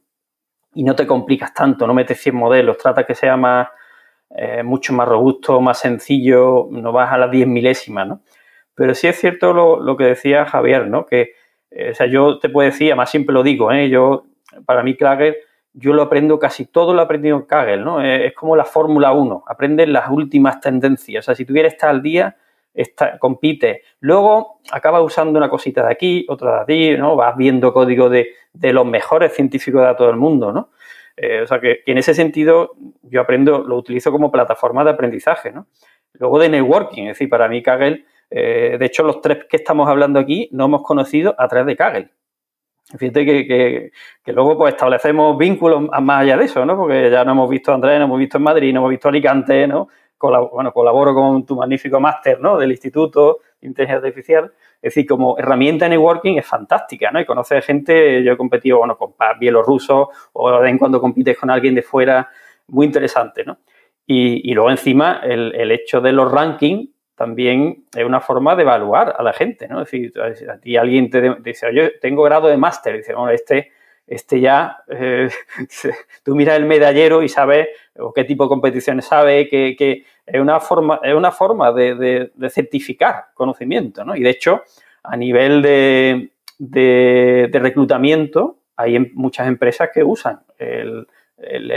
Y 0.73 0.83
no 0.83 0.95
te 0.95 1.07
complicas 1.07 1.53
tanto, 1.53 1.87
no 1.87 1.93
metes 1.93 2.19
100 2.19 2.35
modelos, 2.35 2.77
trata 2.77 3.05
que 3.05 3.15
sea 3.15 3.37
más, 3.37 3.69
eh, 4.35 4.61
mucho 4.63 4.93
más 4.93 5.07
robusto, 5.07 5.61
más 5.61 5.79
sencillo, 5.79 6.67
no 6.69 6.91
vas 6.91 7.11
a 7.11 7.17
las 7.17 7.31
10 7.31 7.47
milésimas. 7.47 8.07
¿no? 8.07 8.21
Pero 8.75 8.93
sí 8.93 9.07
es 9.07 9.17
cierto 9.17 9.53
lo, 9.53 9.97
que 9.97 10.03
decía 10.03 10.45
Javier, 10.45 10.87
¿no? 10.87 11.05
Que, 11.05 11.31
eh, 11.71 11.91
o 11.91 11.95
sea, 11.95 12.07
yo 12.07 12.39
te 12.39 12.49
puedo 12.49 12.69
decir, 12.69 12.87
además 12.91 13.09
siempre 13.09 13.33
lo 13.33 13.41
digo, 13.41 13.71
¿eh? 13.71 13.89
Yo, 13.89 14.25
para 14.65 14.83
mí 14.83 14.95
Kaggle, 14.95 15.37
yo 15.75 15.93
lo 15.93 16.03
aprendo 16.03 16.39
casi 16.39 16.65
todo 16.65 16.93
lo 16.93 17.01
aprendido 17.01 17.37
en 17.37 17.43
Kaggle, 17.43 17.83
¿no? 17.83 18.01
Es, 18.01 18.33
como 18.33 18.55
la 18.55 18.65
Fórmula 18.65 19.11
1, 19.11 19.43
aprendes 19.47 19.87
las 19.89 20.09
últimas 20.09 20.59
tendencias. 20.59 21.23
O 21.23 21.25
sea, 21.25 21.35
si 21.35 21.45
tú 21.45 21.53
estar 21.55 21.89
al 21.89 22.01
día, 22.01 22.37
está, 22.73 23.19
compite. 23.19 23.83
Luego 23.99 24.61
acabas 24.71 25.03
usando 25.03 25.37
una 25.37 25.49
cosita 25.49 25.85
de 25.85 25.91
aquí, 25.91 26.25
otra 26.29 26.63
de 26.65 26.73
allí, 26.73 26.97
¿no? 26.97 27.15
Vas 27.15 27.35
viendo 27.37 27.73
código 27.73 28.09
de, 28.09 28.29
los 28.53 28.85
mejores 28.85 29.33
científicos 29.33 29.85
de 29.85 29.95
todo 29.95 30.09
el 30.09 30.17
mundo, 30.17 30.51
¿no? 30.51 30.69
Eh, 31.17 31.41
o 31.41 31.47
sea, 31.47 31.59
que, 31.59 31.81
que, 31.85 31.91
en 31.91 31.97
ese 31.97 32.13
sentido 32.13 32.71
yo 33.03 33.21
aprendo, 33.21 33.59
lo 33.59 33.77
utilizo 33.77 34.11
como 34.11 34.31
plataforma 34.31 34.83
de 34.83 34.91
aprendizaje, 34.91 35.51
¿no? 35.51 35.67
Luego 36.13 36.39
de 36.39 36.49
networking, 36.49 37.03
es 37.03 37.09
decir, 37.09 37.29
para 37.29 37.47
mí 37.47 37.61
Kaggle 37.61 38.05
eh, 38.29 38.77
de 38.79 38.85
hecho, 38.85 39.03
los 39.03 39.21
tres 39.21 39.45
que 39.49 39.57
estamos 39.57 39.87
hablando 39.87 40.19
aquí 40.19 40.49
no 40.51 40.65
hemos 40.65 40.83
conocido 40.83 41.35
a 41.37 41.47
través 41.47 41.67
de 41.67 41.75
Kaggle. 41.75 42.09
Fíjate 42.97 43.25
que, 43.25 43.91
luego 44.27 44.57
pues 44.57 44.75
establecemos 44.75 45.35
vínculos 45.37 45.81
más 46.01 46.21
allá 46.21 46.37
de 46.37 46.45
eso, 46.45 46.65
¿no? 46.65 46.77
Porque 46.77 47.09
ya 47.09 47.23
no 47.25 47.31
hemos 47.31 47.49
visto 47.49 47.71
a 47.71 47.75
Andrés, 47.75 47.97
no 47.97 48.05
hemos 48.05 48.19
visto 48.19 48.37
en 48.37 48.43
Madrid, 48.43 48.73
no 48.73 48.81
hemos 48.81 48.91
visto 48.91 49.09
Alicante, 49.09 49.67
¿no? 49.67 49.87
bueno, 50.51 50.71
colaboro 50.71 51.13
con 51.13 51.45
tu 51.45 51.55
magnífico 51.55 51.99
máster, 51.99 52.39
¿no? 52.39 52.57
Del 52.57 52.71
Instituto 52.71 53.39
de 53.61 53.67
Inteligencia 53.67 54.07
Artificial. 54.07 54.51
Es 54.81 54.93
decir, 54.93 55.05
como 55.07 55.37
herramienta 55.37 55.85
de 55.85 55.89
networking 55.89 56.37
es 56.37 56.45
fantástica, 56.45 57.11
¿no? 57.11 57.19
Y 57.19 57.25
conocer 57.25 57.61
gente, 57.63 58.23
yo 58.23 58.33
he 58.33 58.37
competido, 58.37 58.79
bueno, 58.79 58.97
con 58.97 59.13
bielorrusos 59.39 60.07
o 60.33 60.51
de 60.51 60.59
vez 60.59 60.71
en 60.71 60.77
cuando 60.77 61.01
compites 61.01 61.37
con 61.37 61.49
alguien 61.49 61.75
de 61.75 61.81
fuera, 61.81 62.29
muy 62.67 62.85
interesante, 62.85 63.43
¿no? 63.43 63.59
Y, 64.07 64.53
luego 64.53 64.69
encima 64.69 65.21
el, 65.23 65.53
el 65.55 65.71
hecho 65.71 65.99
de 65.99 66.11
los 66.11 66.31
rankings 66.31 66.89
también 67.15 67.85
es 67.95 68.05
una 68.05 68.19
forma 68.19 68.55
de 68.55 68.63
evaluar 68.63 69.15
a 69.17 69.23
la 69.23 69.33
gente, 69.33 69.67
¿no? 69.67 69.79
A 69.79 70.57
ti 70.57 70.77
alguien 70.77 71.09
te 71.09 71.35
dice, 71.41 71.67
oye, 71.67 71.93
tengo 72.01 72.23
grado 72.23 72.47
de 72.47 72.57
máster, 72.57 72.97
dice, 72.97 73.13
bueno, 73.13 73.31
este, 73.31 73.71
este 74.05 74.41
ya, 74.41 74.83
eh, 74.89 75.29
tú 76.23 76.35
miras 76.35 76.57
el 76.57 76.65
medallero 76.65 77.23
y 77.23 77.29
sabes 77.29 77.69
o 77.97 78.13
qué 78.13 78.25
tipo 78.25 78.43
de 78.43 78.49
competiciones 78.49 79.05
sabe, 79.05 79.47
que, 79.47 80.05
es 80.25 80.41
una 80.41 80.59
forma, 80.59 80.99
es 81.03 81.13
una 81.13 81.31
forma 81.31 81.71
de, 81.71 82.31
certificar 82.49 83.27
conocimiento, 83.33 84.03
¿no? 84.03 84.15
Y 84.15 84.21
de 84.21 84.31
hecho, 84.31 84.63
a 85.03 85.15
nivel 85.15 85.61
de, 85.61 86.29
reclutamiento, 87.53 88.57
hay 88.75 88.99
muchas 89.13 89.47
empresas 89.47 89.89
que 89.93 90.03
usan 90.03 90.41
el, 90.57 91.07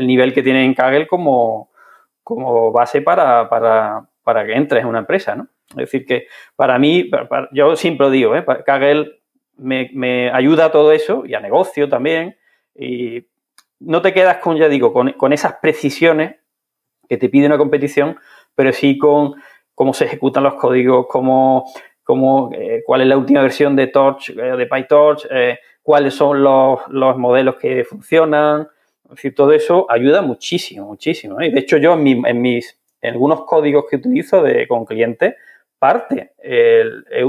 nivel 0.07 0.33
que 0.33 0.43
tienen 0.43 0.65
en 0.65 0.75
Kaggle 0.75 1.07
como, 1.07 1.71
como 2.25 2.73
base 2.73 3.03
para, 3.03 3.49
para 3.49 4.09
que 4.35 4.55
entres 4.55 4.83
en 4.83 4.89
una 4.89 5.01
empresa, 5.01 5.35
¿no? 5.35 5.49
Es 5.71 5.77
decir, 5.77 6.07
que 6.07 6.27
para 6.57 6.79
mí, 6.79 7.11
yo 7.53 7.77
siempre 7.77 8.11
digo, 8.11 8.35
¿eh? 8.35 8.45
Kaggle 8.65 9.19
me, 9.59 10.31
ayuda 10.31 10.67
a 10.67 10.73
todo 10.73 10.93
eso 10.93 11.25
y 11.27 11.35
a 11.35 11.41
negocio 11.41 11.89
también. 11.89 12.37
Y 12.75 13.27
no 13.81 14.03
te 14.03 14.15
quedas 14.15 14.39
con, 14.39 14.57
ya 14.57 14.69
digo, 14.69 14.93
con, 14.93 15.33
esas 15.33 15.55
precisiones 15.61 16.37
que 17.09 17.17
te 17.17 17.29
pide 17.29 17.47
una 17.47 17.59
competición, 17.59 18.19
pero 18.55 18.73
sí 18.73 18.99
con 18.99 19.35
cómo 19.75 19.93
se 19.93 20.05
ejecutan 20.07 20.43
los 20.43 20.55
códigos, 20.55 21.07
cómo, 21.09 21.71
cómo 22.03 22.51
eh, 22.53 22.83
cuál 22.85 23.03
es 23.03 23.07
la 23.09 23.17
última 23.17 23.43
versión 23.43 23.77
de 23.77 23.89
Torch, 23.89 24.31
eh, 24.31 24.35
de 24.35 24.67
PyTorch, 24.67 25.27
eh, 25.31 25.59
cuáles 25.83 26.15
son 26.15 26.43
los, 26.43 26.81
modelos 27.17 27.57
que 27.57 27.85
funcionan. 27.85 28.69
Es 29.05 29.11
decir, 29.11 29.35
todo 29.35 29.53
eso 29.53 29.87
ayuda 29.89 30.23
muchísimo, 30.23 30.87
muchísimo. 30.87 31.37
De 31.37 31.59
hecho, 31.59 31.79
yo 31.79 31.95
en 31.95 32.43
mis 32.43 32.79
en 33.01 33.13
algunos 33.13 33.45
códigos 33.45 33.85
que 33.89 33.97
utilizo 33.97 34.43
de, 34.43 34.67
con 34.67 34.85
clientes, 34.85 35.35
parte 35.79 36.33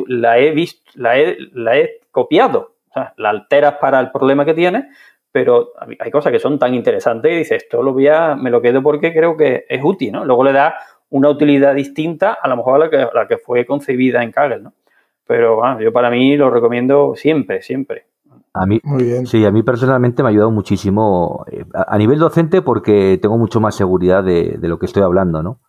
la 0.07 0.39
he 0.39 0.51
visto, 0.51 0.91
la 0.95 1.19
he, 1.19 1.37
la 1.53 1.77
he 1.77 1.99
copiado. 2.11 2.75
la 3.17 3.29
alteras 3.29 3.75
para 3.75 3.99
el 3.99 4.11
problema 4.11 4.45
que 4.45 4.53
tienes, 4.53 4.85
pero 5.31 5.73
hay 5.99 6.11
cosas 6.11 6.31
que 6.31 6.39
son 6.39 6.57
tan 6.57 6.73
interesantes 6.73 7.31
y 7.31 7.37
dices, 7.37 7.63
esto 7.63 7.83
lo 7.83 7.93
voy 7.93 8.07
a, 8.07 8.35
me 8.35 8.49
lo 8.49 8.61
quedo 8.61 8.81
porque 8.81 9.13
creo 9.13 9.37
que 9.37 9.65
es 9.69 9.81
útil, 9.83 10.11
¿no? 10.11 10.25
Luego 10.25 10.43
le 10.43 10.53
da 10.53 10.75
una 11.09 11.29
utilidad 11.29 11.75
distinta 11.75 12.33
a 12.33 12.47
lo 12.47 12.57
mejor 12.57 12.75
a 12.75 12.85
la 12.85 12.89
que, 12.89 13.07
la 13.13 13.27
que 13.27 13.37
fue 13.37 13.65
concebida 13.65 14.23
en 14.23 14.31
Kaggle, 14.31 14.59
¿no? 14.59 14.73
Pero 15.25 15.57
bueno, 15.57 15.79
yo 15.79 15.93
para 15.93 16.09
mí 16.09 16.35
lo 16.35 16.49
recomiendo 16.49 17.15
siempre, 17.15 17.61
siempre. 17.61 18.05
A 18.53 18.65
mí, 18.65 18.81
Sí, 19.25 19.45
a 19.45 19.51
mí 19.51 19.63
personalmente 19.63 20.23
me 20.23 20.29
ha 20.29 20.31
ayudado 20.31 20.51
muchísimo 20.51 21.45
eh, 21.51 21.65
a, 21.73 21.97
nivel 21.97 22.19
docente 22.19 22.61
porque 22.61 23.19
tengo 23.21 23.37
mucho 23.37 23.59
más 23.59 23.75
seguridad 23.75 24.23
de, 24.23 24.57
lo 24.61 24.79
que 24.79 24.87
estoy 24.87 25.03
hablando, 25.03 25.43
¿no? 25.43 25.59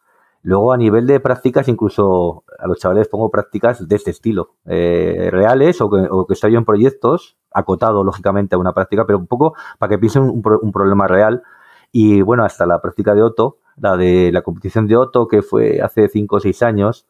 Luego 0.43 0.73
a 0.73 0.79
nivel 0.79 1.07
de 1.07 1.21
prácticas, 1.21 1.69
incluso 1.69 2.45
a 2.59 2.67
los 2.67 2.79
chavales 2.79 3.09
pongo 3.09 3.31
prácticas 3.31 3.87
de 3.87 3.97
este 3.97 4.11
estilo, 4.11 4.55
eh, 4.65 5.29
reales 5.31 5.83
o 5.83 5.91
que, 5.91 6.09
o 6.11 6.27
que 6.27 6.33
estoy 6.33 6.57
en 6.57 6.65
proyectos, 6.65 7.37
acotado 7.53 8.03
lógicamente 8.03 8.55
a 8.55 8.59
una 8.59 8.73
práctica, 8.73 9.05
pero 9.07 9.19
un 9.19 9.27
poco 9.27 9.55
para 9.79 9.91
que 9.91 9.99
piensen 9.99 10.23
un, 10.23 10.43
un 10.63 10.73
problema 10.73 11.07
real. 11.07 11.43
Y 11.93 12.23
bueno, 12.23 12.45
hasta 12.45 12.65
la 12.65 12.81
práctica 12.81 13.15
de 13.15 13.23
Otto, 13.23 13.59
la 13.77 13.99
de 13.99 14.31
la 14.33 14.41
competición 14.41 14.87
de 14.87 14.97
Otto, 14.97 15.29
que 15.29 15.43
fue 15.43 15.81
hace 15.83 16.09
5 16.09 16.37
o 16.37 16.41
6 16.41 16.63
años, 16.63 17.07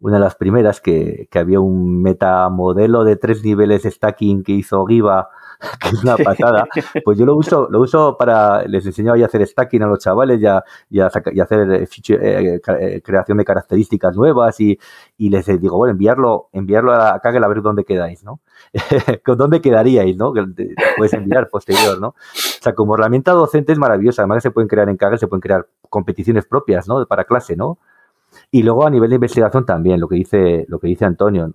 una 0.00 0.16
de 0.16 0.20
las 0.20 0.34
primeras, 0.36 0.80
que, 0.80 1.28
que 1.30 1.38
había 1.38 1.60
un 1.60 2.02
metamodelo 2.02 3.04
de 3.04 3.16
tres 3.16 3.42
niveles 3.44 3.84
stacking 3.84 4.42
que 4.42 4.52
hizo 4.52 4.84
Giva 4.86 5.30
que 5.80 5.88
es 5.88 6.02
una 6.02 6.16
patada, 6.16 6.68
pues 7.04 7.18
yo 7.18 7.24
lo 7.24 7.36
uso, 7.36 7.68
lo 7.70 7.80
uso 7.80 8.16
para, 8.16 8.64
les 8.64 8.84
enseño 8.86 9.14
a 9.14 9.24
hacer 9.24 9.46
stacking 9.46 9.82
a 9.82 9.86
los 9.86 9.98
chavales 9.98 10.40
y, 10.40 10.96
y, 10.96 11.00
hacer 11.00 11.72
eh, 11.72 11.88
eh, 12.08 12.60
eh, 12.80 13.02
creación 13.02 13.38
de 13.38 13.44
características 13.44 14.16
nuevas 14.16 14.60
y, 14.60 14.78
y, 15.16 15.30
les 15.30 15.46
digo, 15.60 15.76
bueno, 15.76 15.92
enviarlo, 15.92 16.48
enviarlo 16.52 16.92
a 16.92 17.18
Kaggle 17.20 17.44
a 17.44 17.48
ver 17.48 17.62
dónde 17.62 17.84
quedáis, 17.84 18.22
¿no? 18.22 18.40
¿Con 19.24 19.38
dónde 19.38 19.60
quedaríais, 19.60 20.16
no? 20.16 20.32
Que 20.32 20.44
puedes 20.96 21.12
enviar 21.14 21.48
posterior, 21.50 22.00
¿no? 22.00 22.08
O 22.08 22.14
sea, 22.34 22.74
como 22.74 22.94
herramienta 22.94 23.32
docente 23.32 23.72
es 23.72 23.78
maravillosa, 23.78 24.22
además 24.22 24.42
se 24.42 24.50
pueden 24.50 24.68
crear 24.68 24.88
en 24.88 24.96
Kaggle, 24.96 25.18
se 25.18 25.28
pueden 25.28 25.40
crear 25.40 25.66
competiciones 25.88 26.46
propias, 26.46 26.88
¿no? 26.88 27.04
Para 27.06 27.24
clase, 27.24 27.56
¿no? 27.56 27.78
Y 28.50 28.62
luego 28.62 28.86
a 28.86 28.90
nivel 28.90 29.10
de 29.10 29.16
investigación 29.16 29.64
también, 29.64 30.00
lo 30.00 30.08
que 30.08 30.16
dice, 30.16 30.64
lo 30.68 30.78
que 30.78 30.88
dice 30.88 31.04
Antonio, 31.04 31.52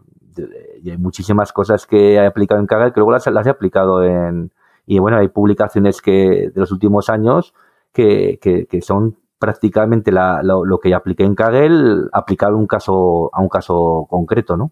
y 0.84 0.89
hay 0.89 0.97
muchísimas 0.97 1.51
cosas 1.53 1.86
que 1.86 2.13
he 2.13 2.25
aplicado 2.25 2.59
en 2.59 2.67
Kaggle 2.67 2.93
que 2.93 2.99
luego 2.99 3.11
las, 3.11 3.27
he 3.27 3.49
aplicado 3.49 4.03
en... 4.03 4.51
Y 4.86 4.99
bueno, 4.99 5.17
hay 5.17 5.27
publicaciones 5.27 6.01
que 6.01 6.49
de 6.53 6.59
los 6.59 6.71
últimos 6.71 7.09
años 7.09 7.53
que, 7.93 8.39
que, 8.41 8.82
son 8.82 9.17
prácticamente 9.38 10.11
la, 10.11 10.41
lo, 10.43 10.79
que 10.79 10.93
apliqué 10.93 11.23
en 11.23 11.36
Kaggle 11.36 12.07
aplicado 12.11 12.57
un 12.57 12.67
caso, 12.67 13.29
a 13.34 13.41
un 13.41 13.49
caso 13.49 14.07
concreto, 14.09 14.57
¿no? 14.57 14.71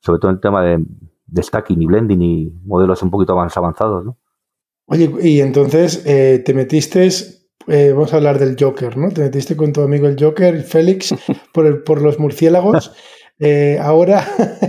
Sobre 0.00 0.20
todo 0.20 0.30
en 0.30 0.36
el 0.36 0.40
tema 0.40 0.62
de, 0.62 0.84
de 1.26 1.42
stacking 1.42 1.82
y 1.82 1.86
blending 1.86 2.22
y 2.22 2.52
modelos 2.64 3.02
un 3.02 3.10
poquito 3.10 3.36
más 3.36 3.56
avanzados, 3.56 4.04
¿no? 4.04 4.16
Oye, 4.86 5.12
y 5.20 5.40
entonces 5.40 6.02
eh, 6.06 6.42
te 6.44 6.54
metiste, 6.54 7.10
eh, 7.66 7.92
vamos 7.92 8.12
a 8.12 8.16
hablar 8.16 8.38
del 8.38 8.56
Joker, 8.58 8.96
¿no? 8.96 9.10
Te 9.10 9.22
metiste 9.22 9.56
con 9.56 9.72
tu 9.72 9.82
amigo 9.82 10.06
el 10.06 10.16
Joker, 10.18 10.62
Félix, 10.62 11.14
por, 11.52 11.84
por 11.84 12.00
los 12.00 12.18
murciélagos. 12.18 12.92
Eh, 13.38 13.78
ahora, 13.80 14.26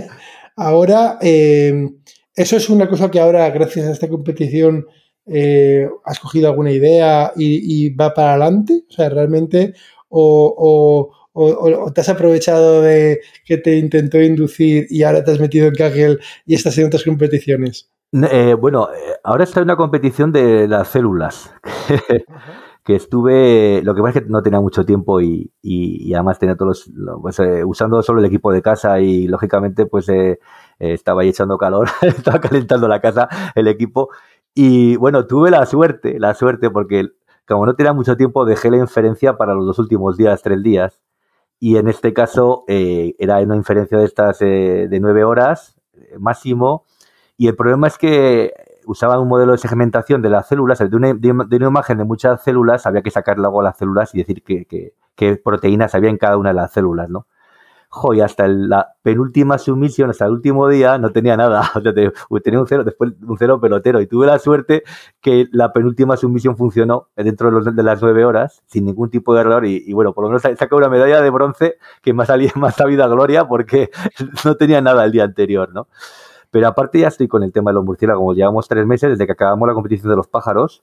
ahora 0.56 1.18
eh, 1.22 1.88
eso 2.34 2.56
es 2.56 2.68
una 2.68 2.88
cosa 2.88 3.10
que 3.10 3.20
ahora, 3.20 3.48
gracias 3.50 3.86
a 3.86 3.92
esta 3.92 4.08
competición, 4.08 4.86
has 6.04 6.18
cogido 6.18 6.48
alguna 6.48 6.72
idea 6.72 7.32
y, 7.36 7.94
va 7.94 8.12
para 8.12 8.30
adelante. 8.32 8.82
O 8.90 8.92
sea, 8.92 9.08
realmente, 9.08 9.74
o, 10.08 11.10
te 11.94 12.00
has 12.00 12.08
aprovechado 12.08 12.82
de 12.82 13.20
que 13.44 13.58
te 13.58 13.76
intentó 13.78 14.20
inducir 14.20 14.86
y 14.90 15.04
ahora 15.04 15.22
te 15.22 15.30
has 15.30 15.38
metido 15.38 15.68
en 15.68 15.74
Kaggle 15.74 16.18
y 16.46 16.54
estás 16.54 16.76
en 16.78 16.86
otras 16.86 17.04
competiciones. 17.04 17.88
bueno, 18.58 18.88
ahora 19.22 19.44
está 19.44 19.60
en 19.60 19.64
una 19.64 19.76
competición 19.76 20.32
de 20.32 20.66
las 20.66 20.88
células. 20.88 21.52
Que 22.84 22.96
estuve, 22.96 23.82
lo 23.82 23.94
que 23.94 24.02
pasa 24.02 24.18
es 24.18 24.24
que 24.24 24.30
no 24.30 24.42
tenía 24.42 24.60
mucho 24.60 24.84
tiempo 24.84 25.20
y, 25.20 25.52
y, 25.62 26.14
además 26.14 26.38
tenía 26.38 26.56
todos 26.56 26.88
los, 26.94 27.20
pues, 27.20 27.38
eh, 27.40 27.64
usando 27.64 28.02
solo 28.02 28.20
el 28.20 28.26
equipo 28.26 28.52
de 28.52 28.62
casa 28.62 29.00
y 29.00 29.28
lógicamente 29.28 29.86
pues 29.86 30.08
eh, 30.08 30.40
eh, 30.78 30.92
estaba 30.94 31.22
ahí 31.22 31.28
echando 31.28 31.58
calor, 31.58 31.88
estaba 32.02 32.40
calentando 32.40 32.88
la 32.88 33.00
casa, 33.00 33.28
el 33.54 33.68
equipo. 33.68 34.10
Y 34.54 34.96
bueno, 34.96 35.26
tuve 35.26 35.50
la 35.50 35.66
suerte, 35.66 36.18
la 36.18 36.34
suerte 36.34 36.70
porque 36.70 37.08
como 37.46 37.66
no 37.66 37.74
tenía 37.74 37.92
mucho 37.92 38.16
tiempo 38.16 38.44
dejé 38.44 38.70
la 38.70 38.78
inferencia 38.78 39.36
para 39.36 39.54
los 39.54 39.66
dos 39.66 39.78
últimos 39.78 40.16
días, 40.16 40.42
tres 40.42 40.62
días. 40.62 41.02
Y 41.58 41.76
en 41.76 41.88
este 41.88 42.14
caso 42.14 42.64
era 42.66 43.38
una 43.40 43.56
inferencia 43.56 43.98
de 43.98 44.04
estas 44.04 44.38
de 44.38 44.98
nueve 45.00 45.24
horas 45.24 45.76
máximo. 46.18 46.86
Y 47.36 47.48
el 47.48 47.56
problema 47.56 47.86
es 47.88 47.98
que 47.98 48.54
usaban 48.90 49.20
un 49.20 49.28
modelo 49.28 49.52
de 49.52 49.58
segmentación 49.58 50.22
de 50.22 50.30
las 50.30 50.48
células, 50.48 50.78
de 50.78 50.96
una, 50.96 51.14
de 51.14 51.30
una, 51.30 51.66
imagen 51.66 51.98
de 51.98 52.04
muchas 52.04 52.42
células, 52.42 52.86
había 52.86 53.02
que 53.02 53.10
sacar 53.10 53.38
luego 53.38 53.62
las 53.62 53.78
células 53.78 54.14
y 54.14 54.18
decir 54.18 54.42
qué 54.42 55.36
proteínas 55.36 55.94
había 55.94 56.10
en 56.10 56.18
cada 56.18 56.36
una 56.36 56.50
de 56.50 56.54
las 56.54 56.72
células, 56.72 57.08
¿no? 57.08 57.26
Jo, 57.92 58.12
hasta 58.22 58.46
la 58.46 58.94
penúltima 59.02 59.58
sumisión, 59.58 60.10
hasta 60.10 60.24
el 60.24 60.30
último 60.30 60.68
día, 60.68 60.96
no 60.98 61.10
tenía 61.10 61.36
nada. 61.36 61.72
tenía 62.44 62.60
un 62.60 62.66
cero, 62.68 62.84
después 62.84 63.14
un 63.20 63.36
cero 63.36 63.60
pelotero. 63.60 64.00
Y 64.00 64.06
tuve 64.06 64.26
la 64.26 64.38
suerte 64.38 64.84
que 65.20 65.48
la 65.50 65.72
penúltima 65.72 66.16
sumisión 66.16 66.56
funcionó 66.56 67.08
dentro 67.16 67.50
de, 67.50 67.82
las 67.82 68.00
nueve 68.00 68.24
horas, 68.24 68.62
sin 68.66 68.84
ningún 68.84 69.10
tipo 69.10 69.34
de 69.34 69.40
error. 69.40 69.66
Y, 69.66 69.92
bueno, 69.92 70.12
por 70.12 70.22
lo 70.22 70.28
menos 70.30 70.42
sacado 70.42 70.76
una 70.76 70.88
medalla 70.88 71.20
de 71.20 71.30
bronce 71.30 71.78
que 72.00 72.14
me 72.14 72.22
ha 72.22 72.26
salido 72.26 72.52
más 72.60 72.76
sabida 72.76 73.08
gloria 73.08 73.48
porque 73.48 73.90
no 74.44 74.54
tenía 74.54 74.80
nada 74.80 75.04
el 75.04 75.10
día 75.10 75.24
anterior, 75.24 75.74
¿no? 75.74 75.88
Pero 76.50 76.66
aparte 76.66 76.98
ya 76.98 77.08
estoy 77.08 77.28
con 77.28 77.42
el 77.42 77.52
tema 77.52 77.70
de 77.70 77.76
los 77.76 77.84
murciélagos. 77.84 78.36
Llevamos 78.36 78.68
tres 78.68 78.86
meses 78.86 79.10
desde 79.10 79.26
que 79.26 79.32
acabamos 79.32 79.68
la 79.68 79.74
competición 79.74 80.10
de 80.10 80.16
los 80.16 80.28
pájaros. 80.28 80.82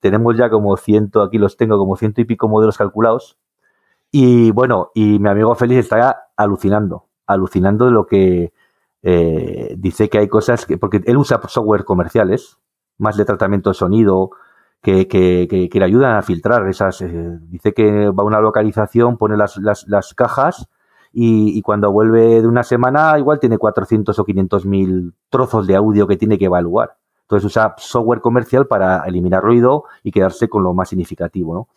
Tenemos 0.00 0.36
ya 0.36 0.50
como 0.50 0.76
ciento, 0.76 1.22
aquí 1.22 1.38
los 1.38 1.56
tengo, 1.56 1.78
como 1.78 1.96
ciento 1.96 2.20
y 2.20 2.24
pico 2.24 2.48
modelos 2.48 2.76
calculados. 2.76 3.38
Y 4.10 4.50
bueno, 4.50 4.90
y 4.94 5.18
mi 5.18 5.28
amigo 5.28 5.54
Félix 5.54 5.80
está 5.80 6.28
alucinando, 6.36 7.06
alucinando 7.26 7.86
de 7.86 7.90
lo 7.90 8.06
que 8.06 8.52
eh, 9.02 9.74
dice 9.78 10.08
que 10.08 10.18
hay 10.18 10.28
cosas 10.28 10.66
que, 10.66 10.78
porque 10.78 11.02
él 11.06 11.16
usa 11.16 11.40
software 11.48 11.84
comerciales, 11.84 12.58
más 12.98 13.16
de 13.16 13.24
tratamiento 13.24 13.70
de 13.70 13.74
sonido, 13.74 14.30
que, 14.82 15.08
que, 15.08 15.48
que, 15.48 15.78
le 15.78 15.84
ayudan 15.84 16.16
a 16.16 16.22
filtrar 16.22 16.68
esas. 16.68 17.02
Eh, 17.02 17.38
dice 17.42 17.72
que 17.72 18.10
va 18.10 18.22
a 18.22 18.26
una 18.26 18.40
localización, 18.40 19.16
pone 19.16 19.36
las, 19.36 19.56
las, 19.58 19.86
las 19.88 20.14
cajas 20.14 20.68
y, 21.18 21.62
cuando 21.62 21.90
vuelve 21.90 22.42
de 22.42 22.46
una 22.46 22.62
semana 22.62 23.18
igual 23.18 23.40
tiene 23.40 23.56
400 23.56 24.18
o 24.18 24.24
500 24.24 24.66
mil 24.66 25.14
trozos 25.30 25.66
de 25.66 25.74
audio 25.74 26.06
que 26.06 26.18
tiene 26.18 26.36
que 26.36 26.44
evaluar. 26.44 26.98
Entonces 27.22 27.46
usa 27.46 27.74
software 27.78 28.20
comercial 28.20 28.66
para 28.66 29.02
eliminar 29.06 29.42
ruido 29.42 29.84
y 30.02 30.12
quedarse 30.12 30.50
con 30.50 30.62
lo 30.62 30.74
más 30.74 30.90
significativo, 30.90 31.54
¿no? 31.54 31.68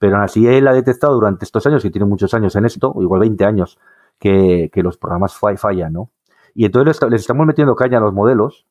Pero 0.00 0.16
aún 0.16 0.24
así 0.24 0.48
él 0.48 0.66
ha 0.66 0.72
detectado 0.72 1.14
durante 1.14 1.44
estos 1.44 1.64
años, 1.68 1.80
que 1.80 1.90
tiene 1.90 2.06
muchos 2.06 2.34
años 2.34 2.56
en 2.56 2.64
esto, 2.64 2.92
igual 2.98 3.20
20 3.20 3.44
años, 3.44 3.78
que, 4.18 4.68
los 4.74 4.98
programas 4.98 5.36
fallan, 5.36 5.92
¿no? 5.92 6.10
Y 6.52 6.64
entonces 6.64 7.00
les 7.08 7.20
estamos 7.20 7.46
metiendo 7.46 7.76
caña 7.76 7.98
a 7.98 8.00
los 8.00 8.12
modelos, 8.12 8.66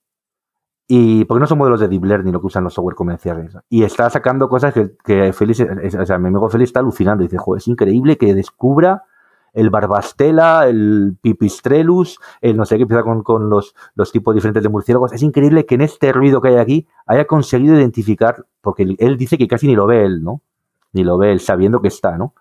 y 0.89 1.23
porque 1.23 1.39
no 1.39 1.47
son 1.47 1.57
modelos 1.57 1.79
de 1.79 1.87
deep 1.87 2.03
learning 2.03 2.33
lo 2.33 2.41
que 2.41 2.47
usan 2.47 2.65
los 2.65 2.73
software 2.73 2.95
comerciales. 2.95 3.57
Y 3.69 3.83
está 3.83 4.09
sacando 4.09 4.49
cosas 4.49 4.73
que, 4.73 4.97
que 5.05 5.31
Félix, 5.31 5.61
o 5.61 6.05
sea, 6.05 6.17
mi 6.17 6.27
amigo 6.27 6.49
Félix 6.49 6.69
está 6.69 6.81
alucinando. 6.81 7.23
Y 7.23 7.27
dice, 7.27 7.37
joder, 7.37 7.59
es 7.59 7.67
increíble 7.69 8.17
que 8.17 8.33
descubra 8.33 9.05
el 9.57 9.71
Barbastela, 9.71 10.67
el 10.67 11.17
Pipistrelus, 11.19 12.19
el 12.41 12.55
no 12.55 12.63
sé 12.63 12.75
qué 12.75 12.83
empieza 12.83 13.01
con, 13.03 13.49
los, 13.49 13.73
los, 13.95 14.11
tipos 14.11 14.35
diferentes 14.35 14.61
de 14.61 14.69
murciélagos. 14.69 15.13
Es 15.13 15.23
increíble 15.23 15.65
que 15.65 15.75
en 15.75 15.81
este 15.81 16.13
ruido 16.13 16.41
que 16.41 16.49
hay 16.49 16.57
aquí 16.57 16.87
haya 17.07 17.25
conseguido 17.25 17.75
identificar, 17.75 18.45
porque 18.61 18.95
él 18.99 19.17
dice 19.17 19.35
que 19.35 19.47
casi 19.47 19.65
ni 19.65 19.75
lo 19.75 19.87
ve 19.87 20.05
él, 20.05 20.23
¿no? 20.23 20.41
Ni 20.93 21.03
lo 21.03 21.17
ve 21.17 21.31
él 21.31 21.39
sabiendo 21.39 21.81
que 21.81 21.87
está, 21.87 22.19
¿no? 22.19 22.35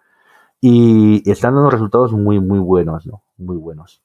Y, 0.60 1.28
están 1.30 1.54
dando 1.54 1.70
resultados 1.70 2.12
muy, 2.12 2.38
muy 2.38 2.58
buenos, 2.58 3.06
¿no? 3.06 3.22
Muy 3.38 3.56
buenos. 3.56 4.02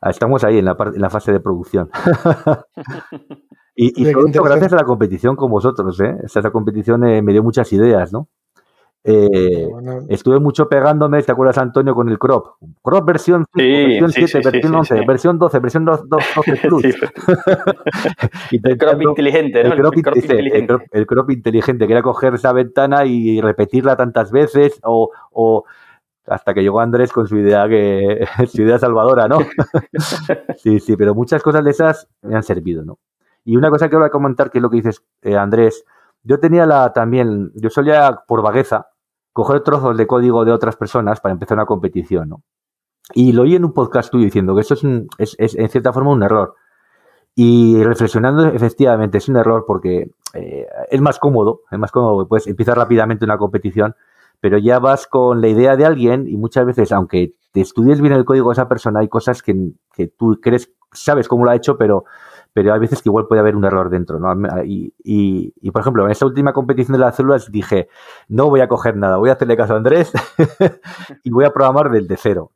Ah, 0.00 0.10
estamos 0.10 0.42
ahí 0.42 0.58
en 0.58 0.64
la, 0.64 0.76
en 0.92 1.00
la 1.00 1.10
fase 1.10 1.30
de 1.30 1.38
producción. 1.38 1.90
y, 3.76 4.02
y 4.02 4.12
gracias 4.12 4.72
a 4.72 4.76
la 4.76 4.84
competición 4.84 5.36
con 5.36 5.48
vosotros, 5.48 6.00
¿eh? 6.00 6.16
Esa 6.24 6.50
competición 6.50 7.04
eh, 7.06 7.22
me 7.22 7.30
dio 7.30 7.44
muchas 7.44 7.72
ideas, 7.72 8.12
¿no? 8.12 8.26
Eh, 9.04 9.68
estuve 10.10 10.38
mucho 10.38 10.68
pegándome, 10.68 11.20
¿te 11.24 11.32
acuerdas, 11.32 11.58
Antonio, 11.58 11.92
con 11.92 12.08
el 12.08 12.20
crop? 12.20 12.58
Crop 12.82 13.04
versión 13.04 13.44
5, 13.52 14.00
versión 14.00 14.28
7, 14.28 14.50
versión 14.50 14.74
11, 14.76 15.04
versión 15.06 15.38
12, 15.38 15.58
versión 15.58 15.84
12, 15.84 16.04
Plus. 16.62 16.84
el 18.52 18.78
crop 18.78 19.02
inteligente, 19.02 19.60
El, 19.60 19.74
crop, 19.74 19.96
inteligente. 19.96 20.78
El, 20.92 21.06
crop, 21.06 21.30
inteligente, 21.30 21.86
que 21.88 21.92
era 21.92 22.02
coger 22.02 22.34
esa 22.34 22.52
ventana 22.52 23.04
y 23.04 23.40
repetirla 23.40 23.96
tantas 23.96 24.30
veces 24.30 24.78
o, 24.84 25.10
o 25.32 25.64
hasta 26.26 26.54
que 26.54 26.62
llegó 26.62 26.78
Andrés 26.78 27.12
con 27.12 27.26
su 27.26 27.36
idea 27.36 27.68
que 27.68 28.24
su 28.46 28.62
idea 28.62 28.78
salvadora, 28.78 29.26
¿no? 29.26 29.38
sí, 30.58 30.78
sí, 30.78 30.96
pero 30.96 31.14
muchas 31.14 31.42
cosas 31.42 31.64
de 31.64 31.70
esas 31.72 32.08
me 32.22 32.36
han 32.36 32.44
servido, 32.44 32.84
¿no? 32.84 33.00
Y 33.44 33.56
una 33.56 33.70
cosa 33.70 33.88
que 33.88 33.96
voy 33.96 34.06
a 34.06 34.10
comentar, 34.10 34.52
que 34.52 34.58
es 34.58 34.62
lo 34.62 34.70
que 34.70 34.76
dices, 34.76 35.02
eh, 35.22 35.36
Andrés, 35.36 35.84
yo 36.22 36.38
tenía 36.38 36.66
la 36.66 36.92
también, 36.92 37.50
yo 37.56 37.68
solía 37.70 38.20
por 38.28 38.40
vagueza 38.42 38.91
coger 39.32 39.62
trozos 39.62 39.96
de 39.96 40.06
código 40.06 40.44
de 40.44 40.52
otras 40.52 40.76
personas 40.76 41.20
para 41.20 41.32
empezar 41.32 41.56
una 41.56 41.66
competición, 41.66 42.28
¿no? 42.28 42.42
Y 43.14 43.32
lo 43.32 43.42
oí 43.42 43.56
en 43.56 43.64
un 43.64 43.72
podcast 43.72 44.10
tuyo 44.10 44.24
diciendo 44.24 44.54
que 44.54 44.60
eso 44.60 44.74
es, 45.18 45.36
es, 45.38 45.54
en 45.54 45.68
cierta 45.68 45.92
forma 45.92 46.10
un 46.10 46.22
error. 46.22 46.54
Y 47.34 47.82
reflexionando, 47.82 48.46
efectivamente, 48.46 49.18
es 49.18 49.28
un 49.28 49.36
error 49.36 49.64
porque 49.66 50.10
eh, 50.34 50.66
es 50.90 51.00
más 51.00 51.18
cómodo, 51.18 51.62
es 51.70 51.78
más 51.78 51.90
cómodo, 51.90 52.28
pues 52.28 52.46
empiezas 52.46 52.76
rápidamente 52.76 53.24
una 53.24 53.38
competición, 53.38 53.96
pero 54.40 54.58
ya 54.58 54.78
vas 54.78 55.06
con 55.06 55.40
la 55.40 55.48
idea 55.48 55.76
de 55.76 55.86
alguien 55.86 56.28
y 56.28 56.36
muchas 56.36 56.66
veces, 56.66 56.92
aunque 56.92 57.34
te 57.52 57.60
estudies 57.60 58.00
bien 58.00 58.12
el 58.12 58.24
código 58.24 58.50
de 58.50 58.54
esa 58.54 58.68
persona, 58.68 59.00
hay 59.00 59.08
cosas 59.08 59.42
que, 59.42 59.72
que 59.94 60.08
tú 60.08 60.38
crees, 60.42 60.72
sabes 60.92 61.28
cómo 61.28 61.44
lo 61.44 61.50
ha 61.50 61.56
hecho, 61.56 61.76
pero 61.78 62.04
pero 62.52 62.74
hay 62.74 62.80
veces 62.80 63.00
que 63.00 63.08
igual 63.08 63.26
puede 63.26 63.40
haber 63.40 63.56
un 63.56 63.64
error 63.64 63.88
dentro, 63.88 64.18
¿no? 64.18 64.34
Y, 64.64 64.92
y, 65.02 65.70
por 65.70 65.80
ejemplo, 65.80 66.04
en 66.04 66.10
esta 66.10 66.26
última 66.26 66.52
competición 66.52 66.92
de 66.92 67.04
las 67.04 67.16
células 67.16 67.50
dije, 67.50 67.88
no 68.28 68.50
voy 68.50 68.60
a 68.60 68.68
coger 68.68 68.96
nada, 68.96 69.16
voy 69.16 69.30
a 69.30 69.34
hacerle 69.34 69.56
caso 69.56 69.74
a 69.74 69.76
Andrés 69.76 70.12
y 71.24 71.30
voy 71.30 71.44
a 71.44 71.50
programar 71.52 71.90
desde 71.90 72.16
cero. 72.16 72.52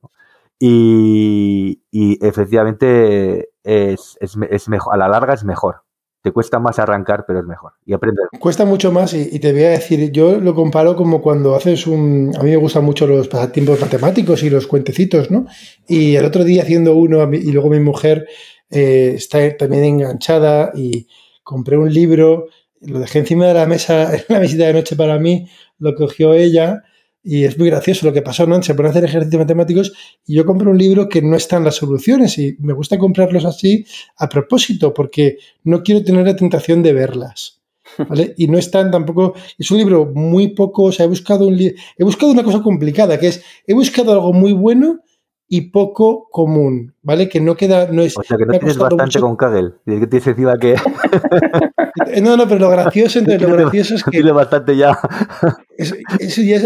Y, 0.58 1.82
y 1.90 2.24
efectivamente 2.26 3.50
es, 3.62 4.16
es, 4.20 4.36
es, 4.50 4.68
mejor, 4.68 4.94
a 4.94 4.96
la 4.96 5.08
larga 5.08 5.34
es 5.34 5.44
mejor. 5.44 5.82
te 6.22 6.32
cuesta 6.32 6.58
más 6.58 6.78
arrancar, 6.78 7.24
pero 7.26 7.40
es 7.40 7.46
mejor 7.46 7.72
y 7.84 7.94
aprender. 7.94 8.26
Cuesta 8.38 8.64
mucho 8.64 8.92
más 8.92 9.14
y, 9.14 9.38
te 9.38 9.52
voy 9.52 9.64
a 9.64 9.70
decir, 9.70 10.10
yo 10.12 10.38
lo 10.40 10.54
comparo 10.54 10.94
como 10.96 11.22
cuando 11.22 11.54
haces 11.54 11.86
un... 11.86 12.32
A 12.38 12.42
mí 12.42 12.50
me 12.50 12.56
gustan 12.56 12.84
mucho 12.84 13.06
los 13.06 13.28
pasatiempos 13.28 13.80
matemáticos 13.80 14.42
y 14.42 14.50
los 14.50 14.66
cuentecitos, 14.66 15.30
¿no? 15.30 15.46
Y 15.86 16.16
el 16.16 16.24
otro 16.24 16.44
día 16.44 16.62
haciendo 16.62 16.94
uno 16.94 17.32
y 17.32 17.52
luego 17.52 17.70
mi 17.70 17.80
mujer 17.80 18.26
eh, 18.70 19.12
está 19.16 19.56
también 19.56 19.84
enganchada 19.84 20.72
y 20.74 21.06
compré 21.42 21.76
un 21.76 21.92
libro, 21.92 22.46
lo 22.80 22.98
dejé 22.98 23.20
encima 23.20 23.46
de 23.46 23.54
la 23.54 23.66
mesa 23.66 24.14
en 24.16 24.24
la 24.28 24.40
visita 24.40 24.66
de 24.66 24.74
noche 24.74 24.96
para 24.96 25.18
mí, 25.18 25.48
lo 25.78 25.94
cogió 25.94 26.34
ella 26.34 26.82
y 27.22 27.44
es 27.44 27.58
muy 27.58 27.68
gracioso 27.70 28.06
lo 28.06 28.12
que 28.12 28.22
pasó, 28.22 28.46
¿no? 28.46 28.62
Se 28.62 28.74
pone 28.74 28.88
a 28.88 28.90
hacer 28.90 29.04
ejercicios 29.04 29.40
matemáticos 29.40 29.92
y 30.24 30.36
yo 30.36 30.46
compro 30.46 30.70
un 30.70 30.78
libro 30.78 31.08
que 31.08 31.22
no 31.22 31.36
están 31.36 31.64
las 31.64 31.74
soluciones 31.74 32.38
y 32.38 32.56
me 32.60 32.72
gusta 32.72 32.98
comprarlos 32.98 33.44
así 33.44 33.84
a 34.16 34.28
propósito 34.28 34.94
porque 34.94 35.38
no 35.64 35.82
quiero 35.82 36.04
tener 36.04 36.24
la 36.24 36.36
tentación 36.36 36.84
de 36.84 36.92
verlas. 36.92 37.62
¿Vale? 38.08 38.34
Y 38.36 38.46
no 38.46 38.58
están 38.58 38.92
tampoco. 38.92 39.34
Es 39.58 39.70
un 39.72 39.78
libro 39.78 40.06
muy 40.06 40.54
poco. 40.54 40.84
O 40.84 40.92
sea, 40.92 41.06
he 41.06 41.08
buscado 41.08 41.48
un 41.48 41.58
he 41.58 42.04
buscado 42.04 42.30
una 42.30 42.44
cosa 42.44 42.62
complicada, 42.62 43.18
que 43.18 43.28
es 43.28 43.42
he 43.66 43.74
buscado 43.74 44.12
algo 44.12 44.32
muy 44.32 44.52
bueno 44.52 45.00
y 45.48 45.70
poco 45.70 46.28
común, 46.30 46.94
¿vale? 47.02 47.28
Que 47.28 47.40
no 47.40 47.56
queda, 47.56 47.88
no 47.90 48.02
es... 48.02 48.16
O 48.18 48.22
sea, 48.22 48.36
que 48.36 48.46
no 48.46 48.52
tienes 48.58 48.76
bastante 48.76 49.20
con 49.20 49.36
Kagel. 49.36 49.74
Y 49.86 50.00
que 50.00 50.06
tienes 50.06 50.26
encima 50.26 50.58
que... 50.58 50.74
no, 52.22 52.36
no, 52.36 52.48
pero 52.48 52.60
lo 52.60 52.70
gracioso, 52.70 53.20
entonces, 53.20 53.48
lo 53.48 53.56
gracioso 53.56 53.94
es 53.94 54.04
que... 54.04 54.22
Bastante 54.22 54.76
ya. 54.76 54.98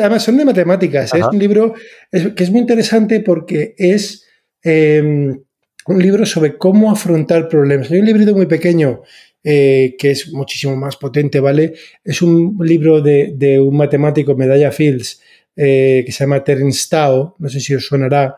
además, 0.01 0.23
son 0.23 0.39
de 0.39 0.45
matemáticas. 0.45 1.13
¿eh? 1.15 1.19
Es 1.19 1.27
un 1.27 1.39
libro 1.39 1.75
que 2.11 2.43
es 2.43 2.51
muy 2.51 2.61
interesante 2.61 3.21
porque 3.21 3.75
es 3.77 4.27
em, 4.63 5.43
un 5.87 6.03
libro 6.03 6.25
sobre 6.25 6.57
cómo 6.57 6.91
afrontar 6.91 7.49
problemas. 7.49 7.91
Hay 7.91 7.99
un 7.99 8.07
librito 8.07 8.35
muy 8.35 8.47
pequeño 8.47 9.03
eh, 9.45 9.95
que 9.99 10.11
es 10.13 10.33
muchísimo 10.33 10.75
más 10.77 10.97
potente, 10.97 11.39
¿vale? 11.41 11.75
Es 12.03 12.23
un 12.23 12.57
libro 12.63 13.03
de, 13.03 13.35
de 13.37 13.61
un 13.61 13.77
matemático, 13.77 14.35
Medalla 14.35 14.71
Fields, 14.71 15.21
eh, 15.57 16.03
que 16.07 16.13
se 16.13 16.25
llama 16.25 16.43
Terence 16.45 16.89
Tao, 16.89 17.37
no 17.39 17.49
sé 17.49 17.61
si 17.61 17.75
os 17.75 17.87
sonará, 17.87 18.37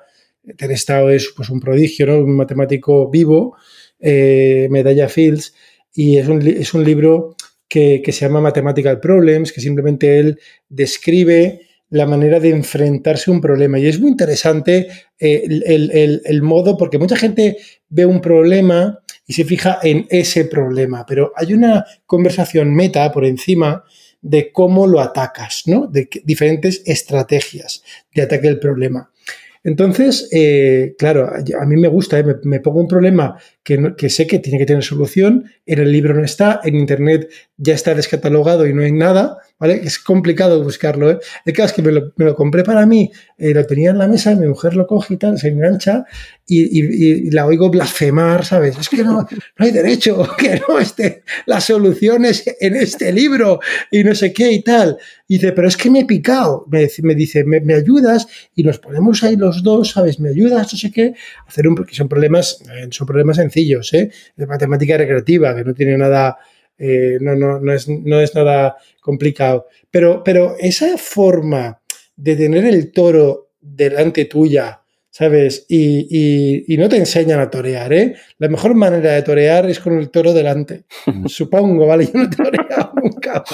Terestao 0.56 1.10
es 1.10 1.32
pues, 1.36 1.50
un 1.50 1.60
prodigio, 1.60 2.06
¿no? 2.06 2.18
un 2.18 2.36
matemático 2.36 3.08
vivo, 3.10 3.56
eh, 4.00 4.68
medalla 4.70 5.08
Fields, 5.08 5.54
y 5.94 6.16
es 6.16 6.28
un, 6.28 6.46
es 6.46 6.74
un 6.74 6.84
libro 6.84 7.36
que, 7.68 8.02
se 8.06 8.26
llama 8.26 8.40
Mathematical 8.40 9.00
Problems, 9.00 9.52
que 9.52 9.60
simplemente 9.60 10.18
él 10.18 10.38
describe 10.68 11.62
la 11.88 12.06
manera 12.06 12.38
de 12.40 12.50
enfrentarse 12.50 13.30
a 13.30 13.34
un 13.34 13.40
problema. 13.40 13.78
Y 13.78 13.86
es 13.86 13.98
muy 13.98 14.10
interesante 14.10 14.88
eh, 15.18 16.20
el, 16.24 16.42
modo, 16.42 16.76
porque 16.76 16.98
mucha 16.98 17.16
gente 17.16 17.56
ve 17.88 18.04
un 18.04 18.20
problema 18.20 18.98
y 19.26 19.32
se 19.32 19.44
fija 19.44 19.78
en 19.82 20.06
ese 20.10 20.46
problema, 20.46 21.06
pero 21.06 21.32
hay 21.36 21.54
una 21.54 21.84
conversación 22.04 22.74
meta 22.74 23.10
por 23.12 23.24
encima 23.24 23.84
de 24.20 24.52
cómo 24.52 24.86
lo 24.86 25.00
atacas, 25.00 25.62
¿no? 25.66 25.86
De 25.86 26.08
diferentes 26.24 26.82
estrategias 26.86 27.82
de 28.14 28.22
ataque 28.22 28.48
al 28.48 28.58
problema. 28.58 29.11
Entonces, 29.64 30.28
eh, 30.32 30.94
claro, 30.98 31.28
a 31.28 31.66
mí 31.66 31.76
me 31.76 31.88
gusta, 31.88 32.18
¿eh? 32.18 32.24
me, 32.44 32.60
pongo 32.60 32.80
un 32.80 32.88
problema 32.88 33.38
que, 33.62 33.94
que, 33.96 34.10
sé 34.10 34.26
que 34.26 34.38
tiene 34.38 34.58
que 34.58 34.66
tener 34.66 34.82
solución, 34.82 35.50
en 35.66 35.78
el 35.78 35.92
libro 35.92 36.14
no 36.14 36.24
está, 36.24 36.60
en 36.64 36.74
Internet 36.74 37.30
ya 37.56 37.74
está 37.74 37.94
descatalogado 37.94 38.66
y 38.66 38.74
no 38.74 38.82
hay 38.82 38.92
nada, 38.92 39.38
¿vale? 39.58 39.80
Es 39.84 40.00
complicado 40.00 40.62
buscarlo, 40.64 41.12
¿eh? 41.12 41.18
El 41.44 41.52
caso 41.52 41.66
es 41.66 41.72
que 41.74 41.82
me 41.82 41.92
lo, 41.92 42.34
compré 42.34 42.64
para 42.64 42.84
mí, 42.86 43.12
eh, 43.38 43.54
lo 43.54 43.64
tenía 43.64 43.90
en 43.90 43.98
la 43.98 44.08
mesa, 44.08 44.34
mi 44.34 44.48
mujer 44.48 44.74
lo 44.74 44.86
coge 44.86 45.14
y 45.14 45.16
tal, 45.16 45.38
se 45.38 45.48
engancha 45.48 46.04
y, 46.46 47.30
la 47.30 47.46
oigo 47.46 47.70
blasfemar, 47.70 48.44
¿sabes? 48.44 48.76
Es 48.78 48.88
que 48.88 49.04
no, 49.04 49.12
no 49.22 49.26
hay 49.58 49.70
derecho, 49.70 50.28
que 50.38 50.60
no 50.68 50.78
esté 50.78 51.22
las 51.46 51.64
soluciones 51.64 52.44
en 52.60 52.74
este 52.76 53.12
libro 53.12 53.60
y 53.90 54.02
no 54.04 54.14
sé 54.14 54.32
qué 54.32 54.50
y 54.50 54.62
tal. 54.62 54.98
Y 55.28 55.34
dice, 55.34 55.52
pero 55.52 55.68
es 55.68 55.76
que 55.76 55.90
me 55.90 56.00
he 56.00 56.04
picado. 56.04 56.66
Me, 56.70 56.88
me 57.02 57.14
dice, 57.14 57.44
me, 57.44 57.60
me, 57.60 57.74
ayudas 57.74 58.26
y 58.54 58.64
nos 58.64 58.78
ponemos 58.78 59.22
ahí 59.22 59.36
los 59.36 59.62
dos, 59.62 59.92
¿sabes? 59.92 60.20
Me 60.20 60.28
ayudas, 60.28 60.72
no 60.72 60.78
sé 60.78 60.90
qué, 60.90 61.14
hacer 61.46 61.68
un, 61.68 61.74
porque 61.74 61.94
son 61.94 62.08
problemas, 62.08 62.60
eh, 62.74 62.88
son 62.90 63.06
problemas 63.06 63.38
sencillos, 63.52 63.92
¿eh? 63.94 64.10
De 64.36 64.46
matemática 64.46 64.96
recreativa, 64.96 65.54
que 65.54 65.64
no 65.64 65.74
tiene 65.74 65.96
nada 65.98 66.38
eh, 66.78 67.18
no, 67.20 67.36
no, 67.36 67.60
no, 67.60 67.72
es, 67.72 67.88
no 67.88 68.20
es 68.20 68.34
nada 68.34 68.76
complicado. 69.00 69.68
Pero, 69.90 70.24
pero 70.24 70.56
esa 70.58 70.96
forma 70.98 71.80
de 72.16 72.36
tener 72.36 72.64
el 72.64 72.90
toro 72.92 73.52
delante 73.60 74.24
tuya, 74.24 74.81
¿sabes? 75.12 75.66
Y, 75.68 76.64
no 76.78 76.88
te 76.88 76.96
enseñan 76.96 77.38
a 77.38 77.50
torear, 77.50 77.92
¿eh? 77.92 78.14
La 78.38 78.48
mejor 78.48 78.74
manera 78.74 79.12
de 79.12 79.22
torear 79.22 79.68
es 79.68 79.78
con 79.78 79.98
el 79.98 80.08
toro 80.10 80.32
delante. 80.32 80.84
Supongo, 81.26 81.86
¿vale? 81.86 82.06
Yo 82.06 82.12
no 82.14 82.24
he 82.24 82.28
toreado 82.28 82.92
nunca, 83.02 83.44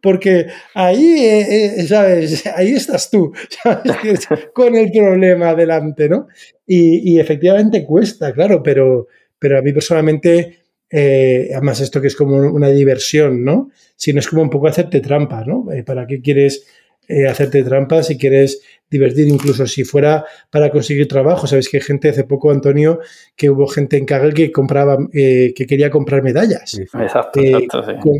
Porque 0.00 0.46
ahí, 0.74 1.16
eh, 1.18 1.84
¿sabes? 1.86 2.46
Ahí 2.46 2.70
estás 2.70 3.10
tú, 3.10 3.32
¿sabes? 3.62 4.26
Con 4.54 4.76
el 4.76 4.90
problema 4.92 5.54
delante, 5.54 6.08
¿no? 6.08 6.28
Y, 6.64 7.12
y 7.12 7.20
efectivamente 7.20 7.84
cuesta, 7.84 8.32
claro, 8.32 8.62
pero, 8.62 9.08
pero 9.38 9.58
a 9.58 9.62
mí 9.62 9.72
personalmente 9.72 10.58
eh, 10.90 11.50
además, 11.52 11.80
esto 11.80 12.00
que 12.00 12.06
es 12.06 12.16
como 12.16 12.36
una 12.36 12.68
diversión, 12.68 13.44
¿no? 13.44 13.70
Si 13.96 14.12
no 14.12 14.20
es 14.20 14.28
como 14.28 14.42
un 14.42 14.50
poco 14.50 14.68
hacerte 14.68 15.00
trampas, 15.00 15.46
¿no? 15.46 15.70
Eh, 15.72 15.82
¿Para 15.82 16.06
qué 16.06 16.22
quieres 16.22 16.66
eh, 17.08 17.26
hacerte 17.26 17.64
trampas 17.64 18.06
si 18.06 18.18
quieres 18.18 18.60
divertir? 18.90 19.26
Incluso 19.26 19.66
si 19.66 19.82
fuera 19.84 20.24
para 20.50 20.70
conseguir 20.70 21.08
trabajo. 21.08 21.46
Sabes 21.46 21.68
que 21.68 21.78
hay 21.78 21.82
gente, 21.82 22.10
hace 22.10 22.24
poco, 22.24 22.50
Antonio, 22.50 23.00
que 23.34 23.50
hubo 23.50 23.66
gente 23.66 23.96
en 23.96 24.06
Kaggle 24.06 24.34
que 24.34 24.52
compraba, 24.52 24.98
que 25.10 25.66
quería 25.68 25.90
comprar 25.90 26.22
medallas. 26.22 26.78
Exacto, 26.78 27.40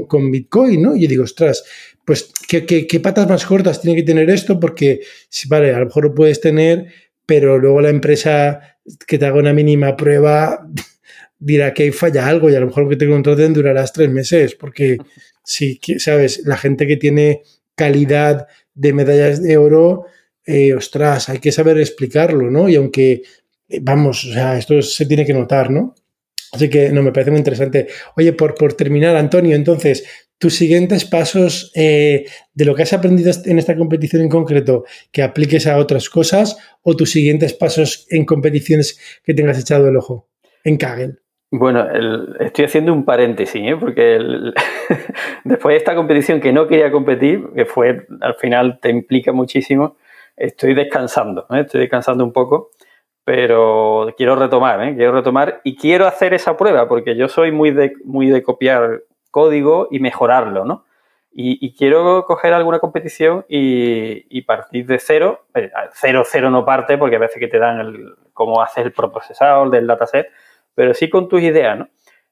con, 0.08 0.30
Bitcoin, 0.30 0.82
¿no? 0.82 0.96
Y 0.96 1.02
yo 1.02 1.08
digo, 1.08 1.24
ostras, 1.24 1.64
pues, 2.04 2.32
¿qué, 2.48 2.64
¿qué, 2.64 3.00
patas 3.00 3.28
más 3.28 3.44
cortas 3.44 3.80
tiene 3.82 3.96
que 3.96 4.02
tener 4.02 4.30
esto? 4.30 4.58
Porque, 4.58 5.00
vale, 5.48 5.74
a 5.74 5.78
lo 5.78 5.86
mejor 5.86 6.04
lo 6.04 6.14
puedes 6.14 6.40
tener, 6.40 6.86
pero 7.26 7.58
luego 7.58 7.82
la 7.82 7.90
empresa 7.90 8.78
que 9.06 9.18
te 9.18 9.26
haga 9.26 9.38
una 9.38 9.52
mínima 9.52 9.96
prueba 9.96 10.66
dirá 11.38 11.74
que 11.74 11.92
falla 11.92 12.26
algo 12.26 12.50
y 12.50 12.54
a 12.54 12.60
lo 12.60 12.66
mejor 12.66 12.84
lo 12.84 12.88
que 12.88 12.96
te 12.96 13.08
contraten 13.08 13.52
durarás 13.52 13.92
tres 13.92 14.10
meses, 14.10 14.54
porque 14.54 14.96
si, 15.44 15.78
sabes, 15.98 16.42
la 16.46 16.56
gente 16.56 16.86
que 16.86 16.96
tiene 16.96 17.42
calidad 17.74 18.46
de 18.78 18.92
medallas 18.92 19.42
de 19.42 19.56
oro, 19.56 20.06
eh, 20.46 20.72
ostras, 20.72 21.28
hay 21.28 21.38
que 21.38 21.52
saber 21.52 21.78
explicarlo, 21.78 22.50
¿no? 22.50 22.68
Y 22.68 22.76
aunque, 22.76 23.22
eh, 23.68 23.80
vamos, 23.82 24.24
o 24.24 24.32
sea, 24.32 24.56
esto 24.56 24.80
se 24.82 25.04
tiene 25.04 25.26
que 25.26 25.34
notar, 25.34 25.70
¿no? 25.70 25.94
Así 26.52 26.70
que 26.70 26.90
no, 26.90 27.02
me 27.02 27.12
parece 27.12 27.30
muy 27.30 27.38
interesante. 27.38 27.88
Oye, 28.16 28.32
por, 28.32 28.54
por 28.54 28.72
terminar, 28.74 29.16
Antonio, 29.16 29.56
entonces, 29.56 30.04
tus 30.38 30.54
siguientes 30.54 31.04
pasos 31.04 31.72
eh, 31.74 32.24
de 32.54 32.64
lo 32.64 32.74
que 32.74 32.84
has 32.84 32.92
aprendido 32.92 33.32
en 33.44 33.58
esta 33.58 33.76
competición 33.76 34.22
en 34.22 34.28
concreto, 34.28 34.84
que 35.10 35.22
apliques 35.22 35.66
a 35.66 35.76
otras 35.76 36.08
cosas, 36.08 36.56
o 36.82 36.96
tus 36.96 37.10
siguientes 37.10 37.52
pasos 37.54 38.06
en 38.08 38.24
competiciones 38.24 38.98
que 39.24 39.34
tengas 39.34 39.58
echado 39.58 39.88
el 39.88 39.96
ojo 39.96 40.30
en 40.64 40.76
Kaggle. 40.76 41.16
Bueno, 41.50 41.86
estoy 42.40 42.66
haciendo 42.66 42.92
un 42.92 43.06
paréntesis, 43.06 43.62
¿eh? 43.64 43.76
porque 43.80 44.18
después 45.44 45.72
de 45.72 45.76
esta 45.78 45.94
competición 45.94 46.40
que 46.40 46.52
no 46.52 46.66
quería 46.66 46.92
competir, 46.92 47.48
que 47.54 47.64
fue 47.64 48.06
al 48.20 48.34
final 48.34 48.78
te 48.80 48.90
implica 48.90 49.32
muchísimo, 49.32 49.96
estoy 50.36 50.74
descansando, 50.74 51.46
¿eh? 51.50 51.60
estoy 51.60 51.80
descansando 51.80 52.22
un 52.22 52.34
poco, 52.34 52.70
pero 53.24 54.12
quiero 54.18 54.36
retomar, 54.36 54.82
¿eh? 54.82 54.94
quiero 54.94 55.12
retomar 55.12 55.62
y 55.64 55.76
quiero 55.76 56.06
hacer 56.06 56.34
esa 56.34 56.54
prueba, 56.54 56.86
porque 56.86 57.16
yo 57.16 57.28
soy 57.28 57.50
muy 57.50 57.70
de, 57.70 57.94
muy 58.04 58.28
de 58.28 58.42
copiar 58.42 59.04
código 59.30 59.88
y 59.90 60.00
mejorarlo, 60.00 60.66
¿no? 60.66 60.84
Y, 61.40 61.72
quiero 61.76 62.24
coger 62.24 62.52
alguna 62.52 62.80
competición 62.80 63.44
y, 63.48 64.42
partir 64.42 64.86
de 64.86 64.98
cero, 64.98 65.46
cero, 65.92 66.24
cero 66.26 66.50
no 66.50 66.64
parte, 66.64 66.98
porque 66.98 67.14
a 67.14 67.20
veces 67.20 67.38
que 67.38 67.46
te 67.46 67.60
dan 67.60 67.78
el, 67.78 68.16
cómo 68.32 68.60
hacer 68.60 68.86
el 68.86 68.92
procesador 68.92 69.70
del 69.70 69.86
dataset, 69.86 70.26
pero 70.74 70.94
sí 70.94 71.08
con 71.08 71.28
tus 71.28 71.42
ideas, 71.42 71.78
¿no? 71.78 71.88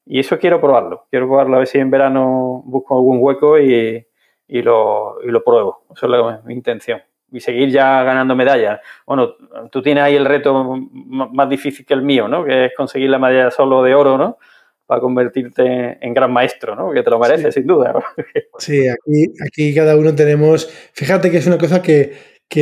Y 0.06 0.20
eso 0.20 0.38
quiero 0.38 0.60
probarlo. 0.60 1.06
Quiero 1.10 1.26
probarlo 1.26 1.56
a 1.56 1.58
ver 1.58 1.68
si 1.68 1.78
en 1.78 1.90
verano 1.90 2.62
busco 2.64 2.96
algún 2.96 3.18
hueco 3.20 3.58
y, 3.58 4.06
lo, 4.48 5.16
y 5.22 5.30
lo, 5.30 5.44
pruebo. 5.44 5.84
Eso 5.94 6.30
es 6.30 6.44
mi 6.44 6.54
intención. 6.54 7.02
Y 7.32 7.40
seguir 7.40 7.70
ya 7.70 8.04
ganando 8.04 8.36
medallas. 8.36 8.80
Bueno, 9.04 9.34
tú 9.72 9.82
tienes 9.82 10.04
ahí 10.04 10.14
el 10.14 10.24
reto 10.24 10.76
más 10.86 11.48
difícil 11.50 11.84
que 11.84 11.94
el 11.94 12.02
mío, 12.02 12.28
¿no? 12.28 12.44
Que 12.44 12.66
es 12.66 12.72
conseguir 12.76 13.10
la 13.10 13.18
medalla 13.18 13.50
solo 13.50 13.82
de 13.82 13.96
oro, 13.96 14.16
¿no? 14.16 14.38
Para 14.86 15.00
convertirte 15.00 15.98
en 16.00 16.14
gran 16.14 16.32
maestro, 16.32 16.76
¿no? 16.76 16.92
Que 16.92 17.02
te 17.02 17.10
lo 17.10 17.18
mereces, 17.18 17.52
sin 17.52 17.66
duda. 17.66 17.92
Sí, 18.58 18.88
aquí, 18.88 19.26
aquí 19.44 19.74
cada 19.74 19.96
uno 19.96 20.14
tenemos. 20.14 20.70
Fíjate 20.94 21.32
que 21.32 21.38
es 21.38 21.46
una 21.48 21.58
cosa 21.58 21.82
que, 21.82 22.14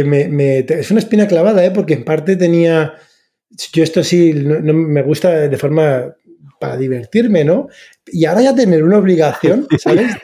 me, 0.03 0.29
me, 0.29 0.61
es 0.61 0.91
una 0.91 1.01
espina 1.01 1.29
clavada, 1.29 1.63
¿eh? 1.63 1.71
Porque 1.71 1.93
en 1.93 2.07
parte 2.07 2.37
tenía 2.37 2.95
yo 3.73 3.83
esto 3.83 4.03
sí 4.03 4.33
no, 4.35 4.73
me 4.73 5.03
gusta 5.03 5.49
de 5.49 5.57
forma 5.57 6.15
para 6.59 6.77
divertirme, 6.77 7.45
¿no? 7.45 7.69
Y 8.07 8.25
ahora 8.25 8.43
ya 8.43 8.55
tener 8.55 8.83
una 8.83 8.99
obligación, 8.99 9.67
¿sabes? 9.79 10.15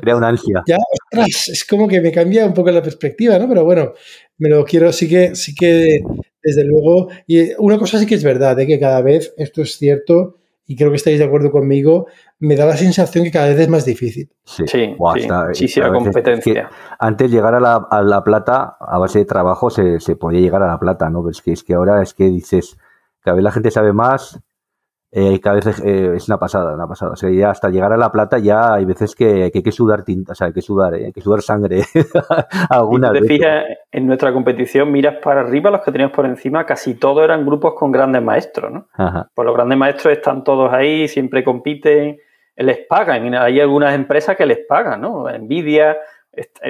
Crea 0.00 0.16
una 0.16 0.28
ansia. 0.28 0.62
Ya, 0.66 0.78
ostras, 1.10 1.48
es 1.48 1.64
como 1.64 1.86
que 1.86 2.00
me 2.00 2.12
cambia 2.12 2.46
un 2.46 2.54
poco 2.54 2.70
la 2.70 2.82
perspectiva, 2.82 3.38
¿no? 3.38 3.48
Pero 3.48 3.64
bueno, 3.64 3.92
me 4.38 4.48
lo 4.48 4.64
quiero, 4.64 4.92
sí 4.92 5.08
que, 5.08 5.34
sí 5.34 5.54
que, 5.54 6.00
desde 6.42 6.64
luego, 6.64 7.08
y 7.26 7.52
una 7.58 7.78
cosa 7.78 7.98
sí 7.98 8.06
que 8.06 8.14
es 8.14 8.24
verdad, 8.24 8.56
de 8.56 8.64
¿eh? 8.64 8.66
que 8.66 8.80
cada 8.80 9.00
vez 9.02 9.32
esto 9.36 9.62
es 9.62 9.76
cierto 9.76 10.38
y 10.66 10.76
creo 10.76 10.90
que 10.90 10.96
estáis 10.96 11.18
de 11.18 11.24
acuerdo 11.24 11.50
conmigo, 11.50 12.06
me 12.42 12.56
da 12.56 12.66
la 12.66 12.76
sensación 12.76 13.24
que 13.24 13.30
cada 13.30 13.48
vez 13.48 13.60
es 13.60 13.68
más 13.68 13.84
difícil. 13.84 14.28
Sí, 14.44 14.66
sí, 14.66 14.96
sí, 15.52 15.68
sí, 15.68 15.80
la 15.80 15.92
competencia. 15.92 16.68
antes 16.98 17.30
llegar 17.30 17.54
a 17.54 17.60
la, 17.60 17.86
a 17.88 18.02
la, 18.02 18.24
plata, 18.24 18.76
a 18.80 18.98
base 18.98 19.20
de 19.20 19.24
trabajo, 19.24 19.70
se, 19.70 20.00
se, 20.00 20.16
podía 20.16 20.40
llegar 20.40 20.62
a 20.62 20.66
la 20.66 20.78
plata, 20.78 21.08
¿no? 21.08 21.20
Pero 21.20 21.30
es 21.30 21.40
que, 21.40 21.52
es 21.52 21.62
que 21.62 21.74
ahora 21.74 22.02
es 22.02 22.14
que 22.14 22.24
dices, 22.24 22.76
cada 23.20 23.36
vez 23.36 23.44
la 23.44 23.52
gente 23.52 23.70
sabe 23.70 23.92
más, 23.92 24.42
eh, 25.14 25.40
cada 25.40 25.56
vez 25.56 25.66
eh, 25.84 26.14
es 26.16 26.26
una 26.26 26.38
pasada, 26.38 26.74
una 26.74 26.88
pasada. 26.88 27.12
O 27.12 27.16
sea, 27.16 27.30
ya 27.30 27.50
hasta 27.50 27.68
llegar 27.68 27.92
a 27.92 27.98
la 27.98 28.10
plata 28.10 28.38
ya 28.38 28.72
hay 28.72 28.86
veces 28.86 29.14
que, 29.14 29.44
hay 29.44 29.50
que 29.50 29.70
sudar 29.70 30.04
tinta, 30.04 30.32
o 30.32 30.34
sea, 30.34 30.46
hay 30.46 30.54
que 30.54 30.62
sudar, 30.62 30.94
eh, 30.94 31.06
hay 31.06 31.12
que 31.12 31.20
sudar 31.20 31.42
sangre. 31.42 31.82
Alguna 32.70 33.10
y 33.14 33.20
te 33.20 33.28
fijas, 33.28 33.64
en 33.92 34.06
nuestra 34.06 34.32
competición 34.32 34.90
miras 34.90 35.16
para 35.22 35.42
arriba, 35.42 35.70
los 35.70 35.82
que 35.82 35.92
teníamos 35.92 36.16
por 36.16 36.24
encima, 36.24 36.64
casi 36.64 36.94
todos 36.94 37.22
eran 37.22 37.44
grupos 37.44 37.74
con 37.74 37.92
grandes 37.92 38.22
maestros, 38.22 38.72
¿no? 38.72 38.86
Pues 39.34 39.46
los 39.46 39.54
grandes 39.54 39.78
maestros 39.78 40.14
están 40.14 40.42
todos 40.42 40.72
ahí, 40.72 41.06
siempre 41.06 41.44
compiten, 41.44 42.16
les 42.56 42.78
pagan. 42.86 43.34
Hay 43.34 43.60
algunas 43.60 43.94
empresas 43.94 44.36
que 44.36 44.46
les 44.46 44.58
pagan, 44.66 45.00
¿no? 45.00 45.26
Nvidia, 45.38 45.96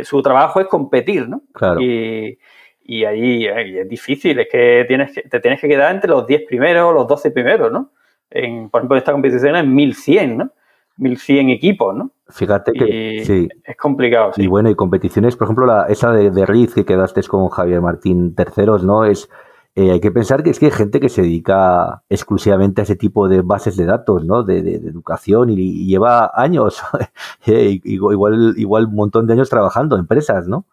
su 0.03 0.23
trabajo 0.23 0.61
es 0.61 0.67
competir, 0.67 1.29
¿no? 1.29 1.43
Claro. 1.53 1.81
Y, 1.81 2.39
y 2.85 3.05
ahí, 3.05 3.47
es 3.47 3.89
difícil, 3.89 4.41
es 4.41 4.49
que, 4.51 4.85
tienes 4.89 5.13
que 5.13 5.23
te 5.23 5.41
tienes 5.41 5.61
que 5.61 5.69
quedar 5.69 5.95
entre 5.95 6.11
los 6.11 6.27
10 6.27 6.43
primeros, 6.47 6.93
los 6.93 7.07
12 7.07 7.31
primeros, 7.31 7.71
¿no? 7.71 7.91
en, 8.33 8.71
por 8.71 8.81
ejemplo, 8.81 8.97
esta 8.97 9.13
competición 9.13 9.57
es 9.57 9.67
1100, 9.67 10.39
¿no? 10.39 10.51
1100 10.97 11.51
equipos, 11.51 11.95
¿no? 11.95 12.11
Fíjate 12.29 12.73
que 12.73 13.23
sí. 13.25 13.49
es 13.65 13.77
complicado. 13.77 14.33
Sí. 14.35 14.43
Y 14.43 14.47
bueno, 14.47 14.71
y 14.71 14.75
competiciones, 14.75 15.37
por 15.37 15.47
ejemplo, 15.47 15.67
la, 15.67 15.87
esa 15.89 16.13
de, 16.13 16.31
de 16.31 16.47
Riz 16.47 16.75
que 16.75 16.85
quedaste 16.85 17.23
con 17.25 17.49
Javier 17.49 17.81
Martín 17.81 18.35
terceros, 18.35 18.85
¿no? 18.85 19.05
Es, 19.05 19.29
eh, 19.75 19.91
hay 19.91 20.01
que 20.01 20.11
pensar 20.11 20.43
que 20.43 20.51
es 20.51 20.59
que 20.59 20.67
hay 20.67 20.73
gente 20.73 21.01
que 21.01 21.09
se 21.09 21.23
dedica 21.23 22.03
exclusivamente 22.11 22.83
a 22.83 22.85
ese 22.85 22.97
tipo 22.97 23.27
de 23.29 23.41
bases 23.41 23.77
de 23.77 23.87
datos, 23.87 24.25
¿no? 24.25 24.43
De, 24.43 24.61
de, 24.63 24.75
educación 24.75 25.49
y, 25.49 25.87
lleva 25.87 26.31
años, 26.35 26.83
eh, 27.47 27.81
igual, 27.85 28.55
igual 28.59 28.87
un 28.87 28.95
montón 28.95 29.27
de 29.27 29.33
años 29.33 29.49
trabajando, 29.49 29.97
empresas, 29.97 30.47
¿no? 30.47 30.67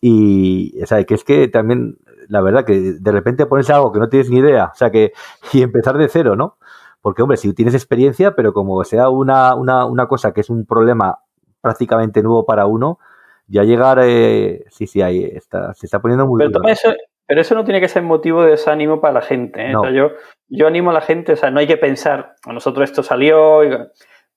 Y, 0.00 0.80
o 0.80 0.86
sea, 0.86 1.02
que 1.04 1.14
es 1.14 1.24
que 1.24 1.48
también, 1.48 1.98
la 2.28 2.40
verdad, 2.40 2.64
que 2.64 2.92
de 2.92 3.12
repente 3.12 3.46
pones 3.46 3.68
algo 3.70 3.90
que 3.90 3.98
no 3.98 4.08
tienes 4.08 4.30
ni 4.30 4.38
idea, 4.38 4.70
o 4.72 4.76
sea, 4.76 4.90
que, 4.90 5.12
y 5.52 5.62
empezar 5.62 5.98
de 5.98 6.08
cero, 6.08 6.36
¿no? 6.36 6.56
Porque, 7.02 7.22
hombre, 7.22 7.38
si 7.38 7.52
tienes 7.52 7.74
experiencia, 7.74 8.36
pero 8.36 8.52
como 8.52 8.82
sea 8.84 9.08
una, 9.08 9.56
una, 9.56 9.86
una 9.86 10.06
cosa 10.06 10.32
que 10.32 10.42
es 10.42 10.50
un 10.50 10.66
problema 10.66 11.18
prácticamente 11.60 12.22
nuevo 12.22 12.46
para 12.46 12.66
uno, 12.66 13.00
ya 13.48 13.64
llegar, 13.64 13.98
eh, 14.02 14.64
sí, 14.70 14.86
sí, 14.86 15.02
ahí 15.02 15.24
está, 15.24 15.74
se 15.74 15.86
está 15.86 16.00
poniendo 16.00 16.26
muy 16.26 16.38
pero 16.38 16.62
Eso, 16.68 16.90
pero 17.26 17.40
eso 17.40 17.54
no 17.54 17.64
tiene 17.64 17.80
que 17.80 17.88
ser 17.88 18.02
motivo 18.02 18.42
de 18.44 18.52
desánimo 18.52 19.00
para 19.00 19.14
la 19.14 19.22
gente. 19.22 19.70
¿eh? 19.70 19.74
yo, 19.92 20.12
yo 20.48 20.66
animo 20.66 20.90
a 20.90 20.94
la 20.94 21.00
gente, 21.00 21.32
o 21.32 21.36
sea, 21.36 21.50
no 21.50 21.60
hay 21.60 21.66
que 21.66 21.76
pensar, 21.76 22.34
a 22.44 22.52
nosotros 22.52 22.88
esto 22.88 23.02
salió, 23.02 23.62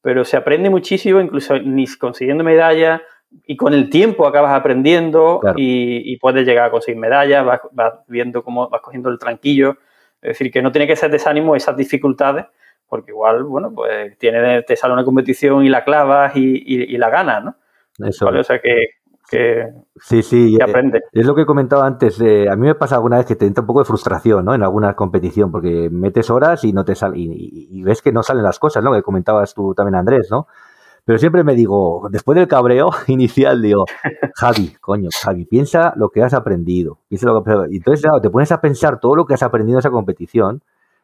pero 0.02 0.26
se 0.26 0.38
aprende 0.38 0.70
muchísimo, 0.70 1.20
incluso 1.20 1.58
ni 1.60 1.86
consiguiendo 1.98 2.44
medallas, 2.44 3.02
y 3.46 3.58
con 3.58 3.74
el 3.74 3.90
tiempo 3.90 4.26
acabas 4.26 4.54
aprendiendo 4.54 5.40
y, 5.56 6.18
puedes 6.18 6.48
llegar 6.48 6.66
a 6.66 6.72
conseguir 6.72 7.00
medallas, 7.00 7.46
vas, 7.46 7.62
vas, 7.72 7.94
viendo 8.08 8.44
cómo 8.44 8.70
vas 8.70 8.82
cogiendo 8.82 9.10
el 9.10 9.20
tranquillo. 9.20 9.78
Es 10.22 10.30
decir, 10.30 10.52
que 10.52 10.62
no 10.62 10.72
tiene 10.72 10.88
que 10.88 10.96
ser 10.96 11.12
desánimo 11.12 11.56
esas 11.56 11.78
dificultades, 11.78 12.46
porque 12.88 13.12
igual, 13.12 13.44
bueno, 13.44 13.72
pues 13.74 14.18
tiene, 14.18 14.64
te 14.64 14.76
sale 14.76 14.94
una 14.94 15.06
competición 15.06 15.64
y 15.64 15.70
la 15.70 15.84
clavas 15.84 16.36
y, 16.36 16.98
la 16.98 17.10
ganas, 17.10 17.44
¿no? 17.44 17.56
Eso. 18.06 18.28
O 18.28 18.44
sea 18.44 18.60
que, 18.60 18.99
que, 19.30 19.64
sí, 19.96 20.24
sí, 20.24 20.58
que 20.58 20.64
aprende. 20.64 21.02
Es 21.12 21.26
lo 21.26 21.36
que 21.36 21.44
he 21.44 21.46
comentado 21.46 21.84
antes. 21.84 22.20
Eh, 22.20 22.50
a 22.50 22.56
mí 22.56 22.68
me 22.68 22.76
pasa 22.76 22.96
alguna 22.96 23.18
vez 23.18 23.26
que 23.26 23.36
te 23.36 23.46
entra 23.46 23.62
un 23.62 23.68
poco 23.68 23.80
de 23.80 23.86
frustración, 23.86 24.46
¿no? 24.46 24.54
En 24.54 24.64
alguna 24.64 24.96
competición, 24.96 25.52
porque 25.52 25.90
metes 25.92 26.30
horas 26.30 26.64
y 26.64 26.74
no 26.74 26.84
te 26.84 26.96
sale, 26.96 27.18
y, 27.18 27.82
ves 27.84 28.02
que 28.02 28.12
no 28.12 28.24
salen 28.24 28.44
las 28.44 28.60
cosas, 28.60 28.84
¿no? 28.84 28.92
Que 28.92 29.02
comentabas 29.02 29.54
tú 29.54 29.74
también, 29.74 29.96
Andrés, 29.96 30.28
¿no? 30.32 30.48
Pero 31.06 31.18
siempre 31.18 31.44
me 31.44 31.56
digo, 31.56 32.08
después 32.12 32.36
del 32.38 32.48
cabreo 32.48 32.90
inicial, 33.08 33.62
digo, 33.62 33.86
Javi, 34.36 34.76
coño, 34.82 35.10
Javi, 35.22 35.46
piensa 35.46 35.94
lo 35.96 36.10
que 36.10 36.24
has 36.24 36.34
aprendido. 36.34 37.00
Piensa 37.08 37.28
lo 37.28 37.44
que, 37.44 37.52
y 37.72 37.78
entonces, 37.78 38.02
claro, 38.02 38.22
te 38.22 38.30
pones 38.30 38.52
a 38.52 38.62
pensar 38.62 39.00
todo 39.00 39.16
lo 39.16 39.26
que 39.26 39.34
has 39.34 39.44
aprendido 39.44 39.78
en 39.78 39.80
esa 39.80 39.92
competición 39.92 40.62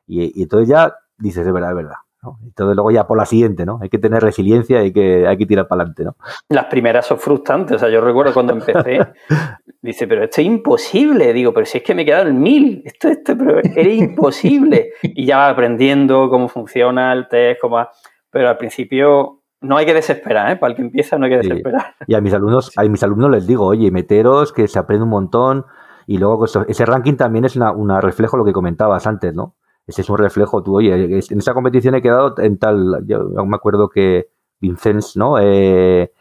y, 0.07 0.39
y 0.39 0.43
entonces 0.43 0.69
ya 0.69 0.95
dices, 1.17 1.45
de 1.45 1.51
verdad, 1.51 1.71
es 1.71 1.75
verdad. 1.75 2.04
¿No? 2.25 2.39
Entonces 2.43 2.75
luego 2.75 2.91
ya 2.91 3.07
por 3.07 3.17
la 3.17 3.25
siguiente, 3.25 3.65
¿no? 3.65 3.79
Hay 3.81 3.89
que 3.89 3.99
tener 3.99 4.21
resiliencia 4.21 4.81
y 4.81 4.85
hay 4.85 4.93
que, 4.93 5.27
hay 5.27 5.37
que 5.37 5.45
tirar 5.45 5.67
para 5.67 5.83
adelante, 5.83 6.03
¿no? 6.03 6.15
Las 6.49 6.65
primeras 6.65 7.05
son 7.05 7.19
frustrantes. 7.19 7.75
O 7.75 7.79
sea, 7.79 7.89
yo 7.89 8.01
recuerdo 8.01 8.33
cuando 8.33 8.53
empecé, 8.53 8.99
dice, 9.81 10.07
pero 10.07 10.23
esto 10.23 10.41
es 10.41 10.47
imposible. 10.47 11.33
Digo, 11.33 11.53
pero 11.53 11.65
si 11.65 11.77
es 11.77 11.83
que 11.83 11.93
me 11.93 12.01
en 12.01 12.39
mil, 12.39 12.81
esto, 12.85 13.09
esto 13.09 13.37
pero 13.37 13.59
era 13.59 13.89
imposible. 13.89 14.91
y 15.01 15.25
ya 15.25 15.37
va 15.37 15.49
aprendiendo 15.49 16.29
cómo 16.29 16.47
funciona 16.47 17.13
el 17.13 17.27
test, 17.27 17.61
cómo... 17.61 17.87
Pero 18.31 18.49
al 18.49 18.57
principio 18.57 19.43
no 19.61 19.77
hay 19.77 19.85
que 19.85 19.93
desesperar, 19.93 20.51
¿eh? 20.51 20.55
Para 20.55 20.71
el 20.71 20.75
que 20.75 20.81
empieza 20.83 21.17
no 21.17 21.25
hay 21.25 21.31
que 21.31 21.37
desesperar. 21.37 21.95
Y 22.07 22.15
a 22.15 22.21
mis 22.21 22.33
alumnos, 22.33 22.71
a 22.77 22.83
mis 22.83 23.03
alumnos 23.03 23.31
les 23.31 23.47
digo, 23.47 23.65
oye, 23.65 23.91
meteros, 23.91 24.53
que 24.53 24.67
se 24.67 24.79
aprende 24.79 25.03
un 25.03 25.09
montón. 25.09 25.65
Y 26.07 26.17
luego 26.17 26.39
pues, 26.39 26.57
ese 26.67 26.85
ranking 26.85 27.15
también 27.15 27.45
es 27.45 27.55
una, 27.55 28.01
reflejo 28.01 28.37
de 28.37 28.41
lo 28.41 28.45
que 28.45 28.53
comentabas 28.53 29.07
antes, 29.07 29.33
¿no? 29.33 29.55
Ese 29.87 30.01
es 30.01 30.09
un 30.09 30.17
reflejo. 30.17 30.63
Tú, 30.63 30.77
oye, 30.77 30.93
en 30.93 31.39
esa 31.39 31.53
competición 31.53 31.95
he 31.95 32.01
quedado 32.01 32.35
en 32.39 32.57
tal. 32.57 33.03
Yo 33.05 33.23
me 33.45 33.55
acuerdo 33.55 33.89
que 33.89 34.29
Vincenz, 34.59 35.15
¿no? 35.15 35.39
Eh, 35.39 36.11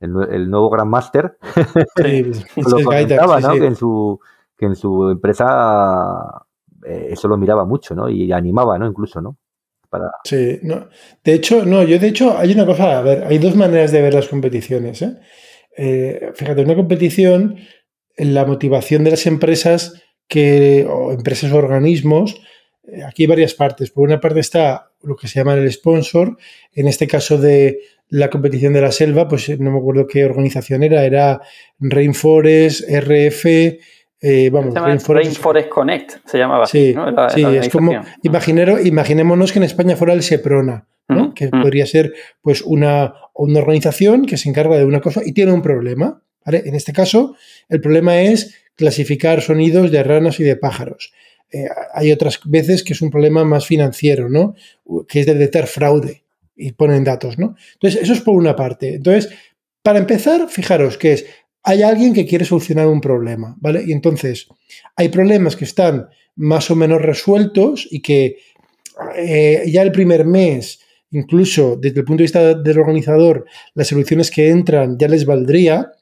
el, 0.00 0.50
nuevo 0.50 0.70
Grandmaster. 0.70 1.36
Sí, 1.96 2.24
lo 2.68 2.84
comentaba, 2.84 3.40
¿no? 3.40 3.52
Que 3.52 3.66
en 3.66 3.76
su, 3.76 4.18
que 4.56 4.66
en 4.66 4.76
su 4.76 5.10
empresa 5.10 6.44
eh, 6.84 7.08
eso 7.10 7.28
lo 7.28 7.36
miraba 7.36 7.64
mucho, 7.64 7.94
¿no? 7.94 8.08
Y 8.08 8.32
animaba, 8.32 8.78
¿no? 8.78 8.86
Incluso, 8.86 9.20
¿no? 9.20 9.36
Para... 9.88 10.10
Sí, 10.24 10.58
no. 10.62 10.88
De 11.22 11.34
hecho, 11.34 11.64
no, 11.64 11.82
yo 11.84 11.98
de 11.98 12.08
hecho 12.08 12.36
hay 12.36 12.52
una 12.52 12.66
cosa, 12.66 12.98
a 12.98 13.02
ver, 13.02 13.24
hay 13.24 13.38
dos 13.38 13.54
maneras 13.54 13.92
de 13.92 14.02
ver 14.02 14.14
las 14.14 14.28
competiciones. 14.28 15.02
¿eh? 15.02 15.16
eh 15.76 16.32
fíjate, 16.34 16.62
una 16.62 16.74
competición, 16.74 17.56
la 18.16 18.44
motivación 18.44 19.04
de 19.04 19.10
las 19.12 19.26
empresas 19.26 20.02
que, 20.26 20.86
o 20.88 21.12
empresas 21.12 21.52
o 21.52 21.56
organismos 21.56 22.40
aquí 23.06 23.24
hay 23.24 23.26
varias 23.26 23.54
partes. 23.54 23.90
Por 23.90 24.06
una 24.06 24.20
parte 24.20 24.40
está 24.40 24.90
lo 25.02 25.16
que 25.16 25.28
se 25.28 25.40
llama 25.40 25.54
el 25.54 25.70
sponsor. 25.72 26.36
En 26.72 26.88
este 26.88 27.06
caso 27.06 27.38
de 27.38 27.80
la 28.08 28.30
competición 28.30 28.72
de 28.72 28.80
la 28.80 28.92
selva, 28.92 29.28
pues 29.28 29.48
no 29.58 29.70
me 29.70 29.78
acuerdo 29.78 30.06
qué 30.06 30.24
organización 30.24 30.82
era. 30.82 31.04
Era 31.04 31.40
Rainforest, 31.78 32.88
RF. 32.88 33.46
Eh, 34.26 34.50
vamos, 34.50 34.74
Rainforest, 34.74 35.68
Connect 35.68 36.12
se 36.26 36.38
llamaba. 36.38 36.66
Sí, 36.66 36.94
sí 37.34 37.44
es 37.44 37.68
como. 37.68 37.92
imaginémonos 38.22 39.52
que 39.52 39.58
en 39.58 39.64
España 39.64 39.96
fuera 39.96 40.14
el 40.14 40.22
SEPRONA, 40.22 40.86
que 41.34 41.48
podría 41.48 41.86
ser 41.86 42.14
pues 42.40 42.62
una, 42.62 43.14
una 43.34 43.58
organización 43.58 44.24
que 44.24 44.36
se 44.36 44.48
encarga 44.48 44.76
de 44.78 44.84
una 44.84 45.00
cosa 45.00 45.20
y 45.24 45.32
tiene 45.32 45.52
un 45.52 45.62
problema. 45.62 46.22
En 46.46 46.74
este 46.74 46.92
caso, 46.92 47.36
el 47.68 47.80
problema 47.80 48.20
es 48.20 48.54
clasificar 48.76 49.40
sonidos 49.40 49.90
de 49.90 50.02
ranas 50.02 50.40
y 50.40 50.44
de 50.44 50.56
pájaros. 50.56 51.12
Eh, 51.50 51.66
hay 51.92 52.12
otras 52.12 52.40
veces 52.44 52.82
que 52.82 52.92
es 52.92 53.02
un 53.02 53.10
problema 53.10 53.44
más 53.44 53.66
financiero, 53.66 54.28
¿no? 54.28 54.54
Que 55.08 55.20
es 55.20 55.26
de 55.26 55.34
detectar 55.34 55.66
fraude 55.66 56.24
y 56.56 56.72
ponen 56.72 57.04
datos, 57.04 57.38
¿no? 57.38 57.56
Entonces, 57.74 58.02
eso 58.02 58.12
es 58.12 58.20
por 58.20 58.34
una 58.34 58.56
parte. 58.56 58.94
Entonces, 58.94 59.32
para 59.82 59.98
empezar, 59.98 60.48
fijaros 60.48 60.96
que 60.96 61.12
es, 61.12 61.26
hay 61.62 61.82
alguien 61.82 62.12
que 62.12 62.26
quiere 62.26 62.44
solucionar 62.44 62.86
un 62.86 63.00
problema, 63.00 63.56
¿vale? 63.58 63.84
Y 63.86 63.92
entonces, 63.92 64.48
hay 64.96 65.08
problemas 65.08 65.56
que 65.56 65.64
están 65.64 66.08
más 66.36 66.70
o 66.70 66.76
menos 66.76 67.00
resueltos 67.00 67.86
y 67.90 68.00
que 68.00 68.36
eh, 69.16 69.64
ya 69.66 69.82
el 69.82 69.92
primer 69.92 70.24
mes, 70.24 70.80
incluso 71.10 71.76
desde 71.76 72.00
el 72.00 72.04
punto 72.04 72.18
de 72.18 72.24
vista 72.24 72.54
del 72.54 72.78
organizador, 72.78 73.46
las 73.74 73.88
soluciones 73.88 74.30
que 74.30 74.50
entran 74.50 74.98
ya 74.98 75.08
les 75.08 75.24
valdría. 75.24 75.92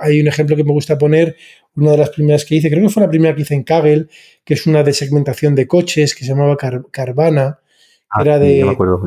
Hay 0.00 0.20
un 0.20 0.28
ejemplo 0.28 0.56
que 0.56 0.64
me 0.64 0.72
gusta 0.72 0.98
poner, 0.98 1.36
una 1.76 1.92
de 1.92 1.98
las 1.98 2.10
primeras 2.10 2.44
que 2.44 2.56
hice, 2.56 2.70
creo 2.70 2.82
que 2.82 2.88
fue 2.88 3.02
la 3.02 3.08
primera 3.08 3.34
que 3.34 3.42
hice 3.42 3.54
en 3.54 3.62
Kaggle, 3.62 4.06
que 4.44 4.54
es 4.54 4.66
una 4.66 4.82
de 4.82 4.92
segmentación 4.92 5.54
de 5.54 5.66
coches 5.66 6.14
que 6.14 6.24
se 6.24 6.30
llamaba 6.30 6.56
Carvana. 6.90 7.60
Ah, 8.10 8.22
era 8.22 8.38
de. 8.38 8.64
Me 8.64 8.70
acuerdo, 8.70 9.00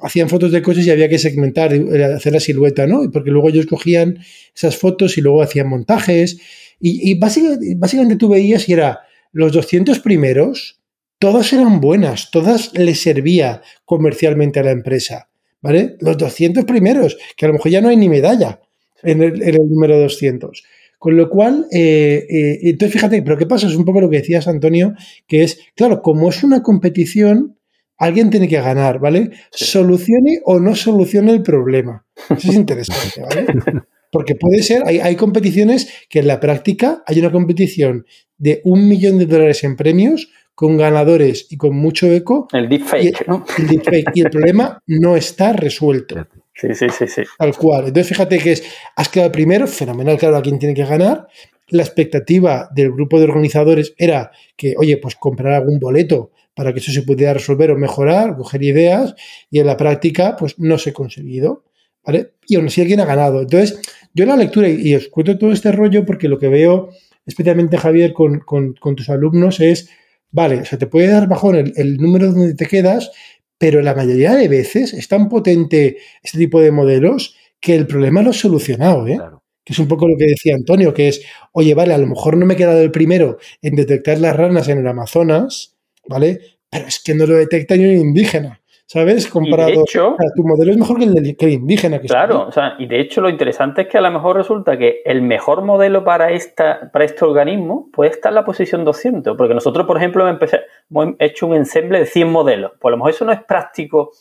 Hacían 0.00 0.28
fotos 0.28 0.52
de 0.52 0.62
coches 0.62 0.86
y 0.86 0.90
había 0.90 1.08
que 1.08 1.18
segmentar, 1.18 1.72
hacer 2.14 2.32
la 2.32 2.40
silueta, 2.40 2.86
¿no? 2.86 3.10
Porque 3.10 3.30
luego 3.30 3.48
ellos 3.48 3.66
cogían 3.66 4.18
esas 4.54 4.76
fotos 4.76 5.16
y 5.16 5.22
luego 5.22 5.42
hacían 5.42 5.68
montajes. 5.68 6.38
Y, 6.78 7.18
básicamente, 7.18 7.74
básicamente, 7.78 8.16
tú 8.16 8.28
veías 8.28 8.68
y 8.68 8.74
era 8.74 9.00
los 9.32 9.52
200 9.52 9.98
primeros, 10.00 10.82
todas 11.18 11.50
eran 11.54 11.80
buenas, 11.80 12.30
todas 12.30 12.74
les 12.74 13.00
servía 13.00 13.62
comercialmente 13.86 14.60
a 14.60 14.64
la 14.64 14.72
empresa, 14.72 15.30
¿vale? 15.62 15.96
Los 16.00 16.18
200 16.18 16.66
primeros, 16.66 17.16
que 17.34 17.46
a 17.46 17.48
lo 17.48 17.54
mejor 17.54 17.72
ya 17.72 17.80
no 17.80 17.88
hay 17.88 17.96
ni 17.96 18.10
medalla 18.10 18.60
en 19.02 19.22
el, 19.22 19.42
en 19.42 19.54
el 19.54 19.68
número 19.68 19.98
200. 19.98 20.62
Con 20.98 21.16
lo 21.16 21.28
cual, 21.28 21.66
eh, 21.70 22.26
eh, 22.28 22.58
entonces 22.62 22.94
fíjate, 22.94 23.22
pero 23.22 23.36
¿qué 23.36 23.46
pasa? 23.46 23.66
Es 23.66 23.76
un 23.76 23.84
poco 23.84 24.00
lo 24.00 24.08
que 24.08 24.18
decías, 24.18 24.48
Antonio, 24.48 24.94
que 25.26 25.42
es, 25.42 25.60
claro, 25.74 26.00
como 26.00 26.30
es 26.30 26.42
una 26.42 26.62
competición, 26.62 27.58
alguien 27.98 28.30
tiene 28.30 28.48
que 28.48 28.60
ganar, 28.60 28.98
¿vale? 28.98 29.30
Solucione 29.50 30.40
o 30.44 30.58
no 30.58 30.74
solucione 30.74 31.32
el 31.32 31.42
problema. 31.42 32.06
Eso 32.30 32.50
es 32.50 32.56
interesante, 32.56 33.20
¿vale? 33.20 33.46
Porque 34.12 34.34
puede 34.34 34.62
ser, 34.62 34.82
hay, 34.86 35.00
hay, 35.00 35.16
competiciones 35.16 35.92
que 36.08 36.20
en 36.20 36.28
la 36.28 36.40
práctica 36.40 37.02
hay 37.06 37.18
una 37.18 37.32
competición 37.32 38.06
de 38.38 38.62
un 38.64 38.88
millón 38.88 39.18
de 39.18 39.26
dólares 39.26 39.64
en 39.64 39.76
premios 39.76 40.30
con 40.56 40.78
ganadores 40.78 41.46
y 41.50 41.58
con 41.58 41.76
mucho 41.76 42.10
eco. 42.10 42.48
El 42.52 42.68
deepfake, 42.68 43.28
¿no? 43.28 43.44
El 43.58 43.66
deepfake. 43.66 44.10
Y 44.14 44.22
el 44.22 44.30
problema 44.30 44.82
no 44.86 45.16
está 45.16 45.52
resuelto. 45.52 46.26
Sí, 46.56 46.68
sí, 46.74 46.86
sí, 46.88 47.06
sí. 47.06 47.22
Tal 47.38 47.54
cual. 47.54 47.88
Entonces, 47.88 48.08
fíjate 48.08 48.38
que 48.38 48.52
es, 48.52 48.64
has 48.96 49.10
quedado 49.10 49.30
primero, 49.30 49.66
fenomenal, 49.66 50.16
claro, 50.16 50.38
a 50.38 50.42
quién 50.42 50.58
tiene 50.58 50.74
que 50.74 50.86
ganar. 50.86 51.28
La 51.68 51.82
expectativa 51.82 52.70
del 52.74 52.92
grupo 52.92 53.18
de 53.18 53.24
organizadores 53.24 53.94
era 53.98 54.30
que, 54.56 54.74
oye, 54.78 54.96
pues 54.96 55.16
comprar 55.16 55.52
algún 55.52 55.78
boleto 55.78 56.30
para 56.54 56.72
que 56.72 56.78
eso 56.78 56.92
se 56.92 57.02
pudiera 57.02 57.34
resolver 57.34 57.70
o 57.70 57.76
mejorar, 57.76 58.34
coger 58.36 58.62
ideas, 58.62 59.14
y 59.50 59.58
en 59.58 59.66
la 59.66 59.76
práctica, 59.76 60.36
pues 60.38 60.58
no 60.58 60.78
se 60.78 60.90
ha 60.90 60.92
conseguido. 60.94 61.64
¿Vale? 62.02 62.34
Y 62.46 62.54
aún 62.54 62.66
así 62.66 62.80
alguien 62.80 63.00
ha 63.00 63.04
ganado. 63.04 63.42
Entonces, 63.42 63.80
yo 64.14 64.22
en 64.22 64.30
la 64.30 64.36
lectura, 64.36 64.68
y 64.68 64.94
os 64.94 65.08
cuento 65.08 65.36
todo 65.36 65.52
este 65.52 65.72
rollo 65.72 66.06
porque 66.06 66.28
lo 66.28 66.38
que 66.38 66.48
veo, 66.48 66.88
especialmente 67.26 67.76
Javier, 67.76 68.14
con, 68.14 68.74
tus 68.96 69.10
alumnos, 69.10 69.60
es, 69.60 69.90
vale, 70.30 70.60
o 70.60 70.64
sea, 70.64 70.78
te 70.78 70.86
puede 70.86 71.08
dar 71.08 71.28
bajón 71.28 71.72
el 71.76 71.96
número 71.96 72.30
donde 72.32 72.54
te 72.54 72.66
quedas, 72.66 73.10
pero 73.58 73.82
la 73.82 73.94
mayoría 73.94 74.34
de 74.34 74.48
veces 74.48 74.92
es 74.92 75.08
tan 75.08 75.28
potente 75.28 75.98
este 76.22 76.38
tipo 76.38 76.60
de 76.60 76.72
modelos 76.72 77.36
que 77.60 77.74
el 77.74 77.86
problema 77.86 78.22
lo 78.22 78.30
ha 78.30 78.34
solucionado, 78.34 79.06
¿eh? 79.08 79.18
Que 79.64 79.72
es 79.72 79.78
un 79.78 79.88
poco 79.88 80.06
lo 80.06 80.16
que 80.16 80.26
decía 80.26 80.54
Antonio, 80.54 80.94
que 80.94 81.08
es, 81.08 81.22
oye, 81.52 81.74
vale, 81.74 81.94
a 81.94 81.98
lo 81.98 82.06
mejor 82.06 82.36
no 82.36 82.46
me 82.46 82.54
he 82.54 82.56
quedado 82.56 82.80
el 82.80 82.92
primero 82.92 83.38
en 83.62 83.74
detectar 83.74 84.18
las 84.18 84.36
ranas 84.36 84.68
en 84.68 84.78
el 84.78 84.86
Amazonas, 84.86 85.76
¿vale? 86.08 86.40
Pero 86.70 86.86
es 86.86 87.00
que 87.00 87.14
no 87.14 87.26
lo 87.26 87.34
detecta 87.34 87.76
ni 87.76 87.84
un 87.86 87.96
indígena. 88.08 88.60
¿Sabes? 88.86 89.28
Comparado. 89.28 89.82
hecho, 89.82 90.16
tu 90.34 90.44
modelo 90.44 90.70
es 90.70 90.78
mejor 90.78 90.98
que 90.98 91.04
el, 91.04 91.36
que 91.36 91.50
indígena. 91.50 92.00
Que 92.00 92.06
claro, 92.06 92.46
o 92.46 92.52
sea, 92.52 92.76
y 92.78 92.86
de 92.86 93.00
hecho 93.00 93.20
lo 93.20 93.28
interesante 93.28 93.82
es 93.82 93.88
que 93.88 93.98
a 93.98 94.00
lo 94.00 94.10
mejor 94.10 94.36
resulta 94.36 94.78
que 94.78 95.02
el 95.04 95.22
mejor 95.22 95.62
modelo 95.62 96.04
para, 96.04 96.30
esta, 96.30 96.90
para 96.92 97.04
este 97.04 97.24
organismo 97.24 97.90
puede 97.92 98.10
estar 98.10 98.30
en 98.30 98.36
la 98.36 98.44
posición 98.44 98.84
200, 98.84 99.36
porque 99.36 99.54
nosotros, 99.54 99.86
por 99.86 99.96
ejemplo, 99.96 100.26
hemos 100.28 101.14
hecho 101.18 101.46
un 101.48 101.56
ensemble 101.56 101.98
de 101.98 102.06
100 102.06 102.30
modelos. 102.30 102.72
Pues 102.80 102.90
a 102.90 102.92
lo 102.92 102.96
mejor 102.98 103.10
eso 103.10 103.24
no 103.24 103.32
es 103.32 103.42
práctico 103.42 104.12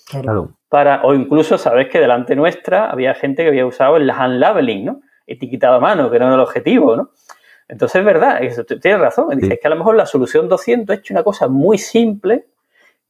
para, 0.70 1.04
o 1.04 1.14
incluso, 1.14 1.58
sabes 1.58 1.88
que 1.90 2.00
delante 2.00 2.36
nuestra 2.36 2.90
había 2.90 3.14
gente 3.14 3.44
que 3.44 3.50
había 3.50 3.66
usado 3.66 3.98
el 3.98 4.10
hand 4.10 4.40
labeling, 4.40 4.86
¿no? 4.86 5.02
Etiquetado 5.28 5.76
a 5.76 5.80
mano, 5.80 6.12
que 6.12 6.20
no 6.20 6.26
era 6.26 6.36
el 6.36 6.42
objetivo, 6.42 6.96
¿no? 6.96 7.12
Entonces 7.68 8.00
es 8.00 8.06
verdad, 8.06 8.42
tienes 8.82 9.00
razón. 9.00 9.30
Dices 9.40 9.58
que 9.60 9.68
a 9.68 9.72
lo 9.72 9.78
mejor 9.78 9.96
la 9.96 10.06
solución 10.06 10.48
200 10.48 10.96
ha 10.96 11.00
hecho 11.00 11.14
una 11.14 11.24
cosa 11.24 11.48
muy 11.48 11.80
simple 11.80 12.46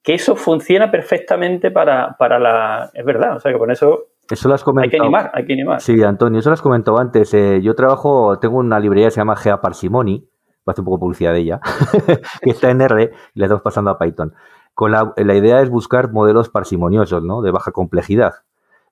que 0.05 0.13
eso 0.13 0.35
funciona 0.35 0.91
perfectamente 0.91 1.71
para, 1.71 2.15
la... 2.39 2.91
Es 2.93 3.03
verdad, 3.03 3.37
o 3.37 3.39
sea 3.39 3.51
que 3.51 3.57
con 3.57 3.71
eso... 3.71 4.05
Eso 4.29 4.47
lo 4.47 4.53
has 4.53 4.63
comentado. 4.63 4.85
Hay 4.85 4.91
que 4.91 5.03
animar, 5.03 5.31
hay 5.33 5.45
que 5.45 5.53
animar. 5.53 5.81
Sí, 5.81 6.01
Antonio, 6.03 6.39
eso 6.39 6.49
lo 6.51 6.53
has 6.53 6.61
comentado 6.61 6.99
antes. 6.99 7.33
Eh, 7.33 7.59
yo 7.63 7.73
trabajo, 7.73 8.37
tengo 8.37 8.57
una 8.57 8.79
librería 8.79 9.07
que 9.07 9.11
se 9.11 9.21
llama 9.21 9.35
Gea 9.35 9.61
Parsimony, 9.61 10.19
voy 10.19 10.27
a 10.67 10.71
hacer 10.71 10.81
un 10.81 10.85
poco 10.85 10.99
publicidad 10.99 11.33
de 11.33 11.39
ella, 11.39 11.59
que 12.41 12.51
está 12.51 12.69
en 12.69 12.81
R 12.81 13.11
y 13.33 13.39
la 13.39 13.45
estamos 13.45 13.63
pasando 13.63 13.89
a 13.89 13.97
Python. 13.97 14.35
Con 14.75 14.91
la, 14.91 15.13
idea 15.17 15.61
es 15.61 15.69
buscar 15.69 16.11
modelos 16.11 16.49
parsimoniosos, 16.49 17.23
¿no? 17.23 17.41
De 17.41 17.49
baja 17.49 17.71
complejidad, 17.71 18.33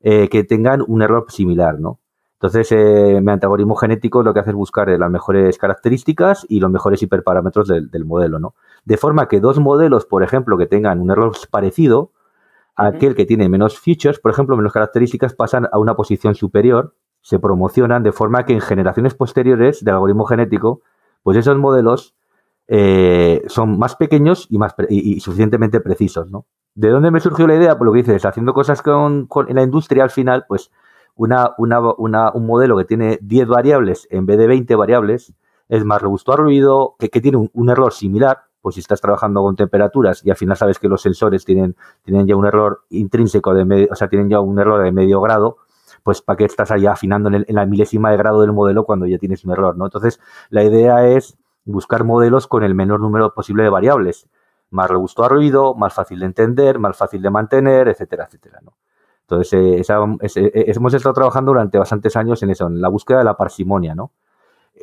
eh, 0.02 0.30
que 0.30 0.44
tengan 0.44 0.84
un 0.88 1.04
error 1.04 1.26
similar, 1.30 1.80
¿no? 1.80 2.00
Entonces, 2.34 2.72
eh, 2.72 3.22
mi 3.22 3.32
antagonismo 3.32 3.76
genético 3.76 4.24
lo 4.24 4.34
que 4.34 4.40
hace 4.40 4.50
es 4.50 4.56
buscar 4.56 4.90
las 4.90 5.12
mejores 5.12 5.58
características 5.60 6.46
y 6.50 6.60
los 6.60 6.72
mejores 6.72 7.02
hiperparámetros 7.04 7.68
del, 7.68 7.90
del 7.90 8.04
modelo, 8.04 8.40
¿no? 8.40 8.56
De 8.86 8.98
forma 8.98 9.28
que 9.28 9.40
dos 9.40 9.60
modelos, 9.60 10.06
por 10.06 10.24
ejemplo, 10.24 10.58
que 10.58 10.66
tengan 10.66 11.00
un 11.00 11.12
error 11.12 11.34
parecido, 11.50 12.12
aquel 12.76 13.16
que 13.16 13.26
tiene 13.26 13.50
menos 13.50 13.80
features, 13.80 14.20
por 14.20 14.32
ejemplo, 14.32 14.58
menos 14.58 14.74
características, 14.74 15.34
pasan 15.34 15.68
a 15.72 15.80
una 15.80 15.96
posición 15.96 16.36
superior, 16.36 16.96
se 17.22 17.40
promocionan 17.40 18.04
de 18.04 18.12
forma 18.12 18.46
que 18.46 18.54
en 18.54 18.62
generaciones 18.62 19.14
posteriores 19.14 19.84
del 19.84 19.94
algoritmo 19.94 20.26
genético, 20.26 20.82
pues 21.24 21.38
esos 21.38 21.58
modelos 21.58 22.16
eh, 22.68 23.44
son 23.48 23.78
más 23.80 23.96
pequeños 23.96 24.48
y, 24.50 24.58
más 24.58 24.76
y, 24.90 25.20
suficientemente 25.20 25.80
precisos, 25.80 26.30
¿no? 26.30 26.46
¿De 26.76 26.90
dónde 26.90 27.12
me 27.12 27.20
surgió 27.20 27.48
la 27.48 27.56
idea? 27.56 27.78
Por 27.78 27.86
lo 27.86 27.94
que 27.94 28.00
dices, 28.00 28.26
haciendo 28.26 28.54
cosas 28.54 28.82
con, 28.82 29.28
en 29.48 29.56
la 29.56 29.64
industria 29.64 30.04
al 30.04 30.10
final, 30.10 30.46
pues 30.48 30.72
una, 31.16 31.52
una, 31.58 31.80
una, 31.98 32.32
un 32.32 32.48
modelo 32.48 32.76
que 32.78 32.86
tiene 32.86 33.20
10 33.22 33.48
variables 33.48 34.08
en 34.10 34.26
vez 34.26 34.38
de 34.38 34.48
20 34.48 34.76
variables 34.76 35.34
es 35.70 35.86
más 35.86 36.02
robusto 36.02 36.34
a 36.34 36.38
ruido, 36.38 36.96
que, 37.00 37.10
que 37.10 37.22
tiene 37.22 37.50
un, 37.52 37.70
error 37.70 37.94
similar, 37.94 38.44
pues 38.64 38.76
si 38.76 38.82
estás 38.82 39.02
trabajando 39.02 39.42
con 39.42 39.58
temperaturas 39.58 40.26
y 40.26 40.30
al 40.30 40.38
final 40.38 40.56
sabes 40.56 40.80
que 40.80 40.88
los 40.88 41.02
sensores 41.02 41.44
tienen, 41.44 41.76
tienen 42.02 42.26
ya 42.26 42.38
un 42.38 42.46
error 42.46 42.86
intrínseco 42.90 43.54
de 43.54 43.66
medio, 43.66 43.90
o 43.92 43.96
sea, 43.96 44.08
tienen 44.08 44.30
ya 44.30 44.40
un 44.40 44.58
error 44.58 44.82
de 44.82 44.94
medio 44.94 45.20
grado, 45.20 45.58
pues 46.02 46.22
para 46.22 46.38
qué 46.38 46.46
estás 46.46 46.72
allá 46.72 46.94
afinando 46.94 47.30
en, 47.30 47.46
la 47.50 47.66
milésima 47.66 48.10
de 48.10 48.16
grado 48.16 48.40
del 48.40 48.54
modelo 48.54 48.86
cuando 48.86 49.06
ya 49.06 49.18
tienes 49.18 49.44
un 49.44 49.52
error, 49.52 49.76
¿no? 49.76 49.84
Entonces, 49.84 50.22
la 50.50 50.64
idea 50.64 51.06
es 51.06 51.38
buscar 51.66 52.06
modelos 52.06 52.48
con 52.48 52.64
el 52.64 52.74
menor 52.74 53.02
número 53.02 53.34
posible 53.34 53.64
de 53.64 53.70
variables, 53.70 54.28
más 54.70 54.90
robusto 54.90 55.26
a 55.26 55.30
ruido, 55.30 55.76
más 55.76 55.94
fácil 55.94 56.22
de 56.22 56.28
entender, 56.28 56.80
más 56.80 56.96
fácil 56.96 57.22
de 57.22 57.30
mantener, 57.30 57.90
etcétera, 57.90 58.26
etcétera, 58.28 58.60
¿no? 58.64 58.78
Entonces, 59.24 59.54
eh, 59.54 59.82
eh, 59.82 60.52
eh, 60.54 60.72
hemos 60.74 60.94
estado 60.94 61.14
trabajando 61.14 61.52
durante 61.52 61.78
bastantes 61.78 62.16
años 62.16 62.42
en 62.44 62.52
eso, 62.52 62.68
en 62.68 62.80
la 62.80 62.88
búsqueda 62.88 63.18
de 63.18 63.26
la 63.26 63.36
parsimonia, 63.36 63.94
¿no? 63.94 64.12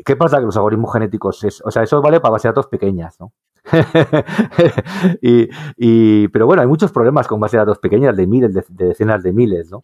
¿Qué 0.05 0.16
pasa? 0.16 0.39
Que 0.39 0.44
los 0.44 0.57
algoritmos 0.57 0.93
genéticos, 0.93 1.44
es, 1.44 1.62
o 1.65 1.70
sea, 1.70 1.82
eso 1.82 2.02
vale 2.02 2.20
para 2.20 2.32
base 2.32 2.48
de 2.48 2.51
datos 2.51 2.66
pequeñas, 2.66 3.19
¿no? 3.19 3.32
y, 5.20 6.28
pero 6.28 6.47
bueno, 6.47 6.62
hay 6.62 6.68
muchos 6.68 6.92
problemas 6.92 7.26
con 7.26 7.40
bases 7.40 7.52
de 7.52 7.59
datos 7.59 7.78
pequeñas 7.78 8.16
de 8.16 8.26
miles, 8.26 8.55
de, 8.55 8.64
decenas 8.68 9.22
de 9.22 9.32
miles, 9.32 9.70
¿no? 9.70 9.82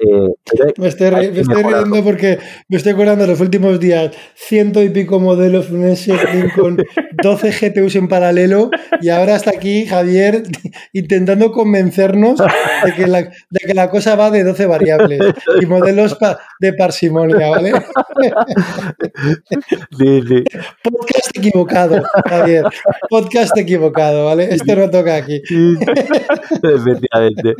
Eh, 0.00 0.34
me 0.78 0.88
estoy, 0.88 1.10
riendo 1.10 2.02
porque 2.02 2.38
me 2.68 2.78
estoy 2.78 2.92
acordando 2.92 3.24
de 3.24 3.30
los 3.30 3.40
últimos 3.40 3.78
días, 3.78 4.12
ciento 4.34 4.82
y 4.82 4.88
pico 4.88 5.20
modelos 5.20 5.66
con 6.56 6.78
12 7.22 7.50
GPUs 7.50 7.96
en 7.96 8.08
paralelo 8.08 8.70
y 9.02 9.10
ahora 9.10 9.36
está 9.36 9.50
aquí 9.50 9.84
Javier 9.84 10.42
intentando 10.94 11.52
convencernos 11.52 12.38
de 12.38 12.94
que, 12.94 13.06
la, 13.06 13.22
de 13.22 13.60
que 13.66 13.74
la 13.74 13.90
cosa 13.90 14.16
va 14.16 14.30
de 14.30 14.42
12 14.42 14.66
variables 14.66 15.20
y 15.60 15.66
modelos 15.66 16.16
de 16.60 16.72
parsimonia, 16.72 17.50
¿vale? 17.50 17.72
Sí, 19.98 20.22
sí. 20.26 20.44
Podcast 20.82 21.36
equivocado, 21.36 22.02
Javier. 22.28 22.64
Podcast 23.08 23.56
equivocado, 23.56 24.26
¿vale? 24.26 24.54
Esto 24.54 24.76
no 24.76 24.88
toca 24.88 25.16
aquí. 25.16 25.42
Efectivamente. 26.62 27.54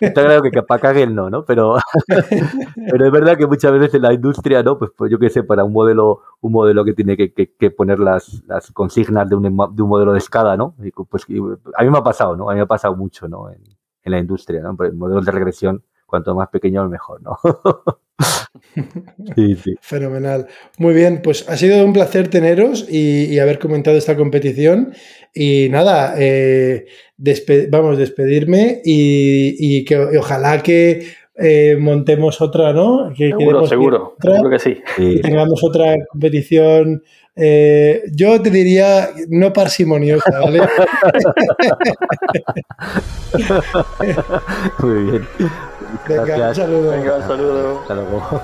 Está 0.00 0.24
claro 0.24 0.42
que 0.42 0.50
capaz 0.50 0.80
caguen 0.80 1.14
¿no? 1.28 1.44
Pero, 1.44 1.76
pero 2.90 3.06
es 3.06 3.12
verdad 3.12 3.36
que 3.36 3.46
muchas 3.46 3.72
veces 3.72 3.94
en 3.94 4.02
la 4.02 4.12
industria, 4.12 4.62
¿no? 4.62 4.78
Pues, 4.78 4.92
pues 4.96 5.10
yo 5.10 5.18
qué 5.18 5.28
sé, 5.28 5.42
para 5.42 5.64
un 5.64 5.72
modelo, 5.72 6.22
un 6.40 6.52
modelo 6.52 6.84
que 6.84 6.94
tiene 6.94 7.16
que, 7.16 7.70
poner 7.70 7.98
las, 7.98 8.42
las, 8.46 8.70
consignas 8.72 9.28
de 9.28 9.34
un, 9.36 9.42
de 9.42 9.82
un 9.82 9.88
modelo 9.88 10.12
de 10.12 10.18
escala, 10.18 10.56
¿no? 10.56 10.74
pues 11.10 11.26
a 11.76 11.82
mí 11.82 11.90
me 11.90 11.98
ha 11.98 12.02
pasado, 12.02 12.36
¿no? 12.36 12.48
A 12.48 12.52
mí 12.52 12.58
me 12.58 12.62
ha 12.62 12.66
pasado 12.66 12.94
mucho, 12.96 13.28
¿no? 13.28 13.50
En, 13.50 13.62
la 14.04 14.18
industria, 14.18 14.62
¿no? 14.62 14.72
Modelos 14.94 15.26
de 15.26 15.32
regresión, 15.32 15.84
cuanto 16.06 16.34
más 16.34 16.48
pequeño, 16.48 16.88
mejor, 16.88 17.20
¿no? 17.20 17.38
sí, 19.36 19.54
sí. 19.56 19.74
Fenomenal. 19.82 20.46
Muy 20.78 20.94
bien, 20.94 21.20
pues 21.22 21.46
ha 21.46 21.58
sido 21.58 21.84
un 21.84 21.92
placer 21.92 22.28
teneros 22.28 22.86
y, 22.88 23.38
haber 23.38 23.58
comentado 23.58 23.98
esta 23.98 24.16
competición. 24.16 24.94
Y 25.34 25.68
nada, 25.70 26.14
eh, 26.18 26.86
vamos 27.70 27.96
a 27.96 28.00
despedirme 28.00 28.80
y, 28.84 29.84
que 29.84 29.98
ojalá 30.18 30.62
que 30.62 31.06
eh, 31.36 31.76
montemos 31.78 32.40
otra, 32.40 32.72
¿no? 32.72 33.12
Que 33.16 33.28
seguro, 33.28 33.66
seguro, 33.66 34.16
seguro 34.20 34.50
que 34.50 34.58
sí. 34.58 34.82
tengamos 35.22 35.62
otra 35.62 35.94
competición. 36.10 37.02
Eh, 37.40 38.02
yo 38.12 38.42
te 38.42 38.50
diría 38.50 39.10
no 39.28 39.52
parsimoniosa, 39.52 40.40
¿vale? 40.40 40.60
Muy 44.80 45.02
bien. 45.04 45.28
Venga, 46.08 46.48
un 46.48 46.54
saludo. 46.54 46.90
Venga, 46.90 47.16
un 47.16 47.22
saludo. 47.22 47.80
Hasta 47.80 47.94
luego. 47.94 48.40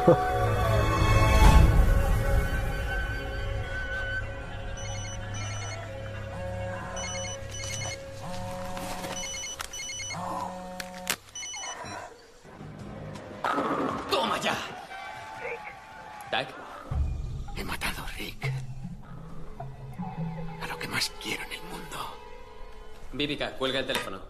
Vivica, 23.14 23.56
cuelga 23.56 23.78
el 23.78 23.86
teléfono. 23.86 24.20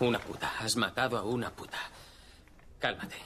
Una 0.00 0.18
puta. 0.18 0.50
Has 0.58 0.76
matado 0.76 1.18
a 1.18 1.22
una 1.22 1.50
puta. 1.50 1.78
Cálmate. 2.78 3.16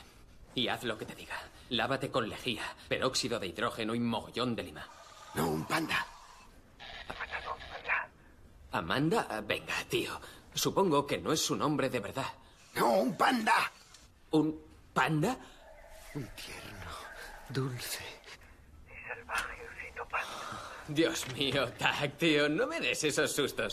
Y 0.56 0.66
haz 0.66 0.82
lo 0.82 0.98
que 0.98 1.06
te 1.06 1.14
diga. 1.14 1.36
Lávate 1.70 2.10
con 2.10 2.28
lejía, 2.28 2.64
peróxido 2.88 3.38
de 3.38 3.46
hidrógeno 3.46 3.94
y 3.94 4.00
mogollón 4.00 4.56
de 4.56 4.64
lima. 4.64 4.84
No, 5.34 5.46
un 5.46 5.64
panda. 5.66 6.04
¿Amanda? 8.72 9.40
Venga, 9.46 9.74
tío. 9.88 10.20
Supongo 10.52 11.06
que 11.06 11.18
no 11.18 11.32
es 11.32 11.44
su 11.44 11.54
nombre 11.54 11.88
de 11.88 12.00
verdad. 12.00 12.26
No, 12.74 12.90
un 12.94 13.16
panda. 13.16 13.70
¿Un 14.32 14.60
panda? 14.92 15.36
Un 16.14 16.28
tierno, 16.34 16.90
dulce 17.50 18.02
y 18.88 19.08
salvaje 19.08 19.62
osito 19.68 20.08
panda. 20.08 20.73
Dios 20.88 21.24
mío, 21.34 21.66
Tac, 21.78 22.18
tío, 22.18 22.48
no 22.48 22.66
me 22.66 22.78
des 22.78 23.02
esos 23.04 23.32
sustos. 23.32 23.72